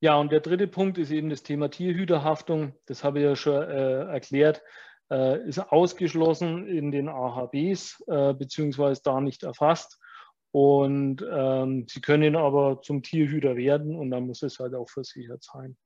ja, 0.00 0.16
und 0.16 0.32
der 0.32 0.40
dritte 0.40 0.68
Punkt 0.68 0.98
ist 0.98 1.10
eben 1.10 1.30
das 1.30 1.42
Thema 1.42 1.70
Tierhüterhaftung. 1.70 2.74
Das 2.86 3.04
habe 3.04 3.20
ich 3.20 3.24
ja 3.24 3.36
schon 3.36 3.62
äh, 3.62 4.04
erklärt. 4.04 4.62
äh, 5.10 5.46
ist 5.48 5.58
ausgeschlossen 5.58 6.66
in 6.66 6.90
den 6.90 7.08
AHBs 7.08 8.02
äh, 8.06 8.34
beziehungsweise 8.34 9.02
da 9.02 9.20
nicht 9.20 9.42
erfasst. 9.42 10.00
Und 10.52 11.24
ähm, 11.28 11.86
sie 11.88 12.00
können 12.00 12.36
aber 12.36 12.80
zum 12.82 13.02
Tierhüter 13.02 13.56
werden 13.56 13.96
und 13.96 14.10
dann 14.10 14.26
muss 14.26 14.42
es 14.42 14.58
halt 14.60 14.74
auch 14.74 14.88
versichert 14.88 15.42
sein. 15.42 15.76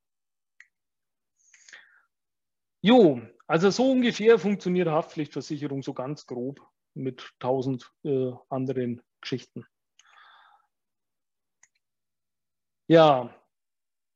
Jo, 2.82 3.20
also 3.46 3.70
so 3.70 3.90
ungefähr 3.90 4.38
funktioniert 4.38 4.88
Haftpflichtversicherung 4.88 5.82
so 5.82 5.94
ganz 5.94 6.26
grob 6.26 6.60
mit 6.94 7.30
tausend 7.38 7.90
äh, 8.04 8.32
anderen 8.50 9.02
Geschichten. 9.20 9.64
Ja, 12.88 13.28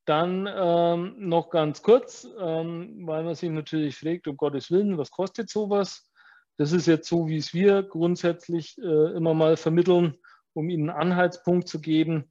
dann 0.07 0.49
ähm, 0.51 1.15
noch 1.19 1.51
ganz 1.51 1.83
kurz, 1.83 2.27
ähm, 2.41 3.07
weil 3.07 3.23
man 3.23 3.35
sich 3.35 3.51
natürlich 3.51 3.97
fragt, 3.99 4.27
um 4.27 4.37
Gottes 4.39 4.71
Willen, 4.71 4.97
was 4.97 5.11
kostet 5.11 5.51
sowas? 5.51 6.11
Das 6.57 6.73
ist 6.73 6.87
jetzt 6.87 7.07
so, 7.07 7.29
wie 7.29 7.37
es 7.37 7.53
wir 7.53 7.83
grundsätzlich 7.83 8.79
äh, 8.79 9.13
immer 9.15 9.35
mal 9.35 9.59
vermitteln, 9.59 10.17
um 10.55 10.71
Ihnen 10.71 10.89
einen 10.89 11.11
Anhaltspunkt 11.13 11.69
zu 11.69 11.83
geben. 11.83 12.31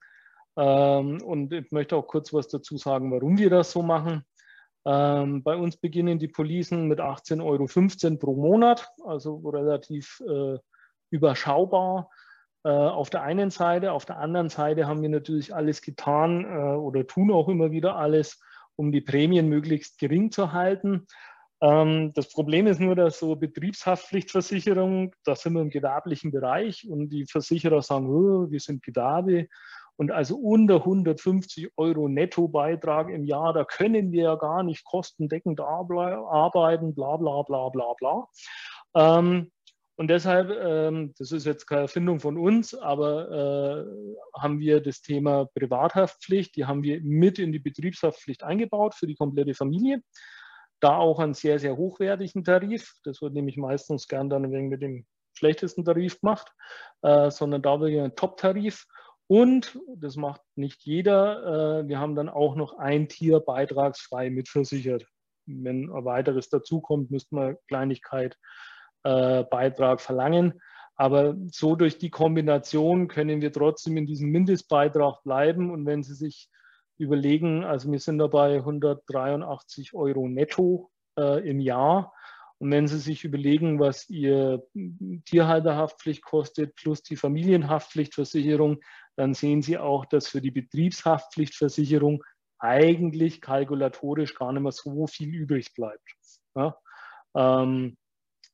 Ähm, 0.57 1.21
und 1.21 1.53
ich 1.53 1.71
möchte 1.71 1.95
auch 1.95 2.07
kurz 2.07 2.33
was 2.33 2.47
dazu 2.47 2.75
sagen, 2.75 3.11
warum 3.11 3.37
wir 3.37 3.51
das 3.51 3.71
so 3.71 3.83
machen. 3.83 4.25
Ähm, 4.83 5.43
bei 5.43 5.55
uns 5.55 5.77
beginnen 5.77 6.17
die 6.17 6.27
Policen 6.27 6.87
mit 6.87 6.99
18,15 6.99 7.41
Euro 7.43 8.17
pro 8.17 8.35
Monat, 8.35 8.89
also 9.05 9.37
relativ 9.47 10.21
äh, 10.27 10.57
überschaubar 11.11 12.09
auf 12.69 13.09
der 13.09 13.23
einen 13.23 13.49
Seite. 13.49 13.91
Auf 13.91 14.05
der 14.05 14.19
anderen 14.19 14.49
Seite 14.49 14.87
haben 14.87 15.01
wir 15.01 15.09
natürlich 15.09 15.53
alles 15.53 15.81
getan 15.81 16.45
äh, 16.45 16.75
oder 16.75 17.07
tun 17.07 17.31
auch 17.31 17.49
immer 17.49 17.71
wieder 17.71 17.95
alles, 17.95 18.39
um 18.75 18.91
die 18.91 19.01
Prämien 19.01 19.47
möglichst 19.47 19.97
gering 19.97 20.31
zu 20.31 20.51
halten. 20.51 21.07
Ähm, 21.61 22.11
das 22.13 22.29
Problem 22.29 22.67
ist 22.67 22.79
nur, 22.79 22.95
dass 22.95 23.19
so 23.19 23.35
Betriebshaftpflichtversicherung, 23.35 25.13
da 25.23 25.35
sind 25.35 25.53
wir 25.53 25.61
im 25.61 25.69
gewerblichen 25.69 26.31
Bereich 26.31 26.87
und 26.89 27.09
die 27.09 27.25
Versicherer 27.25 27.81
sagen, 27.81 28.07
oh, 28.07 28.49
wir 28.49 28.59
sind 28.59 28.83
Gewerbe 28.83 29.47
und 29.97 30.11
also 30.11 30.35
unter 30.35 30.77
150 30.77 31.69
Euro 31.77 32.07
Nettobeitrag 32.07 33.09
im 33.09 33.23
Jahr, 33.25 33.53
da 33.53 33.63
können 33.63 34.11
wir 34.11 34.23
ja 34.23 34.35
gar 34.35 34.63
nicht 34.63 34.83
kostendeckend 34.83 35.61
arbeiten, 35.61 36.95
bla 36.95 37.17
bla 37.17 37.43
bla 37.43 37.69
bla 37.69 37.93
bla. 37.99 38.27
Und 39.97 40.07
deshalb, 40.07 40.49
ähm, 40.49 41.13
das 41.17 41.31
ist 41.31 41.45
jetzt 41.45 41.67
keine 41.67 41.81
Erfindung 41.81 42.19
von 42.19 42.37
uns, 42.37 42.73
aber 42.73 43.85
äh, 43.85 44.39
haben 44.39 44.59
wir 44.59 44.81
das 44.81 45.01
Thema 45.01 45.45
Privathaftpflicht, 45.53 46.55
die 46.55 46.65
haben 46.65 46.81
wir 46.81 47.01
mit 47.01 47.39
in 47.39 47.51
die 47.51 47.59
Betriebshaftpflicht 47.59 48.43
eingebaut 48.43 48.95
für 48.95 49.05
die 49.05 49.15
komplette 49.15 49.53
Familie. 49.53 50.01
Da 50.79 50.97
auch 50.97 51.19
einen 51.19 51.35
sehr, 51.35 51.59
sehr 51.59 51.77
hochwertigen 51.77 52.43
Tarif. 52.43 52.93
Das 53.03 53.21
wird 53.21 53.33
nämlich 53.33 53.57
meistens 53.57 54.07
gern 54.07 54.29
dann 54.29 54.51
wegen 54.51 54.69
mit 54.69 54.81
dem 54.81 55.05
schlechtesten 55.33 55.85
Tarif 55.85 56.19
gemacht, 56.19 56.51
äh, 57.03 57.29
sondern 57.29 57.61
da 57.61 57.79
wirklich 57.79 58.01
ein 58.01 58.15
Top-Tarif. 58.15 58.85
Und 59.27 59.79
das 59.95 60.15
macht 60.15 60.41
nicht 60.55 60.83
jeder. 60.83 61.81
Äh, 61.83 61.87
wir 61.87 61.99
haben 61.99 62.15
dann 62.15 62.29
auch 62.29 62.55
noch 62.55 62.77
ein 62.77 63.07
Tier 63.07 63.39
beitragsfrei 63.39 64.29
mitversichert. 64.29 65.05
Wenn 65.45 65.91
ein 65.91 66.05
weiteres 66.05 66.49
dazukommt, 66.49 67.11
müsste 67.11 67.35
man 67.35 67.57
Kleinigkeit 67.67 68.37
äh, 69.03 69.43
Beitrag 69.43 70.01
verlangen. 70.01 70.61
Aber 70.95 71.35
so 71.51 71.75
durch 71.75 71.97
die 71.97 72.09
Kombination 72.09 73.07
können 73.07 73.41
wir 73.41 73.51
trotzdem 73.51 73.97
in 73.97 74.05
diesem 74.05 74.29
Mindestbeitrag 74.29 75.23
bleiben. 75.23 75.71
Und 75.71 75.85
wenn 75.85 76.03
Sie 76.03 76.13
sich 76.13 76.49
überlegen, 76.97 77.63
also 77.63 77.91
wir 77.91 77.99
sind 77.99 78.19
dabei 78.19 78.57
183 78.57 79.93
Euro 79.93 80.27
netto 80.27 80.91
äh, 81.17 81.47
im 81.49 81.59
Jahr. 81.59 82.13
Und 82.59 82.69
wenn 82.69 82.87
Sie 82.87 82.99
sich 82.99 83.23
überlegen, 83.23 83.79
was 83.79 84.07
Ihr 84.09 84.63
Tierhalterhaftpflicht 85.25 86.23
kostet 86.23 86.75
plus 86.75 87.01
die 87.01 87.15
Familienhaftpflichtversicherung, 87.15 88.81
dann 89.15 89.33
sehen 89.33 89.63
Sie 89.63 89.79
auch, 89.79 90.05
dass 90.05 90.27
für 90.27 90.41
die 90.41 90.51
Betriebshaftpflichtversicherung 90.51 92.23
eigentlich 92.59 93.41
kalkulatorisch 93.41 94.35
gar 94.35 94.53
nicht 94.53 94.61
mehr 94.61 94.71
so 94.71 95.07
viel 95.07 95.33
übrig 95.33 95.73
bleibt. 95.73 96.07
Ja? 96.55 96.77
Ähm, 97.35 97.97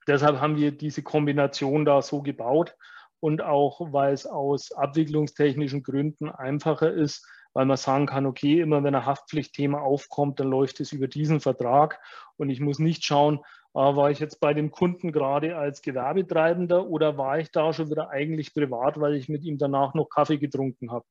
Deshalb 0.08 0.39
haben 0.39 0.55
wir 0.55 0.72
diese 0.72 1.03
Kombination 1.03 1.86
da 1.86 2.01
so 2.01 2.22
gebaut 2.22 2.76
und 3.20 3.41
auch, 3.41 3.91
weil 3.91 4.14
es 4.14 4.26
aus 4.26 4.72
abwicklungstechnischen 4.72 5.84
Gründen 5.84 6.30
einfacher 6.30 6.91
ist, 6.91 7.28
weil 7.53 7.66
man 7.66 7.78
sagen 7.78 8.05
kann, 8.05 8.26
okay, 8.26 8.62
immer 8.62 8.84
wenn 8.84 8.95
ein 8.95 9.05
Haftpflichtthema 9.05 9.80
aufkommt, 9.80 10.39
dann 10.39 10.49
läuft 10.49 10.80
es 10.80 10.91
über 10.91 11.08
diesen 11.08 11.39
Vertrag 11.39 11.99
und 12.38 12.49
ich 12.49 12.60
muss 12.60 12.80
nicht 12.80 13.03
schauen, 13.03 13.43
ah, 13.74 13.95
war 13.95 14.12
ich 14.12 14.20
jetzt 14.20 14.39
bei 14.39 14.53
dem 14.53 14.72
Kunden 14.72 15.12
gerade 15.12 15.58
als 15.58 15.82
Gewerbetreibender 15.82 16.88
oder 16.88 17.18
war 17.18 17.39
ich 17.39 17.51
da 17.51 17.74
schon 17.74 17.89
wieder 17.89 18.10
eigentlich 18.10 18.53
privat, 18.53 18.99
weil 18.99 19.16
ich 19.16 19.28
mit 19.28 19.43
ihm 19.43 19.58
danach 19.58 19.93
noch 19.93 20.10
Kaffee 20.10 20.38
getrunken 20.38 20.91
habe. 20.91 21.05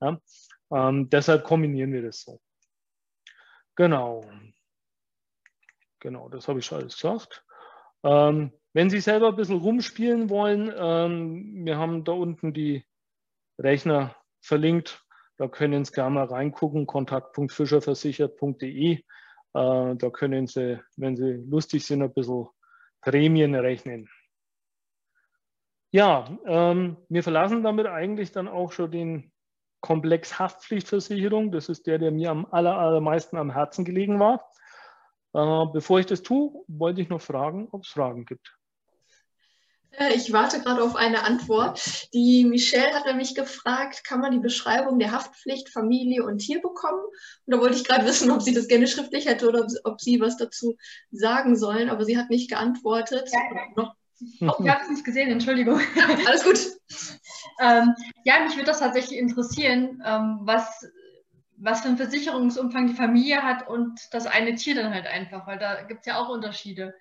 Ja, 0.00 0.18
ähm, 0.72 1.08
deshalb 1.08 1.44
kombinieren 1.44 1.92
wir 1.92 2.02
das 2.02 2.22
so. 2.22 2.40
Genau. 3.76 4.24
Genau, 6.00 6.28
das 6.28 6.48
habe 6.48 6.58
ich 6.58 6.66
schon 6.66 6.78
alles 6.78 6.96
gesagt. 6.96 7.44
Ähm, 8.04 8.52
wenn 8.74 8.90
Sie 8.90 9.00
selber 9.00 9.28
ein 9.28 9.36
bisschen 9.36 9.58
rumspielen 9.58 10.30
wollen, 10.30 10.72
ähm, 10.76 11.64
wir 11.64 11.78
haben 11.78 12.04
da 12.04 12.12
unten 12.12 12.52
die 12.52 12.84
Rechner 13.58 14.14
verlinkt. 14.42 15.04
Da 15.38 15.48
können 15.48 15.84
Sie 15.84 15.92
gerne 15.92 16.14
mal 16.14 16.26
reingucken, 16.26 16.86
kontakt.fischerversichert.de. 16.86 18.92
Äh, 18.92 19.00
da 19.52 20.10
können 20.10 20.46
Sie, 20.46 20.80
wenn 20.96 21.16
Sie 21.16 21.44
lustig 21.48 21.86
sind, 21.86 22.02
ein 22.02 22.12
bisschen 22.12 22.48
Prämien 23.00 23.54
rechnen. 23.54 24.08
Ja, 25.90 26.36
ähm, 26.46 26.96
wir 27.08 27.22
verlassen 27.22 27.62
damit 27.62 27.86
eigentlich 27.86 28.32
dann 28.32 28.48
auch 28.48 28.72
schon 28.72 28.90
den 28.90 29.32
Komplex 29.80 30.38
Haftpflichtversicherung. 30.38 31.52
Das 31.52 31.68
ist 31.68 31.86
der, 31.86 31.98
der 31.98 32.10
mir 32.10 32.30
am 32.30 32.46
aller, 32.50 32.76
allermeisten 32.76 33.36
am 33.36 33.52
Herzen 33.52 33.84
gelegen 33.84 34.18
war. 34.18 34.50
Äh, 35.34 35.66
bevor 35.72 35.98
ich 35.98 36.06
das 36.06 36.22
tue, 36.22 36.64
wollte 36.68 37.00
ich 37.00 37.08
noch 37.08 37.20
fragen, 37.20 37.68
ob 37.72 37.82
es 37.82 37.88
Fragen 37.88 38.24
gibt. 38.24 38.54
Äh, 39.90 40.14
ich 40.14 40.32
warte 40.32 40.60
gerade 40.60 40.82
auf 40.82 40.94
eine 40.94 41.24
Antwort. 41.24 42.08
Die 42.12 42.44
Michelle 42.44 42.94
hat 42.94 43.06
nämlich 43.06 43.34
gefragt, 43.34 44.04
kann 44.04 44.20
man 44.20 44.30
die 44.30 44.38
Beschreibung 44.38 44.98
der 44.98 45.10
Haftpflicht 45.10 45.70
Familie 45.70 46.24
und 46.24 46.38
Tier 46.38 46.60
bekommen? 46.60 47.02
Und 47.46 47.54
da 47.54 47.58
wollte 47.58 47.76
ich 47.76 47.84
gerade 47.84 48.06
wissen, 48.06 48.30
ob 48.30 48.42
sie 48.42 48.54
das 48.54 48.68
gerne 48.68 48.86
schriftlich 48.86 49.26
hätte 49.26 49.48
oder 49.48 49.66
ob 49.82 50.00
sie 50.00 50.20
was 50.20 50.36
dazu 50.36 50.76
sagen 51.10 51.56
sollen, 51.56 51.90
aber 51.90 52.04
sie 52.04 52.16
hat 52.16 52.30
nicht 52.30 52.48
geantwortet. 52.48 53.28
Ja. 53.76 53.94
Oh, 54.40 54.54
ich 54.62 54.68
habe 54.68 54.82
es 54.82 54.90
nicht 54.90 55.04
gesehen, 55.04 55.30
Entschuldigung. 55.30 55.80
Alles 56.26 56.44
gut. 56.44 56.58
ähm, 57.60 57.92
ja, 58.24 58.42
mich 58.44 58.54
würde 58.54 58.66
das 58.66 58.78
tatsächlich 58.78 59.18
interessieren, 59.18 60.00
ähm, 60.06 60.38
was 60.42 60.86
was 61.64 61.80
für 61.80 61.88
einen 61.88 61.96
Versicherungsumfang 61.96 62.88
die 62.88 62.94
Familie 62.94 63.42
hat 63.42 63.66
und 63.68 63.98
das 64.12 64.26
eine 64.26 64.54
Tier 64.54 64.74
dann 64.74 64.92
halt 64.92 65.06
einfach, 65.06 65.46
weil 65.46 65.58
da 65.58 65.82
gibt 65.82 66.00
es 66.00 66.06
ja 66.06 66.18
auch 66.18 66.28
Unterschiede. 66.28 66.94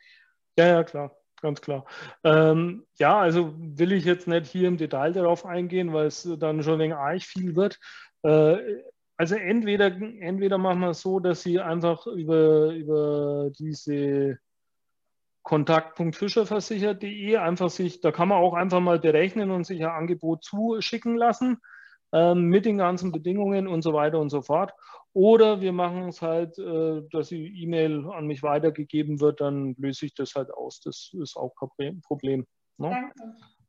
Ja, 0.58 0.68
ja, 0.68 0.84
klar, 0.84 1.12
ganz 1.42 1.60
klar. 1.60 1.86
Ähm, 2.24 2.86
ja, 2.98 3.20
also 3.20 3.54
will 3.58 3.92
ich 3.92 4.06
jetzt 4.06 4.28
nicht 4.28 4.48
hier 4.48 4.70
im 4.70 4.78
Detail 4.78 5.12
darauf 5.12 5.46
eingehen, 5.46 5.92
weil 5.92 6.08
es 6.08 6.28
dann 6.40 6.64
schon 6.64 6.80
wenig 6.80 6.96
arg 6.96 7.22
viel 7.22 7.56
wird. 7.58 7.78
Äh, 8.24 8.58
also 9.18 9.36
entweder, 9.36 9.88
entweder 9.88 10.58
machen 10.58 10.80
wir 10.80 10.92
es 10.92 11.02
so, 11.02 11.20
dass 11.20 11.44
Sie 11.44 11.60
einfach 11.60 12.08
über, 12.08 12.72
über 12.72 13.52
diese 13.60 14.40
kontakt.fischerversichert.de 15.44 17.36
einfach 17.36 17.70
sich, 17.70 18.00
da 18.00 18.14
kann 18.14 18.30
man 18.30 18.38
auch 18.38 18.54
einfach 18.54 18.80
mal 18.80 19.00
berechnen 19.00 19.52
und 19.52 19.66
sich 19.66 19.84
ein 19.84 19.92
Angebot 19.92 20.46
zuschicken 20.46 21.18
lassen 21.18 21.60
ähm, 22.14 22.46
mit 22.46 22.66
den 22.66 22.78
ganzen 22.78 23.12
Bedingungen 23.12 23.68
und 23.68 23.82
so 23.82 23.94
weiter 23.94 24.20
und 24.20 24.30
so 24.30 24.42
fort. 24.42 24.72
Oder 25.14 25.62
wir 25.62 25.74
machen 25.74 26.08
es 26.08 26.22
halt, 26.22 26.58
äh, 26.58 27.02
dass 27.12 27.30
die 27.30 27.64
E-Mail 27.64 28.08
an 28.12 28.28
mich 28.28 28.44
weitergegeben 28.44 29.20
wird, 29.20 29.42
dann 29.42 29.76
löse 29.78 30.06
ich 30.06 30.14
das 30.14 30.36
halt 30.36 30.52
aus. 30.54 30.80
Das 30.80 31.12
ist 31.14 31.36
auch 31.36 31.54
kein 31.78 32.02
Problem. 32.02 32.46
Ne? 32.78 33.12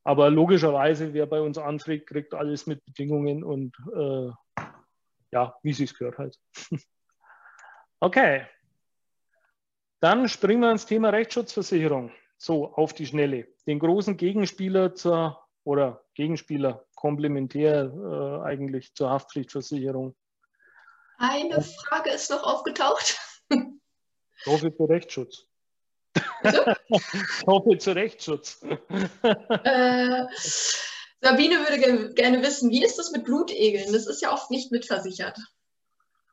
Aber 0.04 0.30
logischerweise, 0.30 1.14
wer 1.14 1.26
bei 1.26 1.40
uns 1.40 1.58
anfragt, 1.58 2.06
kriegt 2.06 2.34
alles 2.34 2.66
mit 2.66 2.84
Bedingungen 2.84 3.42
und 3.42 3.74
äh, 3.94 4.30
ja, 5.32 5.56
wie 5.62 5.72
sie 5.72 5.84
es 5.84 5.94
gehört 5.94 6.18
halt. 6.18 6.38
okay. 8.00 8.46
Dann 10.00 10.28
springen 10.28 10.60
wir 10.60 10.70
ins 10.70 10.84
Thema 10.84 11.08
Rechtsschutzversicherung. 11.08 12.12
So, 12.36 12.74
auf 12.74 12.92
die 12.92 13.06
Schnelle. 13.06 13.48
Den 13.66 13.78
großen 13.78 14.18
Gegenspieler 14.18 14.94
zur 14.94 15.42
oder 15.64 16.04
Gegenspieler 16.14 16.84
komplementär 17.04 17.92
äh, 17.92 18.46
eigentlich 18.46 18.94
zur 18.94 19.10
Haftpflichtversicherung. 19.10 20.16
Eine 21.18 21.60
Frage 21.60 22.08
ist 22.08 22.30
noch 22.30 22.42
aufgetaucht. 22.42 23.18
Ich 23.50 24.46
hoffe 24.46 24.74
zu 24.74 24.84
Rechtsschutz. 24.84 25.46
Ich 26.44 27.46
hoffe 27.46 27.76
zu 27.76 27.92
Rechtsschutz. 27.94 28.62
äh, 28.62 30.24
Sabine 31.20 31.58
würde 31.58 31.78
ge 31.78 32.14
gerne 32.14 32.42
wissen, 32.42 32.70
wie 32.70 32.82
ist 32.82 32.98
das 32.98 33.12
mit 33.12 33.24
Blutegeln? 33.24 33.92
Das 33.92 34.06
ist 34.06 34.22
ja 34.22 34.32
oft 34.32 34.50
nicht 34.50 34.72
mitversichert. 34.72 35.38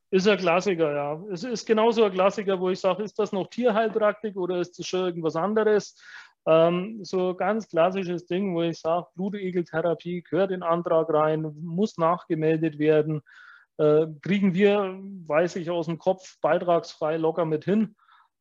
Ist 0.10 0.28
ein 0.28 0.38
Klassiker, 0.38 0.94
ja. 0.94 1.24
Es 1.34 1.44
ist 1.44 1.66
genauso 1.66 2.06
ein 2.06 2.14
Klassiker, 2.14 2.60
wo 2.60 2.70
ich 2.70 2.80
sage, 2.80 3.04
ist 3.04 3.20
das 3.20 3.34
noch 3.34 3.50
Tierheilpraktik 3.50 4.38
oder 4.38 4.60
ist 4.60 4.80
das 4.80 4.88
schon 4.88 5.06
irgendwas 5.06 5.36
anderes? 5.36 5.96
Ähm, 6.48 7.04
so 7.04 7.36
ganz 7.36 7.68
klassisches 7.68 8.26
Ding, 8.26 8.56
wo 8.56 8.64
ich 8.64 8.80
sage, 8.80 9.08
Blutegeltherapie 9.16 10.24
gehört 10.24 10.52
in 10.52 10.64
Antrag 10.64 11.14
rein, 11.14 11.42
muss 11.62 11.98
nachgemeldet 11.98 12.80
werden. 12.80 13.22
Äh, 13.78 14.08
kriegen 14.22 14.54
wir, 14.54 15.00
weiß 15.28 15.56
ich 15.58 15.70
aus 15.70 15.86
dem 15.86 16.00
Kopf, 16.00 16.40
beitragsfrei 16.42 17.18
locker 17.18 17.46
mit 17.46 17.66
hin. 17.66 17.96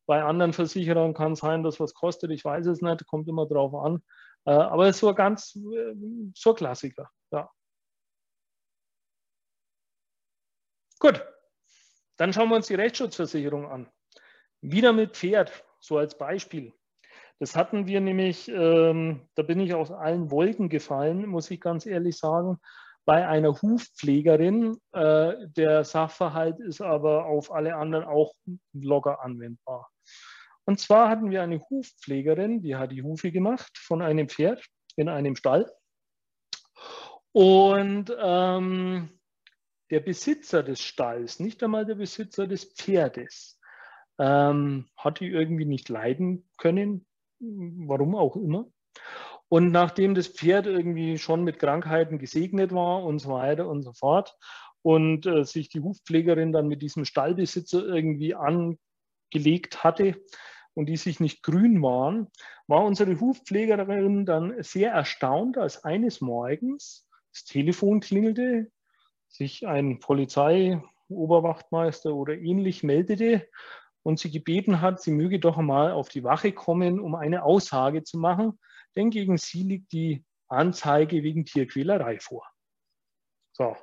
Bei 0.07 0.23
anderen 0.23 0.53
Versicherern 0.53 1.13
kann 1.13 1.33
es 1.33 1.39
sein, 1.39 1.63
dass 1.63 1.79
was 1.79 1.93
kostet, 1.93 2.31
ich 2.31 2.43
weiß 2.43 2.65
es 2.65 2.81
nicht, 2.81 3.05
kommt 3.07 3.27
immer 3.27 3.45
drauf 3.47 3.73
an. 3.75 4.03
Äh, 4.45 4.51
aber 4.51 4.87
es 4.87 4.95
ist 4.95 5.01
so 5.01 5.13
ganz, 5.13 5.55
äh, 5.55 5.95
so 6.35 6.53
Klassiker, 6.53 7.09
ja. 7.31 7.49
Gut, 10.99 11.25
dann 12.17 12.33
schauen 12.33 12.49
wir 12.49 12.55
uns 12.55 12.67
die 12.67 12.75
Rechtsschutzversicherung 12.75 13.67
an. 13.71 13.91
Wieder 14.61 14.93
mit 14.93 15.15
Pferd, 15.17 15.65
so 15.79 15.97
als 15.97 16.15
Beispiel. 16.17 16.73
Das 17.41 17.55
hatten 17.55 17.87
wir 17.87 18.01
nämlich, 18.01 18.49
ähm, 18.49 19.27
da 19.33 19.41
bin 19.41 19.59
ich 19.59 19.73
aus 19.73 19.89
allen 19.89 20.29
Wolken 20.29 20.69
gefallen, 20.69 21.25
muss 21.25 21.49
ich 21.49 21.59
ganz 21.59 21.87
ehrlich 21.87 22.19
sagen, 22.19 22.59
bei 23.03 23.27
einer 23.27 23.59
Hufpflegerin. 23.63 24.77
Äh, 24.91 25.47
der 25.47 25.83
Sachverhalt 25.83 26.59
ist 26.59 26.81
aber 26.81 27.25
auf 27.25 27.51
alle 27.51 27.77
anderen 27.77 28.05
auch 28.05 28.35
locker 28.73 29.23
anwendbar. 29.23 29.89
Und 30.65 30.79
zwar 30.79 31.09
hatten 31.09 31.31
wir 31.31 31.41
eine 31.41 31.59
Hufpflegerin, 31.67 32.61
die 32.61 32.75
hat 32.75 32.91
die 32.91 33.01
Hufe 33.01 33.31
gemacht 33.31 33.75
von 33.75 34.03
einem 34.03 34.29
Pferd 34.29 34.63
in 34.95 35.09
einem 35.09 35.35
Stall. 35.35 35.67
Und 37.31 38.15
ähm, 38.19 39.19
der 39.89 40.01
Besitzer 40.01 40.61
des 40.61 40.79
Stalls, 40.79 41.39
nicht 41.39 41.63
einmal 41.63 41.87
der 41.87 41.95
Besitzer 41.95 42.45
des 42.45 42.65
Pferdes, 42.65 43.59
ähm, 44.19 44.85
hat 44.95 45.21
die 45.21 45.29
irgendwie 45.29 45.65
nicht 45.65 45.89
leiden 45.89 46.47
können, 46.59 47.07
warum 47.41 48.15
auch 48.15 48.35
immer. 48.35 48.67
Und 49.49 49.71
nachdem 49.71 50.15
das 50.15 50.27
Pferd 50.27 50.65
irgendwie 50.65 51.17
schon 51.17 51.43
mit 51.43 51.59
Krankheiten 51.59 52.19
gesegnet 52.19 52.71
war 52.71 53.03
und 53.03 53.19
so 53.19 53.31
weiter 53.31 53.67
und 53.67 53.83
so 53.83 53.91
fort 53.91 54.37
und 54.81 55.25
äh, 55.25 55.43
sich 55.43 55.67
die 55.69 55.81
Hufpflegerin 55.81 56.53
dann 56.53 56.67
mit 56.67 56.81
diesem 56.81 57.05
Stallbesitzer 57.05 57.85
irgendwie 57.85 58.33
angelegt 58.33 59.83
hatte 59.83 60.21
und 60.73 60.87
die 60.87 60.95
sich 60.95 61.19
nicht 61.19 61.43
grün 61.43 61.81
waren, 61.81 62.29
war 62.67 62.85
unsere 62.85 63.19
Hufpflegerin 63.19 64.25
dann 64.25 64.63
sehr 64.63 64.93
erstaunt, 64.93 65.57
als 65.57 65.83
eines 65.83 66.21
Morgens 66.21 67.05
das 67.33 67.43
Telefon 67.43 67.99
klingelte, 67.99 68.71
sich 69.27 69.67
ein 69.67 69.99
Polizeioberwachtmeister 69.99 72.13
oder 72.13 72.35
ähnlich 72.35 72.83
meldete 72.83 73.49
und 74.03 74.19
sie 74.19 74.31
gebeten 74.31 74.81
hat, 74.81 75.01
sie 75.01 75.11
möge 75.11 75.39
doch 75.39 75.57
einmal 75.57 75.91
auf 75.91 76.09
die 76.09 76.23
Wache 76.23 76.51
kommen, 76.51 76.99
um 76.99 77.15
eine 77.15 77.43
Aussage 77.43 78.03
zu 78.03 78.17
machen, 78.17 78.59
denn 78.95 79.09
gegen 79.09 79.37
sie 79.37 79.63
liegt 79.63 79.91
die 79.91 80.23
Anzeige 80.47 81.23
wegen 81.23 81.45
Tierquälerei 81.45 82.19
vor. 82.19 82.45
So. 83.53 83.75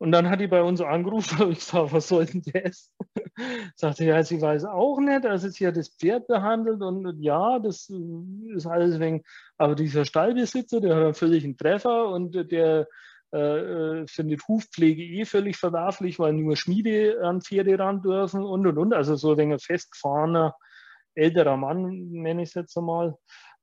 Und 0.00 0.12
dann 0.12 0.30
hat 0.30 0.40
die 0.40 0.46
bei 0.46 0.62
uns 0.62 0.80
angerufen 0.80 1.42
und 1.42 1.52
ich 1.52 1.58
gesagt, 1.58 1.92
was 1.92 2.08
soll 2.08 2.26
denn 2.26 2.42
das? 2.52 2.92
Sagte, 3.76 4.04
ja, 4.04 4.22
sie 4.22 4.40
weiß 4.40 4.64
auch 4.64 5.00
nicht, 5.00 5.26
also 5.26 5.48
sie 5.48 5.66
hat 5.66 5.76
das 5.76 5.88
Pferd 5.88 6.28
behandelt 6.28 6.82
und 6.82 7.20
ja, 7.20 7.58
das 7.58 7.90
ist 8.54 8.66
alles 8.66 9.00
wegen, 9.00 9.24
aber 9.56 9.74
dieser 9.74 10.04
Stallbesitzer, 10.04 10.80
der 10.80 10.96
hat 10.96 11.04
einen 11.04 11.14
völligen 11.14 11.56
Treffer 11.56 12.08
und 12.08 12.32
der 12.50 12.86
äh, 13.32 14.06
findet 14.06 14.46
Hufpflege 14.48 15.02
eh 15.02 15.24
völlig 15.24 15.56
verwerflich, 15.56 16.18
weil 16.18 16.32
nur 16.32 16.56
Schmiede 16.56 17.20
an 17.22 17.42
Pferde 17.42 17.78
ran 17.78 18.02
dürfen 18.02 18.42
und 18.42 18.66
und 18.66 18.78
und. 18.78 18.94
Also 18.94 19.16
so 19.16 19.34
ein 19.34 19.58
festgefahrener 19.58 20.54
älterer 21.14 21.56
Mann, 21.56 22.10
nenne 22.10 22.42
ich 22.42 22.50
es 22.50 22.54
jetzt 22.54 22.76
einmal. 22.76 23.16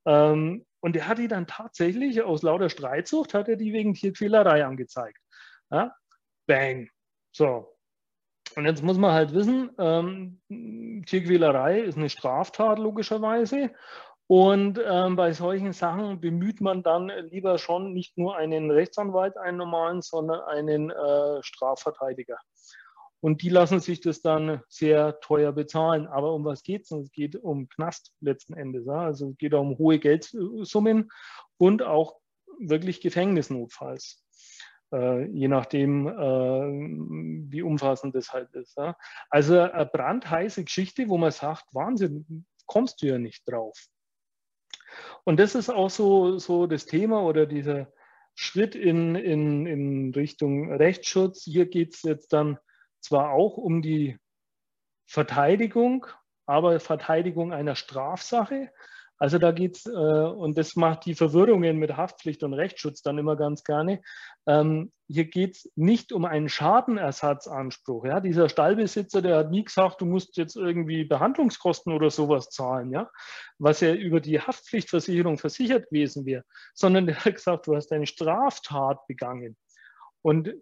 Ähm, 0.05 0.65
und 0.81 0.95
der 0.95 1.07
hat 1.07 1.17
die 1.17 1.27
dann 1.27 1.47
tatsächlich 1.47 2.21
aus 2.21 2.43
lauter 2.43 2.69
Streitsucht, 2.69 3.33
hat 3.33 3.49
er 3.49 3.55
die 3.55 3.73
wegen 3.73 3.93
Tierquälerei 3.93 4.65
angezeigt. 4.65 5.17
Ja? 5.71 5.95
Bang. 6.45 6.89
So. 7.31 7.75
Und 8.55 8.65
jetzt 8.65 8.83
muss 8.83 8.97
man 8.97 9.11
halt 9.11 9.33
wissen, 9.33 9.71
ähm, 9.79 10.41
Tierquälerei 11.07 11.79
ist 11.79 11.97
eine 11.97 12.09
Straftat 12.09 12.77
logischerweise. 12.77 13.71
Und 14.27 14.79
ähm, 14.83 15.15
bei 15.15 15.33
solchen 15.33 15.71
Sachen 15.71 16.19
bemüht 16.19 16.59
man 16.59 16.81
dann 16.81 17.11
lieber 17.29 17.59
schon 17.59 17.93
nicht 17.93 18.17
nur 18.17 18.35
einen 18.35 18.71
Rechtsanwalt, 18.71 19.37
einen 19.37 19.57
normalen, 19.57 20.01
sondern 20.01 20.41
einen 20.41 20.89
äh, 20.89 21.43
Strafverteidiger. 21.43 22.37
Und 23.21 23.41
die 23.41 23.49
lassen 23.49 23.79
sich 23.79 24.01
das 24.01 24.21
dann 24.21 24.61
sehr 24.67 25.19
teuer 25.19 25.51
bezahlen. 25.51 26.07
Aber 26.07 26.33
um 26.33 26.43
was 26.45 26.63
geht 26.63 26.83
es? 26.83 26.91
Es 26.91 27.11
geht 27.11 27.35
um 27.35 27.69
Knast 27.69 28.13
letzten 28.19 28.53
Endes. 28.53 28.85
Ja? 28.85 29.01
Also 29.01 29.29
es 29.29 29.37
geht 29.37 29.53
um 29.53 29.77
hohe 29.77 29.99
Geldsummen 29.99 31.11
und 31.57 31.83
auch 31.83 32.17
wirklich 32.59 33.01
Gefängnisnotfalls. 33.01 34.23
Äh, 34.91 35.25
je 35.25 35.47
nachdem, 35.47 36.07
äh, 36.07 37.51
wie 37.51 37.61
umfassend 37.61 38.15
das 38.15 38.31
halt 38.31 38.53
ist. 38.53 38.77
Ja? 38.77 38.95
Also 39.29 39.59
eine 39.59 39.85
brandheiße 39.85 40.63
Geschichte, 40.63 41.09
wo 41.09 41.17
man 41.17 41.31
sagt, 41.31 41.65
Wahnsinn, 41.73 42.45
kommst 42.67 43.01
du 43.01 43.07
ja 43.07 43.17
nicht 43.17 43.43
drauf. 43.47 43.87
Und 45.23 45.39
das 45.39 45.55
ist 45.55 45.69
auch 45.69 45.89
so, 45.89 46.37
so 46.37 46.67
das 46.67 46.85
Thema 46.85 47.23
oder 47.23 47.45
dieser 47.45 47.91
Schritt 48.35 48.75
in, 48.75 49.15
in, 49.15 49.65
in 49.65 50.13
Richtung 50.13 50.71
Rechtsschutz. 50.71 51.43
Hier 51.43 51.67
geht 51.67 51.95
es 51.95 52.03
jetzt 52.03 52.33
dann 52.33 52.59
zwar 52.99 53.31
auch 53.31 53.57
um 53.57 53.81
die 53.81 54.17
Verteidigung, 55.07 56.07
aber 56.45 56.79
Verteidigung 56.79 57.53
einer 57.53 57.75
Strafsache. 57.75 58.71
Also 59.17 59.37
da 59.37 59.51
geht 59.51 59.77
es, 59.77 59.85
äh, 59.85 59.89
und 59.89 60.57
das 60.57 60.75
macht 60.75 61.05
die 61.05 61.15
Verwirrungen 61.15 61.77
mit 61.77 61.95
Haftpflicht 61.95 62.43
und 62.43 62.53
Rechtsschutz 62.53 63.01
dann 63.01 63.17
immer 63.17 63.35
ganz 63.35 63.63
gerne. 63.63 64.01
Ähm, 64.45 64.91
hier 65.07 65.25
geht 65.25 65.55
es 65.55 65.71
nicht 65.75 66.11
um 66.11 66.25
einen 66.25 66.49
Schadenersatzanspruch. 66.49 68.05
Ja? 68.05 68.19
Dieser 68.19 68.49
Stallbesitzer, 68.49 69.21
der 69.21 69.37
hat 69.37 69.51
nie 69.51 69.63
gesagt, 69.63 70.01
du 70.01 70.05
musst 70.05 70.35
jetzt 70.35 70.55
irgendwie 70.57 71.05
Behandlungskosten 71.05 71.93
oder 71.93 72.09
sowas 72.09 72.49
zahlen, 72.49 72.91
ja? 72.91 73.09
was 73.57 73.79
ja 73.79 73.93
über 73.93 74.19
die 74.19 74.39
Haftpflichtversicherung 74.39 75.37
versichert 75.37 75.89
gewesen 75.89 76.25
wäre, 76.25 76.43
sondern 76.73 77.05
der 77.05 77.23
hat 77.23 77.35
gesagt, 77.35 77.67
du 77.67 77.75
hast 77.75 77.91
eine 77.93 78.07
Straftat 78.07 79.07
begangen. 79.07 79.55
Und 80.21 80.53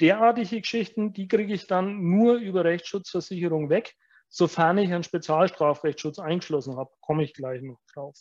derartige 0.00 0.60
Geschichten, 0.60 1.12
die 1.12 1.28
kriege 1.28 1.52
ich 1.52 1.66
dann 1.66 2.00
nur 2.00 2.36
über 2.36 2.64
Rechtsschutzversicherung 2.64 3.68
weg 3.68 3.94
sofern 4.28 4.78
ich 4.78 4.92
einen 4.92 5.04
Spezialstrafrechtsschutz 5.04 6.18
eingeschlossen 6.18 6.76
habe, 6.76 6.90
komme 7.00 7.24
ich 7.24 7.34
gleich 7.34 7.62
noch 7.62 7.80
drauf. 7.92 8.16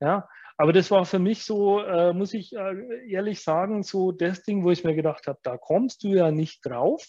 Ja, 0.00 0.28
aber 0.56 0.72
das 0.72 0.90
war 0.90 1.04
für 1.04 1.18
mich 1.18 1.44
so, 1.44 1.80
äh, 1.80 2.12
muss 2.12 2.34
ich 2.34 2.54
äh, 2.54 3.08
ehrlich 3.08 3.42
sagen, 3.42 3.82
so 3.82 4.12
das 4.12 4.42
Ding, 4.42 4.64
wo 4.64 4.70
ich 4.70 4.84
mir 4.84 4.94
gedacht 4.94 5.26
habe, 5.26 5.38
da 5.42 5.56
kommst 5.56 6.02
du 6.02 6.08
ja 6.08 6.30
nicht 6.30 6.64
drauf, 6.66 7.04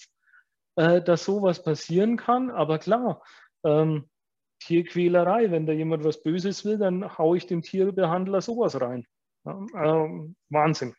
äh, 0.75 1.01
dass 1.01 1.25
sowas 1.25 1.63
passieren 1.63 2.17
kann. 2.17 2.51
Aber 2.51 2.79
klar, 2.79 3.23
ähm, 3.63 4.09
Tierquälerei, 4.59 5.51
wenn 5.51 5.65
da 5.65 5.73
jemand 5.73 6.03
was 6.03 6.21
Böses 6.21 6.65
will, 6.65 6.77
dann 6.77 7.17
haue 7.17 7.37
ich 7.37 7.47
dem 7.47 7.61
Tierbehandler 7.61 8.41
sowas 8.41 8.79
rein. 8.79 9.05
Ja, 9.45 9.65
ähm, 9.75 10.35
Wahnsinn. 10.49 10.93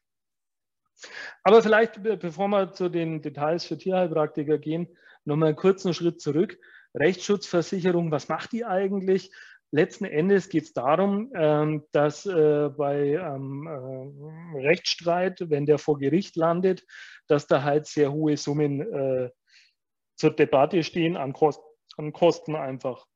Aber 1.42 1.62
vielleicht, 1.62 2.02
bevor 2.02 2.48
wir 2.48 2.72
zu 2.72 2.88
den 2.88 3.22
Details 3.22 3.64
für 3.64 3.78
Tierheilpraktiker 3.78 4.58
gehen, 4.58 4.88
nochmal 5.24 5.48
einen 5.48 5.56
kurzen 5.56 5.94
Schritt 5.94 6.20
zurück. 6.20 6.58
Rechtsschutzversicherung, 6.94 8.10
was 8.10 8.28
macht 8.28 8.52
die 8.52 8.64
eigentlich? 8.64 9.30
Letzten 9.72 10.04
Endes 10.04 10.48
geht 10.48 10.64
es 10.64 10.72
darum, 10.72 11.30
ähm, 11.34 11.84
dass 11.92 12.26
äh, 12.26 12.70
bei 12.76 13.10
ähm, 13.10 13.66
äh, 13.68 14.66
Rechtsstreit, 14.66 15.48
wenn 15.48 15.64
der 15.64 15.78
vor 15.78 15.98
Gericht 15.98 16.34
landet, 16.34 16.84
dass 17.28 17.46
da 17.46 17.62
halt 17.62 17.86
sehr 17.86 18.12
hohe 18.12 18.36
Summen 18.36 18.80
äh, 18.80 19.30
zur 20.16 20.32
Debatte 20.32 20.82
stehen 20.82 21.16
an, 21.16 21.32
Kost 21.32 21.60
an, 21.96 22.12
Kosten 22.12 22.56
einfach. 22.56 23.06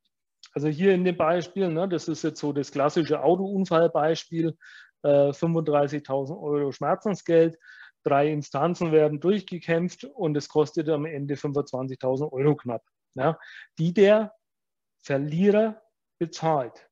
Also 0.53 0.69
hier 0.69 0.95
in 0.95 1.05
dem 1.05 1.17
Beispiel, 1.17 1.69
ne, 1.69 1.89
das 1.89 2.07
ist 2.07 2.23
jetzt 2.23 2.39
so 2.39 2.53
das 2.53 2.71
klassische 2.71 3.23
Autounfallbeispiel, 3.23 4.57
35.000 5.03 6.41
Euro 6.41 6.73
Schmerzensgeld, 6.73 7.59
drei 8.05 8.29
Instanzen 8.29 8.91
werden 8.91 9.21
durchgekämpft 9.21 10.05
und 10.05 10.35
es 10.35 10.49
kostet 10.49 10.89
am 10.89 11.05
Ende 11.05 11.35
25.000 11.35 12.33
Euro 12.33 12.57
knapp 12.57 12.83
ja, 13.15 13.39
die 13.79 13.93
der 13.93 14.35
Verlierer 15.03 15.83
bezahlt. 16.19 16.89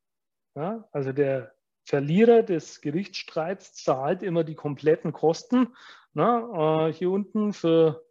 Ja, 0.55 0.89
also 0.93 1.13
der 1.13 1.55
Verlierer 1.85 2.43
des 2.43 2.81
Gerichtsstreits 2.81 3.75
zahlt 3.75 4.23
immer 4.23 4.45
die 4.45 4.55
kompletten 4.55 5.13
Kosten. 5.13 5.75
Na, 6.13 6.89
äh, 6.89 6.93
hier 6.93 7.11
unten 7.11 7.53
für 7.53 8.05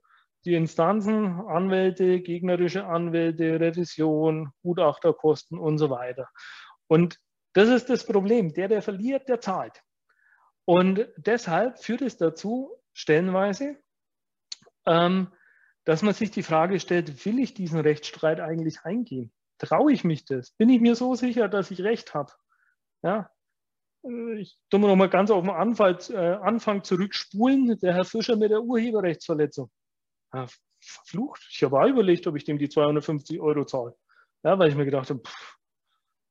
die 0.44 0.56
Instanzen, 0.56 1.40
Anwälte, 1.48 2.20
gegnerische 2.20 2.86
Anwälte, 2.86 3.60
Revision, 3.60 4.52
Gutachterkosten 4.64 5.60
und 5.60 5.78
so 5.78 5.90
weiter. 5.90 6.28
Und 6.88 7.20
das 7.54 7.70
ist 7.70 7.90
das 7.90 8.06
Problem. 8.06 8.54
Der, 8.54 8.68
der 8.68 8.82
verliert, 8.82 9.30
der 9.30 9.40
zahlt. 9.40 9.84
Und 10.66 11.08
deshalb 11.18 11.80
führt 11.80 12.02
es 12.02 12.18
dazu, 12.18 12.72
stellenweise, 12.94 13.78
ähm, 14.86 15.32
dass 15.84 16.02
man 16.02 16.14
sich 16.14 16.32
die 16.32 16.44
Frage 16.44 16.80
stellt, 16.80 17.26
will 17.26 17.40
ich 17.40 17.54
diesen 17.54 17.80
Rechtsstreit 17.80 18.40
eigentlich 18.40 18.82
eingehen? 18.84 19.32
Traue 19.58 19.92
ich 19.92 20.04
mich 20.04 20.26
das? 20.26 20.52
Bin 20.52 20.70
ich 20.70 20.82
mir 20.82 20.96
so 20.96 21.16
sicher, 21.16 21.48
dass 21.48 21.72
ich 21.72 21.82
Recht 21.82 22.14
habe? 22.14 22.32
Ja, 23.04 23.30
ich 24.04 24.58
tue 24.70 24.80
mir 24.80 24.88
noch 24.88 24.96
mal 24.96 25.10
ganz 25.10 25.30
auf 25.30 25.44
den 25.44 25.52
Anfall, 25.52 25.98
äh, 26.10 26.16
Anfang 26.16 26.84
zurückspulen. 26.84 27.80
Der 27.80 27.94
Herr 27.94 28.06
Fischer 28.06 28.36
mit 28.36 28.52
der 28.52 28.62
Urheberrechtsverletzung. 28.62 29.70
Ja, 30.34 30.48
verflucht. 30.80 31.46
Ich 31.52 31.62
habe 31.64 31.80
auch 31.80 31.88
überlegt, 31.88 32.26
ob 32.26 32.36
ich 32.36 32.44
dem 32.44 32.58
die 32.58 32.70
250 32.70 33.40
Euro 33.40 33.66
zahle. 33.66 33.96
Ja, 34.44 34.58
weil 34.58 34.70
ich 34.70 34.76
mir 34.76 34.86
gedacht 34.86 35.12
habe, 35.12 35.20
pff, 35.20 35.58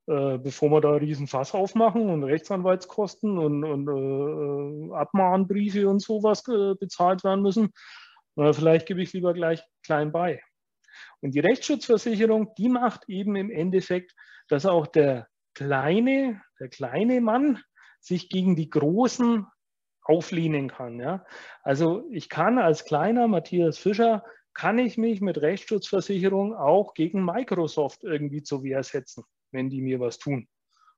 äh, 0.09 0.39
bevor 0.39 0.71
wir 0.71 0.81
da 0.81 0.91
riesen 0.91 1.29
Fass 1.29 1.55
aufmachen 1.55 2.11
und 2.11 2.25
Rechtsanwaltskosten 2.25 3.39
und, 3.39 3.63
und 3.63 4.91
äh, 4.91 4.95
Abmahnbriefe 4.95 5.89
und 5.89 6.01
sowas 6.01 6.43
äh, 6.49 6.75
bezahlt 6.75 7.23
werden 7.23 7.43
müssen, 7.43 7.73
vielleicht 8.35 8.87
gebe 8.87 9.03
ich 9.03 9.13
lieber 9.13 9.35
gleich 9.35 9.63
klein 9.83 10.13
bei. 10.13 10.43
Und 11.21 11.35
die 11.35 11.41
Rechtsschutzversicherung, 11.41 12.55
die 12.57 12.69
macht 12.69 13.09
eben 13.09 13.37
im 13.37 13.51
Endeffekt, 13.51 14.15
dass 14.49 14.67
auch 14.67 14.87
der 14.87 15.29
kleine, 15.55 16.43
der 16.59 16.69
kleine 16.69 17.21
Mann 17.21 17.63
sich 18.01 18.29
gegen 18.29 18.57
die 18.57 18.71
großen 18.71 19.47
auflehnen 20.03 20.69
kann. 20.69 20.99
Ja? 20.99 21.25
Also 21.63 22.09
ich 22.11 22.29
kann 22.29 22.59
als 22.59 22.85
kleiner 22.85 23.29
Matthias 23.29 23.79
Fischer, 23.79 24.25
kann 24.55 24.79
ich 24.79 24.99
mich 24.99 25.21
mit 25.21 25.41
Rechtsschutzversicherung 25.41 26.55
auch 26.55 26.95
gegen 26.95 27.25
Microsoft 27.25 28.03
irgendwie 28.03 28.43
zur 28.43 28.65
Wehr 28.65 28.83
setzen, 28.83 29.25
wenn 29.53 29.71
die 29.71 29.81
mir 29.81 30.01
was 30.01 30.19
tun. 30.19 30.49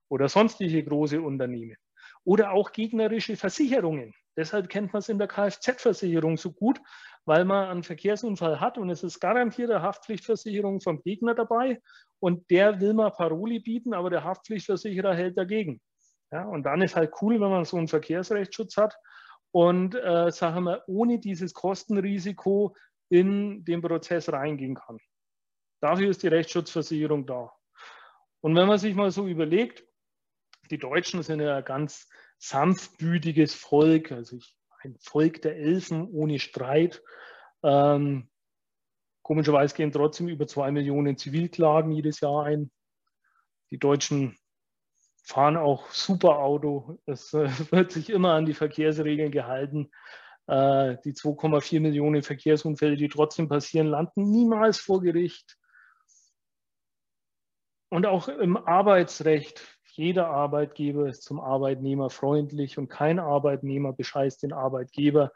Oder 0.09 0.27
sonstige 0.27 0.83
große 0.83 1.21
Unternehmen. 1.21 1.77
Oder 2.23 2.51
auch 2.51 2.71
gegnerische 2.71 3.35
Versicherungen. 3.35 4.13
Deshalb 4.35 4.69
kennt 4.69 4.93
man 4.93 5.01
es 5.01 5.09
in 5.09 5.19
der 5.19 5.27
Kfz-Versicherung 5.27 6.37
so 6.37 6.51
gut, 6.51 6.79
weil 7.25 7.45
man 7.45 7.69
einen 7.69 7.83
Verkehrsunfall 7.83 8.59
hat 8.59 8.77
und 8.77 8.89
es 8.89 9.03
ist 9.03 9.19
garantierte 9.19 9.81
Haftpflichtversicherung 9.81 10.81
vom 10.81 11.01
Gegner 11.01 11.35
dabei 11.35 11.81
und 12.19 12.49
der 12.49 12.79
will 12.79 12.93
mal 12.93 13.11
Paroli 13.11 13.59
bieten, 13.59 13.93
aber 13.93 14.09
der 14.09 14.23
Haftpflichtversicherer 14.23 15.15
hält 15.15 15.37
dagegen. 15.37 15.81
Ja, 16.31 16.45
und 16.45 16.63
dann 16.63 16.81
ist 16.81 16.95
halt 16.95 17.13
cool, 17.21 17.39
wenn 17.39 17.51
man 17.51 17.65
so 17.65 17.77
einen 17.77 17.87
Verkehrsrechtsschutz 17.87 18.77
hat 18.77 18.95
und, 19.51 19.95
äh, 19.95 20.31
sagen 20.31 20.63
wir, 20.63 20.83
ohne 20.87 21.19
dieses 21.19 21.53
Kostenrisiko 21.53 22.75
in 23.09 23.63
den 23.63 23.81
Prozess 23.81 24.31
reingehen 24.31 24.75
kann. 24.75 24.97
Dafür 25.79 26.09
ist 26.09 26.23
die 26.23 26.29
Rechtsschutzversicherung 26.29 27.25
da. 27.25 27.51
Und 28.41 28.55
wenn 28.55 28.67
man 28.67 28.79
sich 28.79 28.95
mal 28.95 29.11
so 29.11 29.27
überlegt, 29.27 29.85
die 30.71 30.77
Deutschen 30.77 31.21
sind 31.23 31.39
ja 31.39 31.57
ein 31.57 31.65
ganz 31.65 32.09
sanftmütiges 32.39 33.53
Volk, 33.53 34.11
also 34.11 34.37
ich, 34.37 34.57
ein 34.83 34.97
Volk 34.99 35.41
der 35.41 35.57
Elfen 35.57 36.07
ohne 36.09 36.39
Streit. 36.39 37.01
Ähm, 37.63 38.29
komischerweise 39.21 39.75
gehen 39.75 39.91
trotzdem 39.91 40.27
über 40.27 40.47
zwei 40.47 40.71
Millionen 40.71 41.17
Zivilklagen 41.17 41.91
jedes 41.91 42.19
Jahr 42.19 42.45
ein. 42.45 42.71
Die 43.71 43.79
Deutschen 43.79 44.37
fahren 45.23 45.57
auch 45.57 45.89
super 45.91 46.39
Auto. 46.39 46.99
Es 47.05 47.33
äh, 47.33 47.49
wird 47.71 47.91
sich 47.91 48.09
immer 48.09 48.33
an 48.33 48.45
die 48.45 48.53
Verkehrsregeln 48.53 49.31
gehalten. 49.31 49.89
Äh, 50.47 50.97
die 51.05 51.13
2,4 51.13 51.79
Millionen 51.79 52.21
Verkehrsunfälle, 52.21 52.97
die 52.97 53.07
trotzdem 53.07 53.47
passieren, 53.47 53.87
landen 53.87 54.29
niemals 54.29 54.77
vor 54.79 55.01
Gericht. 55.01 55.57
Und 57.89 58.05
auch 58.05 58.27
im 58.27 58.57
Arbeitsrecht, 58.57 59.79
jeder 59.95 60.27
Arbeitgeber 60.27 61.07
ist 61.07 61.23
zum 61.23 61.39
Arbeitnehmer 61.39 62.09
freundlich 62.09 62.79
und 62.79 62.87
kein 62.89 63.19
Arbeitnehmer 63.19 63.93
bescheißt 63.93 64.41
den 64.41 64.51
Arbeitgeber. 64.51 65.31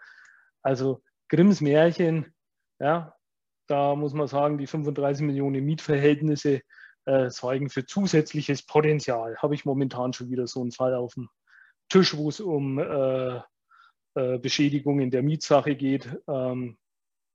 Also 0.64 1.04
Grimms 1.30 1.62
Märchen, 1.62 2.34
ja, 2.80 3.14
da 3.68 3.96
muss 3.96 4.14
man 4.14 4.28
sagen, 4.28 4.58
die 4.58 4.66
35 4.66 5.26
Millionen 5.26 5.64
Mietverhältnisse 5.64 6.62
äh, 7.06 7.30
sorgen 7.30 7.70
für 7.70 7.86
zusätzliches 7.86 8.66
Potenzial. 8.66 9.38
Habe 9.38 9.54
ich 9.54 9.64
momentan 9.64 10.14
schon 10.14 10.30
wieder 10.30 10.48
so 10.48 10.62
einen 10.62 10.72
Fall 10.72 10.96
auf 10.96 11.14
dem 11.14 11.30
Tisch, 11.90 12.18
wo 12.18 12.30
es 12.30 12.40
um 12.40 12.80
äh, 12.80 13.42
äh, 14.16 14.40
Beschädigung 14.40 15.08
der 15.12 15.22
Mietsache 15.22 15.76
geht, 15.76 16.10
ähm, 16.28 16.80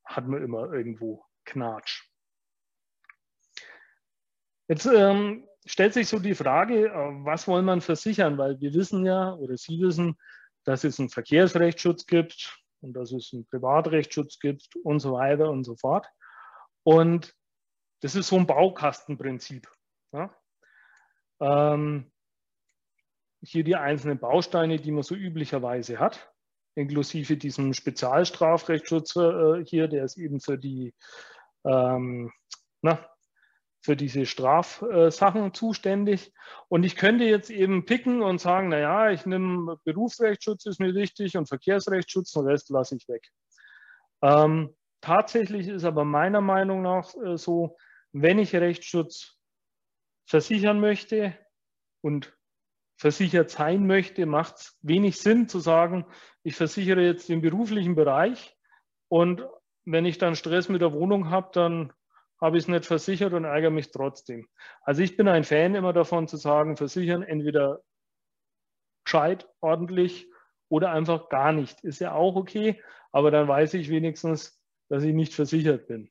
hat 0.04 0.26
man 0.26 0.42
immer 0.42 0.72
irgendwo 0.72 1.24
Knatsch. 1.44 2.02
Jetzt 4.66 4.86
ähm, 4.86 5.46
stellt 5.66 5.94
sich 5.94 6.08
so 6.08 6.18
die 6.18 6.34
Frage, 6.34 6.88
äh, 6.88 7.24
was 7.24 7.46
wollen 7.48 7.64
man 7.64 7.80
versichern? 7.80 8.38
Weil 8.38 8.60
wir 8.60 8.74
wissen 8.74 9.04
ja, 9.04 9.34
oder 9.34 9.56
Sie 9.56 9.80
wissen, 9.80 10.16
dass 10.64 10.84
es 10.84 10.98
einen 10.98 11.08
Verkehrsrechtsschutz 11.08 12.06
gibt 12.06 12.58
und 12.80 12.94
dass 12.94 13.12
es 13.12 13.32
einen 13.32 13.46
Privatrechtsschutz 13.46 14.38
gibt 14.38 14.76
und 14.76 15.00
so 15.00 15.14
weiter 15.14 15.50
und 15.50 15.64
so 15.64 15.76
fort. 15.76 16.06
Und 16.84 17.34
das 18.00 18.14
ist 18.14 18.28
so 18.28 18.36
ein 18.36 18.46
Baukastenprinzip. 18.46 19.68
Ja? 20.12 20.34
Ähm, 21.40 22.10
hier 23.42 23.64
die 23.64 23.76
einzelnen 23.76 24.18
Bausteine, 24.18 24.78
die 24.78 24.90
man 24.90 25.02
so 25.02 25.14
üblicherweise 25.14 25.98
hat, 25.98 26.32
inklusive 26.74 27.36
diesem 27.36 27.74
Spezialstrafrechtsschutz 27.74 29.16
äh, 29.16 29.64
hier, 29.64 29.88
der 29.88 30.04
ist 30.04 30.16
eben 30.16 30.40
für 30.40 30.58
die, 30.58 30.94
ähm, 31.64 32.32
na, 32.82 33.11
für 33.82 33.96
diese 33.96 34.26
Strafsachen 34.26 35.52
zuständig. 35.52 36.32
Und 36.68 36.84
ich 36.84 36.96
könnte 36.96 37.24
jetzt 37.24 37.50
eben 37.50 37.84
picken 37.84 38.22
und 38.22 38.40
sagen, 38.40 38.68
naja, 38.68 39.10
ich 39.10 39.26
nehme 39.26 39.76
Berufsrechtsschutz, 39.84 40.66
ist 40.66 40.80
mir 40.80 40.94
wichtig, 40.94 41.36
und 41.36 41.48
Verkehrsrechtsschutz, 41.48 42.32
den 42.32 42.46
Rest 42.46 42.70
lasse 42.70 42.96
ich 42.96 43.08
weg. 43.08 43.28
Ähm, 44.22 44.74
tatsächlich 45.00 45.66
ist 45.66 45.84
aber 45.84 46.04
meiner 46.04 46.40
Meinung 46.40 46.82
nach 46.82 47.12
äh, 47.16 47.36
so, 47.36 47.76
wenn 48.12 48.38
ich 48.38 48.54
Rechtsschutz 48.54 49.36
versichern 50.26 50.78
möchte 50.78 51.36
und 52.02 52.32
versichert 52.96 53.50
sein 53.50 53.86
möchte, 53.88 54.26
macht 54.26 54.56
es 54.58 54.78
wenig 54.82 55.18
Sinn 55.18 55.48
zu 55.48 55.58
sagen, 55.58 56.06
ich 56.44 56.54
versichere 56.54 57.02
jetzt 57.02 57.28
den 57.28 57.40
beruflichen 57.40 57.96
Bereich 57.96 58.56
und 59.08 59.44
wenn 59.84 60.04
ich 60.04 60.18
dann 60.18 60.36
Stress 60.36 60.68
mit 60.68 60.82
der 60.82 60.92
Wohnung 60.92 61.30
habe, 61.30 61.50
dann 61.52 61.92
habe 62.42 62.58
ich 62.58 62.64
es 62.64 62.68
nicht 62.68 62.84
versichert 62.84 63.32
und 63.34 63.44
ärgere 63.44 63.70
mich 63.70 63.92
trotzdem. 63.92 64.48
Also 64.82 65.00
ich 65.00 65.16
bin 65.16 65.28
ein 65.28 65.44
Fan 65.44 65.76
immer 65.76 65.92
davon 65.92 66.26
zu 66.26 66.36
sagen, 66.36 66.76
versichern 66.76 67.22
entweder 67.22 67.82
gescheit, 69.04 69.48
ordentlich 69.60 70.28
oder 70.68 70.90
einfach 70.90 71.28
gar 71.28 71.52
nicht. 71.52 71.82
Ist 71.84 72.00
ja 72.00 72.14
auch 72.14 72.34
okay, 72.34 72.82
aber 73.12 73.30
dann 73.30 73.46
weiß 73.46 73.74
ich 73.74 73.90
wenigstens, 73.90 74.60
dass 74.88 75.04
ich 75.04 75.14
nicht 75.14 75.34
versichert 75.34 75.86
bin. 75.86 76.10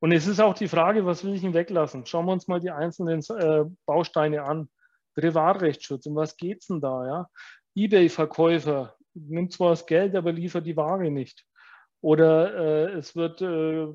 Und 0.00 0.12
es 0.12 0.26
ist 0.26 0.40
auch 0.40 0.54
die 0.54 0.68
Frage, 0.68 1.06
was 1.06 1.24
will 1.24 1.34
ich 1.34 1.42
denn 1.42 1.54
weglassen? 1.54 2.04
Schauen 2.04 2.26
wir 2.26 2.32
uns 2.32 2.48
mal 2.48 2.60
die 2.60 2.70
einzelnen 2.70 3.20
äh, 3.38 3.64
Bausteine 3.86 4.42
an. 4.42 4.68
Privatrechtsschutz, 5.14 6.06
um 6.06 6.16
was 6.16 6.36
geht 6.36 6.60
es 6.60 6.68
denn 6.68 6.80
da? 6.80 7.06
Ja? 7.06 7.30
Ebay-Verkäufer 7.74 8.96
nimmt 9.14 9.52
zwar 9.52 9.70
das 9.70 9.86
Geld, 9.86 10.14
aber 10.14 10.32
liefert 10.32 10.66
die 10.66 10.76
Ware 10.76 11.10
nicht. 11.10 11.44
Oder 12.00 12.54
äh, 12.54 12.92
es 12.92 13.16
wird 13.16 13.42
äh, 13.42 13.88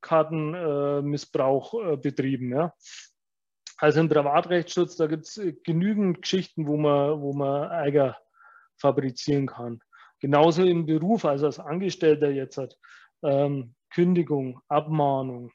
Kreditkartenmissbrauch 0.00 1.74
äh, 1.74 1.96
betrieben. 1.96 2.52
Ja? 2.52 2.74
Also 3.78 4.00
im 4.00 4.08
Privatrechtsschutz, 4.08 4.96
da 4.96 5.06
gibt 5.06 5.26
es 5.26 5.36
äh, 5.38 5.54
genügend 5.64 6.22
Geschichten, 6.22 6.66
wo 6.66 6.76
man, 6.76 7.20
wo 7.20 7.32
man 7.32 7.70
Ärger 7.70 8.18
fabrizieren 8.78 9.46
kann. 9.46 9.80
Genauso 10.20 10.64
im 10.64 10.86
Beruf, 10.86 11.24
also 11.24 11.46
als 11.46 11.58
Angestellter 11.58 12.30
jetzt 12.30 12.58
hat. 12.58 12.76
Ähm, 13.22 13.74
Kündigung, 13.92 14.60
Abmahnung, 14.68 15.52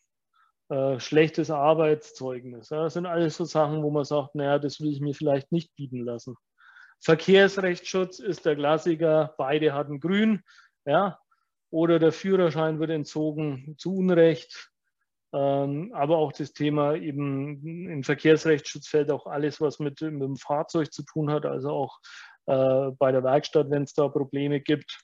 äh, 0.70 1.00
schlechtes 1.00 1.52
Arbeitszeugnis. 1.52 2.70
Ja, 2.70 2.84
das 2.84 2.94
sind 2.94 3.06
alles 3.06 3.38
so 3.38 3.46
Sachen, 3.46 3.84
wo 3.84 3.92
man 3.92 4.04
sagt, 4.06 4.36
naja, 4.36 4.60
das 4.60 4.80
will 4.80 4.92
ich 4.92 5.02
mir 5.02 5.14
vielleicht 5.14 5.52
nicht 5.52 5.76
bieten 5.76 6.04
lassen. 6.04 6.36
Verkehrsrechtsschutz 7.02 8.20
ist 8.20 8.46
der 8.46 8.56
Klassiker, 8.56 9.36
beide 9.38 9.74
hatten 9.74 10.00
grün, 10.00 10.42
ja, 10.86 11.20
oder 11.76 12.00
der 12.00 12.14
Führerschein 12.14 12.80
wird 12.80 12.90
entzogen 12.90 13.76
zu 13.78 13.98
Unrecht. 13.98 14.72
Ähm, 15.34 15.92
aber 15.94 16.20
auch 16.20 16.32
das 16.32 16.54
Thema 16.54 16.96
eben 16.96 17.90
im 17.90 18.02
Verkehrsrechtsschutz 18.02 18.88
fällt 18.88 19.12
auch 19.12 19.28
alles, 19.28 19.60
was 19.60 19.80
mit, 19.80 20.00
mit 20.00 20.22
dem 20.22 20.38
Fahrzeug 20.38 20.94
zu 20.94 21.04
tun 21.04 21.30
hat, 21.30 21.46
also 21.46 21.72
auch 21.72 22.00
äh, 22.46 22.92
bei 22.98 23.12
der 23.12 23.26
Werkstatt, 23.26 23.70
wenn 23.72 23.84
es 23.84 23.94
da 23.94 24.08
Probleme 24.08 24.62
gibt 24.62 24.98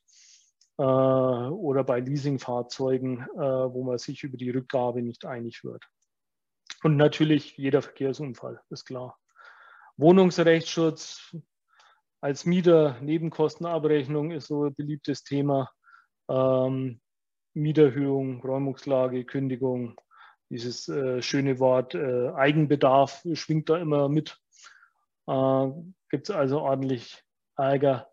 äh, 0.78 0.84
oder 0.84 1.84
bei 1.84 2.00
Leasingfahrzeugen, 2.00 3.20
äh, 3.20 3.38
wo 3.74 3.84
man 3.84 3.98
sich 3.98 4.24
über 4.24 4.38
die 4.38 4.52
Rückgabe 4.52 5.02
nicht 5.02 5.26
einig 5.26 5.66
wird. 5.66 5.84
Und 6.84 6.96
natürlich 6.96 7.58
jeder 7.58 7.82
Verkehrsunfall, 7.82 8.62
ist 8.70 8.86
klar. 8.86 9.18
Wohnungsrechtsschutz 9.98 11.36
als 12.22 12.46
Mieter, 12.46 12.96
Nebenkostenabrechnung 13.02 14.32
ist 14.32 14.48
so 14.48 14.64
ein 14.64 14.74
beliebtes 14.74 15.26
Thema. 15.26 15.70
Ähm, 16.32 17.02
Mieterhöhung, 17.54 18.42
Räumungslage, 18.42 19.26
Kündigung, 19.26 20.00
dieses 20.50 20.88
äh, 20.88 21.22
schöne 21.22 21.60
Wort 21.60 21.96
äh, 21.96 22.30
Eigenbedarf 22.30 23.26
schwingt 23.34 23.70
da 23.70 23.78
immer 23.78 24.08
mit. 24.08 24.38
Äh, 25.28 25.68
Gibt 26.10 26.30
es 26.30 26.36
also 26.36 26.62
ordentlich 26.62 27.24
Ärger. 27.58 28.10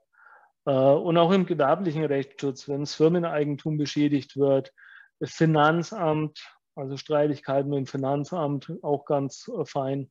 Äh, 0.66 0.70
und 0.70 1.16
auch 1.16 1.30
im 1.30 1.46
gewerblichen 1.46 2.04
Rechtsschutz, 2.04 2.68
wenn 2.68 2.80
das 2.80 2.94
Firmeneigentum 2.94 3.76
beschädigt 3.76 4.36
wird, 4.36 4.72
das 5.20 5.32
Finanzamt, 5.32 6.40
also 6.74 6.96
Streitigkeiten 6.96 7.70
mit 7.70 7.78
dem 7.78 7.86
Finanzamt, 7.86 8.72
auch 8.82 9.04
ganz 9.04 9.48
äh, 9.48 9.64
fein. 9.64 10.10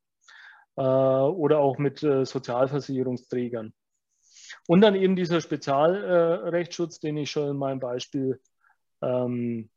Äh, 0.78 0.82
oder 0.82 1.60
auch 1.60 1.78
mit 1.78 2.00
Sozialversicherungsträgern. 2.00 3.74
Und 4.68 4.82
dann 4.82 4.96
eben 4.96 5.16
dieser 5.16 5.42
Spezialrechtsschutz, 5.42 7.00
den 7.00 7.18
ich 7.18 7.32
schon 7.32 7.50
in 7.50 7.58
meinem 7.58 7.80
Beispiel 7.80 8.40
ähm, 9.02 9.70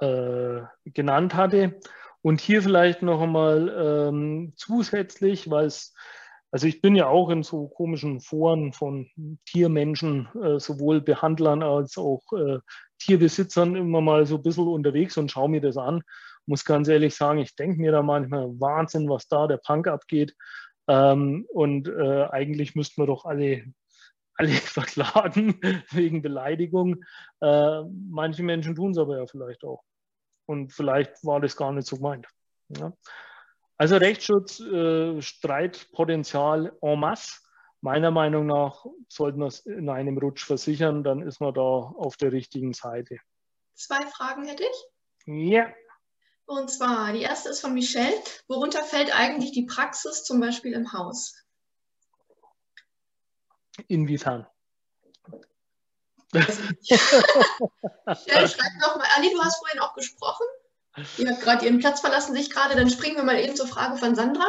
äh, 0.00 0.60
genannt 0.84 1.34
hatte. 1.34 1.80
Und 2.22 2.40
hier 2.40 2.62
vielleicht 2.62 3.02
noch 3.02 3.20
einmal 3.20 4.08
ähm, 4.08 4.52
zusätzlich, 4.56 5.50
weil 5.50 5.66
es 5.66 5.94
also 6.52 6.68
ich 6.68 6.80
bin 6.80 6.94
ja 6.94 7.06
auch 7.06 7.28
in 7.30 7.42
so 7.42 7.68
komischen 7.68 8.20
Foren 8.20 8.72
von 8.72 9.08
Tiermenschen, 9.46 10.28
äh, 10.42 10.58
sowohl 10.58 11.00
Behandlern 11.00 11.62
als 11.62 11.98
auch 11.98 12.22
äh, 12.32 12.60
Tierbesitzern 12.98 13.76
immer 13.76 14.00
mal 14.00 14.26
so 14.26 14.36
ein 14.36 14.42
bisschen 14.42 14.68
unterwegs 14.68 15.16
und 15.16 15.30
schaue 15.30 15.50
mir 15.50 15.60
das 15.60 15.76
an. 15.76 16.02
Muss 16.46 16.64
ganz 16.64 16.88
ehrlich 16.88 17.14
sagen, 17.14 17.40
ich 17.40 17.56
denke 17.56 17.80
mir 17.80 17.92
da 17.92 18.02
manchmal 18.02 18.46
Wahnsinn, 18.60 19.08
was 19.08 19.26
da 19.28 19.46
der 19.48 19.58
Punk 19.58 19.88
abgeht. 19.88 20.34
Ähm, 20.88 21.46
und 21.52 21.88
äh, 21.88 22.24
eigentlich 22.30 22.74
müssten 22.74 23.02
wir 23.02 23.06
doch 23.06 23.24
alle, 23.24 23.64
alle 24.34 24.48
verklagen 24.50 25.60
wegen 25.90 26.22
Beleidigung. 26.22 27.04
Äh, 27.40 27.82
manche 28.08 28.42
Menschen 28.42 28.74
tun 28.74 28.92
es 28.92 28.98
aber 28.98 29.18
ja 29.18 29.26
vielleicht 29.26 29.64
auch. 29.64 29.82
Und 30.46 30.72
vielleicht 30.72 31.24
war 31.24 31.40
das 31.40 31.56
gar 31.56 31.72
nicht 31.72 31.88
so 31.88 31.96
gemeint. 31.96 32.26
Ja. 32.68 32.92
Also 33.78 33.96
Rechtsschutz, 33.96 34.60
äh, 34.60 35.20
Streitpotenzial 35.20 36.72
en 36.80 37.00
masse. 37.00 37.40
Meiner 37.82 38.10
Meinung 38.10 38.46
nach 38.46 38.86
sollten 39.08 39.40
wir 39.40 39.46
es 39.46 39.60
in 39.60 39.90
einem 39.90 40.16
Rutsch 40.18 40.44
versichern, 40.44 41.04
dann 41.04 41.20
ist 41.22 41.40
man 41.40 41.52
da 41.52 41.60
auf 41.60 42.16
der 42.16 42.32
richtigen 42.32 42.72
Seite. 42.72 43.18
Zwei 43.74 44.00
Fragen 44.06 44.44
hätte 44.44 44.64
ich. 44.64 44.86
Ja. 45.26 45.66
Und 46.46 46.70
zwar, 46.70 47.12
die 47.12 47.22
erste 47.22 47.48
ist 47.48 47.60
von 47.60 47.74
Michelle. 47.74 48.14
Worunter 48.46 48.82
fällt 48.84 49.14
eigentlich 49.14 49.52
die 49.52 49.66
Praxis 49.66 50.24
zum 50.24 50.40
Beispiel 50.40 50.72
im 50.72 50.92
Haus? 50.92 51.34
Inwiefern? 53.88 54.46
Michelle, 56.32 56.76
schreib 58.48 58.72
nochmal. 58.80 59.08
Ali, 59.16 59.30
du 59.32 59.42
hast 59.42 59.58
vorhin 59.58 59.80
auch 59.80 59.94
gesprochen. 59.94 60.46
Ihr 61.18 61.30
habt 61.30 61.42
gerade 61.42 61.64
Ihren 61.64 61.78
Platz 61.78 62.00
verlassen, 62.00 62.34
sich 62.34 62.50
gerade. 62.50 62.76
Dann 62.76 62.90
springen 62.90 63.16
wir 63.16 63.24
mal 63.24 63.38
eben 63.38 63.56
zur 63.56 63.66
Frage 63.66 63.96
von 63.96 64.14
Sandra. 64.14 64.46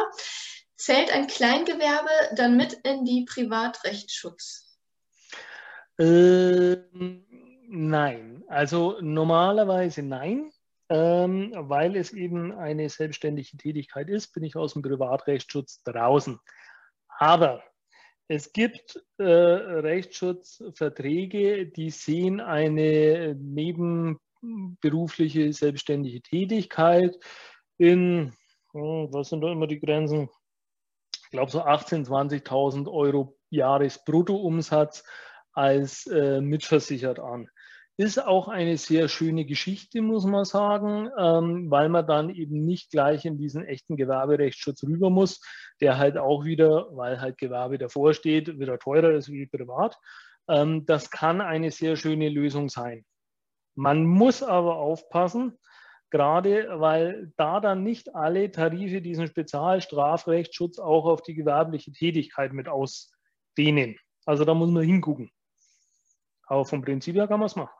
Zählt 0.76 1.10
ein 1.10 1.26
Kleingewerbe 1.26 2.36
dann 2.36 2.56
mit 2.56 2.72
in 2.72 3.04
die 3.04 3.24
Privatrechtsschutz? 3.24 4.78
Ähm, 5.98 7.26
nein, 7.68 8.44
also 8.46 8.98
normalerweise 9.00 10.02
nein, 10.02 10.52
ähm, 10.88 11.52
weil 11.54 11.96
es 11.96 12.12
eben 12.12 12.52
eine 12.52 12.88
selbstständige 12.88 13.56
Tätigkeit 13.56 14.08
ist, 14.08 14.32
bin 14.32 14.44
ich 14.44 14.56
aus 14.56 14.72
dem 14.72 14.82
Privatrechtsschutz 14.82 15.82
draußen. 15.84 16.40
Aber 17.18 17.62
es 18.28 18.52
gibt 18.52 19.02
äh, 19.18 19.24
Rechtsschutzverträge, 19.24 21.66
die 21.66 21.90
sehen 21.90 22.40
eine 22.40 23.36
neben 23.38 24.18
berufliche, 24.80 25.52
selbstständige 25.52 26.22
Tätigkeit 26.22 27.18
in, 27.76 28.32
was 28.72 29.30
sind 29.30 29.40
da 29.40 29.50
immer 29.50 29.66
die 29.66 29.80
Grenzen? 29.80 30.28
Ich 31.24 31.30
glaube 31.30 31.50
so 31.50 31.62
18.000, 31.62 32.44
20.000 32.44 32.88
Euro 32.90 33.36
Jahresbruttoumsatz 33.50 35.04
als 35.52 36.06
äh, 36.06 36.40
mitversichert 36.40 37.18
an. 37.18 37.50
Ist 38.00 38.24
auch 38.24 38.46
eine 38.46 38.76
sehr 38.76 39.08
schöne 39.08 39.44
Geschichte, 39.44 40.02
muss 40.02 40.24
man 40.24 40.44
sagen, 40.44 41.10
ähm, 41.18 41.68
weil 41.68 41.88
man 41.88 42.06
dann 42.06 42.30
eben 42.30 42.64
nicht 42.64 42.92
gleich 42.92 43.24
in 43.24 43.38
diesen 43.38 43.64
echten 43.64 43.96
Gewerberechtsschutz 43.96 44.84
rüber 44.84 45.10
muss, 45.10 45.40
der 45.80 45.98
halt 45.98 46.16
auch 46.16 46.44
wieder, 46.44 46.86
weil 46.92 47.20
halt 47.20 47.38
Gewerbe 47.38 47.76
davor 47.76 48.14
steht, 48.14 48.60
wieder 48.60 48.78
teurer 48.78 49.10
ist 49.14 49.32
wie 49.32 49.46
privat. 49.46 49.98
Ähm, 50.48 50.86
das 50.86 51.10
kann 51.10 51.40
eine 51.40 51.72
sehr 51.72 51.96
schöne 51.96 52.28
Lösung 52.28 52.68
sein. 52.68 53.04
Man 53.74 54.06
muss 54.06 54.44
aber 54.44 54.76
aufpassen, 54.76 55.58
gerade 56.10 56.68
weil 56.78 57.32
da 57.36 57.58
dann 57.58 57.82
nicht 57.82 58.14
alle 58.14 58.52
Tarife 58.52 59.02
diesen 59.02 59.26
Spezialstrafrechtsschutz 59.26 60.78
auch 60.78 61.06
auf 61.06 61.22
die 61.22 61.34
gewerbliche 61.34 61.90
Tätigkeit 61.90 62.52
mit 62.52 62.68
ausdehnen. 62.68 63.96
Also 64.24 64.44
da 64.44 64.54
muss 64.54 64.70
man 64.70 64.84
hingucken. 64.84 65.32
Aber 66.46 66.64
vom 66.64 66.80
Prinzip 66.80 67.16
her 67.16 67.26
kann 67.26 67.40
man 67.40 67.46
es 67.46 67.56
machen. 67.56 67.74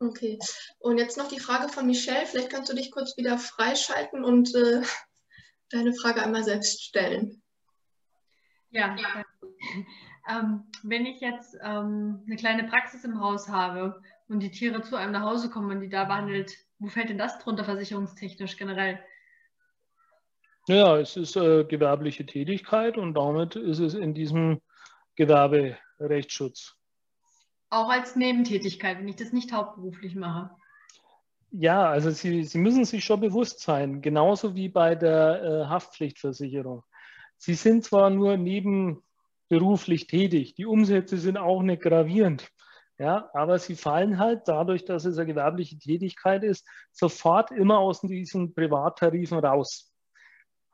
Okay. 0.00 0.38
Und 0.78 0.98
jetzt 0.98 1.16
noch 1.16 1.28
die 1.28 1.40
Frage 1.40 1.68
von 1.72 1.86
Michelle. 1.86 2.26
Vielleicht 2.26 2.50
kannst 2.50 2.70
du 2.70 2.76
dich 2.76 2.92
kurz 2.92 3.16
wieder 3.16 3.38
freischalten 3.38 4.24
und 4.24 4.54
äh, 4.54 4.82
deine 5.70 5.92
Frage 5.94 6.22
einmal 6.22 6.44
selbst 6.44 6.82
stellen. 6.84 7.42
Ja. 8.70 8.96
ja. 8.96 9.24
Ähm, 10.28 10.64
wenn 10.82 11.06
ich 11.06 11.20
jetzt 11.20 11.56
ähm, 11.62 12.22
eine 12.26 12.36
kleine 12.36 12.64
Praxis 12.64 13.02
im 13.04 13.20
Haus 13.20 13.48
habe 13.48 14.00
und 14.28 14.40
die 14.40 14.50
Tiere 14.50 14.82
zu 14.82 14.94
einem 14.96 15.12
nach 15.12 15.22
Hause 15.22 15.50
kommen 15.50 15.70
und 15.70 15.80
die 15.80 15.88
da 15.88 16.04
behandelt, 16.04 16.54
wo 16.78 16.88
fällt 16.88 17.08
denn 17.08 17.18
das 17.18 17.38
drunter 17.38 17.64
versicherungstechnisch 17.64 18.56
generell? 18.56 19.02
Ja, 20.68 20.98
es 20.98 21.16
ist 21.16 21.34
äh, 21.36 21.64
gewerbliche 21.64 22.26
Tätigkeit 22.26 22.98
und 22.98 23.14
damit 23.14 23.56
ist 23.56 23.78
es 23.78 23.94
in 23.94 24.12
diesem 24.12 24.60
Gewerberechtsschutz. 25.16 26.77
Auch 27.70 27.90
als 27.90 28.16
Nebentätigkeit, 28.16 28.98
wenn 28.98 29.08
ich 29.08 29.16
das 29.16 29.32
nicht 29.32 29.52
hauptberuflich 29.52 30.14
mache. 30.14 30.50
Ja, 31.50 31.88
also 31.88 32.10
Sie, 32.10 32.44
Sie 32.44 32.58
müssen 32.58 32.84
sich 32.84 33.04
schon 33.04 33.20
bewusst 33.20 33.60
sein, 33.60 34.02
genauso 34.02 34.54
wie 34.54 34.68
bei 34.68 34.94
der 34.94 35.42
äh, 35.42 35.66
Haftpflichtversicherung. 35.66 36.82
Sie 37.36 37.54
sind 37.54 37.84
zwar 37.84 38.10
nur 38.10 38.36
nebenberuflich 38.36 40.06
tätig, 40.06 40.54
die 40.54 40.66
Umsätze 40.66 41.16
sind 41.16 41.36
auch 41.38 41.62
nicht 41.62 41.82
gravierend. 41.82 42.50
Ja, 42.98 43.30
aber 43.32 43.60
sie 43.60 43.76
fallen 43.76 44.18
halt 44.18 44.42
dadurch, 44.46 44.84
dass 44.84 45.04
es 45.04 45.18
eine 45.18 45.26
gewerbliche 45.28 45.78
Tätigkeit 45.78 46.42
ist, 46.42 46.66
sofort 46.90 47.52
immer 47.52 47.78
aus 47.78 48.00
diesen 48.00 48.54
Privattarifen 48.54 49.38
raus. 49.38 49.87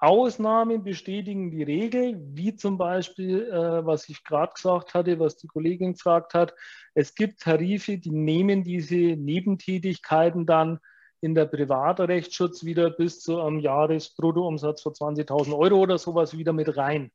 Ausnahmen 0.04 0.84
bestätigen 0.84 1.50
die 1.50 1.62
Regel, 1.62 2.16
wie 2.18 2.54
zum 2.54 2.78
Beispiel, 2.78 3.48
äh, 3.50 3.86
was 3.86 4.08
ich 4.08 4.22
gerade 4.24 4.52
gesagt 4.52 4.94
hatte, 4.94 5.18
was 5.18 5.36
die 5.36 5.46
Kollegin 5.46 5.94
gefragt 5.94 6.34
hat. 6.34 6.54
Es 6.94 7.14
gibt 7.14 7.40
Tarife, 7.40 7.98
die 7.98 8.10
nehmen 8.10 8.62
diese 8.62 8.94
Nebentätigkeiten 8.94 10.46
dann 10.46 10.78
in 11.20 11.34
der 11.34 11.46
Privatrechtsschutz 11.46 12.64
wieder 12.64 12.90
bis 12.90 13.20
zu 13.20 13.40
einem 13.40 13.58
Jahresbruttoumsatz 13.58 14.82
von 14.82 14.92
20.000 14.92 15.56
Euro 15.56 15.76
oder 15.76 15.96
sowas 15.96 16.36
wieder 16.36 16.52
mit 16.52 16.76
rein. 16.76 17.10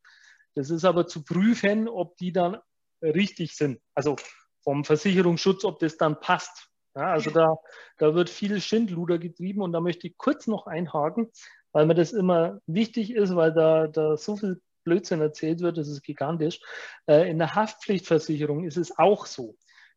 Das 0.56 0.72
ist 0.72 0.84
aber 0.84 1.06
zu 1.06 1.24
prüfen, 1.24 1.88
ob 1.88 2.18
die 2.18 2.32
dann 2.32 2.58
richtig 3.04 3.56
sind. 3.56 3.80
Also 3.94 4.16
vom 4.64 4.84
Versicherungsschutz, 4.84 5.64
ob 5.64 5.80
das 5.80 5.98
dann 5.98 6.20
passt. 6.20 6.70
Ja, 6.96 7.12
also 7.12 7.30
da, 7.30 7.56
da 7.98 8.16
wird 8.16 8.30
viel 8.30 8.60
Schindluder 8.60 9.20
getrieben 9.20 9.62
und 9.62 9.74
da 9.74 9.80
möchte 9.80 10.08
ich 10.08 10.18
kurz 10.18 10.48
noch 10.48 10.66
einhaken, 10.66 11.32
weil 11.72 11.86
mir 11.86 11.96
das 11.96 12.12
immer 12.12 12.60
wichtig 12.68 13.14
ist, 13.14 13.36
weil 13.36 13.54
da, 13.54 13.88
da 13.88 14.18
so 14.18 14.36
viel 14.36 14.62
Blödsinn 14.84 15.22
erzählt 15.22 15.62
wird, 15.62 15.78
das 15.78 15.88
ist 15.88 16.04
gigantisch. 16.04 16.60
Äh, 17.08 17.30
in 17.30 17.38
der 17.38 17.56
Haftpflichtversicherung 17.56 18.66
ist 18.66 18.78
es 18.78 18.98
auch 18.98 19.26
so. 19.26 19.56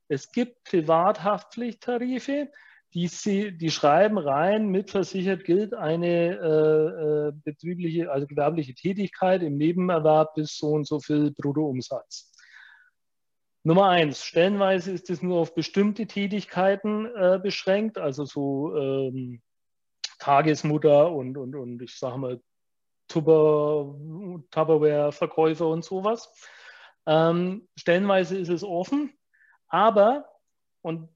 Es 0.08 0.30
gibt 0.32 0.64
Privathaftpflichttarife, 0.64 2.48
die, 2.92 3.08
sie, 3.08 3.56
die 3.56 3.70
schreiben 3.70 4.18
rein, 4.18 4.68
mitversichert 4.68 5.44
gilt 5.44 5.72
eine 5.72 6.36
äh, 6.38 7.28
äh 7.28 7.32
betriebliche, 7.44 8.10
also 8.10 8.26
gewerbliche 8.26 8.74
Tätigkeit 8.74 9.42
im 9.42 9.56
Nebenerwerb 9.56 10.34
bis 10.34 10.58
so 10.58 10.68
und 10.72 10.86
so 10.86 11.00
viel 11.00 11.30
Bruttoumsatz. 11.30 12.30
Nummer 13.64 13.88
eins, 13.88 14.24
stellenweise 14.24 14.90
ist 14.90 15.08
es 15.08 15.22
nur 15.22 15.38
auf 15.38 15.54
bestimmte 15.54 16.06
Tätigkeiten 16.06 17.06
äh, 17.06 17.38
beschränkt, 17.40 17.96
also 17.96 18.24
so 18.24 18.76
ähm, 18.76 19.40
Tagesmutter 20.22 21.10
und, 21.10 21.36
und, 21.36 21.56
und 21.56 21.82
ich 21.82 21.98
sage 21.98 22.16
mal 22.16 22.40
Tupperware-Verkäufer 23.08 25.66
und 25.66 25.84
sowas. 25.84 26.32
Ähm, 27.06 27.66
stellenweise 27.76 28.38
ist 28.38 28.48
es 28.48 28.62
offen, 28.62 29.12
aber, 29.66 30.26
und 30.80 31.08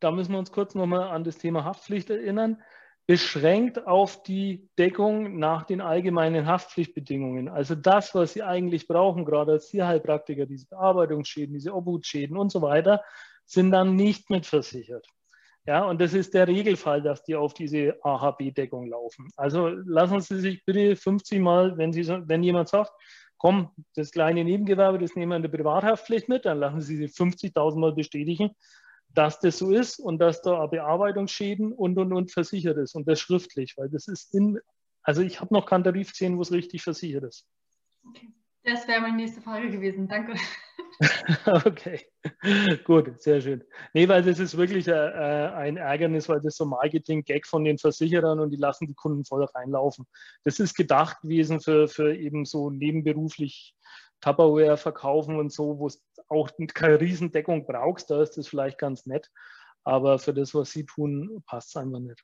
da 0.00 0.10
müssen 0.10 0.32
wir 0.32 0.38
uns 0.38 0.52
kurz 0.52 0.74
nochmal 0.74 1.08
an 1.08 1.24
das 1.24 1.38
Thema 1.38 1.64
Haftpflicht 1.64 2.10
erinnern, 2.10 2.62
beschränkt 3.06 3.86
auf 3.86 4.22
die 4.22 4.68
Deckung 4.78 5.38
nach 5.38 5.64
den 5.64 5.80
allgemeinen 5.80 6.46
Haftpflichtbedingungen. 6.46 7.48
Also 7.48 7.74
das, 7.74 8.14
was 8.14 8.34
Sie 8.34 8.42
eigentlich 8.42 8.86
brauchen, 8.86 9.24
gerade 9.24 9.52
als 9.52 9.68
Tierheilpraktiker, 9.68 10.44
diese 10.44 10.66
Bearbeitungsschäden, 10.66 11.54
diese 11.54 11.74
Obhutschäden 11.74 12.36
und 12.36 12.52
so 12.52 12.60
weiter, 12.60 13.02
sind 13.46 13.70
dann 13.70 13.96
nicht 13.96 14.28
mitversichert. 14.28 15.06
Ja, 15.70 15.84
und 15.84 16.00
das 16.00 16.14
ist 16.14 16.34
der 16.34 16.48
Regelfall, 16.48 17.00
dass 17.00 17.22
die 17.22 17.36
auf 17.36 17.54
diese 17.54 17.96
AHB-Deckung 18.04 18.88
laufen. 18.88 19.28
Also 19.36 19.68
lassen 19.68 20.20
Sie 20.20 20.40
sich 20.40 20.64
bitte 20.64 20.96
50 20.96 21.38
Mal, 21.38 21.78
wenn, 21.78 21.92
Sie, 21.92 22.04
wenn 22.08 22.42
jemand 22.42 22.68
sagt, 22.68 22.90
komm, 23.38 23.70
das 23.94 24.10
kleine 24.10 24.42
Nebengewerbe, 24.42 24.98
das 24.98 25.14
nehmen 25.14 25.30
wir 25.30 25.36
in 25.36 25.42
der 25.42 25.48
Privathaftpflicht 25.48 26.28
mit, 26.28 26.44
dann 26.44 26.58
lassen 26.58 26.80
Sie 26.80 26.96
sich 26.96 27.12
50.000 27.12 27.78
Mal 27.78 27.92
bestätigen, 27.92 28.50
dass 29.10 29.38
das 29.38 29.58
so 29.58 29.70
ist 29.70 30.00
und 30.00 30.18
dass 30.18 30.42
da 30.42 30.66
Bearbeitungsschäden 30.66 31.72
und 31.72 31.96
und 32.00 32.12
und 32.14 32.32
versichert 32.32 32.76
ist 32.76 32.96
und 32.96 33.06
das 33.06 33.20
schriftlich, 33.20 33.74
weil 33.76 33.88
das 33.90 34.08
ist 34.08 34.34
in, 34.34 34.58
also 35.04 35.22
ich 35.22 35.40
habe 35.40 35.54
noch 35.54 35.66
keinen 35.66 35.84
Tarif 35.84 36.10
gesehen, 36.10 36.36
wo 36.36 36.42
es 36.42 36.50
richtig 36.50 36.82
versichert 36.82 37.22
ist. 37.22 37.46
Okay. 38.08 38.28
Das 38.64 38.88
wäre 38.88 39.02
meine 39.02 39.18
nächste 39.18 39.40
Frage 39.40 39.70
gewesen. 39.70 40.08
Danke. 40.08 40.34
okay, 41.64 42.06
gut, 42.84 43.22
sehr 43.22 43.40
schön. 43.40 43.64
Nee, 43.94 44.06
weil 44.08 44.22
das 44.22 44.38
ist 44.38 44.56
wirklich 44.56 44.86
äh, 44.86 44.92
äh, 44.92 45.52
ein 45.52 45.78
Ärgernis, 45.78 46.28
weil 46.28 46.40
das 46.42 46.56
so 46.56 46.66
Marketing-Gag 46.66 47.46
von 47.46 47.64
den 47.64 47.78
Versicherern 47.78 48.38
und 48.38 48.50
die 48.50 48.58
lassen 48.58 48.86
die 48.86 48.94
Kunden 48.94 49.24
voll 49.24 49.44
reinlaufen. 49.44 50.06
Das 50.44 50.60
ist 50.60 50.74
gedacht 50.74 51.22
gewesen 51.22 51.60
für, 51.60 51.88
für 51.88 52.14
eben 52.14 52.44
so 52.44 52.68
nebenberuflich 52.68 53.74
Tupperware 54.20 54.76
verkaufen 54.76 55.38
und 55.38 55.50
so, 55.52 55.78
wo 55.78 55.86
es 55.86 56.04
auch 56.28 56.50
keine 56.74 57.00
Riesendeckung 57.00 57.66
brauchst, 57.66 58.10
da 58.10 58.22
ist 58.22 58.36
das 58.36 58.48
vielleicht 58.48 58.76
ganz 58.76 59.06
nett. 59.06 59.30
Aber 59.84 60.18
für 60.18 60.34
das, 60.34 60.54
was 60.54 60.70
sie 60.70 60.84
tun, 60.84 61.42
passt 61.46 61.70
es 61.70 61.76
einfach 61.76 62.00
nicht. 62.00 62.22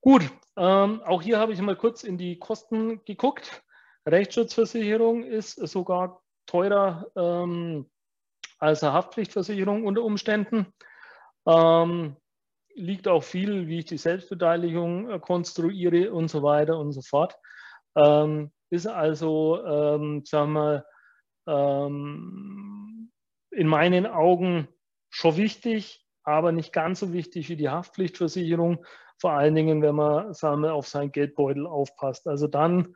Gut, 0.00 0.22
ähm, 0.56 1.02
auch 1.02 1.22
hier 1.22 1.38
habe 1.38 1.52
ich 1.52 1.60
mal 1.60 1.76
kurz 1.76 2.02
in 2.02 2.18
die 2.18 2.38
Kosten 2.38 3.04
geguckt. 3.04 3.62
Rechtsschutzversicherung 4.06 5.22
ist 5.22 5.54
sogar 5.68 6.22
teurer 6.50 7.06
ähm, 7.16 7.88
als 8.58 8.82
eine 8.82 8.92
Haftpflichtversicherung 8.92 9.84
unter 9.84 10.02
Umständen. 10.02 10.66
Ähm, 11.46 12.16
liegt 12.74 13.08
auch 13.08 13.22
viel, 13.22 13.68
wie 13.68 13.78
ich 13.78 13.86
die 13.86 13.98
Selbstbeteiligung 13.98 15.10
äh, 15.10 15.18
konstruiere 15.18 16.12
und 16.12 16.28
so 16.28 16.42
weiter 16.42 16.78
und 16.78 16.92
so 16.92 17.02
fort. 17.02 17.36
Ähm, 17.96 18.50
ist 18.70 18.86
also, 18.86 19.64
ähm, 19.64 20.22
sagen 20.24 20.52
wir, 20.52 20.84
ähm, 21.46 23.10
in 23.50 23.66
meinen 23.66 24.06
Augen 24.06 24.68
schon 25.08 25.36
wichtig, 25.36 26.06
aber 26.22 26.52
nicht 26.52 26.72
ganz 26.72 27.00
so 27.00 27.12
wichtig 27.12 27.48
wie 27.48 27.56
die 27.56 27.68
Haftpflichtversicherung. 27.68 28.84
Vor 29.18 29.32
allen 29.32 29.54
Dingen, 29.54 29.82
wenn 29.82 29.96
man, 29.96 30.32
sagen 30.34 30.62
wir, 30.62 30.74
auf 30.74 30.86
seinen 30.86 31.12
Geldbeutel 31.12 31.66
aufpasst. 31.66 32.28
Also 32.28 32.46
dann 32.46 32.94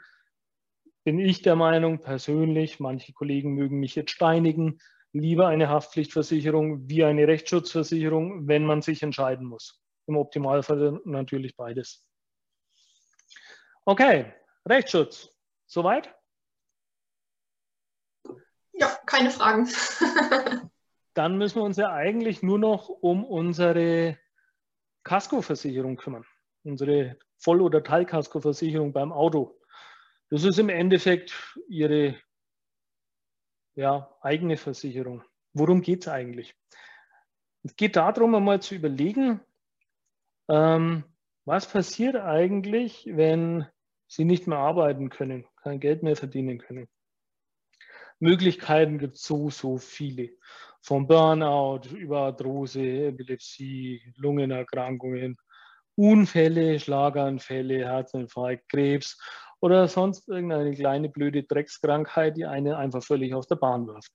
bin 1.04 1.18
ich 1.18 1.42
der 1.42 1.54
Meinung 1.54 2.00
persönlich, 2.00 2.80
manche 2.80 3.12
Kollegen 3.12 3.54
mögen 3.54 3.78
mich 3.78 3.94
jetzt 3.94 4.10
steinigen, 4.10 4.80
lieber 5.12 5.46
eine 5.48 5.68
Haftpflichtversicherung 5.68 6.88
wie 6.88 7.04
eine 7.04 7.28
Rechtsschutzversicherung, 7.28 8.48
wenn 8.48 8.64
man 8.64 8.82
sich 8.82 9.02
entscheiden 9.02 9.46
muss. 9.46 9.80
Im 10.06 10.16
Optimalfall 10.16 11.00
natürlich 11.04 11.56
beides. 11.56 12.08
Okay, 13.84 14.32
Rechtsschutz. 14.66 15.30
Soweit? 15.66 16.14
Ja, 18.72 18.98
keine 19.06 19.30
Fragen. 19.30 19.68
Dann 21.14 21.38
müssen 21.38 21.56
wir 21.56 21.64
uns 21.64 21.76
ja 21.76 21.92
eigentlich 21.92 22.42
nur 22.42 22.58
noch 22.58 22.88
um 22.88 23.24
unsere 23.24 24.18
Kaskoversicherung 25.04 25.96
kümmern. 25.96 26.24
Unsere 26.64 27.18
Voll- 27.38 27.60
oder 27.60 27.84
Teilkaskoversicherung 27.84 28.92
beim 28.92 29.12
Auto. 29.12 29.60
Das 30.30 30.44
ist 30.44 30.58
im 30.58 30.68
Endeffekt 30.68 31.34
Ihre 31.68 32.16
ja, 33.74 34.16
eigene 34.20 34.56
Versicherung. 34.56 35.22
Worum 35.52 35.82
geht 35.82 36.02
es 36.02 36.08
eigentlich? 36.08 36.54
Es 37.62 37.76
geht 37.76 37.96
darum, 37.96 38.34
einmal 38.34 38.60
zu 38.60 38.74
überlegen, 38.74 39.40
ähm, 40.48 41.04
was 41.44 41.70
passiert 41.70 42.16
eigentlich, 42.16 43.08
wenn 43.10 43.66
Sie 44.06 44.24
nicht 44.24 44.46
mehr 44.46 44.58
arbeiten 44.58 45.08
können, 45.10 45.46
kein 45.56 45.80
Geld 45.80 46.02
mehr 46.02 46.16
verdienen 46.16 46.58
können. 46.58 46.88
Möglichkeiten 48.20 48.98
gibt 48.98 49.16
es 49.16 49.22
so, 49.22 49.50
so 49.50 49.78
viele. 49.78 50.30
Vom 50.82 51.06
Burnout 51.06 51.88
über 51.96 52.20
Arthrose, 52.20 52.80
Epilepsie, 52.80 54.02
Lungenerkrankungen, 54.16 55.36
Unfälle, 55.96 56.78
Schlaganfälle, 56.78 57.86
Herzinfarkt, 57.86 58.68
Krebs 58.68 59.18
oder 59.64 59.88
sonst 59.88 60.28
irgendeine 60.28 60.74
kleine 60.74 61.08
blöde 61.08 61.42
Dreckskrankheit, 61.42 62.36
die 62.36 62.44
einen 62.44 62.74
einfach 62.74 63.02
völlig 63.02 63.32
aus 63.32 63.46
der 63.46 63.56
Bahn 63.56 63.86
wirft. 63.86 64.12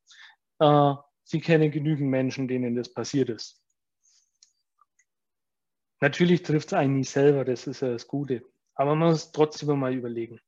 Äh, 0.60 0.94
Sie 1.24 1.42
kennen 1.42 1.72
genügend 1.72 2.08
Menschen, 2.08 2.48
denen 2.48 2.76
das 2.76 2.94
passiert 2.94 3.30
ist. 3.30 3.60
Natürlich 6.02 6.44
trifft 6.44 6.68
es 6.68 6.74
einen 6.74 6.98
nicht 6.98 7.10
selber, 7.10 7.46
das 7.46 7.66
ist 7.66 7.82
ja 7.82 7.90
das 7.90 8.08
Gute. 8.08 8.44
Aber 8.76 8.94
man 8.94 9.10
muss 9.10 9.32
trotzdem 9.32 9.80
mal 9.80 9.92
überlegen. 9.92 10.40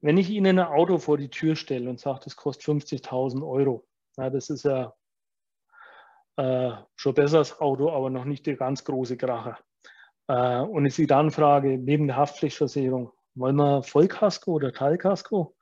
Wenn 0.00 0.16
ich 0.16 0.30
Ihnen 0.30 0.60
ein 0.60 0.66
Auto 0.66 0.98
vor 0.98 1.18
die 1.18 1.28
Tür 1.28 1.56
stelle 1.56 1.90
und 1.90 1.98
sage, 1.98 2.20
das 2.22 2.36
kostet 2.36 2.66
50.000 2.66 3.44
Euro, 3.44 3.84
ja, 4.16 4.30
das 4.30 4.48
ist 4.48 4.64
ja 4.64 4.94
äh, 6.36 6.70
schon 6.94 7.14
besser 7.14 7.38
als 7.38 7.60
Auto, 7.60 7.90
aber 7.90 8.10
noch 8.10 8.24
nicht 8.24 8.46
der 8.46 8.54
ganz 8.54 8.84
große 8.84 9.16
Kracher. 9.16 9.58
Äh, 10.28 10.60
und 10.60 10.86
ich 10.86 10.94
Sie 10.94 11.08
dann 11.08 11.32
frage, 11.32 11.78
neben 11.78 12.06
der 12.06 12.16
Haftpflichtversicherung, 12.16 13.10
wollen 13.36 13.56
wir 13.56 13.82
Vollkasko 13.82 14.52
oder 14.52 14.72
Teilkasko? 14.72 15.54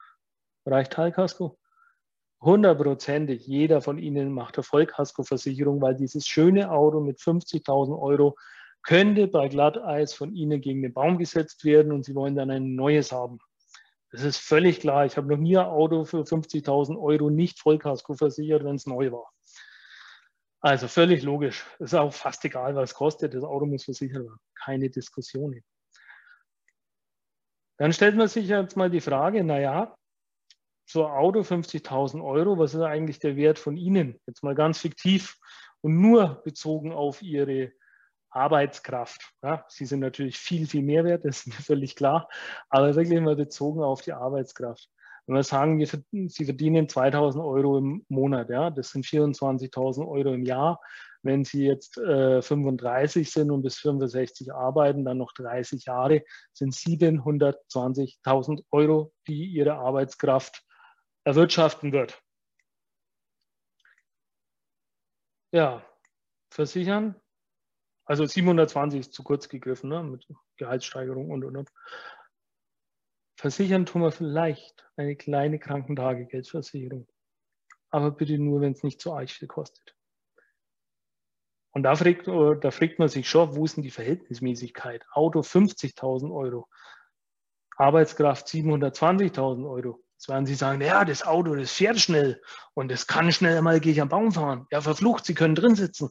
Reicht 0.65 0.93
Teilkasko? 0.93 1.59
Hundertprozentig, 2.41 3.47
jeder 3.47 3.81
von 3.81 3.99
Ihnen 3.99 4.33
macht 4.33 4.57
eine 4.57 4.63
Vollkaskoversicherung, 4.63 5.81
weil 5.81 5.95
dieses 5.95 6.27
schöne 6.27 6.71
Auto 6.71 7.01
mit 7.01 7.19
50.000 7.19 7.99
Euro 8.01 8.37
könnte 8.83 9.27
bei 9.29 9.49
Glatteis 9.49 10.15
von 10.15 10.35
Ihnen 10.35 10.61
gegen 10.61 10.83
den 10.83 10.93
Baum 10.93 11.19
gesetzt 11.19 11.65
werden 11.65 11.91
und 11.91 12.05
Sie 12.05 12.15
wollen 12.15 12.37
dann 12.37 12.51
ein 12.51 12.75
neues 12.75 13.13
haben. 13.13 13.39
Das 14.13 14.23
ist 14.23 14.37
völlig 14.37 14.81
klar. 14.81 15.07
Ich 15.07 15.17
habe 15.17 15.27
noch 15.27 15.39
nie 15.39 15.57
ein 15.57 15.67
Auto 15.67 16.05
für 16.05 16.21
50.000 16.21 17.01
Euro 17.01 17.31
nicht 17.31 17.59
Vollkasko 17.59 18.15
versichert, 18.15 18.63
wenn 18.63 18.77
es 18.77 18.87
neu 18.87 19.11
war. 19.11 19.33
Also 20.61 20.87
völlig 20.87 21.23
logisch. 21.23 21.67
Es 21.79 21.93
ist 21.93 21.95
auch 21.95 22.13
fast 22.13 22.45
egal, 22.45 22.77
was 22.77 22.91
es 22.91 22.95
kostet. 22.95 23.35
Das 23.35 23.43
Auto 23.43 23.67
muss 23.67 23.85
versichert 23.85 24.23
werden. 24.23 24.39
Keine 24.55 24.89
Diskussionen. 24.89 25.65
Dann 27.79 27.93
stellt 27.93 28.17
man 28.17 28.29
sich 28.29 28.49
jetzt 28.49 28.77
mal 28.77 28.91
die 28.91 29.01
Frage, 29.01 29.43
naja, 29.43 29.97
so 30.87 31.07
Auto 31.07 31.41
50.000 31.41 32.23
Euro, 32.23 32.59
was 32.59 32.75
ist 32.75 32.83
eigentlich 32.83 33.19
der 33.19 33.37
Wert 33.37 33.59
von 33.59 33.77
Ihnen? 33.77 34.21
Jetzt 34.27 34.43
mal 34.43 34.55
ganz 34.55 34.79
fiktiv 34.79 35.37
und 35.81 36.01
nur 36.01 36.43
bezogen 36.45 36.93
auf 36.93 37.23
Ihre 37.23 37.73
Arbeitskraft. 38.31 39.33
Ja, 39.43 39.65
Sie 39.69 39.87
sind 39.87 40.01
natürlich 40.01 40.39
viel, 40.39 40.67
viel 40.67 40.83
mehr 40.83 41.05
wert, 41.05 41.25
das 41.25 41.39
ist 41.39 41.47
mir 41.47 41.63
völlig 41.63 41.97
klar, 41.97 42.29
aber 42.69 42.95
wirklich 42.95 43.21
mal 43.21 43.37
bezogen 43.37 43.83
auf 43.83 44.03
die 44.03 44.13
Arbeitskraft. 44.13 44.89
Wenn 45.27 45.37
wir 45.37 45.43
sagen, 45.43 45.79
wir, 45.79 45.89
Sie 46.29 46.45
verdienen 46.45 46.89
2000 46.89 47.43
Euro 47.43 47.79
im 47.79 48.05
Monat, 48.09 48.51
ja, 48.51 48.71
das 48.71 48.91
sind 48.91 49.07
24.000 49.07 50.07
Euro 50.07 50.35
im 50.35 50.45
Jahr, 50.45 50.81
wenn 51.25 51.45
Sie 51.45 51.65
jetzt 51.65 51.99
äh, 51.99 52.41
35 52.43 53.31
sind 53.31 53.51
und 53.51 53.63
bis 53.63 53.79
65 53.79 54.53
arbeiten, 54.53 55.05
dann 55.05 55.19
noch 55.19 55.33
30 55.33 55.87
Jahre, 55.87 56.23
sind 56.53 56.75
720.000 56.75 58.65
Euro, 58.71 59.13
die 59.27 59.47
Ihre 59.47 59.75
Arbeitskraft 59.75 60.63
erwirtschaften 61.25 61.93
wird. 61.93 62.21
Ja, 65.53 65.85
versichern. 66.51 67.15
Also 68.07 68.27
720 68.27 69.01
ist 69.01 69.15
zu 69.15 69.23
kurz 69.23 69.49
gegriffen, 69.49 69.89
ne, 69.89 70.03
mit 70.03 70.27
Gehaltssteigerung 70.57 71.31
und, 71.31 71.45
und, 71.45 71.57
und. 71.57 71.71
Versichern 73.37 73.87
tun 73.87 74.03
wir 74.03 74.13
vielleicht 74.13 74.87
eine 74.97 75.17
kleine 75.17 75.59
Krankentagegeldversicherung. 75.59 77.09
Aber 77.91 78.11
bitte 78.11 78.39
nur, 78.39 78.61
wenn 78.61 78.73
es 78.73 78.83
nicht 78.83 79.01
so 79.01 79.15
arg 79.15 79.31
viel 79.31 79.49
kostet. 79.49 79.97
Und 81.75 81.83
da 81.83 81.97
fragt, 81.97 82.29
da 82.29 82.71
fragt 82.71 82.99
man 83.01 83.09
sich 83.09 83.29
schon, 83.29 83.57
wo 83.57 83.65
ist 83.65 83.77
denn 83.77 83.83
die 83.83 83.91
Verhältnismäßigkeit? 83.91 85.05
Auto 85.13 85.41
50.000 85.41 86.33
Euro, 86.33 86.69
Arbeitskraft 87.77 88.47
720.000 88.47 89.69
Euro. 89.69 90.01
Jetzt 90.13 90.29
werden 90.29 90.47
Sie 90.47 90.55
sagen, 90.55 90.81
ja, 90.81 91.05
das 91.05 91.27
Auto, 91.27 91.55
das 91.57 91.73
fährt 91.73 91.99
schnell 91.99 92.41
und 92.75 92.93
das 92.93 93.09
kann 93.09 93.33
schnell 93.33 93.61
mal 93.61 93.81
gehe 93.81 93.91
ich 93.91 94.01
am 94.01 94.09
Baum 94.09 94.31
fahren. 94.31 94.67
Ja, 94.71 94.81
verflucht, 94.81 95.27
Sie 95.27 95.35
können 95.35 95.57
drin 95.57 95.75
sitzen. 95.75 96.11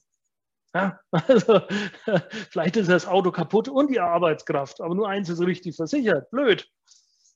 Ja, 0.76 1.00
also, 1.12 1.62
vielleicht 2.52 2.76
ist 2.76 2.90
das 2.90 3.08
Auto 3.08 3.32
kaputt 3.32 3.70
und 3.70 3.90
die 3.90 4.02
Arbeitskraft, 4.02 4.82
aber 4.82 4.96
nur 4.96 5.08
eins 5.08 5.30
ist 5.30 5.40
richtig 5.40 5.78
versichert. 5.78 6.30
Blöd. 6.30 6.70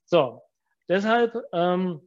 So, 0.05 0.41
deshalb 0.89 1.33
ähm, 1.53 2.01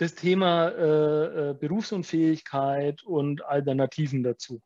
das 0.00 0.14
Thema 0.14 0.68
äh, 0.68 1.50
äh, 1.50 1.54
Berufsunfähigkeit 1.54 3.02
und 3.02 3.44
Alternativen 3.44 4.22
dazu. 4.22 4.62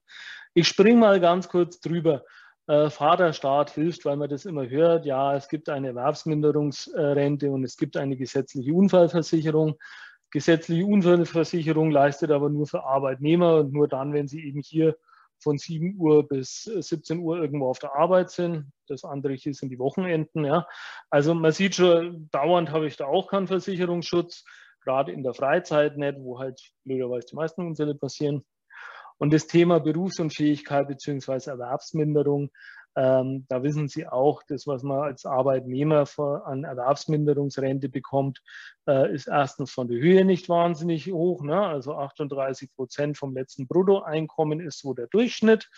Ich 0.54 0.68
springe 0.68 1.00
mal 1.00 1.20
ganz 1.20 1.48
kurz 1.48 1.80
drüber. 1.80 2.22
Äh, 2.68 2.88
Vaterstaat 2.88 3.70
hilft, 3.70 4.04
weil 4.04 4.16
man 4.16 4.30
das 4.30 4.44
immer 4.44 4.68
hört. 4.68 5.04
Ja, 5.04 5.34
es 5.34 5.48
gibt 5.48 5.68
eine 5.68 5.88
Erwerbsminderungsrente 5.88 7.50
und 7.50 7.64
es 7.64 7.76
gibt 7.76 7.96
eine 7.96 8.16
gesetzliche 8.16 8.72
Unfallversicherung. 8.72 9.74
Gesetzliche 10.30 10.86
Unfallversicherung 10.86 11.90
leistet 11.90 12.30
aber 12.30 12.48
nur 12.48 12.66
für 12.66 12.84
Arbeitnehmer 12.84 13.56
und 13.56 13.72
nur 13.72 13.88
dann, 13.88 14.12
wenn 14.12 14.28
sie 14.28 14.44
eben 14.44 14.60
hier 14.60 14.96
von 15.40 15.58
7 15.58 15.96
Uhr 15.98 16.26
bis 16.26 16.62
17 16.62 17.18
Uhr 17.18 17.38
irgendwo 17.38 17.68
auf 17.68 17.80
der 17.80 17.94
Arbeit 17.94 18.30
sind. 18.30 18.72
Das 18.86 19.04
andere 19.04 19.34
hier 19.34 19.52
sind 19.52 19.70
die 19.70 19.78
Wochenenden. 19.78 20.44
Ja. 20.44 20.66
Also 21.10 21.34
man 21.34 21.52
sieht 21.52 21.74
schon, 21.74 22.28
dauernd 22.30 22.70
habe 22.70 22.86
ich 22.86 22.96
da 22.96 23.06
auch 23.06 23.28
keinen 23.28 23.48
Versicherungsschutz, 23.48 24.44
gerade 24.84 25.12
in 25.12 25.22
der 25.22 25.34
Freizeit 25.34 25.96
nicht, 25.96 26.18
wo 26.20 26.38
halt 26.38 26.60
blöderweise 26.84 27.26
die 27.30 27.36
meisten 27.36 27.66
Unfälle 27.66 27.94
passieren. 27.94 28.44
Und 29.18 29.32
das 29.32 29.46
Thema 29.46 29.80
Berufsunfähigkeit 29.80 30.88
bzw. 30.88 31.50
Erwerbsminderung 31.50 32.50
ähm, 32.96 33.44
da 33.48 33.62
wissen 33.62 33.88
Sie 33.88 34.06
auch, 34.06 34.42
das, 34.46 34.66
was 34.66 34.82
man 34.82 35.00
als 35.00 35.26
Arbeitnehmer 35.26 36.04
an 36.44 36.64
Erwerbsminderungsrente 36.64 37.88
bekommt, 37.88 38.40
äh, 38.88 39.12
ist 39.12 39.26
erstens 39.26 39.72
von 39.72 39.88
der 39.88 39.98
Höhe 39.98 40.24
nicht 40.24 40.48
wahnsinnig 40.48 41.10
hoch. 41.10 41.42
Ne? 41.42 41.60
Also 41.60 41.94
38 41.94 42.72
Prozent 42.74 43.18
vom 43.18 43.34
letzten 43.34 43.66
Bruttoeinkommen 43.66 44.60
ist 44.60 44.78
so 44.78 44.94
der 44.94 45.08
Durchschnitt. 45.08 45.68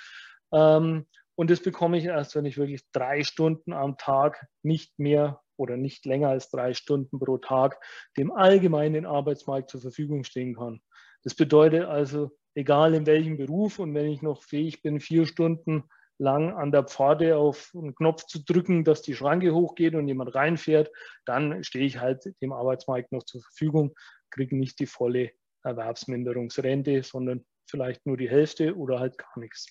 Ähm, 0.53 1.07
und 1.37 1.51
das 1.51 1.63
bekomme 1.63 1.99
ich 1.99 2.05
erst, 2.05 2.35
wenn 2.35 2.47
ich 2.47 2.59
wirklich 2.59 2.83
drei 2.93 3.23
Stunden 3.23 3.73
am 3.73 3.97
Tag 3.97 4.47
nicht 4.63 4.99
mehr 4.99 5.41
oder 5.57 5.77
nicht 5.77 6.05
länger 6.07 6.29
als 6.29 6.51
drei 6.51 6.75
Stunden 6.75 7.19
pro 7.19 7.39
Tag 7.39 7.79
dem 8.17 8.33
allgemeinen 8.33 9.07
Arbeitsmarkt 9.07 9.71
zur 9.71 9.81
Verfügung 9.81 10.25
stehen 10.25 10.57
kann. 10.57 10.81
Das 11.23 11.35
bedeutet 11.35 11.85
also, 11.85 12.31
egal 12.55 12.95
in 12.95 13.07
welchem 13.07 13.37
Beruf 13.37 13.79
und 13.79 13.95
wenn 13.95 14.07
ich 14.07 14.23
noch 14.23 14.43
fähig 14.43 14.83
bin, 14.83 15.01
vier 15.01 15.27
Stunden 15.27 15.85
lang 16.19 16.55
an 16.55 16.73
der 16.73 16.85
Pforte 16.85 17.37
auf 17.37 17.73
einen 17.75 17.95
Knopf 17.95 18.25
zu 18.25 18.45
drücken, 18.45 18.85
dass 18.85 19.03
die 19.03 19.15
Schranke 19.15 19.55
hochgeht 19.55 19.95
und 19.95 20.09
jemand 20.09 20.35
reinfährt, 20.35 20.91
dann 21.27 21.63
stehe 21.63 21.85
ich 21.85 21.99
halt 21.99 22.25
dem 22.41 22.53
Arbeitsmarkt 22.53 23.13
noch 23.13 23.25
zur 23.25 23.43
Verfügung, 23.43 23.95
kriege 24.31 24.57
nicht 24.57 24.79
die 24.81 24.87
volle 24.87 25.33
Erwerbsminderungsrente, 25.63 27.03
sondern 27.03 27.45
vielleicht 27.69 28.07
nur 28.07 28.17
die 28.17 28.31
Hälfte 28.31 28.77
oder 28.77 29.01
halt 29.01 29.19
gar 29.19 29.39
nichts. 29.39 29.67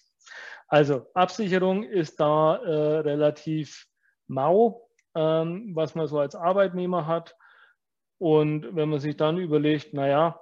Also 0.68 1.08
Absicherung 1.14 1.84
ist 1.84 2.20
da 2.20 2.58
äh, 2.58 3.00
relativ 3.00 3.88
mau, 4.28 4.90
was 5.16 5.96
man 5.96 6.08
so 6.08 6.20
als 6.20 6.36
Arbeitnehmer 6.36 7.08
hat. 7.08 7.36
Und 8.18 8.76
wenn 8.76 8.90
man 8.90 9.00
sich 9.00 9.18
dann 9.18 9.38
überlegt, 9.38 9.94
naja, 9.94 10.40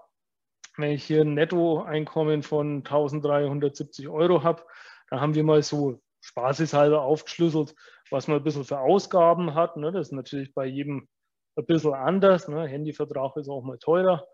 wenn 0.77 0.91
ich 0.91 1.03
hier 1.03 1.21
ein 1.21 1.33
Nettoeinkommen 1.33 2.43
von 2.43 2.77
1370 2.77 4.09
Euro 4.09 4.43
habe, 4.43 4.63
da 5.09 5.19
haben 5.19 5.35
wir 5.35 5.43
mal 5.43 5.61
so 5.61 6.01
spaßeshalber 6.21 7.01
aufgeschlüsselt, 7.01 7.75
was 8.09 8.27
man 8.27 8.37
ein 8.37 8.43
bisschen 8.43 8.63
für 8.63 8.79
Ausgaben 8.79 9.53
hat. 9.53 9.77
Ne? 9.77 9.91
Das 9.91 10.07
ist 10.07 10.13
natürlich 10.13 10.53
bei 10.53 10.65
jedem 10.65 11.07
ein 11.55 11.65
bisschen 11.65 11.93
anders. 11.93 12.47
Ne? 12.47 12.67
Handyvertrag 12.67 13.35
ist 13.37 13.49
auch 13.49 13.63
mal 13.63 13.77
teurer. 13.77 14.25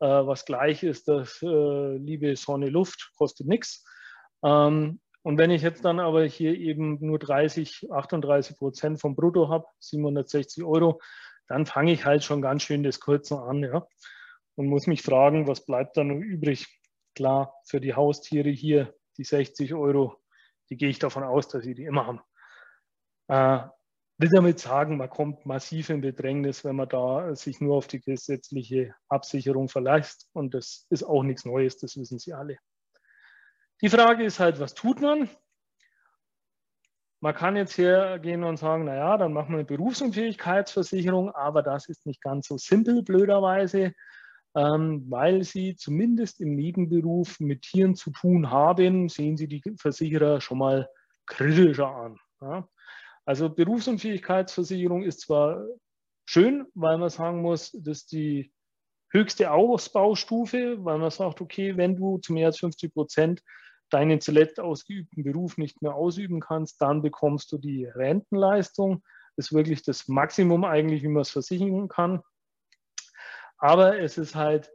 Äh, 0.00 0.06
was 0.06 0.44
gleich 0.44 0.82
ist, 0.82 1.08
das 1.08 1.40
äh, 1.42 1.96
liebe 1.96 2.36
Sonne 2.36 2.68
Luft 2.68 3.12
kostet 3.16 3.46
nichts. 3.46 3.84
Ähm, 4.44 5.00
und 5.26 5.38
wenn 5.38 5.50
ich 5.50 5.62
jetzt 5.62 5.84
dann 5.84 5.98
aber 5.98 6.24
hier 6.24 6.54
eben 6.54 6.98
nur 7.04 7.18
30, 7.18 7.90
38 7.90 8.56
Prozent 8.56 9.00
vom 9.00 9.16
Brutto 9.16 9.48
habe, 9.48 9.66
760 9.80 10.64
Euro, 10.64 11.00
dann 11.48 11.66
fange 11.66 11.92
ich 11.92 12.04
halt 12.04 12.24
schon 12.24 12.42
ganz 12.42 12.62
schön 12.62 12.82
das 12.82 13.00
Kurze 13.00 13.40
an. 13.40 13.62
Ja? 13.62 13.86
Und 14.54 14.68
muss 14.68 14.86
mich 14.86 15.02
fragen, 15.02 15.46
was 15.46 15.64
bleibt 15.64 15.96
da 15.96 16.04
noch 16.04 16.20
übrig? 16.20 16.66
Klar, 17.14 17.54
für 17.64 17.80
die 17.80 17.94
Haustiere 17.94 18.50
hier 18.50 18.94
die 19.16 19.24
60 19.24 19.74
Euro 19.74 20.16
die 20.70 20.76
gehe 20.76 20.88
ich 20.88 20.98
davon 20.98 21.22
aus, 21.22 21.48
dass 21.48 21.64
sie 21.64 21.74
die 21.74 21.84
immer 21.84 22.06
haben. 22.06 22.20
Äh, 23.28 23.68
will 24.18 24.30
damit 24.30 24.58
sagen, 24.58 24.96
man 24.96 25.10
kommt 25.10 25.46
massiv 25.46 25.90
in 25.90 26.00
Bedrängnis, 26.00 26.64
wenn 26.64 26.76
man 26.76 26.88
da 26.88 27.34
sich 27.34 27.60
nur 27.60 27.76
auf 27.76 27.86
die 27.86 28.00
gesetzliche 28.00 28.94
Absicherung 29.08 29.68
verlässt. 29.68 30.28
Und 30.32 30.54
das 30.54 30.86
ist 30.90 31.02
auch 31.02 31.22
nichts 31.22 31.44
Neues, 31.44 31.78
das 31.78 31.96
wissen 31.96 32.18
Sie 32.18 32.32
alle. 32.32 32.58
Die 33.82 33.88
Frage 33.88 34.24
ist 34.24 34.40
halt, 34.40 34.58
was 34.58 34.74
tut 34.74 35.00
man? 35.00 35.28
Man 37.20 37.34
kann 37.34 37.56
jetzt 37.56 37.76
hergehen 37.76 38.44
und 38.44 38.56
sagen, 38.56 38.84
naja, 38.84 39.16
dann 39.16 39.32
machen 39.32 39.50
wir 39.50 39.58
eine 39.58 39.64
Berufsunfähigkeitsversicherung, 39.64 41.30
aber 41.30 41.62
das 41.62 41.88
ist 41.88 42.06
nicht 42.06 42.22
ganz 42.22 42.46
so 42.46 42.56
simpel, 42.56 43.02
blöderweise, 43.02 43.92
ähm, 44.54 45.04
weil 45.10 45.42
sie 45.42 45.76
zumindest 45.76 46.40
im 46.40 46.54
Nebenberuf 46.54 47.40
mit 47.40 47.62
Tieren 47.62 47.94
zu 47.94 48.10
tun 48.10 48.50
haben, 48.50 49.08
sehen 49.08 49.36
sie 49.36 49.48
die 49.48 49.62
Versicherer 49.78 50.40
schon 50.40 50.58
mal 50.58 50.88
kritischer 51.26 51.88
an. 51.88 52.18
Ja. 52.40 52.68
Also 53.24 53.50
Berufsunfähigkeitsversicherung 53.50 55.02
ist 55.02 55.20
zwar 55.20 55.66
schön, 56.26 56.66
weil 56.74 56.96
man 56.96 57.10
sagen 57.10 57.42
muss, 57.42 57.72
das 57.72 57.98
ist 57.98 58.12
die 58.12 58.52
höchste 59.10 59.50
Ausbaustufe, 59.50 60.84
weil 60.84 60.98
man 60.98 61.10
sagt, 61.10 61.40
okay, 61.40 61.76
wenn 61.76 61.96
du 61.96 62.18
zu 62.18 62.32
mehr 62.32 62.46
als 62.46 62.58
50 62.58 62.94
Prozent 62.94 63.42
deinen 63.90 64.20
zuletzt 64.20 64.60
ausgeübten 64.60 65.24
Beruf 65.24 65.58
nicht 65.58 65.82
mehr 65.82 65.94
ausüben 65.94 66.40
kannst, 66.40 66.80
dann 66.82 67.02
bekommst 67.02 67.52
du 67.52 67.58
die 67.58 67.86
Rentenleistung. 67.86 69.02
Das 69.36 69.46
ist 69.46 69.52
wirklich 69.52 69.82
das 69.82 70.08
Maximum 70.08 70.64
eigentlich, 70.64 71.02
wie 71.02 71.08
man 71.08 71.22
es 71.22 71.30
versichern 71.30 71.88
kann. 71.88 72.22
Aber 73.58 73.98
es 73.98 74.18
ist 74.18 74.34
halt 74.34 74.70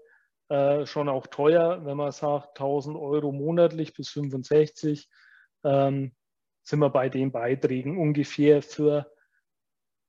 äh, 0.50 0.86
schon 0.86 1.10
auch 1.10 1.28
teuer, 1.28 1.86
wenn 1.86 1.98
man 1.98 2.12
sagt 2.12 2.60
1000 2.60 2.98
Euro 2.98 3.32
monatlich 3.32 3.94
bis 3.94 4.10
65, 4.10 5.10
ähm, 5.64 6.14
sind 6.64 6.80
wir 6.80 6.90
bei 6.90 7.10
den 7.10 7.32
Beiträgen 7.32 7.98
ungefähr 7.98 8.62
für 8.62 9.12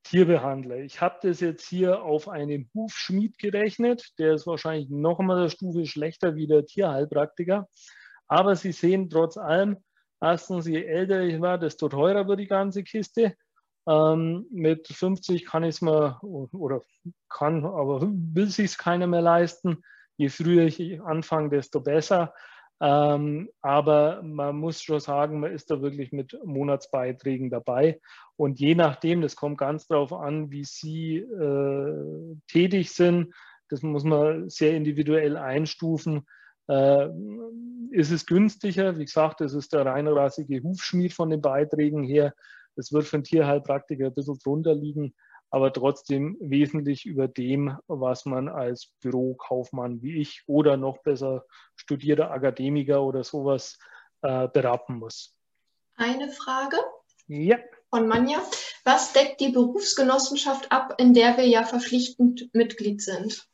Tierbehandler. 0.03 0.77
Ich 0.77 1.01
habe 1.01 1.17
das 1.21 1.39
jetzt 1.39 1.67
hier 1.67 2.03
auf 2.03 2.27
einen 2.27 2.69
Hufschmied 2.73 3.37
gerechnet. 3.37 4.11
Der 4.19 4.33
ist 4.33 4.45
wahrscheinlich 4.45 4.89
noch 4.89 5.19
mal 5.19 5.37
eine 5.37 5.49
Stufe 5.49 5.85
schlechter 5.85 6.35
wie 6.35 6.47
der 6.47 6.65
Tierheilpraktiker. 6.65 7.69
Aber 8.27 8.55
Sie 8.55 8.71
sehen 8.71 9.09
trotz 9.09 9.37
allem, 9.37 9.77
erstens, 10.21 10.67
je 10.67 10.83
älter 10.83 11.21
ich 11.21 11.41
war, 11.41 11.57
desto 11.57 11.89
teurer 11.89 12.27
wird 12.27 12.39
die 12.39 12.47
ganze 12.47 12.83
Kiste. 12.83 13.35
Ähm, 13.87 14.45
mit 14.51 14.87
50 14.87 15.45
kann 15.45 15.63
ich 15.63 15.75
es 15.75 15.81
mir 15.81 16.19
oder 16.23 16.81
kann, 17.29 17.65
aber 17.65 18.01
will 18.01 18.47
sich 18.47 18.65
es 18.71 18.77
keiner 18.77 19.07
mehr 19.07 19.21
leisten. 19.21 19.83
Je 20.15 20.29
früher 20.29 20.65
ich 20.65 21.01
anfange, 21.01 21.49
desto 21.49 21.81
besser. 21.81 22.33
Ähm, 22.81 23.49
aber 23.61 24.21
man 24.23 24.57
muss 24.57 24.81
schon 24.81 24.99
sagen, 24.99 25.39
man 25.39 25.53
ist 25.53 25.71
da 25.71 25.81
wirklich 25.81 26.11
mit 26.11 26.37
Monatsbeiträgen 26.43 27.49
dabei. 27.49 28.01
Und 28.35 28.59
je 28.59 28.75
nachdem, 28.75 29.21
das 29.21 29.35
kommt 29.35 29.57
ganz 29.57 29.87
darauf 29.87 30.11
an, 30.11 30.51
wie 30.51 30.65
Sie 30.65 31.17
äh, 31.17 32.35
tätig 32.47 32.91
sind, 32.91 33.33
das 33.69 33.81
muss 33.83 34.03
man 34.03 34.49
sehr 34.49 34.75
individuell 34.75 35.37
einstufen. 35.37 36.25
Äh, 36.67 37.09
ist 37.91 38.11
es 38.11 38.25
günstiger? 38.25 38.97
Wie 38.97 39.05
gesagt, 39.05 39.41
das 39.41 39.53
ist 39.53 39.73
der 39.73 39.85
reinrassige 39.85 40.63
Hufschmied 40.63 41.13
von 41.13 41.29
den 41.29 41.41
Beiträgen 41.41 42.03
her. 42.03 42.33
Es 42.75 42.91
wird 42.91 43.05
für 43.05 43.17
einen 43.17 43.23
Tierheilpraktiker 43.23 44.07
ein 44.07 44.13
bisschen 44.13 44.39
drunter 44.39 44.73
liegen, 44.73 45.13
aber 45.51 45.71
trotzdem 45.71 46.35
wesentlich 46.39 47.05
über 47.05 47.27
dem, 47.27 47.77
was 47.87 48.25
man 48.25 48.49
als 48.49 48.91
Bürokaufmann 49.01 50.01
wie 50.01 50.19
ich 50.19 50.41
oder 50.47 50.77
noch 50.77 50.97
besser 51.03 51.45
studierter 51.75 52.31
Akademiker 52.31 53.03
oder 53.03 53.23
sowas 53.23 53.77
äh, 54.23 54.47
beraten 54.47 54.95
muss. 54.95 55.35
Eine 55.95 56.29
Frage 56.29 56.77
ja. 57.27 57.59
von 57.91 58.07
Manja. 58.07 58.41
Was 58.83 59.13
deckt 59.13 59.39
die 59.41 59.51
Berufsgenossenschaft 59.51 60.71
ab, 60.71 60.95
in 60.97 61.13
der 61.13 61.37
wir 61.37 61.47
ja 61.47 61.63
verpflichtend 61.63 62.49
Mitglied 62.53 63.01
sind? 63.01 63.47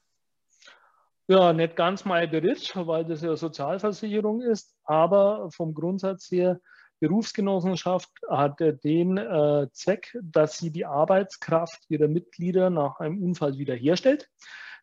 Ja, 1.32 1.54
nicht 1.54 1.76
ganz 1.76 2.06
mein 2.06 2.32
Bericht, 2.32 2.76
weil 2.76 3.06
das 3.06 3.22
ja 3.22 3.36
Sozialversicherung 3.36 4.42
ist, 4.42 4.76
aber 4.84 5.52
vom 5.52 5.76
Grundsatz 5.76 6.32
her 6.32 6.60
Berufsgenossenschaft 7.00 8.10
hat 8.28 8.60
den 8.60 9.18
äh, 9.18 9.68
Zweck, 9.72 10.18
dass 10.24 10.58
sie 10.58 10.72
die 10.72 10.88
Arbeitskraft 10.88 11.84
ihrer 11.88 12.08
Mitglieder 12.08 12.72
nach 12.72 13.00
einem 13.00 13.22
Unfall 13.22 13.60
wiederherstellt. 13.60 14.28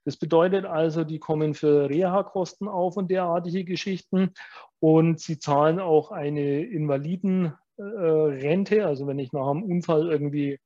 Das 0.04 0.16
bedeutet 0.16 0.66
also, 0.66 1.02
die 1.02 1.18
kommen 1.18 1.54
für 1.54 1.90
Reha-Kosten 1.90 2.68
auf 2.68 2.96
und 2.96 3.10
derartige 3.10 3.64
Geschichten 3.64 4.32
und 4.78 5.18
sie 5.18 5.40
zahlen 5.40 5.80
auch 5.80 6.12
eine 6.12 6.62
Invalidenrente. 6.62 8.76
Äh, 8.76 8.82
also 8.82 9.08
wenn 9.08 9.18
ich 9.18 9.32
nach 9.32 9.48
einem 9.48 9.64
Unfall 9.64 10.12
irgendwie 10.12 10.60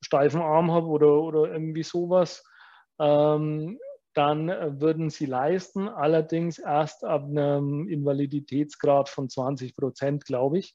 steifen 0.00 0.40
Arm 0.40 0.72
habe 0.72 0.86
oder, 0.86 1.20
oder 1.20 1.52
irgendwie 1.52 1.82
sowas, 1.82 2.42
ähm, 2.98 3.78
dann 4.14 4.48
äh, 4.48 4.80
würden 4.80 5.10
sie 5.10 5.26
leisten, 5.26 5.88
allerdings 5.88 6.58
erst 6.58 7.04
ab 7.04 7.24
einem 7.24 7.88
Invaliditätsgrad 7.88 9.08
von 9.08 9.28
20 9.28 9.76
Prozent, 9.76 10.24
glaube 10.24 10.58
ich, 10.58 10.74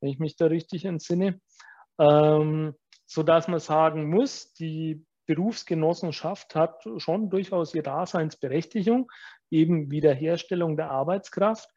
wenn 0.00 0.10
ich 0.10 0.18
mich 0.18 0.36
da 0.36 0.46
richtig 0.46 0.84
entsinne. 0.84 1.40
Ähm, 1.98 2.74
sodass 3.06 3.48
man 3.48 3.60
sagen 3.60 4.10
muss, 4.10 4.52
die 4.54 5.04
Berufsgenossenschaft 5.26 6.54
hat 6.54 6.84
schon 6.98 7.30
durchaus 7.30 7.74
ihre 7.74 7.84
Daseinsberechtigung, 7.84 9.10
eben 9.50 9.90
Wiederherstellung 9.90 10.76
der 10.76 10.90
Arbeitskraft, 10.90 11.70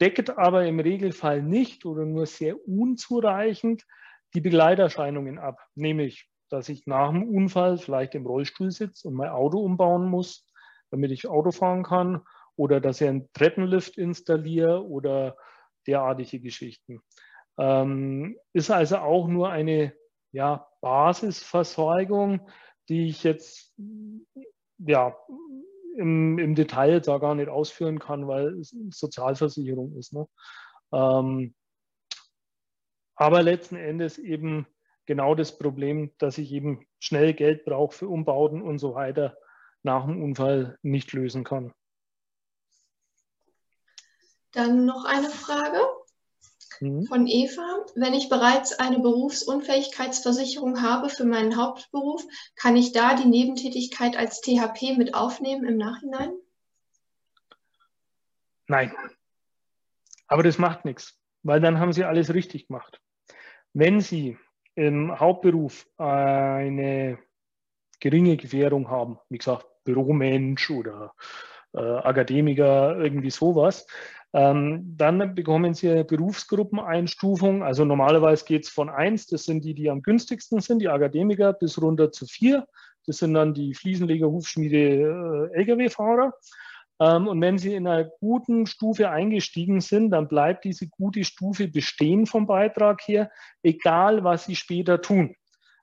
deckt 0.00 0.36
aber 0.36 0.66
im 0.66 0.80
Regelfall 0.80 1.42
nicht 1.42 1.86
oder 1.86 2.04
nur 2.04 2.26
sehr 2.26 2.56
unzureichend 2.68 3.86
die 4.34 4.40
Begleiterscheinungen 4.40 5.38
ab, 5.38 5.58
nämlich 5.74 6.30
dass 6.50 6.68
ich 6.68 6.86
nach 6.86 7.10
dem 7.10 7.22
Unfall 7.22 7.78
vielleicht 7.78 8.14
im 8.14 8.26
Rollstuhl 8.26 8.70
sitze 8.72 9.08
und 9.08 9.14
mein 9.14 9.30
Auto 9.30 9.58
umbauen 9.60 10.08
muss, 10.08 10.49
damit 10.90 11.10
ich 11.10 11.28
Auto 11.28 11.50
fahren 11.50 11.82
kann 11.82 12.22
oder 12.56 12.80
dass 12.80 13.00
ich 13.00 13.08
einen 13.08 13.32
Treppenlift 13.32 13.96
installiere 13.96 14.84
oder 14.84 15.36
derartige 15.86 16.40
Geschichten. 16.40 17.00
Ähm, 17.58 18.38
ist 18.52 18.70
also 18.70 18.98
auch 18.98 19.28
nur 19.28 19.50
eine 19.50 19.94
ja, 20.32 20.68
Basisversorgung, 20.80 22.48
die 22.88 23.08
ich 23.08 23.24
jetzt 23.24 23.74
ja, 24.78 25.16
im, 25.96 26.38
im 26.38 26.54
Detail 26.54 27.00
da 27.00 27.18
gar 27.18 27.34
nicht 27.34 27.48
ausführen 27.48 27.98
kann, 27.98 28.26
weil 28.28 28.58
es 28.58 28.74
Sozialversicherung 28.90 29.96
ist. 29.96 30.12
Ne? 30.12 30.26
Ähm, 30.92 31.54
aber 33.14 33.42
letzten 33.42 33.76
Endes 33.76 34.18
eben 34.18 34.66
genau 35.06 35.34
das 35.34 35.58
Problem, 35.58 36.12
dass 36.18 36.38
ich 36.38 36.52
eben 36.52 36.86
schnell 36.98 37.34
Geld 37.34 37.64
brauche 37.64 37.94
für 37.94 38.08
Umbauten 38.08 38.62
und 38.62 38.78
so 38.78 38.94
weiter 38.94 39.36
nach 39.82 40.06
dem 40.06 40.22
Unfall 40.22 40.78
nicht 40.82 41.12
lösen 41.12 41.44
kann. 41.44 41.72
Dann 44.52 44.84
noch 44.84 45.04
eine 45.04 45.30
Frage 45.30 45.80
mhm. 46.80 47.04
von 47.04 47.26
Eva. 47.26 47.86
Wenn 47.94 48.14
ich 48.14 48.28
bereits 48.28 48.78
eine 48.78 48.98
Berufsunfähigkeitsversicherung 48.98 50.82
habe 50.82 51.08
für 51.08 51.24
meinen 51.24 51.56
Hauptberuf, 51.56 52.24
kann 52.56 52.76
ich 52.76 52.92
da 52.92 53.14
die 53.14 53.28
Nebentätigkeit 53.28 54.16
als 54.16 54.40
THP 54.40 54.96
mit 54.96 55.14
aufnehmen 55.14 55.64
im 55.66 55.76
Nachhinein? 55.76 56.32
Nein. 58.66 58.94
Aber 60.26 60.42
das 60.42 60.58
macht 60.58 60.84
nichts, 60.84 61.18
weil 61.42 61.60
dann 61.60 61.78
haben 61.78 61.92
Sie 61.92 62.04
alles 62.04 62.32
richtig 62.34 62.68
gemacht. 62.68 63.00
Wenn 63.72 64.00
Sie 64.00 64.38
im 64.74 65.18
Hauptberuf 65.18 65.88
eine 65.96 67.18
geringe 67.98 68.36
Gefährdung 68.36 68.88
haben, 68.88 69.18
wie 69.28 69.38
gesagt, 69.38 69.66
Büromensch 69.92 70.70
oder 70.70 71.12
äh, 71.72 71.80
Akademiker, 71.80 72.96
irgendwie 72.98 73.30
sowas, 73.30 73.86
ähm, 74.32 74.94
dann 74.96 75.34
bekommen 75.34 75.74
Sie 75.74 75.90
eine 75.90 76.04
Berufsgruppeneinstufung. 76.04 77.62
Also 77.62 77.84
normalerweise 77.84 78.44
geht 78.44 78.64
es 78.64 78.70
von 78.70 78.88
1, 78.88 79.26
das 79.26 79.44
sind 79.44 79.64
die, 79.64 79.74
die 79.74 79.90
am 79.90 80.02
günstigsten 80.02 80.60
sind, 80.60 80.80
die 80.80 80.88
Akademiker, 80.88 81.52
bis 81.52 81.80
runter 81.80 82.12
zu 82.12 82.26
4. 82.26 82.66
Das 83.06 83.18
sind 83.18 83.34
dann 83.34 83.54
die 83.54 83.74
Fliesenleger, 83.74 84.30
Hufschmiede, 84.30 85.50
äh, 85.52 85.60
Lkw-Fahrer. 85.60 86.32
Ähm, 87.00 87.26
und 87.26 87.40
wenn 87.40 87.58
Sie 87.58 87.74
in 87.74 87.88
einer 87.88 88.04
guten 88.04 88.66
Stufe 88.66 89.10
eingestiegen 89.10 89.80
sind, 89.80 90.10
dann 90.10 90.28
bleibt 90.28 90.64
diese 90.64 90.88
gute 90.88 91.24
Stufe 91.24 91.66
bestehen 91.66 92.26
vom 92.26 92.46
Beitrag 92.46 93.00
her, 93.08 93.30
egal 93.62 94.22
was 94.22 94.44
Sie 94.44 94.54
später 94.54 95.00
tun. 95.00 95.34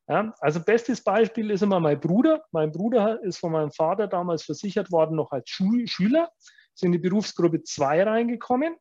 Ja, 0.10 0.34
also 0.40 0.62
bestes 0.64 1.04
Beispiel 1.04 1.52
ist 1.52 1.64
immer 1.64 1.82
mein 1.82 2.00
Bruder. 2.00 2.44
Mein 2.52 2.72
Bruder 2.72 3.22
ist 3.24 3.40
von 3.40 3.52
meinem 3.52 3.72
Vater 3.72 4.08
damals 4.08 4.44
versichert 4.44 4.92
worden, 4.92 5.18
noch 5.18 5.32
als 5.32 5.50
Schul 5.50 5.86
Schüler 5.88 6.32
ist 6.78 6.84
in 6.84 6.92
die 6.92 7.00
Berufsgruppe 7.00 7.64
2 7.64 8.04
reingekommen. 8.04 8.76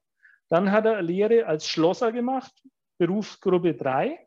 Dann 0.49 0.71
hat 0.71 0.85
er 0.85 1.01
Lehre 1.03 1.47
als 1.47 1.67
Schlosser 1.67 2.13
gemacht, 2.13 2.53
Berufsgruppe 2.99 3.75
3. 3.75 4.19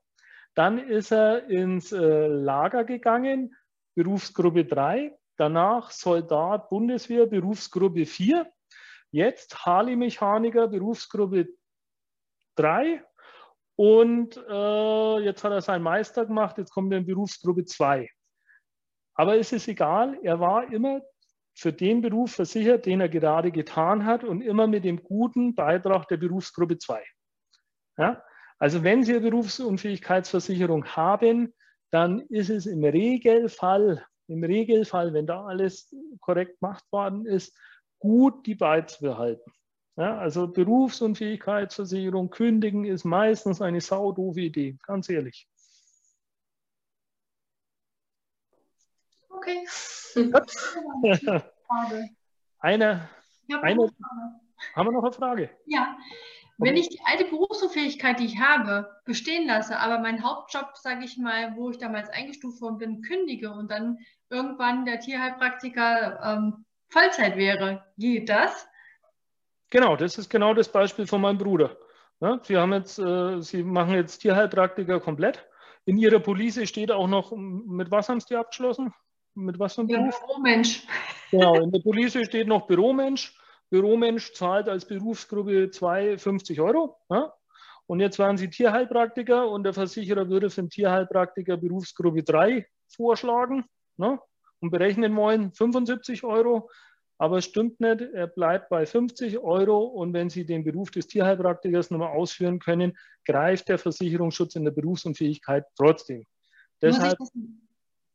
Dann 0.55 0.79
ist 0.79 1.11
er 1.11 1.47
ins 1.47 1.91
äh, 1.91 2.27
Lager 2.27 2.83
gegangen, 2.83 3.55
Berufsgruppe 3.95 4.65
3. 4.65 5.15
Danach 5.37 5.91
Soldat, 5.91 6.69
Bundeswehr, 6.69 7.27
Berufsgruppe 7.27 8.05
4. 8.05 8.51
Jetzt 9.11 9.65
Harley-Mechaniker, 9.65 10.67
Berufsgruppe 10.67 11.47
3. 12.55 13.03
Und 13.79 14.35
äh, 14.35 15.19
jetzt 15.19 15.41
hat 15.45 15.53
er 15.53 15.61
seinen 15.61 15.83
Meister 15.83 16.25
gemacht, 16.25 16.57
jetzt 16.57 16.73
kommt 16.73 16.91
er 16.91 16.97
in 16.97 17.05
Berufsgruppe 17.05 17.63
2. 17.63 18.09
Aber 19.13 19.37
es 19.37 19.53
ist 19.53 19.69
egal, 19.69 20.19
er 20.21 20.41
war 20.41 20.69
immer 20.73 20.99
für 21.55 21.71
den 21.71 22.01
Beruf 22.01 22.33
versichert, 22.33 22.85
den 22.85 22.99
er 22.99 23.07
gerade 23.07 23.53
getan 23.53 24.03
hat 24.03 24.25
und 24.25 24.41
immer 24.41 24.67
mit 24.67 24.83
dem 24.83 25.01
guten 25.01 25.55
Beitrag 25.55 26.09
der 26.09 26.17
Berufsgruppe 26.17 26.77
2. 26.77 27.01
Ja? 27.97 28.21
Also 28.57 28.83
wenn 28.83 29.05
Sie 29.05 29.13
eine 29.15 29.21
Berufsunfähigkeitsversicherung 29.21 30.83
haben, 30.83 31.53
dann 31.89 32.19
ist 32.27 32.49
es 32.49 32.65
im 32.65 32.83
Regelfall, 32.83 34.05
im 34.27 34.43
Regelfall, 34.43 35.13
wenn 35.13 35.25
da 35.25 35.45
alles 35.45 35.95
korrekt 36.19 36.59
gemacht 36.59 36.83
worden 36.91 37.25
ist, 37.25 37.57
gut, 37.99 38.45
die 38.45 38.55
beizubehalten. 38.55 39.53
Ja, 39.99 40.17
also 40.17 40.47
Berufsunfähigkeitsversicherung 40.47 42.29
kündigen 42.29 42.85
ist 42.85 43.03
meistens 43.03 43.61
eine 43.61 43.81
saudoofe 43.81 44.39
Idee, 44.39 44.77
ganz 44.87 45.09
ehrlich. 45.09 45.45
Okay. 49.27 49.67
eine, 52.59 53.09
eine, 53.49 53.89
haben 54.73 54.87
wir 54.87 54.91
noch 54.93 55.03
eine 55.03 55.11
Frage? 55.11 55.49
Ja. 55.65 55.97
Wenn 56.59 56.77
ich 56.77 56.87
die 56.87 57.01
alte 57.03 57.25
Berufsunfähigkeit, 57.25 58.21
die 58.21 58.25
ich 58.25 58.39
habe, 58.39 59.01
bestehen 59.03 59.47
lasse, 59.47 59.77
aber 59.77 59.99
meinen 59.99 60.23
Hauptjob, 60.23 60.77
sage 60.77 61.03
ich 61.03 61.17
mal, 61.17 61.57
wo 61.57 61.71
ich 61.71 61.77
damals 61.77 62.09
eingestuft 62.09 62.61
worden 62.61 62.77
bin, 62.77 63.01
kündige 63.01 63.51
und 63.51 63.69
dann 63.69 63.97
irgendwann 64.29 64.85
der 64.85 65.01
Tierheilpraktiker 65.01 66.21
ähm, 66.23 66.63
Vollzeit 66.87 67.35
wäre, 67.35 67.85
geht 67.97 68.29
das? 68.29 68.69
Genau, 69.69 69.95
das 69.95 70.17
ist 70.17 70.29
genau 70.29 70.53
das 70.53 70.69
Beispiel 70.69 71.05
von 71.05 71.21
meinem 71.21 71.37
Bruder. 71.37 71.77
Ja, 72.21 72.39
Sie, 72.43 72.57
haben 72.57 72.73
jetzt, 72.73 72.99
äh, 72.99 73.41
Sie 73.41 73.63
machen 73.63 73.93
jetzt 73.93 74.19
Tierheilpraktiker 74.19 74.99
komplett. 74.99 75.45
In 75.85 75.97
Ihrer 75.97 76.19
Police 76.19 76.67
steht 76.67 76.91
auch 76.91 77.07
noch, 77.07 77.31
mit 77.35 77.91
was 77.91 78.09
haben 78.09 78.19
Sie 78.19 78.35
abgeschlossen? 78.35 78.93
Mit 79.35 79.57
was 79.59 79.75
für 79.75 79.81
einem 79.81 79.87
Beruf? 79.87 80.19
Büromensch. 80.19 80.85
Genau, 81.31 81.55
in 81.61 81.71
der 81.71 81.79
Police 81.83 82.17
steht 82.25 82.47
noch 82.47 82.67
Büromensch. 82.67 83.37
Büromensch 83.69 84.33
zahlt 84.33 84.67
als 84.67 84.85
Berufsgruppe 84.85 85.69
2 85.69 86.17
50 86.17 86.59
Euro. 86.59 86.97
Ja? 87.09 87.33
Und 87.85 87.99
jetzt 87.99 88.19
waren 88.19 88.37
Sie 88.37 88.49
Tierheilpraktiker 88.49 89.47
und 89.47 89.63
der 89.63 89.73
Versicherer 89.73 90.29
würde 90.29 90.49
für 90.49 90.61
einen 90.61 90.69
Tierheilpraktiker 90.69 91.57
Berufsgruppe 91.57 92.23
3 92.23 92.67
vorschlagen 92.87 93.65
ne? 93.97 94.19
und 94.59 94.71
berechnen 94.71 95.15
wollen 95.15 95.53
75 95.53 96.23
Euro. 96.23 96.69
Aber 97.21 97.37
es 97.37 97.45
stimmt 97.45 97.81
nicht, 97.81 98.01
er 98.01 98.27
bleibt 98.27 98.69
bei 98.69 98.85
50 98.85 99.39
Euro 99.39 99.83
und 99.83 100.13
wenn 100.13 100.29
Sie 100.29 100.45
den 100.45 100.63
Beruf 100.63 100.89
des 100.89 101.05
Tierheilpraktikers 101.05 101.91
nochmal 101.91 102.15
ausführen 102.15 102.59
können, 102.59 102.97
greift 103.25 103.67
der 103.67 103.77
Versicherungsschutz 103.77 104.55
in 104.55 104.63
der 104.63 104.71
Berufsunfähigkeit 104.71 105.65
trotzdem. 105.75 106.25
Deshalb, 106.81 107.17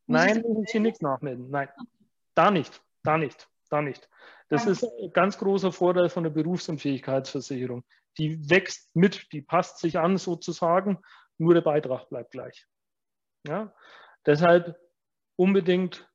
Nein, 0.07 0.43
müssen 0.43 0.65
Sie 0.67 0.81
nichts 0.81 1.03
nachmelden. 1.03 1.51
Nein, 1.51 1.69
da 2.35 2.51
nicht, 2.51 2.83
da 3.03 3.19
nicht, 3.19 3.47
da 3.69 3.83
nicht. 3.83 4.09
Das 4.49 4.67
ist 4.67 4.85
ein 4.85 5.13
ganz 5.13 5.37
großer 5.37 5.71
Vorteil 5.71 6.09
von 6.09 6.25
der 6.25 6.31
Berufsunfähigkeitsversicherung. 6.31 7.85
Die 8.17 8.49
wächst 8.49 8.97
mit, 8.97 9.31
die 9.33 9.43
passt 9.43 9.81
sich 9.81 9.99
an 9.99 10.17
sozusagen, 10.17 10.99
nur 11.37 11.53
der 11.53 11.61
Beitrag 11.61 12.09
bleibt 12.09 12.31
gleich. 12.31 12.67
Ja? 13.47 13.75
Deshalb 14.25 14.79
unbedingt, 15.37 16.09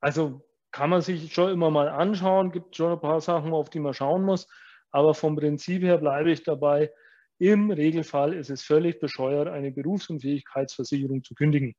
also 0.00 0.42
kann 0.72 0.90
man 0.90 1.02
sich 1.02 1.32
schon 1.32 1.52
immer 1.52 1.70
mal 1.70 1.88
anschauen, 1.88 2.50
gibt 2.50 2.76
schon 2.76 2.92
ein 2.92 3.00
paar 3.00 3.20
Sachen, 3.20 3.52
auf 3.52 3.70
die 3.70 3.80
man 3.80 3.94
schauen 3.94 4.24
muss, 4.24 4.48
aber 4.90 5.14
vom 5.14 5.36
Prinzip 5.36 5.82
her 5.82 5.98
bleibe 5.98 6.32
ich 6.32 6.42
dabei, 6.42 6.90
im 7.38 7.70
Regelfall 7.70 8.34
ist 8.34 8.50
es 8.50 8.62
völlig 8.62 9.00
bescheuert, 9.00 9.48
eine 9.48 9.72
Berufsunfähigkeitsversicherung 9.72 11.24
zu 11.24 11.34
kündigen. 11.34 11.74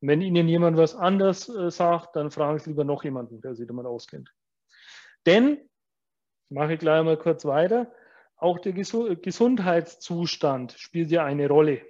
Wenn 0.00 0.22
Ihnen 0.22 0.48
jemand 0.48 0.76
was 0.76 0.94
anderes 0.94 1.48
äh, 1.48 1.70
sagt, 1.70 2.16
dann 2.16 2.30
fragen 2.30 2.58
Sie 2.58 2.70
lieber 2.70 2.84
noch 2.84 3.04
jemanden, 3.04 3.40
der 3.40 3.54
sich 3.54 3.66
damit 3.66 3.86
auskennt. 3.86 4.32
Denn, 5.26 5.58
mache 6.48 6.74
ich 6.74 6.78
gleich 6.78 7.04
mal 7.04 7.16
kurz 7.16 7.44
weiter, 7.44 7.92
auch 8.36 8.58
der 8.58 8.72
Gesundheitszustand 8.72 10.72
spielt 10.78 11.10
ja 11.10 11.24
eine 11.24 11.48
Rolle. 11.48 11.82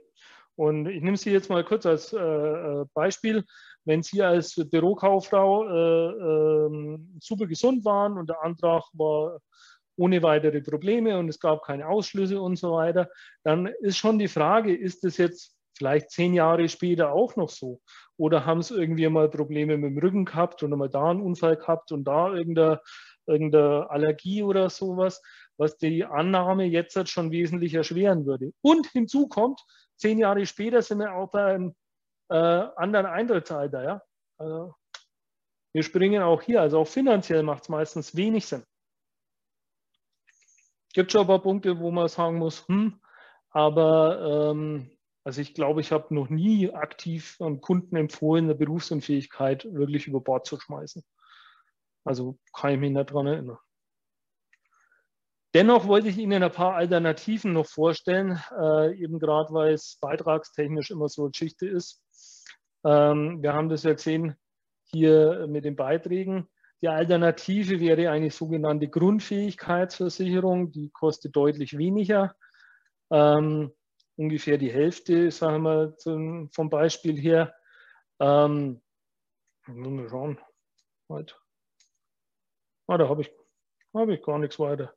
Und 0.57 0.87
ich 0.87 1.03
nehme 1.03 1.17
Sie 1.17 1.31
jetzt 1.31 1.51
mal 1.51 1.65
kurz 1.65 1.87
als 1.87 2.13
äh, 2.13 2.19
äh, 2.19 2.85
Beispiel. 2.95 3.45
Wenn 3.89 4.03
Sie 4.03 4.23
als 4.23 4.55
Bürokauffrau 4.55 5.65
äh, 5.67 6.11
äh, 6.11 6.99
super 7.21 7.47
gesund 7.47 7.87
waren 7.87 8.19
und 8.19 8.29
der 8.29 8.43
Antrag 8.43 8.85
war 8.93 9.41
ohne 9.97 10.23
weitere 10.23 10.61
Probleme 10.61 11.19
und 11.19 11.31
es 11.31 11.41
gab 11.41 11.65
keine 11.65 11.89
Ausschlüsse 11.89 12.39
und 12.39 12.57
so 12.57 12.73
weiter, 12.73 13.09
dann 13.45 13.65
ist 13.81 13.97
schon 13.97 14.19
die 14.19 14.29
Frage, 14.29 14.77
ist 14.77 15.05
das 15.05 15.17
jetzt 15.17 15.57
vielleicht 15.75 16.11
zehn 16.11 16.35
Jahre 16.35 16.69
später 16.69 17.13
auch 17.13 17.35
noch 17.37 17.49
so? 17.49 17.81
Oder 18.19 18.45
haben 18.45 18.61
sie 18.61 18.75
irgendwie 18.75 19.09
mal 19.09 19.31
Probleme 19.31 19.79
mit 19.79 19.93
dem 19.93 19.99
Rücken 19.99 20.27
gehabt 20.27 20.63
und 20.63 20.77
mal 20.77 20.91
da 20.91 21.09
einen 21.09 21.23
Unfall 21.23 21.57
gehabt 21.57 21.91
und 21.91 22.05
da 22.05 22.35
irgendeine, 22.35 22.83
irgendeine 23.27 23.89
Allergie 23.89 24.43
oder 24.43 24.69
sowas, 24.69 25.23
was 25.57 25.79
die 25.79 26.05
Annahme 26.05 26.67
jetzt 26.67 27.09
schon 27.09 27.31
wesentlich 27.31 27.73
erschweren 27.73 28.27
würde. 28.27 28.53
Und 28.61 28.87
hinzu 28.89 29.29
kommt, 29.29 29.63
zehn 29.97 30.19
Jahre 30.19 30.45
später 30.45 30.83
sind 30.83 30.99
wir 30.99 31.15
auch 31.15 31.31
bei 31.31 31.55
einem 31.55 31.75
äh, 32.29 32.35
anderen 32.35 33.07
Eintrittsalter. 33.07 33.83
Ja? 33.83 34.03
Also 34.37 34.75
wir 35.73 35.83
springen 35.83 36.23
auch 36.23 36.43
hier, 36.43 36.61
also 36.61 36.81
auch 36.81 36.89
finanziell 36.89 37.43
macht 37.43 37.65
es 37.65 37.69
meistens 37.69 38.17
wenig 38.17 38.47
Sinn. 38.47 38.65
Gibt 40.95 41.13
schon 41.13 41.23
ein 41.23 41.27
paar 41.27 41.43
Punkte, 41.43 41.79
wo 41.79 41.91
man 41.91 42.09
sagen 42.09 42.39
muss, 42.39 42.67
hm, 42.67 43.01
aber 43.51 44.51
ähm, 44.51 44.91
also 45.25 45.41
ich 45.43 45.55
glaube, 45.55 45.83
ich 45.83 45.93
habe 45.93 46.15
noch 46.15 46.31
nie 46.31 46.73
aktiv 46.73 47.37
am 47.41 47.61
Kunden 47.61 47.97
empfohlen, 47.97 48.45
eine 48.45 48.55
Berufsunfähigkeit 48.55 49.67
wirklich 49.73 50.07
über 50.07 50.21
Bord 50.21 50.47
zu 50.47 50.59
schmeißen. 50.59 51.05
Also 52.05 52.39
kann 52.55 52.73
ich 52.73 52.81
mich 52.81 52.93
nicht 52.93 53.11
daran 53.11 53.27
erinnern. 53.27 53.59
Dennoch 55.55 55.87
wollte 55.87 56.09
ich 56.09 56.19
Ihnen 56.19 56.43
ein 56.43 56.53
paar 56.53 56.75
Alternativen 56.75 57.53
noch 57.53 57.67
vorstellen, 57.67 58.43
äh, 58.59 58.95
eben 58.97 59.19
gerade 59.19 59.53
weil 59.53 59.75
es 59.75 59.99
beitragstechnisch 60.01 60.91
immer 60.91 61.09
so 61.09 61.23
eine 61.23 61.31
Geschichte 61.31 61.67
ist. 61.67 62.03
Ähm, 62.89 63.43
wir 63.43 63.53
haben 63.53 63.69
das 63.69 63.83
ja 63.83 63.93
gesehen 63.93 64.35
hier 64.85 65.47
mit 65.47 65.67
den 65.67 65.77
Beiträgen. 65.77 66.49
Die 66.81 66.89
Alternative 66.89 67.81
wäre 67.81 68.11
eine 68.11 68.31
sogenannte 68.31 68.89
Grundfähigkeitsversicherung, 68.89 70.73
die 70.73 70.89
kostet 70.89 71.37
deutlich 71.37 71.77
weniger. 71.77 72.35
Ähm, 73.11 73.73
ungefähr 74.17 74.57
die 74.57 74.73
Hälfte, 74.73 75.31
sagen 75.31 75.65
wir 75.65 75.97
zum, 75.99 76.51
vom 76.51 76.71
Beispiel 76.71 77.19
her. 77.21 77.55
Ähm, 78.21 78.81
mal 79.67 80.09
schauen. 80.09 80.39
Halt. 81.11 81.39
Ah, 82.87 82.97
da 82.97 83.09
habe 83.09 83.21
ich, 83.23 83.31
hab 83.93 84.09
ich 84.09 84.23
gar 84.23 84.39
nichts 84.39 84.59
weiter. 84.59 84.95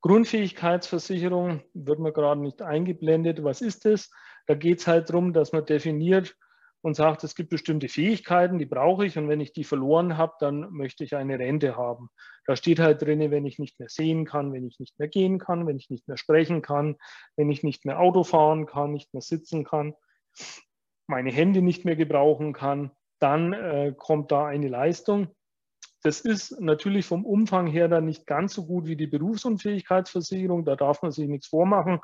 Grundfähigkeitsversicherung 0.00 1.62
wird 1.74 1.98
mir 1.98 2.12
gerade 2.12 2.40
nicht 2.40 2.62
eingeblendet. 2.62 3.44
Was 3.44 3.60
ist 3.60 3.84
das? 3.84 4.10
Da 4.46 4.54
geht 4.54 4.78
es 4.78 4.86
halt 4.86 5.10
darum, 5.10 5.34
dass 5.34 5.52
man 5.52 5.66
definiert 5.66 6.36
und 6.84 6.92
sagt, 6.92 7.24
es 7.24 7.34
gibt 7.34 7.48
bestimmte 7.48 7.88
Fähigkeiten, 7.88 8.58
die 8.58 8.66
brauche 8.66 9.06
ich 9.06 9.16
und 9.16 9.26
wenn 9.26 9.40
ich 9.40 9.54
die 9.54 9.64
verloren 9.64 10.18
habe, 10.18 10.34
dann 10.38 10.70
möchte 10.70 11.02
ich 11.02 11.16
eine 11.16 11.38
Rente 11.38 11.78
haben. 11.78 12.10
Da 12.46 12.56
steht 12.56 12.78
halt 12.78 13.00
drin, 13.00 13.30
wenn 13.30 13.46
ich 13.46 13.58
nicht 13.58 13.80
mehr 13.80 13.88
sehen 13.88 14.26
kann, 14.26 14.52
wenn 14.52 14.66
ich 14.66 14.78
nicht 14.78 14.98
mehr 14.98 15.08
gehen 15.08 15.38
kann, 15.38 15.66
wenn 15.66 15.78
ich 15.78 15.88
nicht 15.88 16.06
mehr 16.06 16.18
sprechen 16.18 16.60
kann, 16.60 16.96
wenn 17.36 17.50
ich 17.50 17.62
nicht 17.62 17.86
mehr 17.86 18.00
Auto 18.00 18.22
fahren 18.22 18.66
kann, 18.66 18.92
nicht 18.92 19.14
mehr 19.14 19.22
sitzen 19.22 19.64
kann, 19.64 19.94
meine 21.06 21.32
Hände 21.32 21.62
nicht 21.62 21.86
mehr 21.86 21.96
gebrauchen 21.96 22.52
kann, 22.52 22.90
dann 23.18 23.54
äh, 23.54 23.94
kommt 23.96 24.30
da 24.30 24.44
eine 24.44 24.68
Leistung. 24.68 25.28
Das 26.02 26.20
ist 26.20 26.60
natürlich 26.60 27.06
vom 27.06 27.24
Umfang 27.24 27.66
her 27.66 27.88
dann 27.88 28.04
nicht 28.04 28.26
ganz 28.26 28.52
so 28.52 28.66
gut 28.66 28.84
wie 28.84 28.96
die 28.96 29.06
Berufsunfähigkeitsversicherung. 29.06 30.66
Da 30.66 30.76
darf 30.76 31.00
man 31.00 31.12
sich 31.12 31.28
nichts 31.28 31.46
vormachen. 31.46 32.00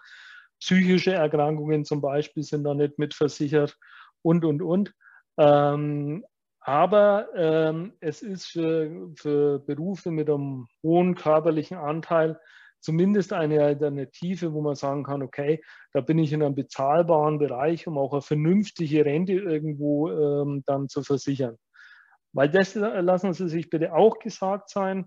Psychische 0.59 1.13
Erkrankungen 1.13 1.85
zum 1.85 2.01
Beispiel 2.01 2.45
sind 2.45 2.65
da 2.65 2.73
nicht 2.73 2.99
mitversichert 2.99 3.77
und, 4.23 4.45
und, 4.45 4.63
und. 4.63 4.95
Ähm, 5.39 6.25
aber 6.61 7.29
ähm, 7.35 7.95
es 8.01 8.23
ist 8.23 8.47
für, 8.47 9.11
für 9.17 9.61
Berufe 9.61 10.11
mit 10.11 10.29
einem 10.29 10.67
hohen 10.83 11.15
körperlichen 11.15 11.79
Anteil 11.79 12.39
zumindest 12.81 13.33
eine 13.33 13.63
Alternative, 13.63 14.53
wo 14.53 14.61
man 14.61 14.75
sagen 14.75 15.05
kann, 15.05 15.23
okay, 15.23 15.63
da 15.93 16.01
bin 16.01 16.19
ich 16.19 16.33
in 16.33 16.43
einem 16.43 16.55
bezahlbaren 16.55 17.39
Bereich, 17.39 17.87
um 17.87 17.99
auch 17.99 18.13
eine 18.13 18.23
vernünftige 18.23 19.05
Rente 19.05 19.35
irgendwo 19.35 20.11
ähm, 20.11 20.63
dann 20.67 20.89
zu 20.89 21.03
versichern. 21.03 21.57
Weil 22.33 22.49
das 22.49 22.75
lassen 22.75 23.33
Sie 23.33 23.49
sich 23.49 23.71
bitte 23.71 23.93
auch 23.93 24.19
gesagt 24.19 24.71
sein, 24.71 25.07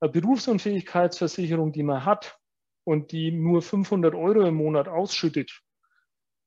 eine 0.00 0.10
Berufsunfähigkeitsversicherung, 0.10 1.72
die 1.72 1.82
man 1.82 2.04
hat 2.04 2.38
und 2.84 3.12
die 3.12 3.32
nur 3.32 3.62
500 3.62 4.14
Euro 4.14 4.42
im 4.42 4.56
Monat 4.56 4.88
ausschüttet, 4.88 5.60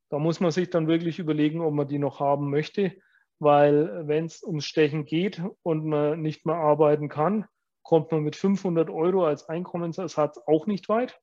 da 0.10 0.19
muss 0.19 0.40
man 0.40 0.52
sich 0.52 0.69
dann 0.69 0.88
wirklich 0.88 1.19
überlegen, 1.19 1.61
ob 1.61 1.73
man 1.73 1.88
die 1.88 1.99
noch 1.99 2.19
haben 2.19 2.49
möchte, 2.49 2.95
weil 3.40 4.07
wenn 4.07 4.26
es 4.26 4.44
ums 4.44 4.65
Stechen 4.65 5.06
geht 5.06 5.41
und 5.64 5.86
man 5.86 6.22
nicht 6.22 6.45
mehr 6.45 6.56
arbeiten 6.56 7.10
kann, 7.10 7.45
kommt 7.84 8.11
man 8.11 8.23
mit 8.23 8.36
500 8.36 8.90
Euro 8.90 9.26
als 9.26 9.48
Einkommensersatz 9.49 10.40
auch 10.48 10.68
nicht 10.68 10.90
weit. 10.90 11.19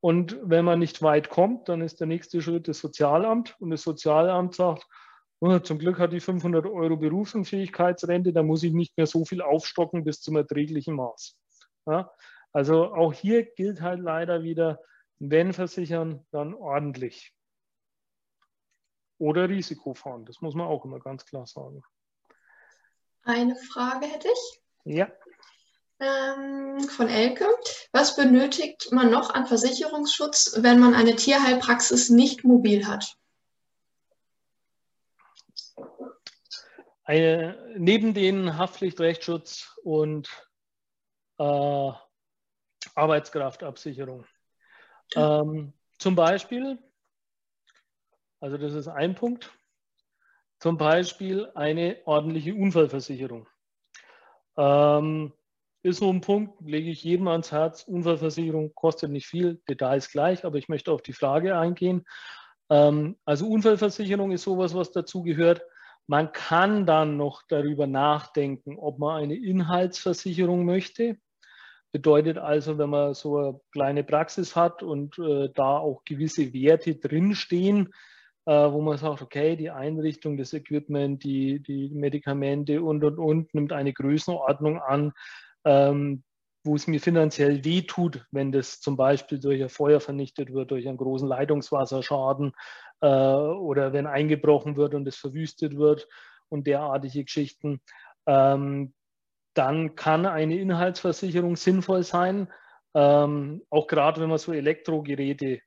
Und 0.00 0.38
wenn 0.42 0.64
man 0.64 0.78
nicht 0.78 1.02
weit 1.02 1.30
kommt, 1.30 1.68
dann 1.68 1.80
ist 1.80 1.98
der 1.98 2.06
nächste 2.06 2.42
Schritt 2.42 2.68
das 2.68 2.78
Sozialamt. 2.78 3.56
Und 3.58 3.70
das 3.70 3.82
Sozialamt 3.82 4.54
sagt, 4.54 4.86
zum 5.62 5.78
Glück 5.78 5.98
hat 5.98 6.12
die 6.12 6.20
500 6.20 6.66
Euro 6.66 6.96
Berufsunfähigkeitsrente, 6.96 8.32
da 8.32 8.42
muss 8.42 8.62
ich 8.62 8.72
nicht 8.72 8.96
mehr 8.96 9.06
so 9.06 9.24
viel 9.24 9.42
aufstocken 9.42 10.04
bis 10.04 10.20
zum 10.20 10.36
erträglichen 10.36 10.94
Maß. 10.94 11.38
Ja, 11.86 12.10
also 12.52 12.94
auch 12.94 13.12
hier 13.12 13.44
gilt 13.44 13.80
halt 13.80 14.00
leider 14.00 14.42
wieder, 14.42 14.80
wenn 15.18 15.52
versichern, 15.52 16.24
dann 16.30 16.54
ordentlich. 16.54 17.33
Oder 19.18 19.48
Risiko 19.48 19.94
fahren, 19.94 20.24
das 20.24 20.40
muss 20.40 20.54
man 20.54 20.66
auch 20.66 20.84
immer 20.84 20.98
ganz 20.98 21.24
klar 21.24 21.46
sagen. 21.46 21.82
Eine 23.22 23.56
Frage 23.56 24.06
hätte 24.06 24.28
ich. 24.28 24.60
Ja. 24.84 25.08
Ähm, 26.00 26.80
von 26.80 27.08
Elke. 27.08 27.46
Was 27.92 28.16
benötigt 28.16 28.90
man 28.90 29.10
noch 29.10 29.30
an 29.30 29.46
Versicherungsschutz, 29.46 30.58
wenn 30.62 30.80
man 30.80 30.94
eine 30.94 31.16
Tierheilpraxis 31.16 32.10
nicht 32.10 32.44
mobil 32.44 32.86
hat? 32.86 33.16
Eine, 37.04 37.74
neben 37.76 38.14
den 38.14 38.58
Haftpflicht, 38.58 38.98
Rechtsschutz 38.98 39.76
und 39.82 40.28
äh, 41.38 41.92
Arbeitskraftabsicherung. 42.94 44.26
Ähm, 45.14 45.72
zum 45.98 46.14
Beispiel, 46.14 46.78
also 48.44 48.58
das 48.58 48.74
ist 48.74 48.88
ein 48.88 49.14
Punkt, 49.14 49.50
zum 50.58 50.76
Beispiel 50.76 51.50
eine 51.54 51.96
ordentliche 52.04 52.54
Unfallversicherung. 52.54 53.48
Ähm, 54.58 55.32
ist 55.82 56.00
so 56.00 56.10
ein 56.10 56.20
Punkt, 56.20 56.60
lege 56.60 56.90
ich 56.90 57.02
jedem 57.02 57.28
ans 57.28 57.52
Herz. 57.52 57.84
Unfallversicherung 57.84 58.74
kostet 58.74 59.10
nicht 59.10 59.26
viel, 59.26 59.62
Details 59.66 60.10
gleich, 60.10 60.44
aber 60.44 60.58
ich 60.58 60.68
möchte 60.68 60.92
auf 60.92 61.00
die 61.00 61.14
Frage 61.14 61.56
eingehen. 61.56 62.04
Ähm, 62.68 63.16
also 63.24 63.48
Unfallversicherung 63.48 64.30
ist 64.30 64.42
sowas, 64.42 64.74
was 64.74 64.92
dazu 64.92 65.22
gehört. 65.22 65.62
Man 66.06 66.30
kann 66.32 66.84
dann 66.84 67.16
noch 67.16 67.44
darüber 67.48 67.86
nachdenken, 67.86 68.78
ob 68.78 68.98
man 68.98 69.22
eine 69.22 69.36
Inhaltsversicherung 69.36 70.66
möchte. 70.66 71.16
Bedeutet 71.92 72.36
also, 72.36 72.76
wenn 72.76 72.90
man 72.90 73.14
so 73.14 73.38
eine 73.38 73.60
kleine 73.72 74.04
Praxis 74.04 74.54
hat 74.54 74.82
und 74.82 75.18
äh, 75.18 75.48
da 75.54 75.78
auch 75.78 76.04
gewisse 76.04 76.52
Werte 76.52 76.96
drinstehen, 76.96 77.90
äh, 78.46 78.52
wo 78.52 78.80
man 78.80 78.98
sagt, 78.98 79.22
okay, 79.22 79.56
die 79.56 79.70
Einrichtung, 79.70 80.36
das 80.36 80.52
Equipment, 80.52 81.22
die, 81.24 81.60
die 81.60 81.90
Medikamente 81.90 82.82
und, 82.82 83.02
und, 83.04 83.18
und 83.18 83.54
nimmt 83.54 83.72
eine 83.72 83.92
Größenordnung 83.92 84.80
an, 84.80 85.12
ähm, 85.64 86.22
wo 86.64 86.74
es 86.76 86.86
mir 86.86 87.00
finanziell 87.00 87.64
wehtut, 87.64 88.24
wenn 88.30 88.52
das 88.52 88.80
zum 88.80 88.96
Beispiel 88.96 89.38
durch 89.38 89.62
ein 89.62 89.68
Feuer 89.68 90.00
vernichtet 90.00 90.52
wird, 90.52 90.70
durch 90.70 90.88
einen 90.88 90.96
großen 90.96 91.28
Leitungswasserschaden 91.28 92.52
äh, 93.00 93.06
oder 93.06 93.92
wenn 93.92 94.06
eingebrochen 94.06 94.76
wird 94.76 94.94
und 94.94 95.06
es 95.06 95.16
verwüstet 95.16 95.76
wird 95.76 96.08
und 96.48 96.66
derartige 96.66 97.24
Geschichten, 97.24 97.80
ähm, 98.26 98.94
dann 99.54 99.94
kann 99.94 100.26
eine 100.26 100.58
Inhaltsversicherung 100.58 101.56
sinnvoll 101.56 102.02
sein. 102.02 102.48
Ähm, 102.94 103.62
auch 103.70 103.86
gerade 103.86 104.20
wenn 104.20 104.28
man 104.28 104.38
so 104.38 104.52
Elektrogeräte 104.52 105.60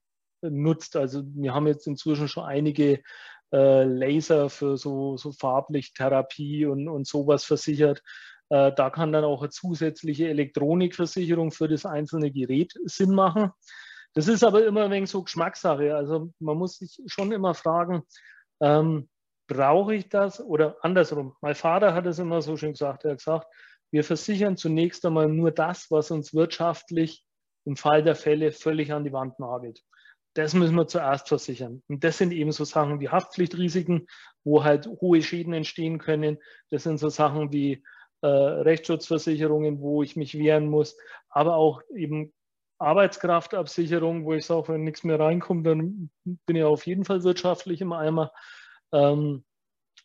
nutzt. 0.50 0.96
Also 0.96 1.24
wir 1.36 1.54
haben 1.54 1.68
jetzt 1.68 1.88
inzwischen 1.88 2.28
schon 2.28 2.44
einige 2.44 3.02
äh, 3.52 3.84
Laser 3.84 4.50
für 4.50 4.78
so, 4.78 5.18
so 5.18 5.32
Farblichttherapie 5.32 6.66
und, 6.66 6.88
und 6.88 7.08
sowas 7.08 7.44
versichert. 7.46 8.02
Äh, 8.50 8.72
da 8.74 8.90
kann 8.90 9.12
dann 9.12 9.24
auch 9.24 9.42
eine 9.42 9.50
zusätzliche 9.50 10.28
Elektronikversicherung 10.30 11.52
für 11.52 11.68
das 11.68 11.86
einzelne 11.86 12.32
Gerät 12.32 12.74
Sinn 12.86 13.14
machen. 13.14 13.52
Das 14.14 14.28
ist 14.28 14.44
aber 14.44 14.66
immer 14.66 14.86
ein 14.86 14.92
wenig 14.92 15.10
so 15.10 15.24
Geschmackssache. 15.24 15.96
Also 15.96 16.32
man 16.40 16.58
muss 16.58 16.78
sich 16.78 16.98
schon 17.08 17.32
immer 17.32 17.54
fragen, 17.54 18.04
ähm, 18.62 19.10
brauche 19.48 19.96
ich 19.96 20.10
das 20.10 20.42
oder 20.42 20.78
andersrum. 20.82 21.36
Mein 21.42 21.56
Vater 21.56 21.94
hat 21.94 22.06
es 22.06 22.20
immer 22.20 22.42
so 22.42 22.58
schön 22.58 22.72
gesagt. 22.72 23.06
Er 23.06 23.12
hat 23.12 23.20
gesagt, 23.20 23.48
wir 23.92 24.04
versichern 24.04 24.58
zunächst 24.58 25.06
einmal 25.06 25.28
nur 25.28 25.52
das, 25.52 25.90
was 25.90 26.12
uns 26.12 26.34
wirtschaftlich 26.34 27.24
im 27.66 27.78
Fall 27.78 28.04
der 28.04 28.16
Fälle 28.16 28.52
völlig 28.52 28.92
an 28.92 29.04
die 29.04 29.14
Wand 29.14 29.40
nagelt. 29.40 29.84
Das 30.38 30.54
müssen 30.54 30.76
wir 30.76 30.86
zuerst 30.86 31.28
versichern. 31.28 31.82
Und 31.88 32.04
das 32.04 32.20
sind 32.20 32.32
eben 32.32 32.52
so 32.52 32.64
Sachen 32.64 33.00
wie 33.00 33.10
Haftpflichtrisiken, 33.10 34.08
wo 34.44 34.64
halt 34.64 34.88
hohe 35.02 35.24
Schäden 35.24 35.54
entstehen 35.54 35.98
können. 35.98 36.38
Das 36.70 36.84
sind 36.84 37.00
so 37.00 37.10
Sachen 37.10 37.52
wie 37.52 37.84
äh, 38.22 38.28
Rechtsschutzversicherungen, 38.28 39.82
wo 39.82 40.04
ich 40.04 40.16
mich 40.16 40.38
wehren 40.38 40.68
muss, 40.68 40.96
aber 41.30 41.56
auch 41.56 41.82
eben 41.96 42.34
Arbeitskraftabsicherung, 42.78 44.26
wo 44.26 44.34
ich 44.34 44.46
sage, 44.46 44.74
wenn 44.74 44.84
nichts 44.84 45.04
mehr 45.04 45.20
reinkommt, 45.20 45.66
dann 45.66 46.12
bin 46.24 46.56
ich 46.56 46.64
auf 46.64 46.86
jeden 46.86 47.06
Fall 47.06 47.24
wirtschaftlich 47.24 47.82
im 47.82 47.92
Eimer. 47.92 48.32
Ähm, 48.92 49.44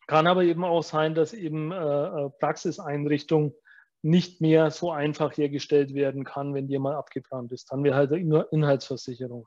kann 0.06 0.26
aber 0.26 0.44
eben 0.44 0.64
auch 0.64 0.82
sein, 0.82 1.14
dass 1.14 1.34
eben 1.34 1.72
äh, 1.72 1.76
äh 1.76 2.30
Praxiseinrichtung 2.40 3.54
nicht 4.00 4.40
mehr 4.40 4.70
so 4.70 4.92
einfach 4.92 5.36
hergestellt 5.36 5.92
werden 5.92 6.24
kann, 6.24 6.54
wenn 6.54 6.68
die 6.68 6.78
mal 6.78 6.94
abgebrannt 6.94 7.52
ist. 7.52 7.70
Dann 7.70 7.84
wäre 7.84 7.96
halt 7.96 8.12
eine 8.12 8.46
Inhaltsversicherung. 8.50 9.46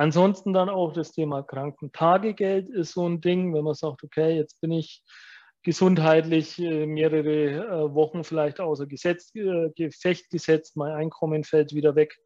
Ansonsten 0.00 0.54
dann 0.54 0.70
auch 0.70 0.94
das 0.94 1.12
Thema 1.12 1.42
Krankentagegeld 1.42 2.70
ist 2.70 2.92
so 2.92 3.06
ein 3.06 3.20
Ding, 3.20 3.52
wenn 3.52 3.64
man 3.64 3.74
sagt, 3.74 4.02
okay, 4.02 4.34
jetzt 4.34 4.58
bin 4.62 4.72
ich 4.72 5.04
gesundheitlich 5.62 6.58
äh, 6.58 6.86
mehrere 6.86 7.50
äh, 7.50 7.94
Wochen 7.94 8.24
vielleicht 8.24 8.60
außer 8.60 8.86
Gesetz, 8.86 9.30
äh, 9.34 9.68
Gefecht 9.76 10.30
gesetzt, 10.30 10.78
mein 10.78 10.92
Einkommen 10.92 11.44
fällt 11.44 11.74
wieder 11.74 11.96
weg 11.96 12.16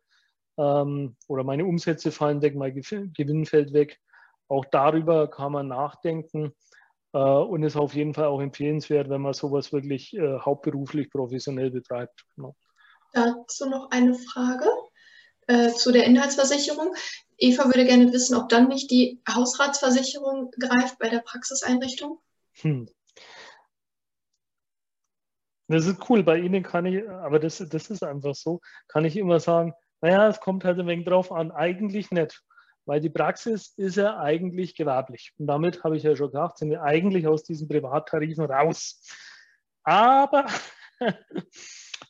ähm, 0.57 1.17
oder 1.27 1.43
meine 1.43 1.65
Umsätze 1.65 2.13
fallen 2.13 2.43
weg, 2.43 2.55
mein 2.55 2.81
Gewinn 2.81 3.45
fällt 3.45 3.73
weg. 3.73 3.99
Auch 4.47 4.67
darüber 4.67 5.29
kann 5.29 5.51
man 5.51 5.67
nachdenken 5.67 6.55
und 7.11 7.63
ist 7.65 7.77
auf 7.77 7.95
jeden 7.95 8.15
Fall 8.15 8.27
auch 8.27 8.41
empfehlenswert, 8.41 9.09
wenn 9.09 9.21
man 9.21 9.35
sowas 9.35 9.73
wirklich 9.73 10.17
hauptberuflich 10.21 11.11
professionell 11.11 11.71
betreibt. 11.71 12.25
Genau. 12.35 12.55
Dazu 13.13 13.69
noch 13.69 13.89
eine 13.91 14.15
Frage. 14.15 14.67
äh, 15.47 15.73
zu 15.73 15.93
der 15.93 16.05
Inhaltsversicherung. 16.05 16.95
Eva 17.39 17.66
würde 17.66 17.85
gerne 17.85 18.12
wissen, 18.12 18.36
ob 18.36 18.48
dann 18.48 18.69
nicht 18.69 18.90
die 18.90 19.20
Hausratsversicherung 19.28 20.51
greift 20.52 20.98
bei 20.98 21.09
der 21.09 21.20
Praxiseinrichtung. 21.20 22.19
Hm. 22.61 22.89
Das 25.69 25.86
ist 25.86 26.09
cool. 26.09 26.23
Bei 26.23 26.39
Ihnen 26.39 26.62
kann 26.62 26.86
ich, 26.86 27.09
aber 27.09 27.39
das, 27.39 27.59
das 27.59 27.90
ist 27.90 28.02
einfach 28.02 28.35
so, 28.35 28.61
kann 28.89 29.05
ich 29.05 29.16
immer 29.16 29.40
sagen, 29.40 29.73
naja, 30.01 30.28
es 30.28 30.40
kommt 30.40 30.65
halt 30.65 30.78
ein 30.78 30.86
wenig 30.86 31.06
drauf 31.06 31.32
an. 31.32 31.51
Eigentlich 31.51 32.11
nicht, 32.11 32.43
weil 32.85 33.01
die 33.01 33.11
Praxis 33.11 33.73
ist 33.77 33.97
ja 33.97 34.19
eigentlich 34.19 34.77
gewerblich. 34.77 35.32
Und 35.39 35.47
damit 35.47 35.82
habe 35.82 35.97
ich 35.97 36.02
ja 36.02 36.15
schon 36.15 36.27
gesagt, 36.27 36.59
sind 36.59 36.70
wir 36.70 36.82
eigentlich 36.82 37.27
aus 37.27 37.44
diesen 37.44 37.69
Privattarifen 37.69 38.44
raus. 38.44 39.01
Aber 39.82 40.47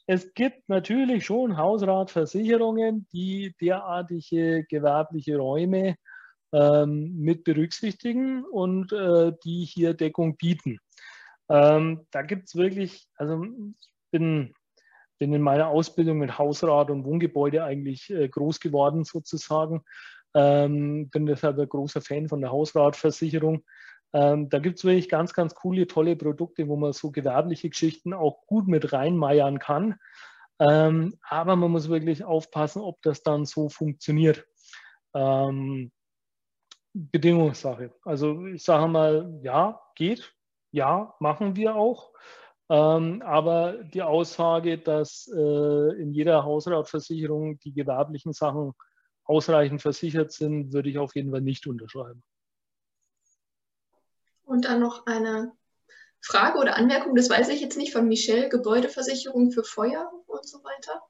es 0.07 0.35
gibt 0.35 0.69
natürlich 0.69 1.25
schon 1.25 1.57
Hausratversicherungen, 1.57 3.07
die 3.13 3.55
derartige 3.61 4.65
gewerbliche 4.69 5.37
Räume 5.37 5.97
ähm, 6.53 7.17
mit 7.19 7.45
berücksichtigen 7.45 8.45
und 8.45 8.93
äh, 8.93 9.33
die 9.45 9.65
hier 9.65 9.95
Deckung 9.95 10.37
bieten. 10.37 10.79
Ähm, 11.49 12.07
da 12.11 12.23
gibt 12.23 12.49
es 12.49 12.55
wirklich, 12.55 13.07
also 13.17 13.45
ich 13.45 14.11
bin, 14.11 14.55
bin 15.19 15.33
in 15.33 15.43
meiner 15.43 15.69
Ausbildung 15.69 16.19
mit 16.19 16.39
Hausrat 16.39 16.91
und 16.91 17.05
Wohngebäude 17.05 17.65
eigentlich 17.65 18.11
äh, 18.11 18.29
groß 18.29 18.61
geworden 18.61 19.05
sozusagen. 19.05 19.83
Ähm, 20.35 21.11
bin 21.11 21.27
deshalb 21.27 21.59
ein 21.59 21.69
großer 21.69 22.01
Fan 22.01 22.29
von 22.29 22.41
der 22.41 22.51
Hausratversicherung. 22.51 23.65
Ähm, 24.15 24.49
da 24.49 24.61
gibt 24.61 24.79
es 24.79 24.85
wirklich 24.85 25.09
ganz, 25.09 25.35
ganz 25.35 25.55
coole, 25.55 25.89
tolle 25.89 26.15
Produkte, 26.15 26.69
wo 26.69 26.77
man 26.77 26.93
so 26.93 27.11
gewerbliche 27.11 27.69
Geschichten 27.69 28.15
auch 28.15 28.47
gut 28.47 28.69
mit 28.69 28.93
reinmeiern 28.93 29.59
kann. 29.59 29.97
Ähm, 30.61 31.19
aber 31.29 31.57
man 31.57 31.73
muss 31.73 31.89
wirklich 31.89 32.25
aufpassen, 32.25 32.81
ob 32.81 33.03
das 33.03 33.25
dann 33.25 33.45
so 33.45 33.69
funktioniert. 33.69 34.47
Ähm, 35.15 35.91
Bedingungssache. 36.95 37.93
Also 38.05 38.47
ich 38.47 38.63
sage 38.63 38.87
mal, 38.87 39.41
ja, 39.43 39.81
geht, 39.97 40.33
ja, 40.71 41.15
machen 41.19 41.57
wir 41.57 41.75
auch. 41.75 42.13
Ähm, 42.71 43.21
aber 43.23 43.83
die 43.83 44.03
Aussage, 44.03 44.79
dass 44.79 45.29
äh, 45.37 46.01
in 46.01 46.13
jeder 46.13 46.45
Hausratversicherung 46.45 47.59
die 47.59 47.75
gewerblichen 47.75 48.33
Sachen 48.33 48.73
ausreichend 49.25 49.83
versichert 49.83 50.31
sind, 50.31 50.73
würde 50.73 50.89
ich 50.89 50.99
auf 50.99 51.17
jeden 51.17 51.33
Fall 51.33 51.41
nicht 51.41 51.67
unterschreiben. 51.67 52.23
Und 54.45 54.67
dann 54.67 54.81
noch 54.81 55.07
eine 55.07 55.53
Frage 56.21 56.59
oder 56.59 56.77
Anmerkung, 56.77 57.15
das 57.15 57.29
weiß 57.29 57.49
ich 57.51 57.61
jetzt 57.61 57.77
nicht, 57.77 57.93
von 57.93 58.09
Michelle, 58.09 58.49
Gebäudeversicherung 58.49 59.51
für 59.51 59.65
Feuer 59.65 60.11
und 60.27 60.47
so 60.47 60.63
weiter. 60.65 61.03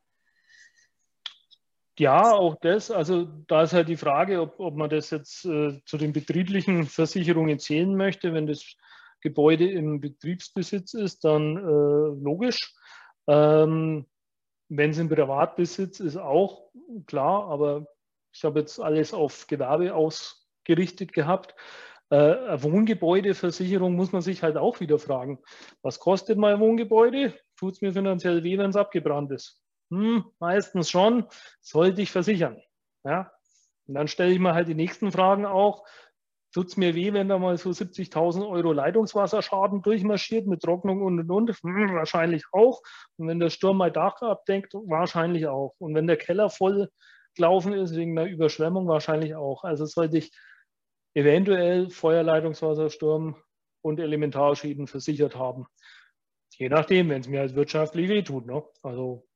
Ja, 1.99 2.33
auch 2.33 2.57
das. 2.61 2.91
Also 2.91 3.25
da 3.47 3.63
ist 3.63 3.73
halt 3.73 3.89
die 3.89 3.97
Frage, 3.97 4.41
ob, 4.41 4.59
ob 4.59 4.77
man 4.77 4.91
das 4.91 5.11
jetzt 5.11 5.45
äh, 5.45 5.81
zu 5.85 5.97
den 5.97 6.13
betrieblichen 6.13 6.87
Versicherungen 6.87 7.61
zählen 7.61 7.95
möchte. 7.97 8.35
Wenn 8.35 8.49
das 8.49 8.65
Gebäude 9.21 9.71
im 9.71 10.01
Betriebsbesitz 10.01 10.95
ist, 10.95 11.25
dann 11.25 11.57
äh, 11.57 12.23
logisch. 12.23 12.75
Ähm, 13.29 14.07
wenn 14.69 14.91
es 14.91 14.99
im 14.99 15.09
Privatbesitz 15.09 16.01
ist, 16.01 16.17
auch 16.17 16.71
klar, 17.07 17.49
aber 17.49 17.87
ich 18.33 18.43
habe 18.43 18.61
jetzt 18.61 18.81
alles 18.81 19.15
auf 19.15 19.47
Gewerbe 19.47 19.95
ausgerichtet 19.95 21.13
gehabt. 21.13 21.55
Äh, 22.11 22.63
Wohngebäudeversicherung 22.63 23.95
muss 23.95 24.13
man 24.13 24.23
sich 24.23 24.43
halt 24.43 24.57
auch 24.57 24.81
wieder 24.81 24.99
fragen. 24.99 25.39
Was 25.83 25.99
kostet 25.99 26.39
mein 26.39 26.61
Wohngebäude? 26.61 27.35
Tut 27.57 27.75
es 27.75 27.81
mir 27.81 27.93
finanziell 27.93 28.43
weh, 28.43 28.59
wenn 28.59 28.71
es 28.71 28.77
abgebrannt 28.77 29.33
ist? 29.33 29.63
Hm, 29.91 30.25
meistens 30.39 30.91
schon, 30.91 31.27
sollte 31.61 32.03
ich 32.03 32.11
versichern. 32.11 32.61
Ja? 33.05 33.33
Und 33.87 33.95
dann 33.95 34.09
stelle 34.09 34.33
ich 34.33 34.39
mir 34.39 34.55
halt 34.55 34.69
die 34.69 34.75
nächsten 34.75 35.13
Fragen 35.13 35.47
auch 35.47 35.85
tut 36.55 36.69
es 36.69 36.77
mir 36.77 36.95
weh, 36.95 37.13
wenn 37.13 37.29
da 37.29 37.39
mal 37.39 37.59
so 37.59 37.71
70.000 37.71 38.49
Euro 38.49 38.73
Leitungswasserschaden 38.73 39.83
durchmarschiert 39.83 40.47
mit 40.47 40.63
Trocknung 40.63 41.03
und 41.03 41.19
und 41.19 41.31
und? 41.31 41.59
Hm, 41.63 41.95
wahrscheinlich 41.95 42.45
auch. 42.53 42.81
Und 43.17 43.27
wenn 43.27 43.41
der 43.41 43.51
Sturm 43.51 43.79
mal 43.79 43.91
Dach 43.91 44.23
abdenkt, 44.23 44.73
wahrscheinlich 44.75 45.49
auch. 45.49 45.75
Und 45.79 45.95
wenn 45.97 46.07
der 46.07 46.17
Keller 46.17 46.49
voll 46.51 46.89
gelaufen 47.35 47.73
ist 47.73 47.97
wegen 47.97 48.17
einer 48.17 48.31
Überschwemmung, 48.31 48.87
wahrscheinlich 48.87 49.35
auch. 49.35 49.65
Also 49.65 49.85
sollte 49.85 50.19
ich 50.19 50.31
eventuell 51.15 51.91
Feuerleitungswassersturm 51.91 53.37
und 53.83 54.01
Elementarschäden 54.01 54.87
versichert 54.87 55.37
haben. 55.37 55.67
Je 56.57 56.69
nachdem, 56.69 57.09
wenn 57.09 57.21
es 57.21 57.29
mir 57.29 57.41
als 57.41 57.55
wirtschaftlich 57.55 58.09
wehtut. 58.09 58.47
Ne? 58.47 58.63
Also 58.83 59.27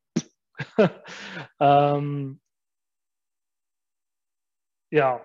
ähm, 1.60 2.40
ja, 4.90 5.24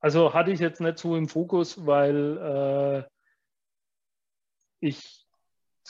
also 0.00 0.34
hatte 0.34 0.50
ich 0.50 0.60
jetzt 0.60 0.80
nicht 0.80 0.98
so 0.98 1.16
im 1.16 1.28
Fokus, 1.28 1.86
weil 1.86 3.08
äh, 3.08 3.10
ich 4.80 5.26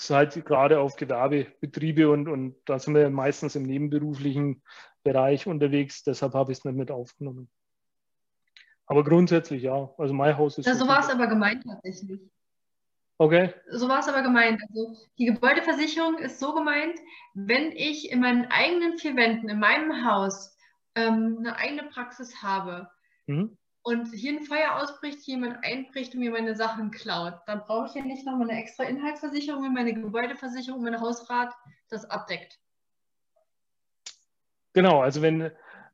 halt 0.09 0.45
gerade 0.45 0.81
auf 0.81 0.97
Gewerbebetriebe 0.97 2.11
und, 2.11 2.29
und 2.29 2.57
da 2.65 2.79
sind 2.79 2.95
wir 2.95 3.09
meistens 3.11 3.57
im 3.57 3.63
nebenberuflichen 3.63 4.63
Bereich 5.03 5.47
unterwegs, 5.47 6.03
deshalb 6.03 6.35
habe 6.35 6.53
ich 6.53 6.59
es 6.59 6.65
nicht 6.65 6.77
mit 6.77 6.91
aufgenommen. 6.91 7.51
Aber 8.93 9.05
grundsätzlich 9.05 9.63
ja, 9.63 9.91
also 9.97 10.13
mein 10.13 10.37
Haus 10.37 10.59
ist. 10.59 10.67
Ja, 10.67 10.75
so 10.75 10.87
war 10.87 11.01
es 11.01 11.09
aber 11.09 11.27
gemeint 11.27 11.65
tatsächlich. 11.65 12.21
Okay. 13.19 13.55
So 13.71 13.89
war 13.89 14.01
es 14.01 14.09
aber 14.09 14.23
gemeint. 14.23 14.61
Also 14.69 14.97
die 15.19 15.27
Gebäudeversicherung 15.27 16.19
ist 16.19 16.39
so 16.39 16.53
gemeint, 16.55 16.99
wenn 17.35 17.73
ich 17.73 18.11
in 18.11 18.21
meinen 18.21 18.47
eigenen 18.51 18.99
vier 18.99 19.17
Wänden, 19.17 19.49
in 19.49 19.61
meinem 19.61 20.05
Haus, 20.05 20.57
ähm, 20.95 21.39
eine 21.39 21.57
eigene 21.57 21.85
Praxis 21.85 22.43
habe, 22.43 22.89
mhm 23.27 23.57
und 23.83 24.13
hier 24.15 24.33
ein 24.33 24.45
Feuer 24.45 24.77
ausbricht, 24.77 25.23
jemand 25.27 25.65
einbricht 25.65 26.15
und 26.15 26.21
mir 26.21 26.31
meine 26.31 26.55
Sachen 26.55 26.91
klaut, 26.91 27.35
dann 27.47 27.63
brauche 27.65 27.89
ich 27.89 27.95
ja 27.95 28.03
nicht 28.03 28.25
nochmal 28.25 28.49
eine 28.49 28.61
extra 28.61 28.85
Inhaltsversicherung, 28.85 29.65
wenn 29.65 29.73
meine 29.73 29.93
Gebäudeversicherung, 29.93 30.83
mein 30.83 31.01
Hausrat 31.01 31.53
das 31.91 32.05
abdeckt. 32.05 32.59
Genau, 34.73 35.03
also 35.03 35.21
wenn 35.21 35.51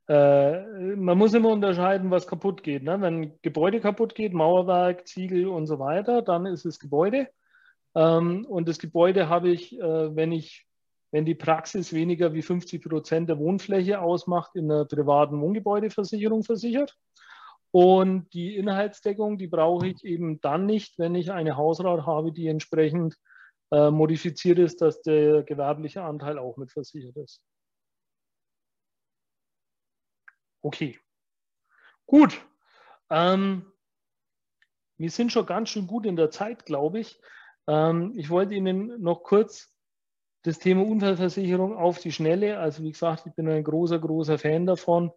äh, 0.09 0.95
man 0.95 1.17
muss 1.17 1.35
immer 1.35 1.49
unterscheiden, 1.49 2.09
was 2.09 2.25
kaputt 2.25 2.63
geht. 2.63 2.83
Ne? 2.83 2.99
Wenn 2.99 3.39
Gebäude 3.43 3.79
kaputt 3.79 4.15
geht, 4.15 4.33
Mauerwerk, 4.33 5.07
Ziegel 5.07 5.47
und 5.47 5.67
so 5.67 5.77
weiter, 5.77 6.23
dann 6.23 6.47
ist 6.47 6.65
es 6.65 6.79
Gebäude. 6.79 7.27
Ähm, 7.95 8.45
und 8.47 8.67
das 8.67 8.79
Gebäude 8.79 9.29
habe 9.29 9.49
ich, 9.49 9.79
äh, 9.79 10.15
wenn 10.15 10.31
ich 10.31 10.65
wenn 11.11 11.25
die 11.25 11.35
Praxis 11.35 11.91
weniger 11.91 12.33
wie 12.33 12.43
50 12.43 12.83
Prozent 12.83 13.29
der 13.29 13.39
Wohnfläche 13.39 13.99
ausmacht, 13.99 14.55
in 14.55 14.71
einer 14.71 14.85
privaten 14.85 15.41
Wohngebäudeversicherung 15.41 16.43
versichert. 16.43 16.95
Und 17.71 18.31
die 18.33 18.55
Inhaltsdeckung, 18.57 19.37
die 19.37 19.47
brauche 19.47 19.87
ich 19.87 20.03
eben 20.03 20.39
dann 20.41 20.65
nicht, 20.65 20.99
wenn 20.99 21.15
ich 21.15 21.31
eine 21.31 21.57
Hausrat 21.57 22.05
habe, 22.05 22.31
die 22.31 22.47
entsprechend 22.47 23.15
äh, 23.71 23.89
modifiziert 23.89 24.59
ist, 24.59 24.81
dass 24.81 25.01
der 25.01 25.43
gewerbliche 25.43 26.03
Anteil 26.03 26.37
auch 26.37 26.57
mit 26.57 26.71
versichert 26.71 27.17
ist. 27.17 27.41
Okay, 30.61 30.99
gut. 32.05 32.39
Ähm, 33.09 33.71
wir 34.97 35.09
sind 35.09 35.31
schon 35.31 35.45
ganz 35.45 35.69
schön 35.69 35.87
gut 35.87 36.05
in 36.05 36.17
der 36.17 36.31
Zeit, 36.31 36.65
glaube 36.65 36.99
ich. 36.99 37.21
Ähm, 37.67 38.13
ich 38.17 38.29
wollte 38.29 38.55
Ihnen 38.55 39.01
noch 39.01 39.23
kurz 39.23 39.73
das 40.43 40.59
Thema 40.59 40.83
Unfallversicherung 40.85 41.75
auf 41.75 41.99
die 41.99 42.11
Schnelle, 42.11 42.59
also 42.59 42.83
wie 42.83 42.91
gesagt, 42.91 43.25
ich 43.25 43.33
bin 43.33 43.47
ein 43.49 43.63
großer, 43.63 43.99
großer 43.99 44.37
Fan 44.37 44.65
davon, 44.65 45.11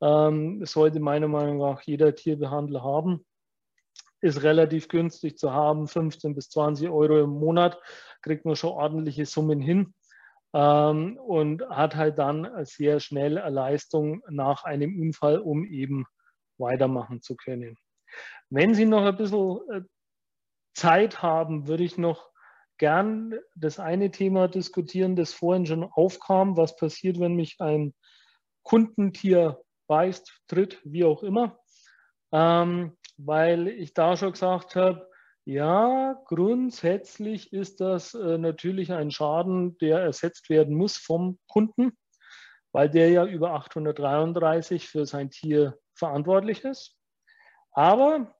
ähm, 0.00 0.64
sollte 0.64 1.00
meiner 1.00 1.28
Meinung 1.28 1.58
nach 1.58 1.82
jeder 1.82 2.14
Tierbehandler 2.14 2.82
haben. 2.82 3.24
Ist 4.20 4.42
relativ 4.42 4.88
günstig 4.88 5.38
zu 5.38 5.52
haben, 5.52 5.86
15 5.86 6.34
bis 6.34 6.50
20 6.50 6.88
Euro 6.88 7.20
im 7.20 7.30
Monat, 7.30 7.78
kriegt 8.22 8.44
man 8.44 8.56
schon 8.56 8.70
ordentliche 8.70 9.26
Summen 9.26 9.60
hin 9.60 9.94
ähm, 10.54 11.18
und 11.18 11.68
hat 11.68 11.96
halt 11.96 12.18
dann 12.18 12.64
sehr 12.64 13.00
schnell 13.00 13.34
Leistung 13.34 14.22
nach 14.28 14.64
einem 14.64 15.00
Unfall, 15.00 15.38
um 15.38 15.64
eben 15.64 16.06
weitermachen 16.58 17.22
zu 17.22 17.36
können. 17.36 17.76
Wenn 18.50 18.74
Sie 18.74 18.86
noch 18.86 19.04
ein 19.04 19.16
bisschen 19.16 19.60
äh, 19.70 19.82
Zeit 20.74 21.22
haben, 21.22 21.66
würde 21.68 21.84
ich 21.84 21.98
noch 21.98 22.30
gern 22.78 23.34
das 23.56 23.78
eine 23.78 24.10
Thema 24.10 24.48
diskutieren, 24.48 25.16
das 25.16 25.32
vorhin 25.32 25.66
schon 25.66 25.84
aufkam. 25.84 26.56
Was 26.56 26.76
passiert, 26.76 27.18
wenn 27.20 27.34
mich 27.34 27.56
ein 27.60 27.94
Kundentier 28.62 29.60
beißt, 29.88 30.42
tritt, 30.46 30.80
wie 30.84 31.04
auch 31.04 31.22
immer, 31.22 31.58
ähm, 32.32 32.96
weil 33.16 33.68
ich 33.68 33.94
da 33.94 34.16
schon 34.16 34.32
gesagt 34.32 34.76
habe, 34.76 35.07
ja, 35.48 36.12
grundsätzlich 36.26 37.54
ist 37.54 37.80
das 37.80 38.12
äh, 38.12 38.36
natürlich 38.36 38.92
ein 38.92 39.10
Schaden, 39.10 39.78
der 39.78 40.00
ersetzt 40.00 40.50
werden 40.50 40.76
muss 40.76 40.98
vom 40.98 41.38
Kunden, 41.48 41.96
weil 42.70 42.90
der 42.90 43.08
ja 43.08 43.24
über 43.24 43.54
833 43.54 44.86
für 44.86 45.06
sein 45.06 45.30
Tier 45.30 45.78
verantwortlich 45.94 46.64
ist. 46.64 46.98
Aber, 47.72 48.36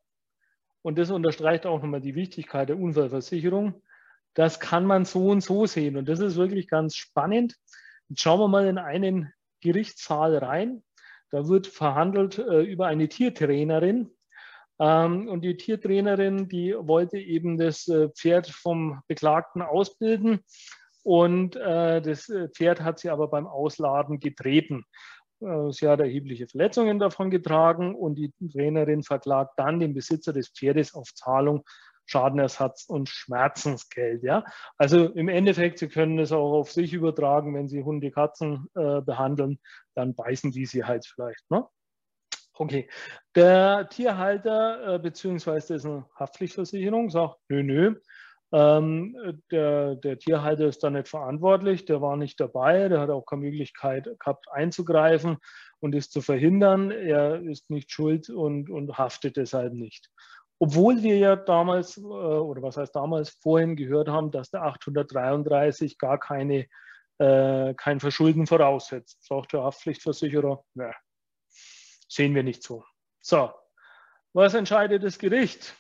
und 0.82 0.98
das 0.98 1.10
unterstreicht 1.10 1.64
auch 1.64 1.80
nochmal 1.80 2.02
die 2.02 2.14
Wichtigkeit 2.14 2.68
der 2.68 2.78
Unfallversicherung, 2.78 3.82
das 4.34 4.60
kann 4.60 4.84
man 4.84 5.06
so 5.06 5.28
und 5.28 5.40
so 5.40 5.64
sehen. 5.64 5.96
Und 5.96 6.10
das 6.10 6.20
ist 6.20 6.36
wirklich 6.36 6.68
ganz 6.68 6.94
spannend. 6.94 7.56
Jetzt 8.10 8.20
schauen 8.20 8.38
wir 8.38 8.48
mal 8.48 8.66
in 8.66 8.76
einen 8.76 9.32
Gerichtssaal 9.62 10.36
rein 10.36 10.84
Da 11.30 11.48
wird 11.48 11.68
verhandelt 11.68 12.36
äh, 12.36 12.60
über 12.60 12.86
eine 12.86 13.08
Tiertrainerin. 13.08 14.10
Ähm, 14.80 15.28
und 15.28 15.42
die 15.42 15.56
Tiertrainerin, 15.56 16.48
die 16.48 16.74
wollte 16.76 17.18
eben 17.18 17.58
das 17.58 17.88
äh, 17.88 18.08
Pferd 18.10 18.48
vom 18.48 19.00
Beklagten 19.08 19.62
ausbilden. 19.62 20.40
Und 21.02 21.56
äh, 21.56 22.00
das 22.00 22.28
äh, 22.28 22.48
Pferd 22.48 22.80
hat 22.80 22.98
sie 22.98 23.10
aber 23.10 23.28
beim 23.28 23.46
Ausladen 23.46 24.20
getreten. 24.20 24.84
Sie 25.70 25.86
hat 25.86 26.00
erhebliche 26.00 26.48
Verletzungen 26.48 26.98
davon 26.98 27.30
getragen 27.30 27.94
und 27.94 28.16
die 28.16 28.32
Trainerin 28.52 29.04
verklagt 29.04 29.52
dann 29.56 29.78
den 29.78 29.94
Besitzer 29.94 30.32
des 30.32 30.48
Pferdes 30.48 30.96
auf 30.96 31.14
Zahlung 31.14 31.64
Schadenersatz 32.08 32.86
und 32.86 33.08
Schmerzensgeld. 33.08 34.22
Ja? 34.22 34.44
Also 34.78 35.06
im 35.06 35.28
Endeffekt, 35.28 35.78
Sie 35.78 35.88
können 35.88 36.18
es 36.18 36.32
auch 36.32 36.52
auf 36.52 36.72
sich 36.72 36.92
übertragen, 36.92 37.54
wenn 37.54 37.68
Sie 37.68 37.84
Hunde, 37.84 38.10
Katzen 38.10 38.66
äh, 38.74 39.00
behandeln, 39.02 39.60
dann 39.94 40.14
beißen 40.14 40.50
die 40.50 40.66
sie 40.66 40.84
halt 40.84 41.06
vielleicht. 41.06 41.48
Ne? 41.50 41.66
Okay, 42.60 42.88
der 43.36 43.88
Tierhalter 43.88 44.96
äh, 44.96 44.98
beziehungsweise 44.98 45.74
dessen 45.74 46.04
Haftpflichtversicherung 46.18 47.08
sagt, 47.08 47.38
nö, 47.48 47.62
nö, 47.62 47.94
ähm, 48.50 49.16
der, 49.52 49.94
der, 49.94 50.18
Tierhalter 50.18 50.66
ist 50.66 50.82
da 50.82 50.90
nicht 50.90 51.06
verantwortlich, 51.06 51.84
der 51.84 52.00
war 52.00 52.16
nicht 52.16 52.40
dabei, 52.40 52.88
der 52.88 53.00
hat 53.00 53.10
auch 53.10 53.26
keine 53.26 53.42
Möglichkeit 53.42 54.08
gehabt 54.18 54.46
einzugreifen 54.50 55.36
und 55.78 55.94
es 55.94 56.10
zu 56.10 56.20
verhindern. 56.20 56.90
Er 56.90 57.40
ist 57.42 57.70
nicht 57.70 57.92
schuld 57.92 58.28
und, 58.28 58.70
und 58.70 58.98
haftet 58.98 59.36
deshalb 59.36 59.72
nicht. 59.74 60.10
Obwohl 60.58 61.00
wir 61.04 61.16
ja 61.16 61.36
damals, 61.36 61.96
äh, 61.96 62.00
oder 62.00 62.60
was 62.60 62.76
heißt 62.76 62.96
damals, 62.96 63.30
vorhin 63.40 63.76
gehört 63.76 64.08
haben, 64.08 64.32
dass 64.32 64.50
der 64.50 64.62
833 64.64 65.96
gar 65.96 66.18
keine, 66.18 66.66
äh, 67.18 67.74
kein 67.74 68.00
Verschulden 68.00 68.48
voraussetzt. 68.48 69.24
Sagt 69.24 69.52
der 69.52 69.62
Haftpflichtversicherer, 69.62 70.64
ne, 70.74 70.92
sehen 72.08 72.34
wir 72.34 72.42
nicht 72.42 72.62
so. 72.62 72.84
So, 73.20 73.52
was 74.32 74.54
entscheidet 74.54 75.04
das 75.04 75.18
Gericht? 75.18 75.76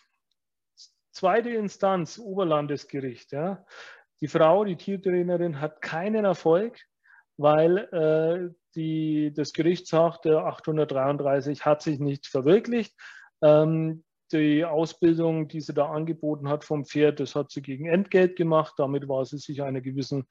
Zweite 1.12 1.50
Instanz, 1.50 2.18
Oberlandesgericht. 2.18 3.32
Ja. 3.32 3.64
Die 4.20 4.28
Frau, 4.28 4.64
die 4.64 4.76
Tiertrainerin, 4.76 5.60
hat 5.60 5.80
keinen 5.80 6.24
Erfolg, 6.24 6.78
weil 7.36 7.78
äh, 7.92 8.54
die, 8.74 9.32
das 9.34 9.52
Gericht 9.52 9.86
sagt, 9.86 10.24
der 10.24 10.44
833 10.44 11.64
hat 11.64 11.82
sich 11.82 11.98
nicht 11.98 12.26
verwirklicht. 12.26 12.94
Ähm, 13.42 14.04
die 14.32 14.64
Ausbildung, 14.64 15.48
die 15.48 15.60
sie 15.60 15.72
da 15.72 15.90
angeboten 15.90 16.48
hat 16.48 16.64
vom 16.64 16.84
Pferd, 16.84 17.18
das 17.20 17.34
hat 17.34 17.50
sie 17.50 17.62
gegen 17.62 17.86
Entgelt 17.86 18.36
gemacht. 18.36 18.74
Damit 18.76 19.08
war 19.08 19.24
sie 19.24 19.38
sich 19.38 19.62
einer 19.62 19.80
gewissen 19.80 20.26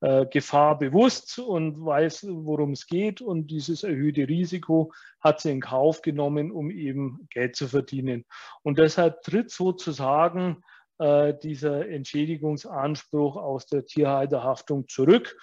äh, 0.00 0.26
Gefahr 0.26 0.78
bewusst 0.78 1.38
und 1.38 1.84
weiß, 1.84 2.26
worum 2.30 2.72
es 2.72 2.86
geht. 2.86 3.20
Und 3.20 3.48
dieses 3.48 3.82
erhöhte 3.82 4.28
Risiko 4.28 4.92
hat 5.20 5.40
sie 5.40 5.50
in 5.50 5.60
Kauf 5.60 6.02
genommen, 6.02 6.50
um 6.50 6.70
eben 6.70 7.26
Geld 7.30 7.56
zu 7.56 7.68
verdienen. 7.68 8.24
Und 8.62 8.78
deshalb 8.78 9.22
tritt 9.22 9.50
sozusagen 9.50 10.62
äh, 10.98 11.34
dieser 11.34 11.88
Entschädigungsanspruch 11.88 13.36
aus 13.36 13.66
der 13.66 13.84
Tierhalterhaftung 13.84 14.88
zurück. 14.88 15.36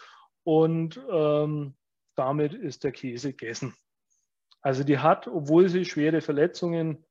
Und 0.43 0.99
ähm, 1.11 1.75
damit 2.15 2.53
ist 2.53 2.83
der 2.83 2.91
Käse 2.91 3.33
gegessen. 3.33 3.75
Also 4.61 4.83
die 4.83 4.97
hat, 4.97 5.27
obwohl 5.27 5.69
sie 5.69 5.85
schwere 5.85 6.21
Verletzungen 6.21 7.05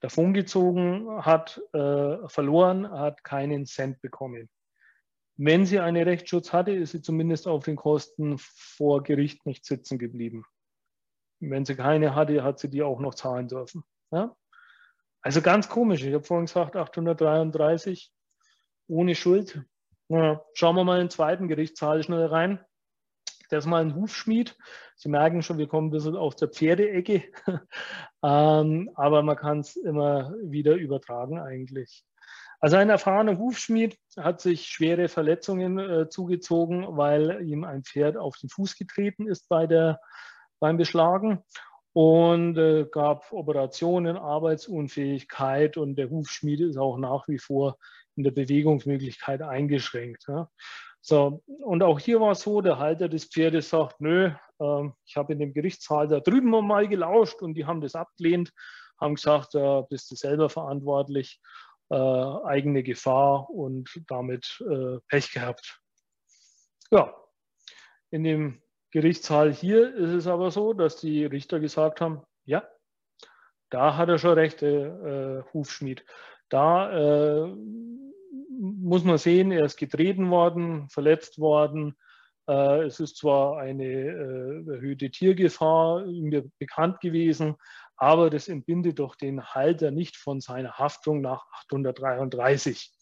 davongezogen 0.00 1.24
hat, 1.24 1.60
äh, 1.72 2.28
verloren, 2.28 2.90
hat 2.90 3.24
keinen 3.24 3.66
Cent 3.66 4.00
bekommen. 4.00 4.48
Wenn 5.36 5.66
sie 5.66 5.80
einen 5.80 6.02
Rechtsschutz 6.02 6.52
hatte, 6.52 6.72
ist 6.72 6.92
sie 6.92 7.02
zumindest 7.02 7.48
auf 7.48 7.64
den 7.64 7.76
Kosten 7.76 8.36
vor 8.38 9.02
Gericht 9.02 9.46
nicht 9.46 9.64
sitzen 9.64 9.98
geblieben. 9.98 10.44
Wenn 11.40 11.64
sie 11.64 11.74
keine 11.74 12.14
hatte, 12.14 12.44
hat 12.44 12.58
sie 12.58 12.68
die 12.68 12.82
auch 12.82 13.00
noch 13.00 13.14
zahlen 13.14 13.48
dürfen. 13.48 13.82
Ja? 14.10 14.36
Also 15.22 15.40
ganz 15.40 15.68
komisch. 15.68 16.04
Ich 16.04 16.12
habe 16.12 16.24
vorhin 16.24 16.46
gesagt, 16.46 16.76
833 16.76 18.12
ohne 18.88 19.14
Schuld. 19.14 19.62
Ja, 20.08 20.44
schauen 20.54 20.76
wir 20.76 20.84
mal 20.84 21.00
in 21.00 21.06
den 21.06 21.10
zweiten 21.10 21.48
Gerichtssaal 21.48 22.02
schnell 22.02 22.26
rein. 22.26 22.60
Das 23.48 23.64
ist 23.64 23.70
mal 23.70 23.82
ein 23.82 23.94
Hufschmied. 23.94 24.56
Sie 24.96 25.08
merken 25.08 25.42
schon, 25.42 25.58
wir 25.58 25.68
kommen 25.68 25.88
ein 25.88 25.90
bisschen 25.90 26.16
aus 26.16 26.36
der 26.36 26.48
Pferdeecke, 26.48 27.24
ähm, 28.22 28.90
aber 28.94 29.22
man 29.22 29.36
kann 29.36 29.60
es 29.60 29.76
immer 29.76 30.34
wieder 30.42 30.74
übertragen 30.74 31.38
eigentlich. 31.38 32.04
Also 32.62 32.76
ein 32.76 32.90
erfahrener 32.90 33.38
Hufschmied 33.38 33.98
hat 34.16 34.40
sich 34.40 34.66
schwere 34.66 35.08
Verletzungen 35.08 35.78
äh, 35.78 36.08
zugezogen, 36.08 36.86
weil 36.96 37.44
ihm 37.44 37.64
ein 37.64 37.82
Pferd 37.82 38.16
auf 38.16 38.36
den 38.36 38.48
Fuß 38.48 38.76
getreten 38.76 39.26
ist 39.26 39.48
bei 39.48 39.66
der, 39.66 40.00
beim 40.60 40.76
Beschlagen 40.76 41.42
und 41.92 42.56
äh, 42.56 42.86
gab 42.88 43.32
Operationen, 43.32 44.16
Arbeitsunfähigkeit 44.16 45.76
und 45.76 45.96
der 45.96 46.08
Hufschmied 46.08 46.60
ist 46.60 46.76
auch 46.76 46.98
nach 46.98 47.26
wie 47.26 47.40
vor 47.40 47.78
in 48.14 48.22
der 48.22 48.30
Bewegungsmöglichkeit 48.30 49.42
eingeschränkt. 49.42 50.26
Ja. 50.28 50.48
So, 51.00 51.42
und 51.64 51.82
auch 51.82 51.98
hier 51.98 52.20
war 52.20 52.30
es 52.30 52.42
so, 52.42 52.60
der 52.60 52.78
Halter 52.78 53.08
des 53.08 53.24
Pferdes 53.24 53.70
sagt, 53.70 54.00
nö, 54.00 54.30
äh, 54.60 54.88
ich 55.04 55.16
habe 55.16 55.32
in 55.32 55.40
dem 55.40 55.52
Gerichtssaal 55.52 56.06
da 56.06 56.20
drüben 56.20 56.50
mal 56.50 56.86
gelauscht 56.86 57.42
und 57.42 57.54
die 57.54 57.66
haben 57.66 57.80
das 57.80 57.96
abgelehnt, 57.96 58.52
haben 59.00 59.16
gesagt, 59.16 59.54
da 59.54 59.80
äh, 59.80 59.84
bist 59.90 60.12
du 60.12 60.14
selber 60.14 60.48
verantwortlich, 60.48 61.40
äh, 61.92 62.46
eigene 62.46 62.82
Gefahr 62.82 63.50
und 63.50 64.02
damit 64.08 64.64
äh, 64.66 64.98
Pech 65.08 65.30
gehabt. 65.30 65.78
Ja, 66.90 67.14
in 68.10 68.24
dem 68.24 68.62
Gerichtssaal 68.92 69.52
hier 69.52 69.94
ist 69.94 70.10
es 70.10 70.26
aber 70.26 70.50
so, 70.50 70.72
dass 70.72 70.96
die 70.96 71.26
Richter 71.26 71.60
gesagt 71.60 72.00
haben, 72.00 72.22
ja, 72.44 72.66
da 73.68 73.96
hat 73.96 74.08
er 74.08 74.18
schon 74.18 74.34
recht, 74.34 74.62
der 74.62 75.44
äh, 75.46 75.52
Hufschmied. 75.52 76.04
Da 76.48 77.46
äh, 77.46 77.54
muss 78.58 79.04
man 79.04 79.18
sehen, 79.18 79.50
er 79.50 79.64
ist 79.64 79.76
getreten 79.76 80.30
worden, 80.30 80.88
verletzt 80.88 81.38
worden. 81.38 81.96
Äh, 82.48 82.84
es 82.84 83.00
ist 83.00 83.18
zwar 83.18 83.58
eine 83.58 83.84
äh, 83.84 84.70
erhöhte 84.70 85.10
Tiergefahr 85.10 86.06
mir 86.06 86.44
bekannt 86.58 87.00
gewesen, 87.00 87.56
aber 87.96 88.30
das 88.30 88.48
entbindet 88.48 88.98
doch 88.98 89.14
den 89.14 89.44
Halter 89.44 89.90
nicht 89.90 90.16
von 90.16 90.40
seiner 90.40 90.78
Haftung 90.78 91.20
nach 91.20 91.46
833. 91.52 92.92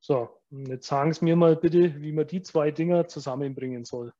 So, 0.00 0.40
jetzt 0.50 0.88
sagen 0.88 1.12
Sie 1.12 1.24
mir 1.24 1.36
mal 1.36 1.56
bitte, 1.56 2.00
wie 2.00 2.12
man 2.12 2.26
die 2.26 2.42
zwei 2.42 2.72
Dinger 2.72 3.06
zusammenbringen 3.06 3.84
soll. 3.84 4.12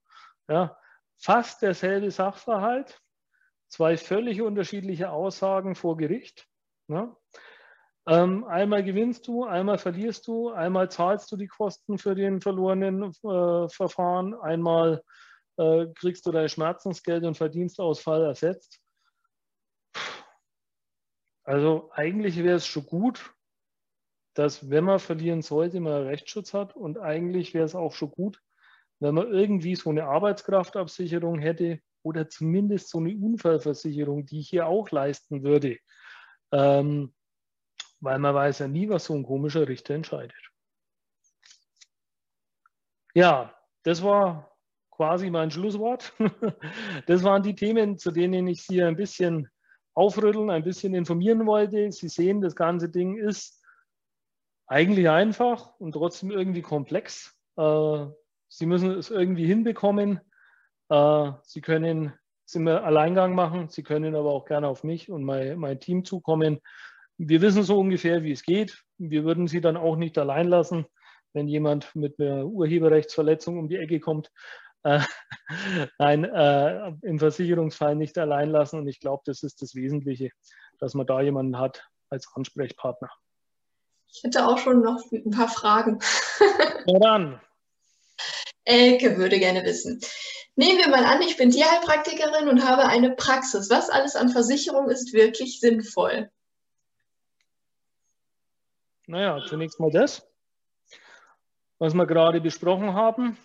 Ja, 0.49 0.79
fast 1.19 1.63
derselbe 1.63 2.11
Sachverhalt, 2.11 3.01
zwei 3.69 3.97
völlig 3.97 4.43
unterschiedliche 4.43 5.11
Aussagen 5.11 5.75
vor 5.75 5.97
Gericht. 5.97 6.47
Ja. 6.89 7.17
Ähm, 8.07 8.45
einmal 8.45 8.83
gewinnst 8.83 9.29
du, 9.29 9.45
einmal 9.45 9.79
verlierst 9.79 10.27
du, 10.27 10.51
einmal 10.51 10.91
zahlst 10.91 11.31
du 11.31 11.37
die 11.37 11.47
Kosten 11.47 11.99
für 11.99 12.15
den 12.15 12.41
verlorenen 12.41 13.13
äh, 13.23 13.69
Verfahren, 13.69 14.35
einmal 14.35 15.03
äh, 15.57 15.87
kriegst 15.95 16.27
du 16.27 16.33
dein 16.33 16.49
Schmerzensgeld 16.49 17.25
und 17.25 17.37
Verdienstausfall 17.37 18.25
ersetzt. 18.25 18.81
Also 21.45 21.91
eigentlich 21.93 22.39
wäre 22.39 22.57
es 22.57 22.67
schon 22.67 22.87
gut, 22.87 23.35
dass 24.35 24.71
wenn 24.71 24.85
man 24.85 24.99
verlieren 24.99 25.43
sollte, 25.43 25.81
man 25.81 26.07
Rechtsschutz 26.07 26.55
hat 26.55 26.77
und 26.77 26.99
eigentlich 26.99 27.53
wäre 27.53 27.65
es 27.65 27.75
auch 27.75 27.93
schon 27.93 28.11
gut, 28.11 28.41
wenn 29.01 29.15
man 29.15 29.33
irgendwie 29.33 29.75
so 29.75 29.91
eine 29.91 30.05
Arbeitskraftabsicherung 30.05 31.39
hätte 31.39 31.81
oder 32.03 32.29
zumindest 32.29 32.89
so 32.89 32.99
eine 32.99 33.15
Unfallversicherung, 33.17 34.25
die 34.25 34.41
ich 34.41 34.49
hier 34.49 34.67
auch 34.67 34.91
leisten 34.91 35.43
würde. 35.43 35.79
Ähm, 36.53 37.15
weil 38.01 38.19
man 38.19 38.35
weiß 38.35 38.61
ja 38.61 38.69
nie, 38.69 38.89
was 38.89 39.05
so 39.05 39.15
ein 39.15 39.25
komischer 39.25 39.69
Richter 39.69 39.95
entscheidet. 39.95 40.37
Ja, 43.15 43.55
das 43.83 44.03
war 44.03 44.52
quasi 44.93 45.31
mein 45.31 45.51
Schlusswort. 45.51 46.13
Das 47.07 47.25
waren 47.25 47.43
die 47.43 47.55
Themen, 47.55 47.99
zu 47.99 48.13
denen 48.13 48.47
ich 48.47 48.63
Sie 48.63 48.83
ein 48.83 48.97
bisschen 48.97 49.49
aufrütteln, 49.95 50.51
ein 50.51 50.63
bisschen 50.63 50.95
informieren 50.95 51.47
wollte. 51.47 51.91
Sie 51.91 52.09
sehen, 52.09 52.41
das 52.41 52.55
ganze 52.55 52.89
Ding 52.89 53.17
ist 53.17 53.61
eigentlich 54.67 55.09
einfach 55.09 55.75
und 55.81 55.93
trotzdem 55.93 56.31
irgendwie 56.31 56.63
komplex. 56.63 57.37
Äh, 57.57 58.07
Sie 58.49 58.67
müssen 58.67 58.91
es 58.93 59.11
irgendwie 59.11 59.47
hinbekommen. 59.47 60.21
Äh, 60.89 61.33
Sie 61.43 61.63
können 61.63 62.13
es 62.47 62.55
im 62.55 62.69
Alleingang 62.69 63.35
machen. 63.35 63.69
Sie 63.69 63.83
können 63.83 64.15
aber 64.15 64.31
auch 64.31 64.45
gerne 64.45 64.69
auf 64.69 64.85
mich 64.85 65.11
und 65.11 65.25
mein, 65.25 65.59
mein 65.59 65.81
Team 65.81 66.05
zukommen. 66.05 66.61
Wir 67.19 67.41
wissen 67.41 67.63
so 67.63 67.79
ungefähr, 67.79 68.23
wie 68.23 68.33
es 68.33 68.43
geht. 68.43 68.83
Wir 68.99 69.25
würden 69.25 69.47
Sie 69.47 69.61
dann 69.61 69.77
auch 69.77 69.97
nicht 69.97 70.19
allein 70.19 70.49
lassen, 70.49 70.87
wenn 71.33 71.49
jemand 71.49 71.95
mit 71.95 72.21
einer 72.21 72.47
Urheberrechtsverletzung 72.47 73.59
um 73.59 73.69
die 73.69 73.77
Ecke 73.77 74.01
kommt. 74.01 74.31
Äh, 74.85 75.01
nein, 75.99 76.25
äh, 76.25 76.93
im 77.03 77.19
Versicherungsfall 77.19 77.95
nicht 77.97 78.19
allein 78.19 78.51
lassen. 78.51 78.79
Und 78.79 78.89
ich 78.89 79.01
glaube, 79.01 79.23
das 79.27 79.43
ist 79.43 79.63
das 79.63 79.75
Wesentliche, 79.75 80.31
dass 80.79 80.95
man 80.95 81.07
da 81.07 81.21
jemanden 81.21 81.59
hat 81.59 81.89
als 82.11 82.29
Ansprechpartner. 82.35 83.11
Ich 84.09 84.23
hätte 84.23 84.47
auch 84.47 84.59
schon 84.59 84.83
noch 84.83 85.03
ein 85.11 85.31
paar 85.31 85.49
Fragen. 85.49 86.01
Na 86.87 86.99
dann. 86.99 87.41
Elke 88.65 89.17
würde 89.17 89.39
gerne 89.41 89.65
wissen, 89.65 90.01
Nehmen 90.55 90.79
wir 90.79 90.89
mal 90.89 91.05
an, 91.07 91.23
ich 91.23 91.39
bin 91.39 91.51
Tierheilpraktikerin 91.51 92.49
und 92.49 92.69
habe 92.69 92.85
eine 92.85 93.11
Praxis. 93.13 93.71
Was 93.71 93.89
alles 93.89 94.17
an 94.17 94.29
Versicherung 94.29 94.91
ist 94.91 95.15
wirklich 95.15 95.61
sinnvoll? 95.61 96.31
Naja, 99.07 99.43
zunächst 99.47 99.81
mal 99.81 99.91
das, 99.91 100.27
was 101.79 101.95
wir 101.95 102.07
gerade 102.07 102.41
besprochen 102.41 102.93
haben. 102.93 103.39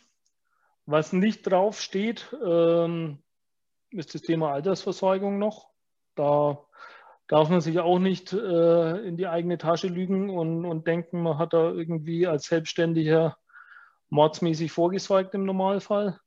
Was 0.87 1.11
nicht 1.11 1.43
draufsteht, 1.43 2.33
ähm, 2.41 3.19
ist 3.91 4.15
das 4.15 4.21
Thema 4.21 4.53
Altersversorgung 4.53 5.37
noch. 5.37 5.69
Da 6.15 6.59
darf 7.27 7.49
man 7.49 7.59
sich 7.59 7.79
auch 7.79 7.99
nicht 7.99 8.31
äh, 8.31 8.97
in 9.05 9.17
die 9.17 9.27
eigene 9.27 9.57
Tasche 9.57 9.89
lügen 9.89 10.29
und, 10.29 10.63
und 10.63 10.87
denken, 10.87 11.21
man 11.21 11.37
hat 11.37 11.51
da 11.51 11.71
irgendwie 11.71 12.25
als 12.25 12.45
Selbstständiger 12.45 13.37
mordsmäßig 14.09 14.71
vorgesorgt 14.71 15.35
im 15.35 15.43
Normalfall. 15.43 16.21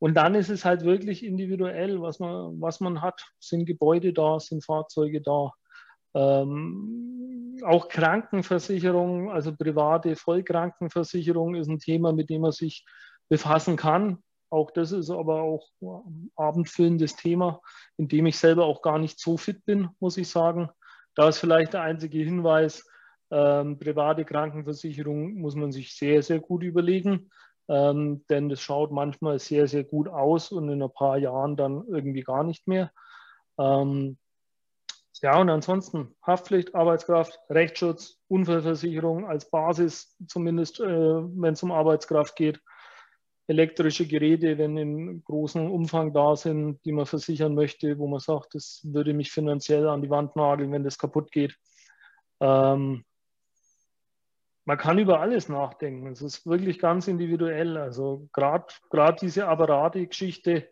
Und 0.00 0.14
dann 0.14 0.34
ist 0.34 0.50
es 0.50 0.64
halt 0.64 0.82
wirklich 0.82 1.24
individuell, 1.24 2.02
was 2.02 2.18
man, 2.18 2.60
was 2.60 2.80
man 2.80 3.02
hat. 3.02 3.24
Sind 3.38 3.66
Gebäude 3.66 4.12
da, 4.12 4.40
sind 4.40 4.64
Fahrzeuge 4.64 5.22
da. 5.22 5.52
Ähm, 6.14 7.56
auch 7.64 7.88
Krankenversicherung, 7.88 9.30
also 9.30 9.54
private 9.54 10.16
Vollkrankenversicherung 10.16 11.54
ist 11.54 11.68
ein 11.68 11.78
Thema, 11.78 12.12
mit 12.12 12.30
dem 12.30 12.42
man 12.42 12.50
sich 12.50 12.84
befassen 13.32 13.76
kann. 13.78 14.18
Auch 14.50 14.70
das 14.70 14.92
ist 14.92 15.08
aber 15.08 15.40
auch 15.40 15.66
ein 15.80 16.30
abendfüllendes 16.36 17.16
Thema, 17.16 17.62
in 17.96 18.06
dem 18.06 18.26
ich 18.26 18.36
selber 18.36 18.66
auch 18.66 18.82
gar 18.82 18.98
nicht 18.98 19.18
so 19.18 19.38
fit 19.38 19.64
bin, 19.64 19.88
muss 20.00 20.18
ich 20.18 20.28
sagen. 20.28 20.68
Da 21.14 21.30
ist 21.30 21.38
vielleicht 21.38 21.72
der 21.72 21.80
einzige 21.80 22.18
Hinweis, 22.18 22.86
ähm, 23.30 23.78
private 23.78 24.26
Krankenversicherung 24.26 25.36
muss 25.40 25.54
man 25.54 25.72
sich 25.72 25.96
sehr, 25.96 26.22
sehr 26.22 26.40
gut 26.40 26.62
überlegen, 26.62 27.30
ähm, 27.68 28.22
denn 28.28 28.50
das 28.50 28.60
schaut 28.60 28.92
manchmal 28.92 29.38
sehr, 29.38 29.66
sehr 29.66 29.84
gut 29.84 30.08
aus 30.08 30.52
und 30.52 30.68
in 30.68 30.82
ein 30.82 30.92
paar 30.92 31.16
Jahren 31.16 31.56
dann 31.56 31.84
irgendwie 31.88 32.24
gar 32.24 32.44
nicht 32.44 32.68
mehr. 32.68 32.92
Ähm, 33.58 34.18
ja, 35.22 35.40
und 35.40 35.48
ansonsten 35.48 36.14
Haftpflicht, 36.22 36.74
Arbeitskraft, 36.74 37.38
Rechtsschutz, 37.48 38.18
Unfallversicherung 38.28 39.26
als 39.26 39.48
Basis, 39.48 40.18
zumindest 40.26 40.80
äh, 40.80 40.84
wenn 40.86 41.54
es 41.54 41.62
um 41.62 41.72
Arbeitskraft 41.72 42.36
geht 42.36 42.60
elektrische 43.46 44.06
Geräte, 44.06 44.58
wenn 44.58 44.76
in 44.76 45.24
großem 45.24 45.70
Umfang 45.70 46.12
da 46.12 46.36
sind, 46.36 46.84
die 46.84 46.92
man 46.92 47.06
versichern 47.06 47.54
möchte, 47.54 47.98
wo 47.98 48.06
man 48.06 48.20
sagt, 48.20 48.54
das 48.54 48.80
würde 48.84 49.14
mich 49.14 49.32
finanziell 49.32 49.88
an 49.88 50.02
die 50.02 50.10
Wand 50.10 50.36
nageln, 50.36 50.72
wenn 50.72 50.84
das 50.84 50.98
kaputt 50.98 51.32
geht. 51.32 51.56
Ähm, 52.40 53.04
man 54.64 54.78
kann 54.78 54.98
über 54.98 55.20
alles 55.20 55.48
nachdenken. 55.48 56.06
Es 56.06 56.22
ist 56.22 56.46
wirklich 56.46 56.78
ganz 56.78 57.08
individuell. 57.08 57.76
Also 57.76 58.28
gerade 58.32 58.66
diese 59.20 59.48
Apparate-Geschichte, 59.48 60.68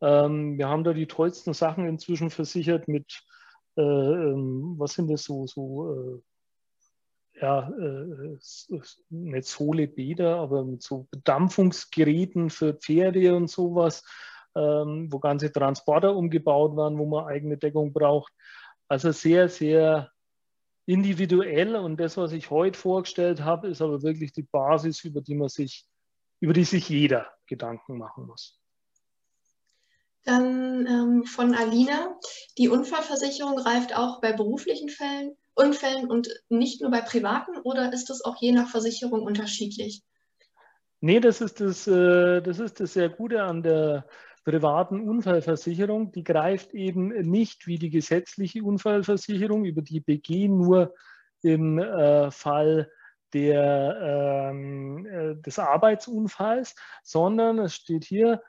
ähm, 0.00 0.56
wir 0.56 0.68
haben 0.68 0.84
da 0.84 0.92
die 0.92 1.06
tollsten 1.06 1.52
Sachen 1.52 1.86
inzwischen 1.86 2.30
versichert 2.30 2.86
mit, 2.86 3.24
äh, 3.76 3.82
ähm, 3.82 4.74
was 4.78 4.92
sind 4.92 5.10
das 5.10 5.24
so, 5.24 5.46
so 5.46 5.92
äh, 5.92 6.22
ja, 7.40 7.68
äh, 7.68 8.38
nicht 9.10 9.46
Sohlebäder, 9.46 10.36
aber 10.36 10.64
mit 10.64 10.82
so 10.82 11.06
Bedampfungsgeräten 11.10 12.50
für 12.50 12.74
Pferde 12.74 13.34
und 13.34 13.50
sowas, 13.50 14.04
ähm, 14.54 15.08
wo 15.10 15.18
ganze 15.18 15.52
Transporter 15.52 16.14
umgebaut 16.14 16.76
waren, 16.76 16.98
wo 16.98 17.06
man 17.06 17.26
eigene 17.26 17.56
Deckung 17.56 17.92
braucht. 17.92 18.32
Also 18.88 19.10
sehr, 19.10 19.48
sehr 19.48 20.10
individuell 20.86 21.76
und 21.76 21.98
das, 21.98 22.16
was 22.16 22.32
ich 22.32 22.50
heute 22.50 22.78
vorgestellt 22.78 23.40
habe, 23.40 23.68
ist 23.68 23.82
aber 23.82 24.02
wirklich 24.02 24.32
die 24.32 24.42
Basis, 24.42 25.02
über 25.04 25.20
die 25.20 25.34
man 25.34 25.48
sich, 25.48 25.86
über 26.40 26.52
die 26.52 26.64
sich 26.64 26.88
jeder 26.88 27.26
Gedanken 27.46 27.98
machen 27.98 28.26
muss. 28.26 28.60
Dann 30.24 30.86
ähm, 30.86 31.24
von 31.24 31.54
Alina, 31.54 32.16
die 32.56 32.68
Unfallversicherung 32.68 33.56
greift 33.56 33.96
auch 33.96 34.20
bei 34.20 34.32
beruflichen 34.32 34.88
Fällen 34.88 35.36
Unfällen 35.54 36.10
und 36.10 36.28
nicht 36.48 36.80
nur 36.80 36.90
bei 36.90 37.00
privaten 37.00 37.58
oder 37.58 37.92
ist 37.92 38.10
das 38.10 38.24
auch 38.24 38.36
je 38.40 38.52
nach 38.52 38.68
Versicherung 38.68 39.22
unterschiedlich? 39.22 40.02
Nee, 41.00 41.20
das 41.20 41.40
ist 41.40 41.60
das, 41.60 41.86
äh, 41.86 42.40
das 42.40 42.58
ist 42.58 42.80
das 42.80 42.94
sehr 42.94 43.08
Gute 43.08 43.42
an 43.42 43.62
der 43.62 44.06
privaten 44.44 45.08
Unfallversicherung. 45.08 46.12
Die 46.12 46.24
greift 46.24 46.74
eben 46.74 47.08
nicht 47.08 47.66
wie 47.66 47.78
die 47.78 47.90
gesetzliche 47.90 48.62
Unfallversicherung 48.62 49.64
über 49.64 49.82
die 49.82 50.00
BG 50.00 50.48
nur 50.48 50.94
im 51.42 51.78
äh, 51.78 52.30
Fall 52.30 52.90
der, 53.32 54.50
ähm, 54.50 55.06
äh, 55.06 55.36
des 55.36 55.58
Arbeitsunfalls, 55.58 56.74
sondern 57.02 57.58
es 57.58 57.74
steht 57.74 58.04
hier 58.04 58.42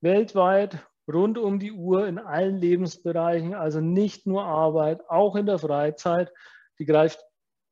weltweit 0.00 0.86
rund 1.12 1.38
um 1.38 1.58
die 1.58 1.72
Uhr 1.72 2.06
in 2.06 2.18
allen 2.18 2.56
Lebensbereichen, 2.56 3.54
also 3.54 3.80
nicht 3.80 4.26
nur 4.26 4.44
Arbeit, 4.44 5.08
auch 5.08 5.36
in 5.36 5.46
der 5.46 5.58
Freizeit. 5.58 6.32
Die 6.78 6.86
greift 6.86 7.24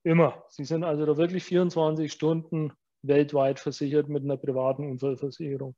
immer. 0.05 0.45
Sie 0.49 0.65
sind 0.65 0.85
also 0.85 1.07
da 1.07 1.17
wirklich 1.17 1.45
24 1.45 2.13
Stunden 2.13 2.73
weltweit 3.03 3.59
versichert 3.59 4.09
mit 4.09 4.23
einer 4.23 4.37
privaten 4.37 4.89
Unfallversicherung. 4.91 5.75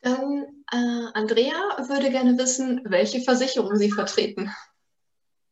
Dann, 0.00 0.44
äh, 0.70 1.10
Andrea 1.14 1.54
würde 1.88 2.10
gerne 2.10 2.36
wissen, 2.38 2.82
welche 2.84 3.20
Versicherung 3.20 3.74
Sie 3.76 3.90
vertreten. 3.90 4.50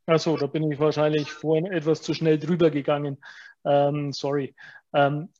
Achso, 0.06 0.36
da 0.36 0.46
bin 0.46 0.70
ich 0.70 0.78
wahrscheinlich 0.78 1.32
vorhin 1.32 1.66
etwas 1.66 2.02
zu 2.02 2.12
schnell 2.12 2.38
drüber 2.38 2.70
gegangen. 2.70 3.22
Ähm, 3.64 4.12
sorry. 4.12 4.54
Ähm, 4.92 5.30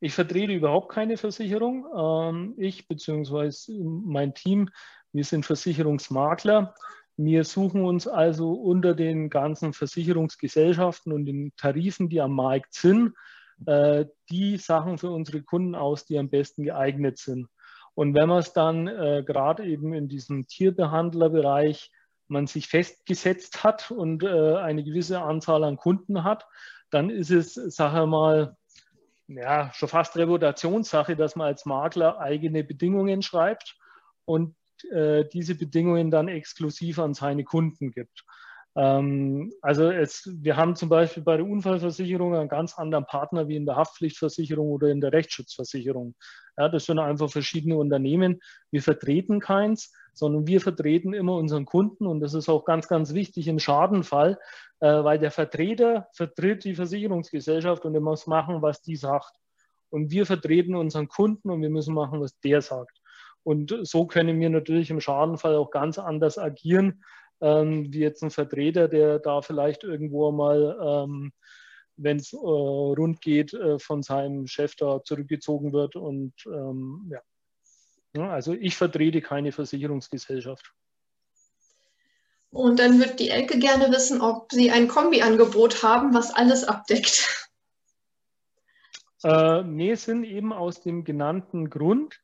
ich 0.00 0.14
vertrete 0.14 0.52
überhaupt 0.52 0.90
keine 0.90 1.16
Versicherung. 1.16 1.86
Ähm, 1.96 2.54
ich 2.56 2.88
bzw. 2.88 3.72
mein 3.78 4.34
Team, 4.34 4.70
wir 5.12 5.24
sind 5.24 5.44
Versicherungsmakler. 5.44 6.74
Wir 7.16 7.44
suchen 7.44 7.84
uns 7.84 8.08
also 8.08 8.52
unter 8.52 8.94
den 8.94 9.28
ganzen 9.28 9.74
Versicherungsgesellschaften 9.74 11.12
und 11.12 11.26
den 11.26 11.52
Tarifen, 11.56 12.08
die 12.08 12.20
am 12.20 12.34
Markt 12.34 12.72
sind, 12.72 13.12
äh, 13.66 14.06
die 14.30 14.56
Sachen 14.56 14.96
für 14.96 15.10
unsere 15.10 15.42
Kunden 15.42 15.74
aus, 15.74 16.06
die 16.06 16.18
am 16.18 16.30
besten 16.30 16.62
geeignet 16.62 17.18
sind. 17.18 17.48
Und 17.94 18.14
wenn 18.14 18.28
man 18.28 18.38
es 18.38 18.54
dann 18.54 18.86
äh, 18.86 19.22
gerade 19.26 19.66
eben 19.66 19.92
in 19.92 20.08
diesem 20.08 20.46
Tierbehandlerbereich 20.46 21.90
man 22.28 22.46
sich 22.46 22.68
festgesetzt 22.68 23.64
hat 23.64 23.90
und 23.90 24.22
äh, 24.22 24.54
eine 24.56 24.82
gewisse 24.84 25.20
Anzahl 25.20 25.64
an 25.64 25.76
Kunden 25.76 26.24
hat, 26.24 26.46
dann 26.90 27.10
ist 27.10 27.30
es, 27.30 27.54
sage 27.54 28.06
mal, 28.06 28.56
ja, 29.36 29.70
schon 29.72 29.88
fast 29.88 30.16
Reputationssache, 30.16 31.16
dass 31.16 31.36
man 31.36 31.46
als 31.46 31.64
Makler 31.64 32.18
eigene 32.18 32.64
Bedingungen 32.64 33.22
schreibt 33.22 33.76
und 34.24 34.56
äh, 34.90 35.24
diese 35.32 35.54
Bedingungen 35.54 36.10
dann 36.10 36.28
exklusiv 36.28 36.98
an 36.98 37.14
seine 37.14 37.44
Kunden 37.44 37.92
gibt. 37.92 38.24
Ähm, 38.76 39.52
also 39.62 39.90
es, 39.90 40.30
wir 40.32 40.56
haben 40.56 40.76
zum 40.76 40.88
Beispiel 40.88 41.22
bei 41.22 41.36
der 41.36 41.46
Unfallversicherung 41.46 42.34
einen 42.34 42.48
ganz 42.48 42.78
anderen 42.78 43.06
Partner 43.06 43.48
wie 43.48 43.56
in 43.56 43.66
der 43.66 43.76
Haftpflichtversicherung 43.76 44.70
oder 44.70 44.88
in 44.88 45.00
der 45.00 45.12
Rechtsschutzversicherung. 45.12 46.14
Ja, 46.56 46.68
das 46.68 46.86
sind 46.86 46.98
einfach 46.98 47.30
verschiedene 47.30 47.76
Unternehmen. 47.76 48.40
Wir 48.70 48.82
vertreten 48.82 49.40
keins, 49.40 49.92
sondern 50.12 50.46
wir 50.46 50.60
vertreten 50.60 51.14
immer 51.14 51.34
unseren 51.34 51.64
Kunden 51.64 52.06
und 52.06 52.20
das 52.20 52.34
ist 52.34 52.48
auch 52.48 52.64
ganz, 52.64 52.86
ganz 52.88 53.14
wichtig 53.14 53.48
im 53.48 53.58
Schadenfall, 53.58 54.38
äh, 54.80 55.02
weil 55.04 55.18
der 55.18 55.30
Vertreter 55.30 56.08
vertritt 56.12 56.64
die 56.64 56.74
Versicherungsgesellschaft 56.74 57.84
und 57.84 57.94
er 57.94 58.00
muss 58.00 58.26
machen, 58.26 58.62
was 58.62 58.82
die 58.82 58.96
sagt. 58.96 59.32
Und 59.90 60.10
wir 60.12 60.26
vertreten 60.26 60.76
unseren 60.76 61.08
Kunden 61.08 61.50
und 61.50 61.62
wir 61.62 61.70
müssen 61.70 61.94
machen, 61.94 62.20
was 62.20 62.38
der 62.40 62.62
sagt. 62.62 63.00
Und 63.42 63.74
so 63.82 64.06
können 64.06 64.38
wir 64.38 64.50
natürlich 64.50 64.90
im 64.90 65.00
Schadenfall 65.00 65.56
auch 65.56 65.70
ganz 65.70 65.98
anders 65.98 66.38
agieren, 66.38 67.02
ähm, 67.40 67.92
wie 67.92 68.00
jetzt 68.00 68.22
ein 68.22 68.30
Vertreter, 68.30 68.88
der 68.88 69.18
da 69.18 69.42
vielleicht 69.42 69.84
irgendwo 69.84 70.30
mal, 70.32 70.78
ähm, 70.82 71.32
wenn 71.96 72.18
es 72.18 72.32
äh, 72.32 72.36
rund 72.36 73.20
geht, 73.20 73.52
äh, 73.54 73.78
von 73.78 74.02
seinem 74.02 74.46
Chef 74.46 74.74
da 74.76 75.02
zurückgezogen 75.02 75.72
wird. 75.72 75.96
Und 75.96 76.34
ähm, 76.46 77.10
ja. 77.10 77.20
ja, 78.14 78.30
also 78.30 78.52
ich 78.52 78.76
vertrete 78.76 79.20
keine 79.20 79.52
Versicherungsgesellschaft. 79.52 80.72
Und 82.50 82.80
dann 82.80 82.98
wird 82.98 83.20
die 83.20 83.30
Elke 83.30 83.58
gerne 83.58 83.92
wissen, 83.92 84.20
ob 84.20 84.50
Sie 84.50 84.70
ein 84.70 84.88
Kombiangebot 84.88 85.82
haben, 85.82 86.14
was 86.14 86.34
alles 86.34 86.64
abdeckt. 86.64 87.48
Äh, 89.22 89.62
nee, 89.62 89.94
sind 89.94 90.24
eben 90.24 90.52
aus 90.52 90.80
dem 90.80 91.04
genannten 91.04 91.68
Grund, 91.70 92.20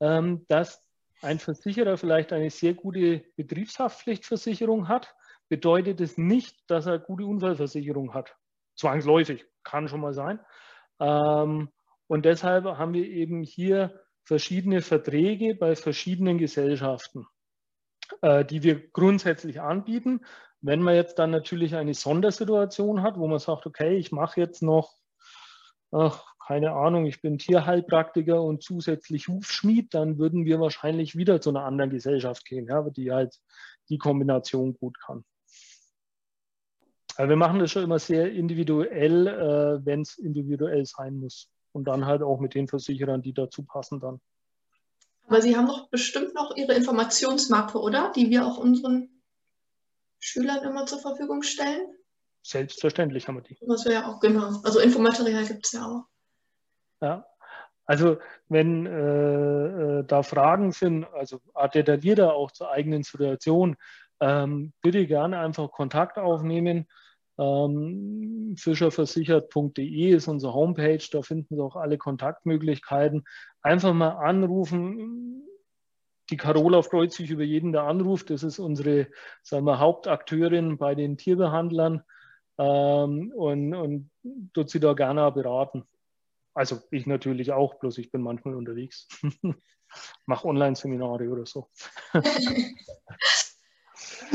ähm, 0.00 0.44
dass 0.48 0.83
ein 1.24 1.38
Versicherer 1.38 1.96
vielleicht 1.96 2.32
eine 2.32 2.50
sehr 2.50 2.74
gute 2.74 3.24
Betriebshaftpflichtversicherung 3.36 4.88
hat, 4.88 5.14
bedeutet 5.48 6.00
es 6.00 6.16
nicht, 6.16 6.70
dass 6.70 6.86
er 6.86 6.98
gute 6.98 7.26
Unfallversicherung 7.26 8.14
hat. 8.14 8.34
Zwangsläufig, 8.76 9.44
kann 9.62 9.88
schon 9.88 10.00
mal 10.00 10.14
sein. 10.14 10.40
Ähm, 11.00 11.70
und 12.06 12.24
deshalb 12.24 12.64
haben 12.64 12.94
wir 12.94 13.06
eben 13.06 13.42
hier 13.42 14.00
verschiedene 14.24 14.80
Verträge 14.82 15.54
bei 15.54 15.74
verschiedenen 15.74 16.38
Gesellschaften. 16.38 17.26
Äh, 18.20 18.44
die 18.44 18.62
wir 18.62 18.90
grundsätzlich 18.90 19.60
anbieten. 19.60 20.24
Wenn 20.60 20.82
man 20.82 20.94
jetzt 20.94 21.18
dann 21.18 21.30
natürlich 21.30 21.74
eine 21.74 21.94
Sondersituation 21.94 23.02
hat, 23.02 23.18
wo 23.18 23.26
man 23.26 23.38
sagt, 23.38 23.66
okay, 23.66 23.96
ich 23.96 24.12
mache 24.12 24.40
jetzt 24.40 24.62
noch, 24.62 24.94
ach, 25.90 26.33
keine 26.46 26.72
Ahnung, 26.72 27.06
ich 27.06 27.22
bin 27.22 27.38
Tierheilpraktiker 27.38 28.42
und 28.42 28.62
zusätzlich 28.62 29.28
Hufschmied, 29.28 29.94
dann 29.94 30.18
würden 30.18 30.44
wir 30.44 30.60
wahrscheinlich 30.60 31.16
wieder 31.16 31.40
zu 31.40 31.50
einer 31.50 31.64
anderen 31.64 31.90
Gesellschaft 31.90 32.44
gehen, 32.44 32.66
ja, 32.66 32.82
die 32.90 33.12
halt 33.12 33.40
die 33.88 33.98
Kombination 33.98 34.74
gut 34.74 34.98
kann. 35.00 35.24
Aber 37.16 37.28
wir 37.30 37.36
machen 37.36 37.60
das 37.60 37.70
schon 37.70 37.84
immer 37.84 37.98
sehr 37.98 38.30
individuell, 38.32 39.26
äh, 39.26 39.86
wenn 39.86 40.02
es 40.02 40.18
individuell 40.18 40.84
sein 40.84 41.18
muss. 41.18 41.48
Und 41.72 41.84
dann 41.84 42.06
halt 42.06 42.22
auch 42.22 42.40
mit 42.40 42.54
den 42.54 42.68
Versicherern, 42.68 43.22
die 43.22 43.32
dazu 43.32 43.64
passen 43.64 44.00
dann. 44.00 44.20
Aber 45.26 45.40
Sie 45.40 45.56
haben 45.56 45.66
doch 45.66 45.88
bestimmt 45.88 46.34
noch 46.34 46.54
Ihre 46.56 46.74
Informationsmappe, 46.74 47.80
oder? 47.80 48.12
Die 48.14 48.30
wir 48.30 48.46
auch 48.46 48.58
unseren 48.58 49.08
Schülern 50.20 50.62
immer 50.64 50.86
zur 50.86 50.98
Verfügung 50.98 51.42
stellen. 51.42 51.86
Selbstverständlich 52.42 53.26
haben 53.26 53.36
wir 53.36 53.42
die. 53.42 53.56
Was 53.66 53.86
wir 53.86 53.92
ja 53.92 54.08
auch, 54.08 54.20
genau. 54.20 54.60
Also 54.62 54.78
Infomaterial 54.80 55.46
gibt 55.46 55.66
es 55.66 55.72
ja 55.72 55.86
auch. 55.86 56.04
Ja. 57.04 57.26
Also 57.84 58.16
wenn 58.48 58.86
äh, 58.86 59.98
äh, 60.00 60.04
da 60.06 60.22
Fragen 60.22 60.72
sind, 60.72 61.04
also 61.12 61.40
detaillierter 61.74 62.32
auch 62.32 62.50
zur 62.50 62.70
eigenen 62.70 63.02
Situation, 63.02 63.76
ähm, 64.20 64.72
bitte 64.80 65.06
gerne 65.06 65.38
einfach 65.38 65.70
Kontakt 65.70 66.16
aufnehmen. 66.16 66.86
Ähm, 67.36 68.54
fischerversichert.de 68.56 70.08
ist 70.14 70.28
unsere 70.28 70.54
Homepage, 70.54 71.04
da 71.12 71.20
finden 71.20 71.56
Sie 71.56 71.62
auch 71.62 71.76
alle 71.76 71.98
Kontaktmöglichkeiten. 71.98 73.24
Einfach 73.60 73.92
mal 73.92 74.12
anrufen. 74.12 75.42
Die 76.30 76.38
Carola 76.38 76.80
freut 76.80 77.12
sich 77.12 77.28
über 77.28 77.42
jeden, 77.42 77.72
der 77.72 77.82
anruft. 77.82 78.30
Das 78.30 78.44
ist 78.44 78.58
unsere 78.58 79.08
sagen 79.42 79.66
wir, 79.66 79.78
Hauptakteurin 79.78 80.78
bei 80.78 80.94
den 80.94 81.18
Tierbehandlern 81.18 82.02
ähm, 82.56 83.30
und, 83.36 83.74
und 83.74 84.10
tut 84.54 84.70
sie 84.70 84.80
da 84.80 84.94
gerne 84.94 85.30
beraten. 85.32 85.84
Also 86.54 86.80
ich 86.90 87.06
natürlich 87.06 87.52
auch, 87.52 87.74
bloß 87.74 87.98
ich 87.98 88.10
bin 88.10 88.22
manchmal 88.22 88.54
unterwegs. 88.54 89.08
Mache 90.26 90.48
Online-Seminare 90.48 91.28
oder 91.28 91.46
so. 91.46 91.68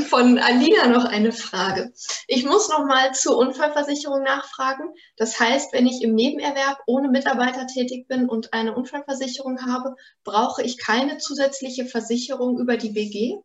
Von 0.08 0.38
Alina 0.38 0.86
noch 0.86 1.04
eine 1.04 1.32
Frage. 1.32 1.92
Ich 2.26 2.44
muss 2.44 2.68
noch 2.68 2.84
mal 2.86 3.12
zur 3.12 3.36
Unfallversicherung 3.36 4.22
nachfragen. 4.22 4.94
Das 5.16 5.38
heißt, 5.38 5.72
wenn 5.72 5.86
ich 5.86 6.02
im 6.02 6.14
Nebenerwerb 6.14 6.78
ohne 6.86 7.08
Mitarbeiter 7.08 7.66
tätig 7.66 8.06
bin 8.08 8.28
und 8.28 8.52
eine 8.52 8.74
Unfallversicherung 8.74 9.66
habe, 9.66 9.94
brauche 10.24 10.62
ich 10.62 10.78
keine 10.78 11.18
zusätzliche 11.18 11.86
Versicherung 11.86 12.58
über 12.58 12.76
die 12.76 12.90
BG? 12.90 13.38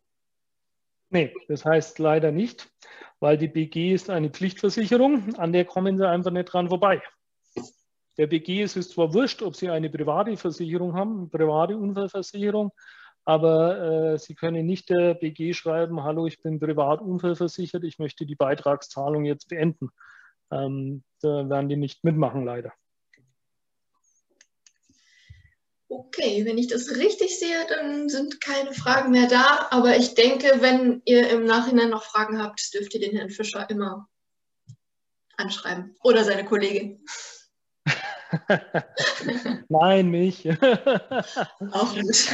Nee, 1.10 1.34
das 1.48 1.66
heißt 1.66 2.00
leider 2.00 2.32
nicht, 2.32 2.70
weil 3.20 3.38
die 3.38 3.48
BG 3.48 3.94
ist 3.94 4.10
eine 4.10 4.30
Pflichtversicherung, 4.30 5.36
an 5.36 5.54
der 5.54 5.66
kommen 5.66 5.98
Sie 5.98 6.08
einfach 6.08 6.32
nicht 6.32 6.46
dran 6.46 6.70
vorbei. 6.70 7.02
Der 8.18 8.28
BG 8.28 8.64
ist 8.64 8.78
es 8.78 8.90
zwar 8.90 9.14
wurscht, 9.14 9.42
ob 9.42 9.56
Sie 9.56 9.70
eine 9.70 9.90
private 9.90 10.38
Versicherung 10.38 10.96
haben, 10.96 11.18
eine 11.18 11.28
private 11.28 11.78
Unfallversicherung, 11.78 12.72
aber 13.26 14.14
äh, 14.14 14.18
Sie 14.18 14.36
können 14.36 14.66
nicht 14.66 14.90
der 14.90 15.16
BG 15.16 15.54
schreiben, 15.54 16.04
hallo, 16.04 16.28
ich 16.28 16.42
bin 16.42 16.60
privat 16.60 17.02
unfallversichert, 17.02 17.84
ich 17.84 18.00
möchte 18.00 18.26
die 18.26 18.36
Beitragszahlung 18.36 19.26
jetzt 19.26 19.50
beenden. 19.50 19.90
Ähm, 20.52 21.04
da 21.22 21.50
werden 21.50 21.70
die 21.70 21.76
nicht 21.76 22.04
mitmachen, 22.04 22.46
leider. 22.46 22.72
Okay, 25.88 26.46
wenn 26.46 26.58
ich 26.58 26.68
das 26.68 26.96
richtig 26.96 27.38
sehe, 27.40 27.66
dann 27.70 28.10
sind 28.10 28.42
keine 28.42 28.74
Fragen 28.74 29.12
mehr 29.12 29.28
da. 29.28 29.68
Aber 29.72 29.96
ich 29.98 30.16
denke, 30.16 30.58
wenn 30.60 31.02
ihr 31.06 31.30
im 31.30 31.46
Nachhinein 31.46 31.90
noch 31.90 32.04
Fragen 32.04 32.42
habt, 32.42 32.74
dürft 32.74 32.94
ihr 32.94 33.00
den 33.00 33.16
Herrn 33.16 33.30
Fischer 33.30 33.70
immer 33.70 34.08
anschreiben 35.38 35.96
oder 36.04 36.24
seine 36.24 36.46
Kollegin. 36.46 37.06
Nein, 39.70 40.10
mich. 40.10 40.50
Auch 41.72 41.94
gut. 41.94 42.30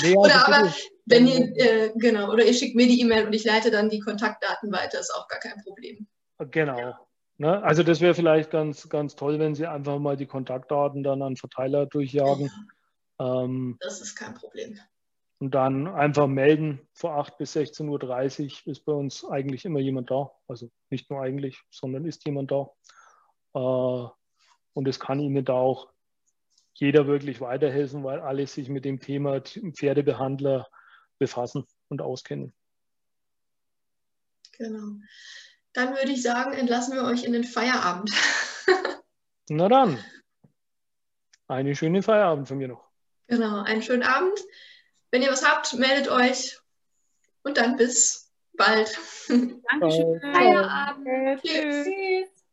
Nee, 0.00 0.16
also 0.16 0.18
oder 0.18 0.48
aber, 0.48 0.74
wenn 1.06 1.26
ihr, 1.26 1.56
äh, 1.56 1.92
genau, 1.96 2.32
oder 2.32 2.44
ihr 2.44 2.54
schickt 2.54 2.74
mir 2.74 2.86
die 2.86 3.00
E-Mail 3.00 3.26
und 3.26 3.32
ich 3.32 3.44
leite 3.44 3.70
dann 3.70 3.90
die 3.90 4.00
Kontaktdaten 4.00 4.72
weiter, 4.72 4.98
ist 4.98 5.14
auch 5.14 5.28
gar 5.28 5.40
kein 5.40 5.62
Problem. 5.62 6.06
Genau. 6.50 6.78
Ja. 6.78 7.00
Ne? 7.36 7.62
Also 7.62 7.82
das 7.82 8.00
wäre 8.00 8.14
vielleicht 8.14 8.50
ganz, 8.50 8.88
ganz 8.88 9.16
toll, 9.16 9.38
wenn 9.38 9.54
Sie 9.54 9.66
einfach 9.66 9.98
mal 9.98 10.16
die 10.16 10.26
Kontaktdaten 10.26 11.02
dann 11.02 11.22
an 11.22 11.36
Verteiler 11.36 11.86
durchjagen. 11.86 12.50
Ja. 13.18 13.44
Ähm, 13.44 13.76
das 13.80 14.00
ist 14.00 14.14
kein 14.14 14.34
Problem. 14.34 14.78
Und 15.38 15.54
dann 15.54 15.88
einfach 15.88 16.26
melden, 16.26 16.80
vor 16.94 17.16
8 17.16 17.36
bis 17.38 17.56
16.30 17.56 18.66
Uhr 18.66 18.72
ist 18.72 18.84
bei 18.84 18.92
uns 18.92 19.24
eigentlich 19.24 19.64
immer 19.64 19.80
jemand 19.80 20.10
da. 20.10 20.30
Also 20.48 20.70
nicht 20.90 21.10
nur 21.10 21.20
eigentlich, 21.20 21.60
sondern 21.70 22.06
ist 22.06 22.24
jemand 22.24 22.50
da. 22.50 22.70
Äh, 23.54 24.08
und 24.74 24.86
es 24.86 25.00
kann 25.00 25.20
Ihnen 25.20 25.44
da 25.44 25.54
auch 25.54 25.88
jeder 26.74 27.06
wirklich 27.06 27.40
weiterhelfen, 27.40 28.04
weil 28.04 28.20
alle 28.20 28.46
sich 28.46 28.68
mit 28.68 28.84
dem 28.84 29.00
Thema 29.00 29.40
Pferdebehandler 29.40 30.68
befassen 31.18 31.64
und 31.88 32.02
auskennen. 32.02 32.52
Genau. 34.58 35.00
Dann 35.72 35.94
würde 35.94 36.12
ich 36.12 36.22
sagen, 36.22 36.52
entlassen 36.52 36.94
wir 36.94 37.04
euch 37.04 37.24
in 37.24 37.32
den 37.32 37.44
Feierabend. 37.44 38.10
Na 39.48 39.68
dann. 39.68 39.98
Einen 41.46 41.74
schönen 41.74 42.02
Feierabend 42.02 42.48
von 42.48 42.58
mir 42.58 42.68
noch. 42.68 42.88
Genau, 43.26 43.62
einen 43.62 43.82
schönen 43.82 44.02
Abend. 44.02 44.38
Wenn 45.10 45.22
ihr 45.22 45.30
was 45.30 45.46
habt, 45.46 45.74
meldet 45.74 46.08
euch. 46.08 46.58
Und 47.42 47.56
dann 47.56 47.76
bis 47.76 48.32
bald. 48.54 48.98
Dankeschön. 49.28 50.20
Feierabend. 50.20 51.42
Tschüss. 51.42 52.33